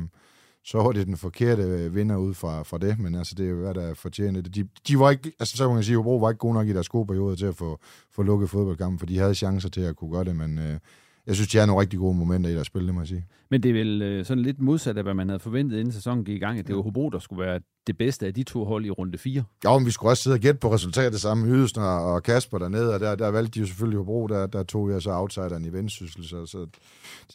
så 0.64 0.78
var 0.78 0.92
det 0.92 1.08
den 1.08 1.18
forkerte 1.18 1.62
øh, 1.62 1.96
vinder 1.96 2.16
ud 2.16 2.34
fra, 2.34 2.64
fra 2.64 2.78
det, 2.78 3.00
men 3.00 3.16
altså 3.16 3.36
det 3.36 3.50
er 3.50 3.54
hvad 3.54 3.74
der 3.74 3.94
fortjener 3.94 4.42
det. 4.42 4.56
De, 4.56 4.68
de 4.88 5.00
var 5.00 5.12
ikke, 5.12 5.32
altså 5.40 5.58
så 5.58 5.68
kan 5.68 5.76
man 5.76 5.84
sige, 5.84 5.98
Hobro 5.98 6.18
var 6.18 6.30
ikke 6.30 6.40
gode 6.40 6.54
nok 6.54 6.68
i 6.68 6.74
deres 6.74 6.90
gode 6.90 7.08
periode 7.08 7.36
til 7.36 7.46
at 7.46 7.56
få, 7.56 7.80
få 8.12 8.24
lukket 8.24 8.50
fodboldkampen, 8.50 9.00
for 9.00 9.06
de 9.06 9.18
havde 9.18 9.36
chancer 9.36 9.70
til 9.70 9.82
at 9.82 9.96
kunne 9.96 10.12
gøre 10.12 10.24
det, 10.24 10.36
men 10.36 10.60
øh, 10.60 10.80
jeg 11.28 11.36
synes, 11.36 11.50
de 11.50 11.58
har 11.58 11.66
nogle 11.66 11.82
rigtig 11.82 12.00
gode 12.00 12.18
momenter 12.18 12.50
i 12.50 12.54
deres 12.54 12.68
spil, 12.68 12.86
det 12.86 12.94
må 12.94 13.02
jeg 13.02 13.08
sige. 13.08 13.26
Men 13.52 13.64
det 13.64 13.70
er 13.70 13.74
vel 13.74 14.02
øh, 14.02 14.26
sådan 14.26 14.44
lidt 14.44 14.62
modsat 14.62 14.98
af, 14.98 15.04
hvad 15.04 15.14
man 15.14 15.30
havde 15.30 15.40
forventet, 15.40 15.80
inden 15.80 15.94
sæsonen 15.94 16.26
gik 16.26 16.36
i 16.36 16.40
gang, 16.40 16.60
at 16.60 16.68
det 16.68 16.76
var 16.76 16.82
Hobro, 16.82 17.10
der 17.10 17.20
skulle 17.20 17.46
være 17.46 17.60
det 17.88 17.98
bedste 17.98 18.26
af 18.26 18.34
de 18.34 18.44
to 18.44 18.66
hold 18.66 18.86
i 18.86 18.90
runde 18.90 19.18
4. 19.18 19.44
Ja, 19.64 19.78
men 19.78 19.86
vi 19.86 19.92
skulle 19.92 20.12
også 20.12 20.24
sidde 20.24 20.34
og 20.34 20.40
gætte 20.40 20.60
på 20.60 20.74
resultatet 20.74 21.22
sammen 21.22 21.50
med 21.50 21.58
Ydelsen 21.58 21.82
og 21.82 22.24
Kasper 22.24 22.58
dernede, 22.58 22.94
og 22.94 23.00
der, 23.00 23.16
der 23.16 23.28
valgte 23.28 23.52
de 23.52 23.60
jo 23.60 23.66
selvfølgelig 23.66 23.98
Hobro, 23.98 24.28
der, 24.28 24.48
der 24.48 24.64
tog 24.64 24.92
jeg 24.92 25.02
så 25.02 25.12
outsideren 25.12 25.66
i 25.66 25.74
Vendsyssel, 25.74 26.28
så, 26.28 26.46
så 26.46 26.66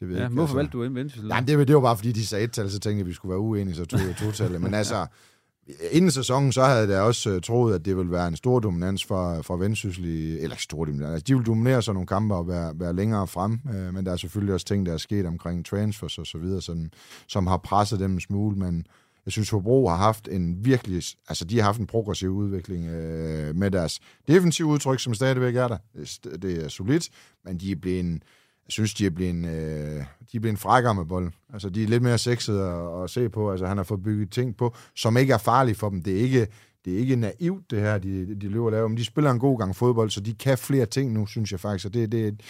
det 0.00 0.08
ved 0.08 0.16
ja, 0.16 0.22
ikke, 0.22 0.34
hvorfor 0.34 0.42
altså. 0.42 0.56
valgte 0.56 0.72
du 0.72 0.84
en 0.84 0.94
Vendsyssel? 0.94 1.28
Ja, 1.28 1.44
det, 1.46 1.68
det 1.68 1.76
var 1.76 1.82
bare 1.82 1.96
fordi, 1.96 2.12
de 2.12 2.26
sagde 2.26 2.44
et 2.44 2.52
tal, 2.52 2.70
så 2.70 2.78
tænkte 2.78 2.90
jeg, 2.90 3.00
at 3.00 3.06
vi 3.06 3.12
skulle 3.12 3.30
være 3.30 3.40
uenige, 3.40 3.74
så 3.74 3.84
tog 3.84 4.00
jeg 4.00 4.16
to 4.16 4.58
men 4.58 4.74
altså, 4.82 5.06
inden 5.90 6.10
sæsonen, 6.10 6.52
så 6.52 6.64
havde 6.64 6.88
jeg 6.88 7.02
også 7.02 7.30
øh, 7.30 7.42
troet, 7.42 7.74
at 7.74 7.84
det 7.84 7.96
ville 7.96 8.12
være 8.12 8.28
en 8.28 8.36
stor 8.36 8.60
dominans 8.60 9.04
for, 9.04 9.42
for 9.42 9.56
Vendsyssel, 9.56 10.06
eller 10.40 10.56
stor 10.56 10.84
dominans, 10.84 11.12
altså, 11.12 11.24
de 11.26 11.36
vil 11.36 11.46
dominere 11.46 11.82
sådan 11.82 11.94
nogle 11.94 12.06
kampe 12.06 12.34
og 12.34 12.48
være, 12.48 12.72
være 12.74 12.96
længere 12.96 13.26
frem, 13.26 13.60
øh, 13.74 13.94
men 13.94 14.06
der 14.06 14.12
er 14.12 14.16
selvfølgelig 14.16 14.54
også 14.54 14.66
ting, 14.66 14.86
der 14.86 14.92
er 14.92 14.96
sket 14.96 15.26
omkring 15.26 15.66
transfers 15.66 16.18
og 16.18 16.26
så 16.26 16.38
videre, 16.38 16.62
sådan, 16.62 16.90
som 17.26 17.46
har 17.46 17.56
presset 17.56 18.00
dem 18.00 18.12
en 18.12 18.20
smule, 18.20 18.56
men 18.56 18.86
jeg 19.26 19.32
synes, 19.32 19.50
Hobro 19.50 19.88
har 19.88 19.96
haft 19.96 20.28
en 20.28 20.64
virkelig, 20.64 21.02
altså 21.28 21.44
de 21.44 21.56
har 21.58 21.64
haft 21.64 21.80
en 21.80 21.86
progressiv 21.86 22.30
udvikling 22.30 22.86
øh, 22.88 23.56
med 23.56 23.70
deres 23.70 24.00
defensive 24.28 24.66
udtryk, 24.66 25.00
som 25.00 25.14
stadigvæk 25.14 25.56
er 25.56 25.68
der. 25.68 25.78
Det, 25.96 26.42
det 26.42 26.64
er 26.64 26.68
solidt, 26.68 27.08
men 27.44 27.58
de 27.58 27.72
er 27.72 27.76
blevet 27.76 28.00
en, 28.00 28.22
jeg 28.70 28.72
synes, 28.72 28.94
de 28.94 29.06
er 29.06 29.10
blevet, 29.10 29.46
øh, 29.46 30.04
de 30.32 30.36
er 30.36 30.40
blevet 30.40 30.58
frækkere 30.58 30.94
med 30.94 31.04
bolden. 31.04 31.34
Altså, 31.52 31.70
de 31.70 31.82
er 31.82 31.86
lidt 31.86 32.02
mere 32.02 32.18
sexede 32.18 32.62
at, 32.62 33.04
at 33.04 33.10
se 33.10 33.28
på. 33.28 33.50
Altså, 33.50 33.66
han 33.66 33.76
har 33.76 33.84
fået 33.84 34.02
bygget 34.02 34.30
ting 34.30 34.56
på, 34.56 34.74
som 34.96 35.16
ikke 35.16 35.32
er 35.32 35.38
farlige 35.38 35.74
for 35.74 35.88
dem. 35.88 36.02
Det 36.02 36.16
er 36.16 36.20
ikke, 36.20 36.46
det 36.84 36.94
er 36.94 36.98
ikke 36.98 37.16
naivt, 37.16 37.70
det 37.70 37.80
her, 37.80 37.98
de, 37.98 38.34
de 38.40 38.48
løber 38.48 38.64
og 38.64 38.72
laver. 38.72 38.88
Men 38.88 38.96
de 38.96 39.04
spiller 39.04 39.30
en 39.30 39.38
god 39.38 39.58
gang 39.58 39.76
fodbold, 39.76 40.10
så 40.10 40.20
de 40.20 40.34
kan 40.34 40.58
flere 40.58 40.86
ting 40.86 41.12
nu, 41.12 41.26
synes 41.26 41.52
jeg 41.52 41.60
faktisk. 41.60 41.86
Og 41.86 41.94
det, 41.94 42.12
det, 42.12 42.40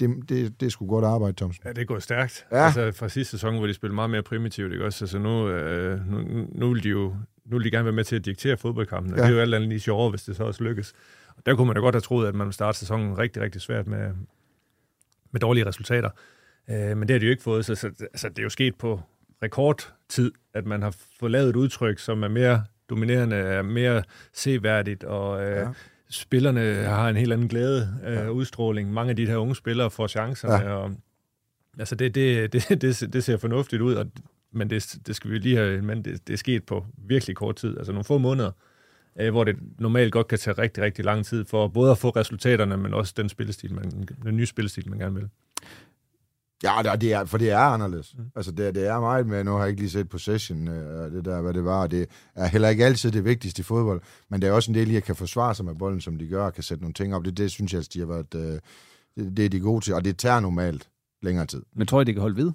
det, 0.00 0.28
det, 0.28 0.60
det 0.60 0.66
er 0.66 0.70
sgu 0.70 0.86
godt 0.86 1.04
arbejde, 1.04 1.36
Thomsen. 1.36 1.62
Ja, 1.66 1.72
det 1.72 1.88
går 1.88 1.98
stærkt. 1.98 2.46
Ja. 2.52 2.56
Altså, 2.56 2.92
fra 2.92 3.08
sidste 3.08 3.30
sæson, 3.30 3.56
hvor 3.56 3.66
de 3.66 3.74
spillede 3.74 3.94
meget 3.94 4.10
mere 4.10 4.22
primitivt, 4.22 4.72
ikke 4.72 4.84
også? 4.84 5.04
Altså, 5.04 5.18
nu, 5.18 5.48
øh, 5.48 6.10
nu, 6.10 6.46
nu 6.52 6.72
vil 6.72 6.82
de 6.82 6.88
jo 6.88 7.14
nu 7.46 7.56
vil 7.56 7.64
de 7.64 7.70
gerne 7.70 7.84
være 7.84 7.94
med 7.94 8.04
til 8.04 8.16
at 8.16 8.24
diktere 8.24 8.56
fodboldkampen, 8.56 9.12
og 9.12 9.18
ja. 9.18 9.24
det 9.24 9.30
er 9.30 9.34
jo 9.34 9.40
alt 9.40 9.54
andet 9.54 9.68
lige 9.68 9.80
sjovere, 9.80 10.10
hvis 10.10 10.22
det 10.22 10.36
så 10.36 10.44
også 10.44 10.64
lykkes. 10.64 10.92
Og 11.28 11.46
der 11.46 11.54
kunne 11.54 11.66
man 11.66 11.76
da 11.76 11.80
godt 11.80 11.94
have 11.94 12.00
troet, 12.00 12.26
at 12.26 12.34
man 12.34 12.46
ville 12.46 12.54
starte 12.54 12.78
sæsonen 12.78 13.18
rigtig, 13.18 13.42
rigtig 13.42 13.60
svært 13.60 13.86
med, 13.86 14.10
med 15.36 15.40
dårlige 15.40 15.66
resultater. 15.66 16.10
Øh, 16.70 16.96
men 16.96 17.08
det 17.08 17.10
har 17.10 17.18
de 17.18 17.26
jo 17.26 17.30
ikke 17.30 17.42
fået, 17.42 17.64
så, 17.64 17.74
så 17.74 17.86
altså, 17.86 18.28
det 18.28 18.38
er 18.38 18.42
jo 18.42 18.48
sket 18.48 18.74
på 18.74 19.00
rekordtid, 19.42 20.32
at 20.54 20.66
man 20.66 20.82
har 20.82 20.96
fået 21.20 21.32
lavet 21.32 21.48
et 21.48 21.56
udtryk, 21.56 21.98
som 21.98 22.22
er 22.22 22.28
mere 22.28 22.64
dominerende, 22.90 23.36
er 23.36 23.62
mere 23.62 24.02
seværdigt, 24.32 25.04
og 25.04 25.44
øh, 25.44 25.56
ja. 25.56 25.66
spillerne 26.10 26.74
har 26.74 27.08
en 27.08 27.16
helt 27.16 27.32
anden 27.32 27.48
glæde 27.48 27.98
øh, 28.06 28.14
ja. 28.14 28.28
udstråling. 28.28 28.92
Mange 28.92 29.10
af 29.10 29.16
de 29.16 29.26
her 29.26 29.36
unge 29.36 29.56
spillere 29.56 29.90
får 29.90 30.06
chancerne, 30.06 30.70
ja. 30.70 30.74
og 30.74 30.92
altså 31.78 31.94
det, 31.94 32.14
det, 32.14 32.52
det, 32.52 32.68
det, 32.82 33.12
det 33.12 33.24
ser 33.24 33.36
fornuftigt 33.36 33.82
ud, 33.82 33.94
og, 33.94 34.06
men 34.52 34.70
det, 34.70 34.96
det 35.06 35.16
skal 35.16 35.30
vi 35.30 35.38
lige 35.38 35.56
have, 35.56 35.82
men 35.82 36.04
det, 36.04 36.26
det 36.26 36.32
er 36.32 36.38
sket 36.38 36.64
på 36.66 36.86
virkelig 36.98 37.36
kort 37.36 37.56
tid, 37.56 37.78
altså 37.78 37.92
nogle 37.92 38.04
få 38.04 38.18
måneder, 38.18 38.50
øh, 39.20 39.30
hvor 39.30 39.44
det 39.44 39.56
normalt 39.78 40.12
godt 40.12 40.28
kan 40.28 40.38
tage 40.38 40.58
rigtig, 40.58 40.84
rigtig 40.84 41.04
lang 41.04 41.26
tid 41.26 41.44
for 41.44 41.68
både 41.68 41.90
at 41.90 41.98
få 41.98 42.10
resultaterne, 42.10 42.76
men 42.76 42.94
også 42.94 43.14
den, 43.16 43.28
spillestil, 43.28 43.74
man, 43.74 44.08
den 44.22 44.36
nye 44.36 44.46
spillestil, 44.46 44.90
man 44.90 44.98
gerne 44.98 45.14
vil. 45.14 45.28
Ja, 46.62 46.96
det 47.00 47.12
er, 47.12 47.24
for 47.24 47.38
det 47.38 47.50
er 47.50 47.58
anderledes. 47.58 48.14
Mm. 48.18 48.24
Altså, 48.36 48.52
det, 48.52 48.74
det 48.74 48.86
er 48.86 49.00
meget 49.00 49.26
med, 49.26 49.44
nu 49.44 49.50
har 49.50 49.58
jeg 49.58 49.68
ikke 49.68 49.80
lige 49.80 49.90
set 49.90 50.08
possession, 50.08 50.68
øh, 50.68 51.12
det 51.12 51.24
der, 51.24 51.40
hvad 51.40 51.54
det 51.54 51.64
var, 51.64 51.86
det 51.86 52.08
er 52.34 52.46
heller 52.46 52.68
ikke 52.68 52.84
altid 52.84 53.10
det 53.10 53.24
vigtigste 53.24 53.60
i 53.60 53.62
fodbold, 53.62 54.00
men 54.28 54.42
det 54.42 54.48
er 54.48 54.52
også 54.52 54.70
en 54.70 54.74
del 54.74 54.90
i 54.90 54.96
at 54.96 55.04
kan 55.04 55.16
forsvare 55.16 55.54
sig 55.54 55.64
med 55.64 55.74
bolden, 55.74 56.00
som 56.00 56.18
de 56.18 56.26
gør, 56.26 56.44
og 56.44 56.54
kan 56.54 56.62
sætte 56.62 56.82
nogle 56.82 56.94
ting 56.94 57.14
op. 57.14 57.24
Det, 57.24 57.36
det 57.36 57.50
synes 57.50 57.72
jeg, 57.72 57.80
at 57.80 57.88
de 57.94 57.98
har 57.98 58.06
været, 58.06 58.34
øh, 58.34 58.60
det, 59.16 59.36
det 59.36 59.44
er 59.44 59.48
de 59.48 59.60
gode 59.60 59.84
til, 59.84 59.94
og 59.94 60.04
det 60.04 60.18
tager 60.18 60.40
normalt 60.40 60.88
længere 61.22 61.46
tid. 61.46 61.62
Men 61.74 61.86
tror 61.86 62.00
I, 62.00 62.04
det 62.04 62.14
kan 62.14 62.22
holde 62.22 62.36
ved? 62.36 62.52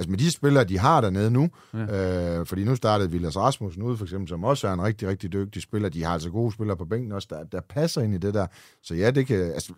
Altså 0.00 0.10
med 0.10 0.18
de 0.18 0.30
spillere, 0.30 0.64
de 0.64 0.78
har 0.78 1.00
dernede 1.00 1.30
nu, 1.30 1.50
ja. 1.74 2.38
øh, 2.38 2.46
fordi 2.46 2.64
nu 2.64 2.76
startede 2.76 3.10
Vilas 3.10 3.36
Rasmussen 3.36 3.82
ud, 3.82 3.96
for 3.96 4.04
eksempel, 4.04 4.28
som 4.28 4.44
også 4.44 4.68
er 4.68 4.72
en 4.72 4.82
rigtig, 4.82 5.08
rigtig 5.08 5.32
dygtig 5.32 5.62
spiller. 5.62 5.88
De 5.88 6.04
har 6.04 6.12
altså 6.12 6.30
gode 6.30 6.52
spillere 6.52 6.76
på 6.76 6.84
bænken 6.84 7.12
også, 7.12 7.28
der, 7.30 7.44
der 7.44 7.60
passer 7.60 8.00
ind 8.00 8.14
i 8.14 8.18
det 8.18 8.34
der. 8.34 8.46
Så 8.82 8.94
ja, 8.94 9.10
det 9.10 9.26
kan... 9.26 9.40
Altså, 9.40 9.72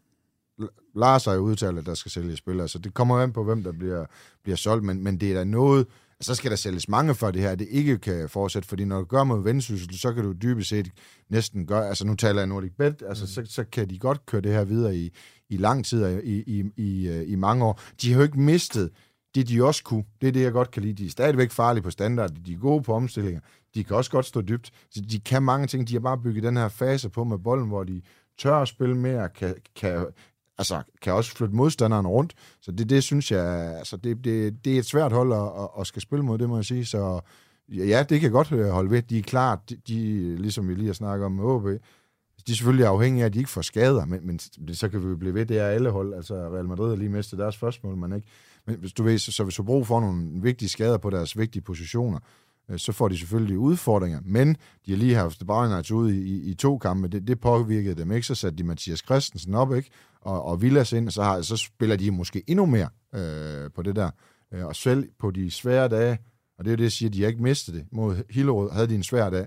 Lars 0.96 1.24
har 1.24 1.32
jo 1.32 1.40
udtalt, 1.40 1.78
at 1.78 1.86
der 1.86 1.94
skal 1.94 2.12
sælges 2.12 2.38
spillere, 2.38 2.68
så 2.68 2.78
det 2.78 2.94
kommer 2.94 3.18
an 3.18 3.32
på, 3.32 3.44
hvem 3.44 3.62
der 3.62 3.72
bliver, 3.72 4.06
bliver 4.42 4.56
solgt, 4.56 4.84
men, 4.84 5.04
men 5.04 5.20
det 5.20 5.30
er 5.30 5.34
da 5.34 5.44
noget, 5.44 5.86
så 6.20 6.34
skal 6.34 6.50
der 6.50 6.56
sælges 6.56 6.88
mange 6.88 7.14
for 7.14 7.30
det 7.30 7.42
her, 7.42 7.54
det 7.54 7.68
ikke 7.70 7.98
kan 7.98 8.28
fortsætte, 8.28 8.68
fordi 8.68 8.84
når 8.84 8.98
du 8.98 9.04
gør 9.04 9.24
mod 9.24 9.42
vendsyssel, 9.42 9.98
så 9.98 10.12
kan 10.12 10.24
du 10.24 10.32
dybest 10.32 10.68
set 10.68 10.90
næsten 11.30 11.66
gøre, 11.66 11.88
altså 11.88 12.06
nu 12.06 12.14
taler 12.14 12.40
jeg 12.40 12.46
Nordic 12.46 12.72
Bet, 12.78 13.02
altså 13.08 13.24
mm. 13.24 13.46
så, 13.46 13.54
så 13.54 13.64
kan 13.64 13.90
de 13.90 13.98
godt 13.98 14.26
køre 14.26 14.40
det 14.40 14.52
her 14.52 14.64
videre 14.64 14.96
i, 14.96 15.12
i 15.48 15.56
lang 15.56 15.84
tid, 15.84 16.22
i, 16.22 16.42
i, 16.46 16.64
i, 16.76 17.22
i 17.26 17.34
mange 17.34 17.64
år. 17.64 17.80
De 18.02 18.12
har 18.12 18.16
jo 18.16 18.22
ikke 18.22 18.40
mistet 18.40 18.90
det 19.35 19.49
de 19.49 19.64
også 19.64 19.85
kunne, 19.85 20.05
det 20.20 20.28
er 20.28 20.33
det, 20.33 20.43
jeg 20.43 20.53
godt 20.53 20.70
kan 20.70 20.83
lide. 20.83 20.95
De 20.95 21.07
er 21.07 21.11
stadigvæk 21.11 21.51
farlige 21.51 21.83
på 21.83 21.91
standard, 21.91 22.30
de 22.30 22.53
er 22.53 22.59
gode 22.59 22.83
på 22.83 22.95
omstillinger, 22.95 23.41
de 23.74 23.85
kan 23.85 23.97
også 23.97 24.11
godt 24.11 24.26
stå 24.26 24.41
dybt. 24.41 24.70
Så 24.91 25.01
De 25.01 25.20
kan 25.20 25.43
mange 25.43 25.66
ting, 25.66 25.89
de 25.89 25.93
har 25.93 26.01
bare 26.01 26.18
bygget 26.18 26.43
den 26.43 26.57
her 26.57 26.68
fase 26.68 27.09
på 27.09 27.24
med 27.24 27.39
bolden, 27.39 27.68
hvor 27.68 27.85
de 27.85 28.03
tør 28.39 28.57
at 28.57 28.68
spille 28.68 28.97
mere, 28.97 29.28
kan, 29.28 29.55
kan, 29.76 30.07
altså, 30.59 30.83
kan 31.03 31.12
også 31.12 31.37
flytte 31.37 31.55
modstanderen 31.55 32.07
rundt. 32.07 32.35
Så 32.61 32.72
det, 32.72 32.91
det 32.91 33.03
synes 33.03 33.30
jeg, 33.33 33.76
altså, 33.78 33.97
det, 33.97 34.24
det, 34.24 34.64
det 34.64 34.74
er 34.74 34.78
et 34.78 34.87
svært 34.87 35.12
hold 35.12 35.33
at, 35.33 35.62
at, 35.62 35.68
at 35.80 35.87
skal 35.87 36.03
spille 36.03 36.24
mod, 36.24 36.39
det 36.39 36.49
må 36.49 36.57
jeg 36.57 36.64
sige. 36.64 36.87
Så 36.87 37.20
ja, 37.68 38.05
det 38.09 38.20
kan 38.20 38.30
godt 38.33 38.49
holde 38.49 38.91
ved. 38.91 39.03
De 39.03 39.18
er 39.18 39.22
klart, 39.22 39.70
de, 39.70 39.76
de 39.89 40.37
ligesom 40.37 40.68
vi 40.68 40.74
lige 40.74 40.87
har 40.87 40.93
snakket 40.93 41.26
om 41.26 41.33
med 41.33 41.45
OB, 41.45 41.66
de 42.47 42.53
er 42.53 42.57
selvfølgelig 42.57 42.87
afhængige 42.87 43.22
af, 43.22 43.26
at 43.26 43.35
de 43.35 43.39
ikke 43.39 43.51
får 43.51 43.62
skader, 43.62 44.05
men, 44.05 44.26
men 44.26 44.39
så 44.74 44.89
kan 44.89 45.11
vi 45.11 45.16
blive 45.16 45.35
ved, 45.35 45.47
det 45.47 45.59
er 45.59 45.66
alle 45.66 45.91
hold. 45.91 46.14
Altså 46.14 46.35
Real 46.35 46.68
Madrid 46.68 46.89
har 46.89 46.97
lige 46.97 47.09
mistet 47.09 47.39
deres 47.39 47.83
mål, 47.83 47.97
men 47.97 48.12
ikke. 48.12 48.28
Men 48.66 48.76
hvis 48.76 48.92
du 48.92 49.02
ved, 49.02 49.18
så, 49.18 49.32
så 49.32 49.44
hvis 49.44 49.56
Hobro 49.56 49.84
får 49.84 50.00
nogle 50.00 50.42
vigtige 50.42 50.68
skader 50.68 50.98
på 50.98 51.10
deres 51.10 51.38
vigtige 51.38 51.62
positioner, 51.62 52.18
øh, 52.68 52.78
så 52.78 52.92
får 52.92 53.08
de 53.08 53.18
selvfølgelig 53.18 53.58
udfordringer, 53.58 54.20
men 54.24 54.56
de 54.86 54.90
har 54.90 54.98
lige 54.98 55.14
haft 55.14 55.46
Braunert 55.46 55.90
ud 55.90 56.12
i, 56.12 56.20
i, 56.20 56.50
i 56.50 56.54
to 56.54 56.78
kampe, 56.78 57.08
det, 57.08 57.26
det 57.26 57.40
påvirkede 57.40 57.94
dem 57.94 58.12
ikke, 58.12 58.26
så 58.26 58.34
satte 58.34 58.58
de 58.58 58.64
Mathias 58.64 58.98
Christensen 58.98 59.54
op, 59.54 59.74
ikke? 59.74 59.90
Og, 60.20 60.44
og 60.44 60.62
Villas 60.62 60.92
ind, 60.92 61.10
så, 61.10 61.22
har, 61.22 61.42
så 61.42 61.56
spiller 61.56 61.96
de 61.96 62.10
måske 62.10 62.42
endnu 62.46 62.66
mere 62.66 62.88
øh, 63.14 63.70
på 63.74 63.82
det 63.82 63.96
der. 63.96 64.10
Øh, 64.52 64.66
og 64.66 64.76
selv 64.76 65.08
på 65.18 65.30
de 65.30 65.50
svære 65.50 65.88
dage, 65.88 66.18
Og 66.58 66.64
det 66.64 66.72
er 66.72 66.76
det, 66.76 66.84
jeg 66.84 66.92
siger, 66.92 67.10
de 67.10 67.20
har 67.20 67.28
ikke 67.28 67.42
mistet 67.42 67.74
det. 67.74 67.86
Mod 67.92 68.22
Hillerød 68.30 68.70
havde 68.70 68.86
de 68.86 68.94
en 68.94 69.02
svær 69.02 69.30
dag. 69.30 69.46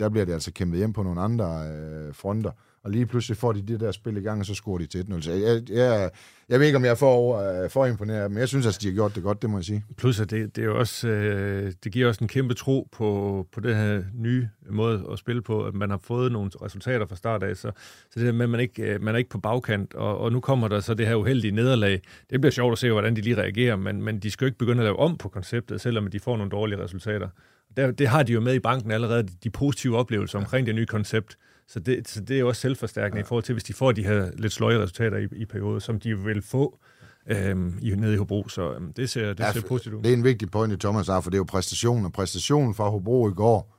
Der 0.00 0.08
bliver 0.08 0.24
det 0.24 0.32
altså 0.32 0.52
kæmpet 0.52 0.78
hjem 0.78 0.92
på 0.92 1.02
nogle 1.02 1.20
andre 1.20 1.68
øh, 1.68 2.14
fronter 2.14 2.50
og 2.82 2.90
lige 2.90 3.06
pludselig 3.06 3.36
får 3.36 3.52
de 3.52 3.62
det 3.62 3.80
der 3.80 3.92
spil 3.92 4.16
i 4.16 4.20
gang, 4.20 4.40
og 4.40 4.46
så 4.46 4.54
scorer 4.54 4.78
de 4.78 4.86
til 4.86 4.98
1-0. 4.98 5.20
Så 5.20 5.32
jeg, 5.32 5.70
jeg, 5.70 6.10
jeg 6.48 6.60
ved 6.60 6.66
ikke, 6.66 6.76
om 6.76 6.84
jeg 6.84 6.90
er 6.90 6.94
for, 6.94 7.40
uh, 7.64 7.70
for 7.70 7.86
imponeret, 7.86 8.30
men 8.30 8.38
jeg 8.38 8.48
synes, 8.48 8.66
at 8.66 8.78
de 8.82 8.86
har 8.86 8.94
gjort 8.94 9.14
det 9.14 9.22
godt, 9.22 9.42
det 9.42 9.50
må 9.50 9.58
jeg 9.58 9.64
sige. 9.64 9.84
Plus, 9.96 10.20
at 10.20 10.30
det, 10.30 10.56
det, 10.56 10.64
er 10.64 10.70
også, 10.70 11.08
øh, 11.08 11.72
det 11.84 11.92
giver 11.92 12.08
også 12.08 12.24
en 12.24 12.28
kæmpe 12.28 12.54
tro 12.54 12.88
på, 12.92 13.46
på 13.52 13.60
det 13.60 13.76
her 13.76 14.02
nye 14.14 14.48
måde 14.70 15.04
at 15.12 15.18
spille 15.18 15.42
på, 15.42 15.64
at 15.64 15.74
man 15.74 15.90
har 15.90 16.00
fået 16.02 16.32
nogle 16.32 16.50
resultater 16.62 17.06
fra 17.06 17.16
start 17.16 17.42
af, 17.42 17.56
så, 17.56 17.70
så 18.10 18.20
det 18.20 18.26
der 18.26 18.32
med, 18.32 18.44
at 18.44 18.50
man 18.50 18.60
ikke, 18.60 18.82
øh, 18.82 19.02
man 19.02 19.14
er 19.14 19.18
ikke 19.18 19.30
på 19.30 19.38
bagkant, 19.38 19.94
og, 19.94 20.18
og 20.18 20.32
nu 20.32 20.40
kommer 20.40 20.68
der 20.68 20.80
så 20.80 20.94
det 20.94 21.06
her 21.06 21.14
uheldige 21.14 21.52
nederlag. 21.52 22.00
Det 22.30 22.40
bliver 22.40 22.52
sjovt 22.52 22.72
at 22.72 22.78
se, 22.78 22.90
hvordan 22.90 23.16
de 23.16 23.20
lige 23.20 23.36
reagerer, 23.36 23.76
men, 23.76 24.02
men 24.02 24.18
de 24.18 24.30
skal 24.30 24.44
jo 24.44 24.46
ikke 24.46 24.58
begynde 24.58 24.80
at 24.80 24.84
lave 24.84 24.98
om 24.98 25.16
på 25.16 25.28
konceptet, 25.28 25.80
selvom 25.80 26.06
de 26.06 26.20
får 26.20 26.36
nogle 26.36 26.50
dårlige 26.50 26.82
resultater. 26.82 27.28
Der, 27.76 27.90
det 27.90 28.08
har 28.08 28.22
de 28.22 28.32
jo 28.32 28.40
med 28.40 28.54
i 28.54 28.58
banken 28.58 28.90
allerede, 28.90 29.28
de 29.44 29.50
positive 29.50 29.96
oplevelser 29.96 30.38
omkring 30.38 30.66
det 30.66 30.74
nye 30.74 30.86
koncept. 30.86 31.36
Så 31.68 31.80
det, 31.80 32.08
så 32.08 32.20
det 32.20 32.40
er 32.40 32.44
også 32.44 32.60
selvforstærkende 32.60 33.18
ja. 33.18 33.24
i 33.24 33.26
forhold 33.26 33.44
til, 33.44 33.52
hvis 33.52 33.64
de 33.64 33.72
får 33.72 33.92
de 33.92 34.04
her 34.04 34.30
lidt 34.36 34.52
sløje 34.52 34.78
resultater 34.78 35.16
i, 35.16 35.28
i 35.32 35.44
perioder, 35.44 35.78
som 35.78 36.00
de 36.00 36.18
vil 36.18 36.42
få 36.42 36.78
øhm, 37.26 37.78
i, 37.82 37.90
nede 37.90 38.14
i 38.14 38.16
Hobro. 38.16 38.48
Så 38.48 38.74
øhm, 38.74 38.92
det 38.92 39.10
ser, 39.10 39.28
det 39.28 39.40
ja, 39.40 39.52
ser 39.52 39.60
positivt 39.60 39.94
ud. 39.94 40.02
Det 40.02 40.08
er 40.08 40.16
en 40.16 40.24
vigtig 40.24 40.50
point, 40.50 40.72
i 40.72 40.76
Thomas 40.76 41.06
har, 41.06 41.20
for 41.20 41.30
det 41.30 41.36
er 41.36 41.40
jo 41.40 41.44
præstationen. 41.44 42.04
Og 42.04 42.12
præstationen 42.12 42.74
fra 42.74 42.88
Hobro 42.88 43.28
i 43.28 43.32
går, 43.32 43.76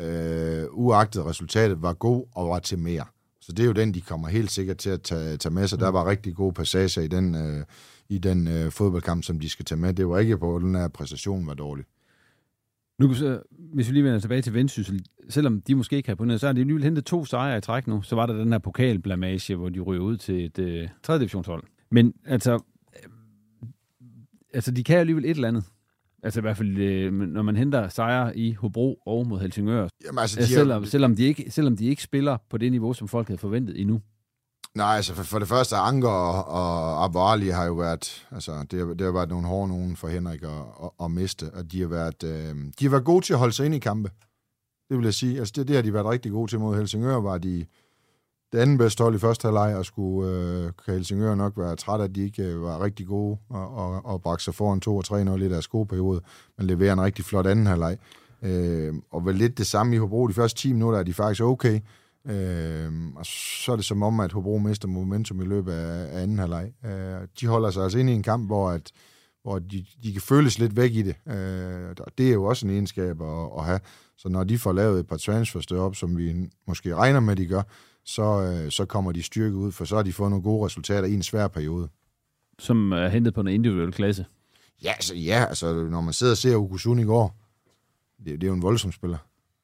øh, 0.00 0.64
uagtet 0.70 1.26
resultatet, 1.26 1.82
var 1.82 1.92
god 1.92 2.26
og 2.34 2.48
var 2.48 2.58
til 2.58 2.78
mere. 2.78 3.04
Så 3.40 3.52
det 3.52 3.62
er 3.62 3.66
jo 3.66 3.72
den, 3.72 3.94
de 3.94 4.00
kommer 4.00 4.28
helt 4.28 4.50
sikkert 4.50 4.76
til 4.76 4.90
at 4.90 5.02
tage, 5.02 5.36
tage 5.36 5.52
med 5.52 5.68
sig. 5.68 5.76
Mm. 5.76 5.80
Der 5.80 5.88
var 5.88 6.06
rigtig 6.06 6.34
gode 6.34 6.52
passager 6.52 7.02
i 7.02 7.08
den, 7.08 7.34
øh, 7.34 7.64
i 8.08 8.18
den 8.18 8.48
øh, 8.48 8.70
fodboldkamp, 8.70 9.24
som 9.24 9.40
de 9.40 9.48
skal 9.48 9.64
tage 9.64 9.78
med. 9.78 9.94
Det 9.94 10.08
var 10.08 10.18
ikke 10.18 10.38
på, 10.38 10.56
at 10.56 10.62
den 10.62 10.74
her 10.74 10.88
præstation 10.88 11.46
var 11.46 11.54
dårlig. 11.54 11.84
Nu, 13.00 13.14
så, 13.14 13.42
hvis 13.74 13.88
vi 13.88 13.94
lige 13.94 14.04
vender 14.04 14.18
tilbage 14.18 14.42
til 14.42 14.54
Vendsyssel, 14.54 15.04
selvom 15.28 15.60
de 15.60 15.74
måske 15.74 15.96
ikke 15.96 16.08
har 16.08 16.14
på 16.14 16.38
så 16.38 16.46
har 16.46 16.52
de 16.52 16.60
alligevel 16.60 16.84
hentet 16.84 17.04
to 17.04 17.24
sejre 17.24 17.58
i 17.58 17.60
træk 17.60 17.86
nu. 17.86 18.02
Så 18.02 18.16
var 18.16 18.26
der 18.26 18.34
den 18.34 18.52
her 18.52 18.58
pokalblamage, 18.58 19.56
hvor 19.56 19.68
de 19.68 19.80
ryger 19.80 20.02
ud 20.02 20.16
til 20.16 20.44
et 20.44 20.58
øh, 20.58 20.88
tredje 21.02 21.20
divisionshold. 21.20 21.62
Men 21.90 22.14
altså, 22.24 22.54
øh, 22.54 23.10
altså, 24.54 24.70
de 24.70 24.84
kan 24.84 24.98
alligevel 24.98 25.24
et 25.24 25.30
eller 25.30 25.48
andet. 25.48 25.64
Altså 26.22 26.40
i 26.40 26.42
hvert 26.42 26.56
fald, 26.56 26.78
øh, 26.78 27.12
når 27.12 27.42
man 27.42 27.56
henter 27.56 27.88
sejre 27.88 28.38
i 28.38 28.52
Hobro 28.52 28.94
og 29.06 29.26
mod 29.26 29.40
Helsingør. 29.40 29.88
Jamen, 30.04 30.18
altså, 30.18 30.40
de 30.40 30.46
selvom, 30.46 30.82
er... 30.82 30.86
selvom, 30.86 31.16
de 31.16 31.24
ikke, 31.24 31.50
selvom 31.50 31.76
de 31.76 31.86
ikke 31.86 32.02
spiller 32.02 32.36
på 32.50 32.58
det 32.58 32.70
niveau, 32.70 32.92
som 32.92 33.08
folk 33.08 33.28
havde 33.28 33.38
forventet 33.38 33.80
endnu. 33.80 34.00
Nej, 34.74 34.96
altså 34.96 35.14
for, 35.14 35.22
for 35.22 35.38
det 35.38 35.48
første, 35.48 35.76
Anker 35.76 36.08
og, 36.08 36.44
og 36.48 37.04
Abu 37.04 37.18
har 37.52 37.64
jo 37.64 37.74
været, 37.74 38.26
altså 38.30 38.66
det, 38.70 38.78
har, 38.78 38.86
det 38.86 39.00
har 39.00 39.12
været 39.12 39.28
nogle 39.28 39.46
hårde 39.46 39.68
nogen 39.68 39.96
for 39.96 40.08
Henrik 40.08 40.42
at, 40.42 40.48
at, 40.82 40.90
at 41.04 41.10
miste, 41.10 41.50
og 41.54 41.72
de 41.72 41.80
har, 41.80 41.88
været, 41.88 42.22
øh, 42.24 42.54
de 42.78 42.84
har 42.84 42.90
været 42.90 43.04
gode 43.04 43.24
til 43.24 43.32
at 43.32 43.38
holde 43.38 43.52
sig 43.52 43.66
ind 43.66 43.74
i 43.74 43.78
kampe. 43.78 44.10
Det 44.88 44.98
vil 44.98 45.04
jeg 45.04 45.14
sige. 45.14 45.38
Altså 45.38 45.52
det, 45.56 45.68
det 45.68 45.76
har 45.76 45.82
de 45.82 45.94
været 45.94 46.06
rigtig 46.06 46.32
gode 46.32 46.50
til 46.50 46.60
mod 46.60 46.76
Helsingør, 46.76 47.16
var 47.16 47.38
de 47.38 47.66
det 48.52 48.58
anden 48.58 48.78
bedste 48.78 49.02
hold 49.02 49.14
i 49.14 49.18
første 49.18 49.46
halvleg, 49.46 49.76
og 49.76 49.84
skulle 49.84 50.30
øh, 50.30 50.72
kan 50.84 50.94
Helsingør 50.94 51.34
nok 51.34 51.52
være 51.56 51.76
træt, 51.76 52.00
at 52.00 52.14
de 52.14 52.24
ikke 52.24 52.42
øh, 52.42 52.62
var 52.62 52.82
rigtig 52.82 53.06
gode, 53.06 53.38
og, 53.48 53.74
og, 53.74 54.06
og 54.06 54.22
bragte 54.22 54.44
sig 54.44 54.54
foran 54.54 54.80
2 54.80 54.96
og 54.96 55.04
3 55.04 55.24
0 55.24 55.42
i 55.42 55.48
deres 55.48 55.68
gode 55.68 55.86
periode, 55.86 56.20
men 56.58 56.66
leverer 56.66 56.92
en 56.92 57.00
rigtig 57.00 57.24
flot 57.24 57.46
anden 57.46 57.66
halvleg. 57.66 57.98
Øh, 58.42 58.94
og 59.10 59.26
vel 59.26 59.34
lidt 59.34 59.58
det 59.58 59.66
samme 59.66 59.94
i 59.94 59.98
Hobro. 59.98 60.26
De 60.26 60.34
første 60.34 60.60
10 60.60 60.72
minutter 60.72 60.98
er 60.98 61.02
de 61.02 61.14
faktisk 61.14 61.42
okay, 61.42 61.80
Øh, 62.26 62.92
og 63.16 63.26
så 63.26 63.72
er 63.72 63.76
det 63.76 63.84
som 63.84 64.02
om, 64.02 64.20
at 64.20 64.32
Hobro 64.32 64.58
mister 64.58 64.88
momentum 64.88 65.40
i 65.40 65.44
løbet 65.44 65.72
af, 65.72 66.16
af 66.16 66.22
anden 66.22 66.38
halvleg. 66.38 66.72
Øh, 66.84 67.28
de 67.40 67.46
holder 67.46 67.70
sig 67.70 67.82
altså 67.82 67.98
ind 67.98 68.10
i 68.10 68.12
en 68.12 68.22
kamp, 68.22 68.46
hvor, 68.46 68.70
at, 68.70 68.92
hvor 69.42 69.58
de, 69.58 69.84
de 70.02 70.12
kan 70.12 70.22
føles 70.22 70.58
lidt 70.58 70.76
væk 70.76 70.94
i 70.94 71.02
det. 71.02 71.16
Øh, 71.26 71.96
det 72.18 72.28
er 72.28 72.32
jo 72.32 72.44
også 72.44 72.66
en 72.66 72.72
egenskab 72.72 73.22
at, 73.22 73.48
at 73.58 73.64
have. 73.64 73.80
Så 74.16 74.28
når 74.28 74.44
de 74.44 74.58
får 74.58 74.72
lavet 74.72 75.00
et 75.00 75.06
par 75.06 75.16
transfers 75.16 75.66
op, 75.66 75.96
som 75.96 76.18
vi 76.18 76.50
måske 76.66 76.94
regner 76.94 77.20
med, 77.20 77.36
de 77.36 77.46
gør, 77.46 77.62
så, 78.04 78.22
øh, 78.22 78.70
så 78.70 78.84
kommer 78.84 79.12
de 79.12 79.22
styrke 79.22 79.56
ud, 79.56 79.72
for 79.72 79.84
så 79.84 79.96
har 79.96 80.02
de 80.02 80.12
fået 80.12 80.30
nogle 80.30 80.42
gode 80.42 80.66
resultater 80.66 81.08
i 81.08 81.14
en 81.14 81.22
svær 81.22 81.48
periode. 81.48 81.88
Som 82.58 82.92
er 82.92 83.08
hentet 83.08 83.34
på 83.34 83.40
en 83.40 83.48
individuel 83.48 83.92
klasse? 83.92 84.26
Ja, 84.82 84.92
altså, 84.92 85.14
ja, 85.14 85.44
altså 85.48 85.74
når 85.74 86.00
man 86.00 86.12
sidder 86.12 86.32
og 86.32 86.36
ser 86.36 86.56
Ukusun 86.56 86.98
i 86.98 87.04
går, 87.04 87.36
det, 88.18 88.40
det 88.40 88.42
er 88.42 88.48
jo 88.48 88.54
en 88.54 88.62
voldsom 88.62 88.92
spiller. 88.92 89.18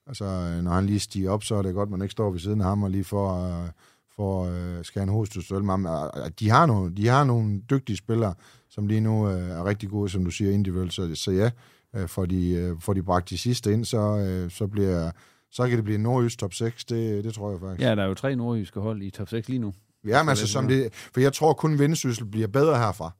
Altså, 0.07 0.25
øh, 0.25 0.65
når 0.65 0.71
han 0.71 0.87
lige 0.87 1.01
stiger 1.01 1.31
op, 1.31 1.45
så 1.45 1.55
er 1.55 1.63
det 1.63 1.75
godt, 1.75 1.87
at 1.87 1.91
man 1.91 2.03
ikke 2.03 2.13
står 2.13 2.31
ved 2.31 2.41
siden 2.41 2.61
af 2.61 2.67
ham 2.67 2.83
og 2.83 2.91
lige 2.91 3.05
får, 3.05 3.49
uh, 3.49 3.69
får 4.17 4.47
uh, 4.47 4.83
skal 4.85 5.03
en 5.03 5.09
hovedstødsel 5.09 5.65
med 5.65 5.71
ham. 5.71 6.11
De 6.39 6.51
har, 6.51 6.67
nogle, 6.67 6.97
de 6.97 7.07
har 7.07 7.25
nogle 7.25 7.61
dygtige 7.71 7.97
spillere, 7.97 8.35
som 8.69 8.87
lige 8.87 9.01
nu 9.01 9.25
er 9.25 9.65
rigtig 9.65 9.89
gode, 9.89 10.09
som 10.09 10.25
du 10.25 10.31
siger, 10.31 10.51
individuelt. 10.51 10.93
Så, 10.93 11.15
så 11.15 11.31
ja, 11.31 11.51
uh, 11.99 12.09
får, 12.09 12.27
de, 12.27 12.71
uh, 12.73 12.83
får 12.83 12.93
de 12.93 13.03
bragt 13.03 13.31
de 13.31 13.39
sidste 13.39 13.73
ind, 13.73 13.85
så, 13.85 14.49
så 14.51 14.67
bliver 14.67 15.11
så 15.51 15.69
kan 15.69 15.77
det 15.77 15.85
blive 15.85 15.99
nordjysk 15.99 16.39
top 16.39 16.53
6, 16.53 16.85
det, 16.85 17.25
det 17.25 17.35
tror 17.35 17.51
jeg 17.51 17.61
faktisk. 17.61 17.81
Ja, 17.81 17.95
der 17.95 18.03
er 18.03 18.07
jo 18.07 18.15
tre 18.15 18.37
nordjyske 18.37 18.81
hold 18.81 19.03
i 19.03 19.11
top 19.11 19.29
6 19.29 19.49
lige 19.49 19.59
nu. 19.59 19.75
Ja, 20.07 20.23
men 20.23 20.29
altså, 20.29 20.47
som 20.47 20.69
det, 20.69 20.95
for 20.95 21.21
jeg 21.21 21.33
tror 21.33 21.53
kun 21.53 21.79
Vendsyssel 21.79 22.27
bliver 22.27 22.49
bedre 22.49 22.79
herfra. 22.79 23.11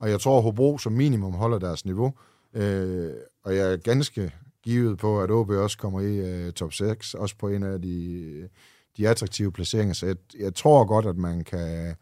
Og 0.00 0.10
jeg 0.10 0.20
tror, 0.20 0.40
Hobro 0.40 0.78
som 0.78 0.92
minimum 0.92 1.32
holder 1.32 1.58
deres 1.58 1.84
niveau. 1.84 2.12
Øh, 2.54 3.10
og 3.44 3.56
jeg 3.56 3.72
er 3.72 3.76
ganske 3.76 4.32
givet 4.62 4.98
på, 4.98 5.22
at 5.22 5.30
OB 5.30 5.50
også 5.50 5.78
kommer 5.78 6.00
i 6.00 6.46
uh, 6.46 6.52
top 6.52 6.72
6, 6.72 7.14
også 7.14 7.36
på 7.36 7.48
en 7.48 7.62
af 7.62 7.82
de, 7.82 8.48
de 8.96 9.08
attraktive 9.08 9.52
placeringer. 9.52 9.94
Så 9.94 10.06
jeg, 10.06 10.16
jeg 10.38 10.54
tror 10.54 10.84
godt, 10.84 11.06
at 11.06 11.16
man 11.16 11.44
kan... 11.44 11.94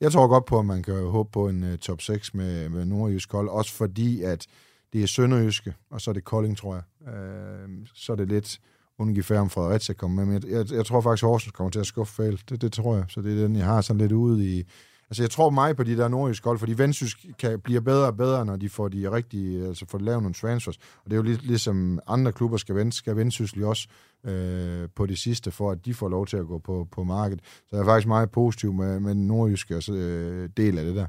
Jeg 0.00 0.12
tror 0.12 0.28
godt 0.28 0.44
på, 0.44 0.58
at 0.58 0.66
man 0.66 0.82
kan 0.82 0.94
håbe 0.94 1.30
på 1.32 1.48
en 1.48 1.62
uh, 1.62 1.76
top 1.76 2.00
6 2.00 2.34
med, 2.34 2.68
med 2.68 2.84
nordjysk 2.84 3.32
hold, 3.32 3.48
også 3.48 3.72
fordi, 3.72 4.22
at 4.22 4.46
det 4.92 5.02
er 5.02 5.06
sønderjyske, 5.06 5.74
og 5.90 6.00
så 6.00 6.10
er 6.10 6.12
det 6.12 6.24
Kolding, 6.24 6.56
tror 6.56 6.74
jeg. 6.74 6.82
Uh, 7.00 7.86
så 7.94 8.12
er 8.12 8.16
det 8.16 8.28
lidt 8.28 8.60
ungefær 8.98 9.40
om 9.40 9.50
Fredericia 9.50 9.94
kommer 9.94 10.24
med. 10.24 10.40
Men 10.40 10.50
jeg, 10.50 10.72
jeg 10.72 10.86
tror 10.86 11.00
faktisk, 11.00 11.24
at 11.24 11.28
Horsens 11.28 11.52
kommer 11.52 11.70
til 11.70 11.80
at 11.80 11.86
skuffe 11.86 12.14
fejl. 12.14 12.42
Det, 12.48 12.62
det 12.62 12.72
tror 12.72 12.96
jeg. 12.96 13.04
Så 13.08 13.22
det 13.22 13.38
er 13.38 13.42
den, 13.42 13.56
jeg 13.56 13.64
har 13.64 13.80
sådan 13.80 14.00
lidt 14.00 14.12
ude 14.12 14.58
i, 14.58 14.64
Altså, 15.10 15.22
jeg 15.22 15.30
tror 15.30 15.50
mig 15.50 15.76
på 15.76 15.82
de 15.82 15.96
der 15.96 16.08
nordjyske 16.08 16.44
hold, 16.44 16.58
fordi 16.58 16.78
Vendsysk 16.78 17.26
kan 17.38 17.60
blive 17.60 17.82
bedre 17.82 18.06
og 18.06 18.16
bedre, 18.16 18.44
når 18.44 18.56
de 18.56 18.68
får 18.68 18.88
de 18.88 19.12
rigtige, 19.12 19.66
altså 19.66 19.86
får 19.86 19.98
lavet 19.98 20.22
nogle 20.22 20.34
transfers. 20.34 20.76
Og 20.76 21.04
det 21.04 21.12
er 21.12 21.16
jo 21.16 21.22
lig, 21.22 21.42
ligesom 21.42 22.00
andre 22.06 22.32
klubber 22.32 22.56
skal, 22.56 22.74
vende, 22.74 22.92
skal 22.92 23.16
Vendsysk 23.16 23.56
også 23.56 23.88
øh, 24.24 24.88
på 24.94 25.06
det 25.06 25.18
sidste, 25.18 25.50
for 25.50 25.70
at 25.70 25.86
de 25.86 25.94
får 25.94 26.08
lov 26.08 26.26
til 26.26 26.36
at 26.36 26.46
gå 26.46 26.58
på, 26.58 26.88
på 26.90 27.04
markedet. 27.04 27.44
Så 27.44 27.76
jeg 27.76 27.80
er 27.80 27.84
faktisk 27.84 28.08
meget 28.08 28.30
positiv 28.30 28.72
med, 28.72 29.00
med 29.00 29.14
den 29.14 29.26
nordjyske 29.26 29.74
altså, 29.74 29.92
øh, 29.92 30.48
del 30.56 30.78
af 30.78 30.84
det 30.84 30.96
der. 30.96 31.06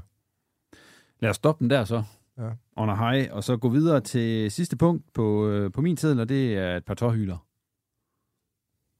Lad 1.20 1.30
os 1.30 1.36
stoppe 1.36 1.64
den 1.64 1.70
der 1.70 1.84
så. 1.84 2.02
Ja. 2.38 2.50
Under 2.76 2.94
hej, 2.94 3.28
og 3.32 3.44
så 3.44 3.56
gå 3.56 3.68
videre 3.68 4.00
til 4.00 4.50
sidste 4.50 4.76
punkt 4.76 5.04
på, 5.14 5.48
øh, 5.48 5.72
på 5.72 5.80
min 5.80 5.96
tid, 5.96 6.20
og 6.20 6.28
det 6.28 6.54
er 6.54 6.76
et 6.76 6.84
par 6.84 6.94
tårhyler. 6.94 7.47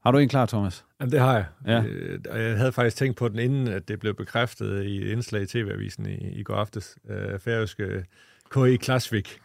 Har 0.03 0.11
du 0.11 0.17
en 0.17 0.29
klar, 0.29 0.45
Thomas? 0.45 0.85
Jamen, 0.99 1.11
det 1.11 1.19
har 1.19 1.33
jeg. 1.33 1.45
Ja. 1.67 1.83
Øh, 1.83 2.19
jeg 2.25 2.57
havde 2.57 2.71
faktisk 2.71 2.97
tænkt 2.97 3.17
på 3.17 3.27
den, 3.27 3.39
inden 3.39 3.67
at 3.67 3.87
det 3.87 3.99
blev 3.99 4.13
bekræftet 4.13 4.83
i 4.83 4.97
et 4.97 5.11
indslag 5.11 5.41
i 5.41 5.45
TV-avisen 5.45 6.05
i, 6.05 6.39
i 6.39 6.43
går 6.43 6.55
aftes. 6.55 6.97
Øh, 7.09 7.39
færøske 7.39 8.05
K.I. 8.51 8.75
Klasvik. 8.75 9.39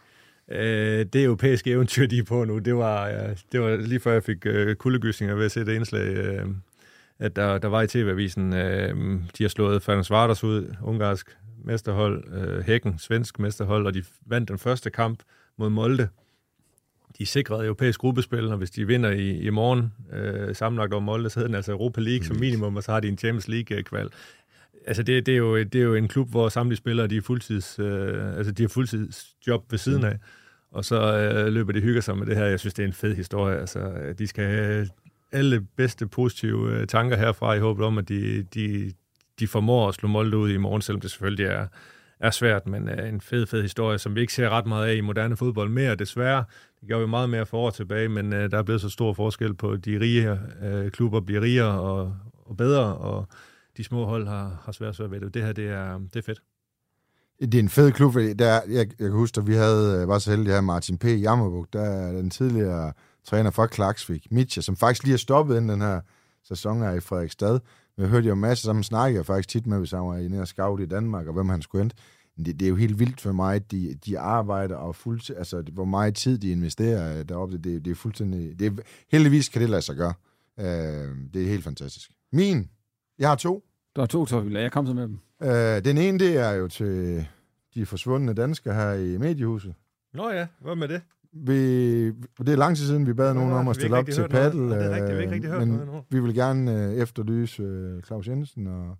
Øh, 0.51 1.05
det 1.13 1.23
europæiske 1.23 1.71
eventyr, 1.71 2.07
de 2.07 2.17
er 2.17 2.23
på 2.23 2.43
nu, 2.43 2.59
det 2.59 2.75
var, 2.75 3.07
ja, 3.07 3.33
det 3.51 3.61
var 3.61 3.75
lige 3.75 3.99
før 3.99 4.13
jeg 4.13 4.23
fik 4.23 4.45
øh, 4.45 4.75
kuldegysninger 4.75 5.35
ved 5.35 5.45
at 5.45 5.51
se 5.51 5.65
det 5.65 5.75
indslag, 5.75 6.07
øh, 6.07 6.45
at 7.19 7.35
der, 7.35 7.57
der 7.57 7.67
var 7.67 7.81
i 7.81 7.87
TV-avisen. 7.87 8.53
Øh, 8.53 9.19
de 9.37 9.43
har 9.43 9.47
slået 9.47 9.83
Ferdinand 9.83 10.03
Svarters 10.03 10.43
ud, 10.43 10.75
ungarsk 10.83 11.37
mesterhold, 11.63 12.33
øh, 12.33 12.65
Hækken, 12.65 12.99
svensk 12.99 13.39
mesterhold, 13.39 13.85
og 13.85 13.93
de 13.93 14.03
vandt 14.25 14.49
den 14.49 14.57
første 14.59 14.89
kamp 14.89 15.19
mod 15.57 15.69
Molde 15.69 16.09
de 17.17 17.25
sikrede 17.25 17.65
europæisk 17.65 17.99
gruppespil, 17.99 18.51
og 18.51 18.57
hvis 18.57 18.71
de 18.71 18.87
vinder 18.87 19.11
i, 19.11 19.39
i 19.39 19.49
morgen 19.49 19.93
øh, 20.13 20.55
sammenlagt 20.55 20.93
over 20.93 21.01
Molde, 21.01 21.29
så 21.29 21.39
hedder 21.39 21.47
den 21.47 21.55
altså 21.55 21.71
Europa 21.71 22.01
League 22.01 22.19
mm. 22.19 22.23
som 22.23 22.37
minimum, 22.39 22.75
og 22.75 22.83
så 22.83 22.91
har 22.91 22.99
de 22.99 23.07
en 23.07 23.17
Champions 23.17 23.47
League-kval. 23.47 24.09
Altså, 24.87 25.03
det, 25.03 25.25
det, 25.25 25.33
er 25.33 25.37
jo, 25.37 25.57
det 25.57 25.75
er 25.75 25.83
jo 25.83 25.95
en 25.95 26.07
klub, 26.07 26.29
hvor 26.29 26.49
samtlige 26.49 26.77
spillere, 26.77 27.07
de 27.07 27.17
er 27.17 27.21
fuldtids, 27.21 27.79
øh, 27.79 28.37
altså, 28.37 28.51
de 28.51 28.63
har 28.63 28.67
fuldtidsjob 28.67 29.71
ved 29.71 29.79
siden 29.79 30.01
mm. 30.01 30.07
af, 30.07 30.17
og 30.71 30.85
så 30.85 31.17
øh, 31.17 31.53
løber 31.53 31.73
de 31.73 31.81
hygger 31.81 32.01
sig 32.01 32.17
med 32.17 32.25
det 32.25 32.35
her. 32.35 32.45
Jeg 32.45 32.59
synes, 32.59 32.73
det 32.73 32.83
er 32.83 32.87
en 32.87 32.93
fed 32.93 33.15
historie. 33.15 33.59
Altså, 33.59 33.91
de 34.17 34.27
skal 34.27 34.45
have 34.45 34.87
alle 35.31 35.61
bedste 35.77 36.07
positive 36.07 36.71
øh, 36.71 36.87
tanker 36.87 37.17
herfra 37.17 37.53
i 37.53 37.59
håbet 37.59 37.85
om, 37.85 37.97
at 37.97 38.09
de, 38.09 38.43
de, 38.43 38.93
de 39.39 39.47
formår 39.47 39.87
at 39.87 39.95
slå 39.95 40.09
Molde 40.09 40.37
ud 40.37 40.49
i 40.49 40.57
morgen, 40.57 40.81
selvom 40.81 41.01
det 41.01 41.11
selvfølgelig 41.11 41.45
er, 41.45 41.67
er 42.19 42.31
svært, 42.31 42.67
men 42.67 42.87
er 42.89 43.05
en 43.05 43.21
fed, 43.21 43.45
fed 43.45 43.61
historie, 43.61 43.97
som 43.97 44.15
vi 44.15 44.21
ikke 44.21 44.33
ser 44.33 44.49
ret 44.49 44.65
meget 44.65 44.87
af 44.87 44.95
i 44.95 45.01
moderne 45.01 45.37
fodbold 45.37 45.69
mere, 45.69 45.95
desværre. 45.95 46.43
Det 46.79 46.87
gjorde 46.87 47.03
vi 47.03 47.09
meget 47.09 47.29
mere 47.29 47.45
for 47.45 47.57
år 47.57 47.69
tilbage, 47.69 48.09
men 48.09 48.33
øh, 48.33 48.51
der 48.51 48.57
er 48.57 48.63
blevet 48.63 48.81
så 48.81 48.89
stor 48.89 49.13
forskel 49.13 49.53
på, 49.53 49.75
de 49.75 49.99
rige 49.99 50.39
øh, 50.63 50.91
klubber 50.91 51.21
bliver 51.21 51.41
rigere 51.41 51.79
og, 51.79 52.15
og 52.45 52.57
bedre, 52.57 52.95
og 52.97 53.27
de 53.77 53.83
små 53.83 54.05
hold 54.05 54.27
har, 54.27 54.61
har 54.65 54.71
svært 54.71 54.95
svært 54.95 55.11
ved 55.11 55.19
det. 55.19 55.33
Det 55.33 55.41
her, 55.41 55.53
det 55.53 55.67
er, 55.67 55.97
det 55.97 56.15
er 56.15 56.21
fedt. 56.21 56.41
Det 57.41 57.55
er 57.55 57.59
en 57.59 57.69
fed 57.69 57.91
klub. 57.91 58.13
Der, 58.13 58.45
jeg, 58.45 58.61
jeg 58.69 58.89
kan 58.99 59.11
huske, 59.11 59.39
at 59.39 59.47
vi 59.47 59.53
havde, 59.53 60.01
øh, 60.01 60.07
var 60.07 60.19
så 60.19 60.31
heldige 60.31 60.49
at 60.49 60.55
have 60.55 60.65
Martin 60.65 60.97
P. 60.97 61.05
Jammerbuk, 61.05 61.67
der 61.73 61.81
er 61.81 62.11
den 62.11 62.29
tidligere 62.29 62.93
træner 63.25 63.51
fra 63.51 63.67
Klaksvik, 63.67 64.31
Mitja, 64.31 64.61
som 64.61 64.75
faktisk 64.75 65.03
lige 65.03 65.11
har 65.11 65.17
stoppet 65.17 65.57
inden 65.57 65.69
den 65.69 65.81
her 65.81 66.01
sæson 66.43 66.81
her 66.81 66.91
i 66.91 66.99
Frederiksstad. 66.99 67.59
Vi 67.97 68.05
hørte 68.05 68.27
jo 68.27 68.33
en 68.33 68.39
masse 68.39 68.63
sammen, 68.63 68.83
snakkede 68.83 69.17
jeg 69.17 69.25
faktisk 69.25 69.49
tit 69.49 69.67
med, 69.67 69.77
hvis 69.77 69.91
han 69.91 69.99
var 69.99 70.29
nede 70.29 70.41
og 70.41 70.47
scout 70.47 70.81
i 70.81 70.85
Danmark, 70.85 71.27
og 71.27 71.33
hvem 71.33 71.49
han 71.49 71.61
skulle 71.61 71.81
hente. 71.81 71.95
det, 72.37 72.59
det 72.59 72.65
er 72.65 72.69
jo 72.69 72.75
helt 72.75 72.99
vildt 72.99 73.21
for 73.21 73.31
mig, 73.31 73.71
de, 73.71 73.93
de 74.05 74.19
arbejder 74.19 74.75
og 74.75 74.95
fuld, 74.95 75.35
altså, 75.37 75.63
hvor 75.73 75.85
meget 75.85 76.15
tid 76.15 76.37
de 76.37 76.51
investerer 76.51 77.23
deroppe. 77.23 77.57
Det, 77.57 77.85
det 77.85 77.91
er 77.91 77.95
fuldstændig... 77.95 78.59
Det 78.59 78.67
er, 78.67 78.71
heldigvis 79.11 79.49
kan 79.49 79.61
det 79.61 79.69
lade 79.69 79.81
sig 79.81 79.95
gøre. 79.95 80.13
Øh, 80.59 81.15
det 81.33 81.43
er 81.43 81.47
helt 81.47 81.63
fantastisk. 81.63 82.11
Min, 82.31 82.69
jeg 83.19 83.29
har 83.29 83.35
to. 83.35 83.63
Du 83.95 84.01
har 84.01 84.05
to, 84.05 84.25
Torvild, 84.25 84.57
jeg 84.57 84.71
kom 84.71 84.87
så 84.87 84.93
med 84.93 85.03
dem. 85.03 85.19
Øh, 85.43 85.85
den 85.85 85.97
ene, 85.97 86.19
det 86.19 86.37
er 86.37 86.51
jo 86.51 86.67
til 86.67 87.25
de 87.75 87.85
forsvundne 87.85 88.33
danskere 88.33 88.73
her 88.73 88.93
i 88.93 89.17
Mediehuset. 89.17 89.73
Nå 90.13 90.29
ja, 90.29 90.47
hvad 90.59 90.75
med 90.75 90.87
det? 90.87 91.01
Vi, 91.37 92.05
det 92.11 92.49
er 92.49 92.55
lang 92.55 92.77
tid 92.77 92.85
siden, 92.85 93.07
vi 93.07 93.13
bad 93.13 93.33
nogen 93.33 93.51
om 93.53 93.67
at 93.67 93.75
stille 93.75 93.97
op 93.97 94.05
til 94.05 94.23
rigtig 94.23 95.49
hørt 95.49 95.67
men 95.67 95.79
vi 96.09 96.19
vil 96.19 96.35
gerne 96.35 96.85
øh, 96.85 96.93
efterlyse 96.95 97.63
øh, 97.63 98.01
Claus 98.03 98.27
Jensen 98.27 98.67
og 98.67 98.97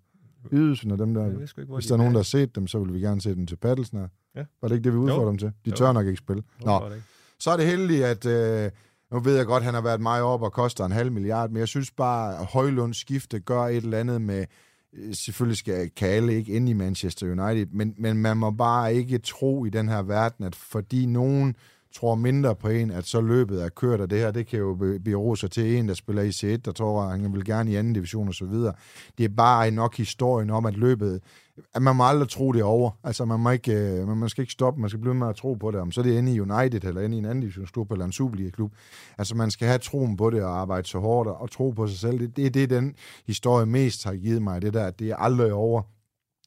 Ydelsen 0.52 0.90
og 0.90 0.98
dem 0.98 1.14
der. 1.14 1.26
Ikke, 1.26 1.38
Hvis 1.74 1.84
de 1.84 1.88
der 1.88 1.92
er 1.94 1.96
nogen, 1.96 2.10
er. 2.12 2.12
der 2.12 2.18
har 2.18 2.22
set 2.22 2.56
dem, 2.56 2.66
så 2.66 2.78
vil 2.78 2.94
vi 2.94 3.00
gerne 3.00 3.20
se 3.20 3.34
dem 3.34 3.46
til 3.46 3.56
paddle 3.56 3.84
snart. 3.84 4.10
Ja. 4.36 4.44
Var 4.62 4.68
det 4.68 4.74
ikke 4.74 4.84
det, 4.84 4.92
vi 4.92 4.98
udfordrer 4.98 5.24
Jo. 5.24 5.30
dem 5.30 5.38
til? 5.38 5.48
De 5.64 5.70
Jo. 5.70 5.76
tør 5.76 5.92
nok 5.92 6.06
ikke 6.06 6.18
spille. 6.18 6.42
Nå, 6.64 6.80
så 7.40 7.50
er 7.50 7.56
det 7.56 7.66
heldigt, 7.66 8.04
at... 8.04 8.26
Øh, 8.26 8.70
nu 9.12 9.20
ved 9.20 9.36
jeg 9.36 9.46
godt, 9.46 9.62
han 9.64 9.74
har 9.74 9.80
været 9.80 10.00
meget 10.00 10.22
op 10.22 10.42
og 10.42 10.52
koster 10.52 10.84
en 10.84 10.92
halv 10.92 11.12
milliard, 11.12 11.50
men 11.50 11.56
jeg 11.58 11.68
synes 11.68 11.90
bare, 11.90 12.38
at 12.38 12.46
Højlunds 12.46 12.96
skifte 12.96 13.40
gør 13.40 13.60
et 13.62 13.76
eller 13.76 13.98
andet 13.98 14.20
med... 14.22 14.44
øh, 14.92 15.14
Selvfølgelig 15.14 15.56
skal, 15.58 15.90
kan 15.96 16.08
alle 16.08 16.34
ikke 16.34 16.52
ind 16.52 16.68
i 16.68 16.72
Manchester 16.72 17.26
United, 17.26 17.66
men, 17.72 17.94
men 17.98 18.16
man 18.16 18.36
må 18.36 18.50
bare 18.50 18.94
ikke 18.94 19.18
tro 19.18 19.64
i 19.64 19.70
den 19.70 19.88
her 19.88 20.02
verden, 20.02 20.44
at 20.44 20.54
fordi 20.54 21.06
nogen 21.06 21.56
tror 21.96 22.14
mindre 22.14 22.54
på 22.54 22.68
en, 22.68 22.90
at 22.90 23.06
så 23.06 23.20
løbet 23.20 23.64
er 23.64 23.68
kørt, 23.68 24.00
og 24.00 24.10
det 24.10 24.18
her, 24.18 24.30
det 24.30 24.46
kan 24.46 24.58
jo 24.58 24.74
be- 24.74 25.00
bero 25.00 25.34
sig 25.34 25.50
til 25.50 25.76
en, 25.76 25.88
der 25.88 25.94
spiller 25.94 26.22
i 26.22 26.28
C1, 26.28 26.56
der 26.56 26.72
tror, 26.72 27.02
at 27.02 27.20
han 27.20 27.32
vil 27.32 27.44
gerne 27.44 27.70
i 27.70 27.76
anden 27.76 27.92
division 27.92 28.28
og 28.28 28.34
så 28.34 28.44
videre. 28.44 28.74
Det 29.18 29.24
er 29.24 29.28
bare 29.28 29.70
nok 29.70 29.96
historien 29.96 30.50
om, 30.50 30.66
at 30.66 30.76
løbet, 30.76 31.20
at 31.74 31.82
man 31.82 31.96
må 31.96 32.04
aldrig 32.06 32.28
tro 32.28 32.52
det 32.52 32.62
over. 32.62 32.90
Altså, 33.04 33.24
man, 33.24 33.40
må 33.40 33.50
ikke, 33.50 33.72
øh, 33.72 34.08
man, 34.08 34.28
skal 34.28 34.42
ikke 34.42 34.52
stoppe, 34.52 34.80
man 34.80 34.90
skal 34.90 35.00
blive 35.00 35.14
med 35.14 35.28
at 35.28 35.36
tro 35.36 35.54
på 35.54 35.70
det. 35.70 35.80
Om 35.80 35.92
så 35.92 36.00
er 36.00 36.02
det 36.02 36.18
inde 36.18 36.34
i 36.34 36.40
United, 36.40 36.84
eller 36.84 37.00
inde 37.00 37.16
i 37.16 37.18
en 37.18 37.24
anden 37.24 37.40
divisionsklub, 37.40 37.92
eller 37.92 38.04
en 38.04 38.12
Superliga-klub. 38.12 38.72
Altså, 39.18 39.34
man 39.34 39.50
skal 39.50 39.68
have 39.68 39.78
troen 39.78 40.16
på 40.16 40.30
det, 40.30 40.42
og 40.42 40.60
arbejde 40.60 40.88
så 40.88 40.98
hårdt, 40.98 41.28
og 41.28 41.50
tro 41.50 41.70
på 41.70 41.86
sig 41.86 41.98
selv. 41.98 42.20
Det, 42.20 42.54
det 42.54 42.62
er 42.62 42.66
den 42.66 42.94
historie 43.26 43.66
mest 43.66 44.04
har 44.04 44.14
givet 44.14 44.42
mig, 44.42 44.62
det 44.62 44.74
der, 44.74 44.86
at 44.86 44.98
det 44.98 45.10
er 45.10 45.16
aldrig 45.16 45.52
over. 45.52 45.82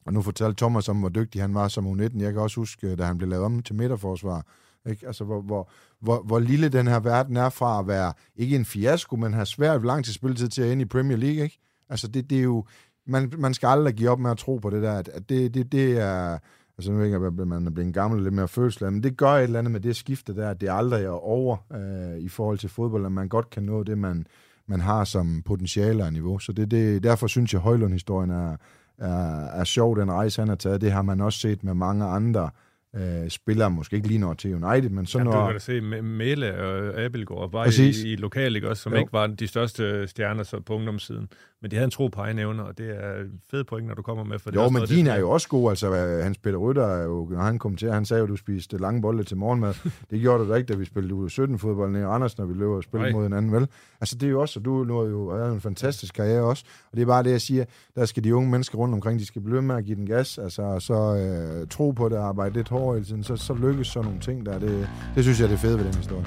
Og 0.06 0.12
nu 0.12 0.22
fortalte 0.22 0.56
Thomas 0.56 0.88
om, 0.88 0.96
hvor 1.00 1.08
dygtig 1.08 1.40
han 1.40 1.54
var 1.54 1.68
som 1.68 1.86
U19. 1.86 2.22
Jeg 2.22 2.32
kan 2.32 2.42
også 2.42 2.60
huske, 2.60 2.86
øh, 2.86 2.98
da 2.98 3.04
han 3.04 3.18
blev 3.18 3.28
lavet 3.28 3.44
om 3.44 3.62
til 3.62 3.74
midterforsvar. 3.74 4.44
Ikke? 4.86 5.06
Altså, 5.06 5.24
hvor, 5.24 5.40
hvor, 5.40 5.70
hvor, 6.00 6.22
hvor 6.22 6.38
lille 6.38 6.68
den 6.68 6.86
her 6.86 7.00
verden 7.00 7.36
er 7.36 7.48
fra 7.48 7.80
at 7.80 7.86
være, 7.86 8.12
ikke 8.36 8.56
en 8.56 8.64
fiasko, 8.64 9.16
men 9.16 9.34
have 9.34 9.46
svært 9.46 9.84
lang 9.84 10.04
til 10.04 10.14
spilletid 10.14 10.48
til 10.48 10.62
at 10.62 10.72
ende 10.72 10.82
i 10.82 10.86
Premier 10.86 11.16
League. 11.16 11.44
Ikke? 11.44 11.58
Altså, 11.88 12.08
det, 12.08 12.30
det 12.30 12.38
er 12.38 12.42
jo... 12.42 12.64
Man, 13.06 13.32
man 13.38 13.54
skal 13.54 13.66
aldrig 13.66 13.94
give 13.94 14.10
op 14.10 14.18
med 14.18 14.30
at 14.30 14.38
tro 14.38 14.56
på 14.56 14.70
det 14.70 14.82
der, 14.82 14.92
at, 14.92 15.08
at 15.08 15.28
det, 15.28 15.54
det, 15.54 15.72
det 15.72 15.98
er... 15.98 16.38
Altså, 16.78 16.92
nu 16.92 16.98
ved 16.98 17.06
jeg 17.06 17.30
ikke, 17.30 17.44
man 17.44 17.66
er 17.66 17.70
blevet 17.70 17.94
gammel 17.94 18.18
og 18.18 18.22
lidt 18.22 18.34
mere 18.34 18.48
følelsesladet, 18.48 18.92
men 18.92 19.02
det 19.02 19.16
gør 19.16 19.32
et 19.32 19.42
eller 19.42 19.58
andet 19.58 19.72
med 19.72 19.80
det 19.80 19.96
skifte 19.96 20.36
der, 20.36 20.50
at 20.50 20.60
det 20.60 20.68
aldrig 20.70 21.04
er 21.04 21.10
over 21.10 21.56
øh, 21.72 22.18
i 22.18 22.28
forhold 22.28 22.58
til 22.58 22.68
fodbold, 22.68 23.06
at 23.06 23.12
man 23.12 23.28
godt 23.28 23.50
kan 23.50 23.62
nå 23.62 23.82
det, 23.82 23.98
man, 23.98 24.26
man 24.66 24.80
har 24.80 25.04
som 25.04 25.42
potentiale 25.42 26.04
og 26.04 26.12
niveau. 26.12 26.38
Så 26.38 26.52
det, 26.52 26.70
det, 26.70 27.02
derfor 27.02 27.26
synes 27.26 27.52
jeg, 27.52 27.60
Højlund-historien 27.60 28.30
er, 28.30 28.56
er, 28.98 29.44
er 29.44 29.64
sjov, 29.64 29.96
den 29.96 30.12
rejse, 30.12 30.42
han 30.42 30.48
har 30.48 30.56
taget. 30.56 30.80
Det 30.80 30.92
har 30.92 31.02
man 31.02 31.20
også 31.20 31.38
set 31.38 31.64
med 31.64 31.74
mange 31.74 32.04
andre 32.04 32.50
øh, 32.96 33.28
spillere, 33.30 33.70
måske 33.70 33.96
ikke 33.96 34.08
lige 34.08 34.18
når 34.18 34.34
til 34.34 34.54
United, 34.64 34.90
men 34.90 35.06
så 35.06 35.18
Ja, 35.18 35.24
når... 35.24 35.40
du 35.40 35.44
kan 35.46 35.52
da 35.52 35.58
se 35.58 35.78
M- 35.78 36.02
Mæle 36.02 36.58
og 36.58 37.00
Abelgaard 37.00 37.52
var 37.52 37.64
Præcis. 37.64 38.02
i, 38.02 38.12
i 38.12 38.16
lokal, 38.16 38.56
ikke 38.56 38.68
også, 38.68 38.82
som 38.82 38.92
Jo. 38.92 38.98
ikke 38.98 39.12
var 39.12 39.26
de 39.26 39.46
største 39.46 40.06
stjerner 40.08 40.42
så 40.42 40.60
på 40.60 40.74
ungdomssiden. 40.74 41.28
Men 41.62 41.70
de 41.70 41.76
havde 41.76 41.84
en 41.84 41.90
tro 41.90 42.08
på 42.08 42.20
egne 42.20 42.40
evner, 42.40 42.64
og 42.64 42.78
det 42.78 42.90
er 42.90 43.24
fed 43.50 43.64
point, 43.64 43.86
når 43.86 43.94
du 43.94 44.02
kommer 44.02 44.24
med. 44.24 44.38
For 44.38 44.50
det 44.50 44.56
Jo, 44.56 44.68
men 44.68 44.82
din 44.82 45.06
er 45.06 45.16
jo 45.16 45.30
også 45.30 45.48
god. 45.48 45.70
Altså, 45.70 45.94
Hans 46.22 46.38
Peter 46.38 46.56
Rytter, 46.56 46.86
er 46.86 47.04
jo, 47.04 47.28
når 47.30 47.40
han 47.40 47.58
kom 47.58 47.76
til, 47.76 47.92
han 47.92 48.04
sagde 48.04 48.18
jo, 48.18 48.24
at 48.24 48.30
du 48.30 48.36
spiste 48.36 48.78
lange 48.78 49.02
bolde 49.02 49.24
til 49.24 49.36
morgenmad. 49.36 49.74
det 50.10 50.20
gjorde 50.20 50.44
du 50.44 50.50
da 50.50 50.54
ikke, 50.54 50.72
da 50.72 50.78
vi 50.78 50.84
spillede 50.84 51.14
U17-fodbold 51.14 51.92
nede 51.92 52.02
i 52.02 52.06
Randers, 52.06 52.38
når 52.38 52.46
vi 52.46 52.54
løber 52.54 52.76
og 52.76 52.82
spiller 52.82 53.06
Nej. 53.06 53.12
mod 53.12 53.22
hinanden, 53.22 53.52
vel? 53.52 53.68
Altså, 54.00 54.16
det 54.16 54.26
er 54.26 54.30
jo 54.30 54.40
også, 54.40 54.58
og 54.60 54.64
du 54.64 54.84
nu 54.84 54.98
er 54.98 55.08
jo 55.08 55.28
er 55.28 55.50
en 55.52 55.60
fantastisk 55.60 56.14
karriere 56.14 56.42
også. 56.42 56.64
Og 56.90 56.96
det 56.96 57.02
er 57.02 57.06
bare 57.06 57.22
det, 57.22 57.30
jeg 57.30 57.40
siger, 57.40 57.64
der 57.94 58.04
skal 58.04 58.24
de 58.24 58.34
unge 58.34 58.50
mennesker 58.50 58.78
rundt 58.78 58.94
omkring, 58.94 59.20
de 59.20 59.26
skal 59.26 59.42
blive 59.42 59.62
med 59.62 59.76
at 59.76 59.84
give 59.84 59.96
den 59.96 60.06
gas, 60.06 60.38
altså, 60.38 60.62
og 60.62 60.82
så 60.82 61.16
øh, 61.16 61.68
tro 61.68 61.90
på 61.90 62.08
det 62.08 62.18
og 62.18 62.28
arbejde 62.28 62.54
lidt 62.54 62.68
hårdere 62.68 62.94
hele 62.94 63.06
tiden, 63.06 63.22
så, 63.22 63.36
så 63.36 63.54
lykkes 63.54 63.86
sådan 63.86 64.04
nogle 64.04 64.20
ting 64.20 64.46
der. 64.46 64.58
Det, 64.58 64.88
det 65.14 65.24
synes 65.24 65.40
jeg 65.40 65.44
er 65.44 65.50
det 65.50 65.58
fede 65.58 65.78
ved 65.78 65.84
den 65.84 65.94
historie. 65.94 66.26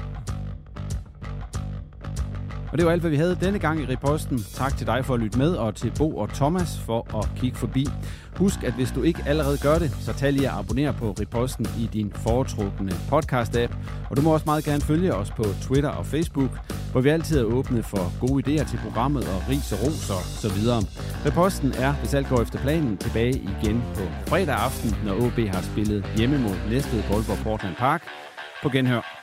Og 2.73 2.79
det 2.79 2.85
var 2.85 2.91
alt, 2.91 3.01
hvad 3.01 3.11
vi 3.11 3.17
havde 3.17 3.37
denne 3.41 3.59
gang 3.59 3.81
i 3.81 3.85
Reposten. 3.85 4.39
Tak 4.53 4.77
til 4.77 4.87
dig 4.87 5.05
for 5.05 5.13
at 5.13 5.19
lytte 5.19 5.37
med, 5.37 5.51
og 5.55 5.75
til 5.75 5.91
Bo 5.97 6.17
og 6.17 6.29
Thomas 6.29 6.79
for 6.79 7.17
at 7.19 7.29
kigge 7.35 7.57
forbi. 7.57 7.87
Husk, 8.37 8.63
at 8.63 8.73
hvis 8.73 8.91
du 8.91 9.03
ikke 9.03 9.23
allerede 9.27 9.57
gør 9.57 9.77
det, 9.77 9.91
så 9.99 10.13
tag 10.13 10.33
lige 10.33 10.49
at 10.49 10.57
abonnere 10.57 10.93
på 10.93 11.11
Reposten 11.21 11.67
i 11.79 11.89
din 11.93 12.13
foretrukne 12.15 12.91
podcast-app. 12.91 13.75
Og 14.09 14.17
du 14.17 14.21
må 14.21 14.33
også 14.33 14.45
meget 14.45 14.63
gerne 14.63 14.81
følge 14.81 15.13
os 15.13 15.31
på 15.31 15.43
Twitter 15.61 15.89
og 15.89 16.05
Facebook, 16.05 16.49
hvor 16.91 17.01
vi 17.01 17.09
altid 17.09 17.39
er 17.39 17.43
åbne 17.43 17.83
for 17.83 18.27
gode 18.27 18.43
idéer 18.43 18.69
til 18.69 18.79
programmet 18.83 19.23
og 19.23 19.49
ris 19.49 19.71
og 19.71 19.79
ros 19.83 20.09
og 20.09 20.23
så 20.23 20.49
videre. 20.53 20.81
Reposten 21.25 21.71
er, 21.77 21.93
hvis 21.93 22.13
alt 22.13 22.29
går 22.29 22.41
efter 22.41 22.59
planen, 22.59 22.97
tilbage 22.97 23.33
igen 23.33 23.83
på 23.95 24.01
fredag 24.27 24.55
aften, 24.55 24.95
når 25.05 25.13
OB 25.25 25.39
har 25.55 25.61
spillet 25.61 26.05
hjemme 26.17 26.37
mod 26.39 26.55
Næstved 26.69 27.03
på 27.03 27.33
Portland 27.43 27.75
Park. 27.75 28.01
På 28.63 28.69
genhør. 28.69 29.22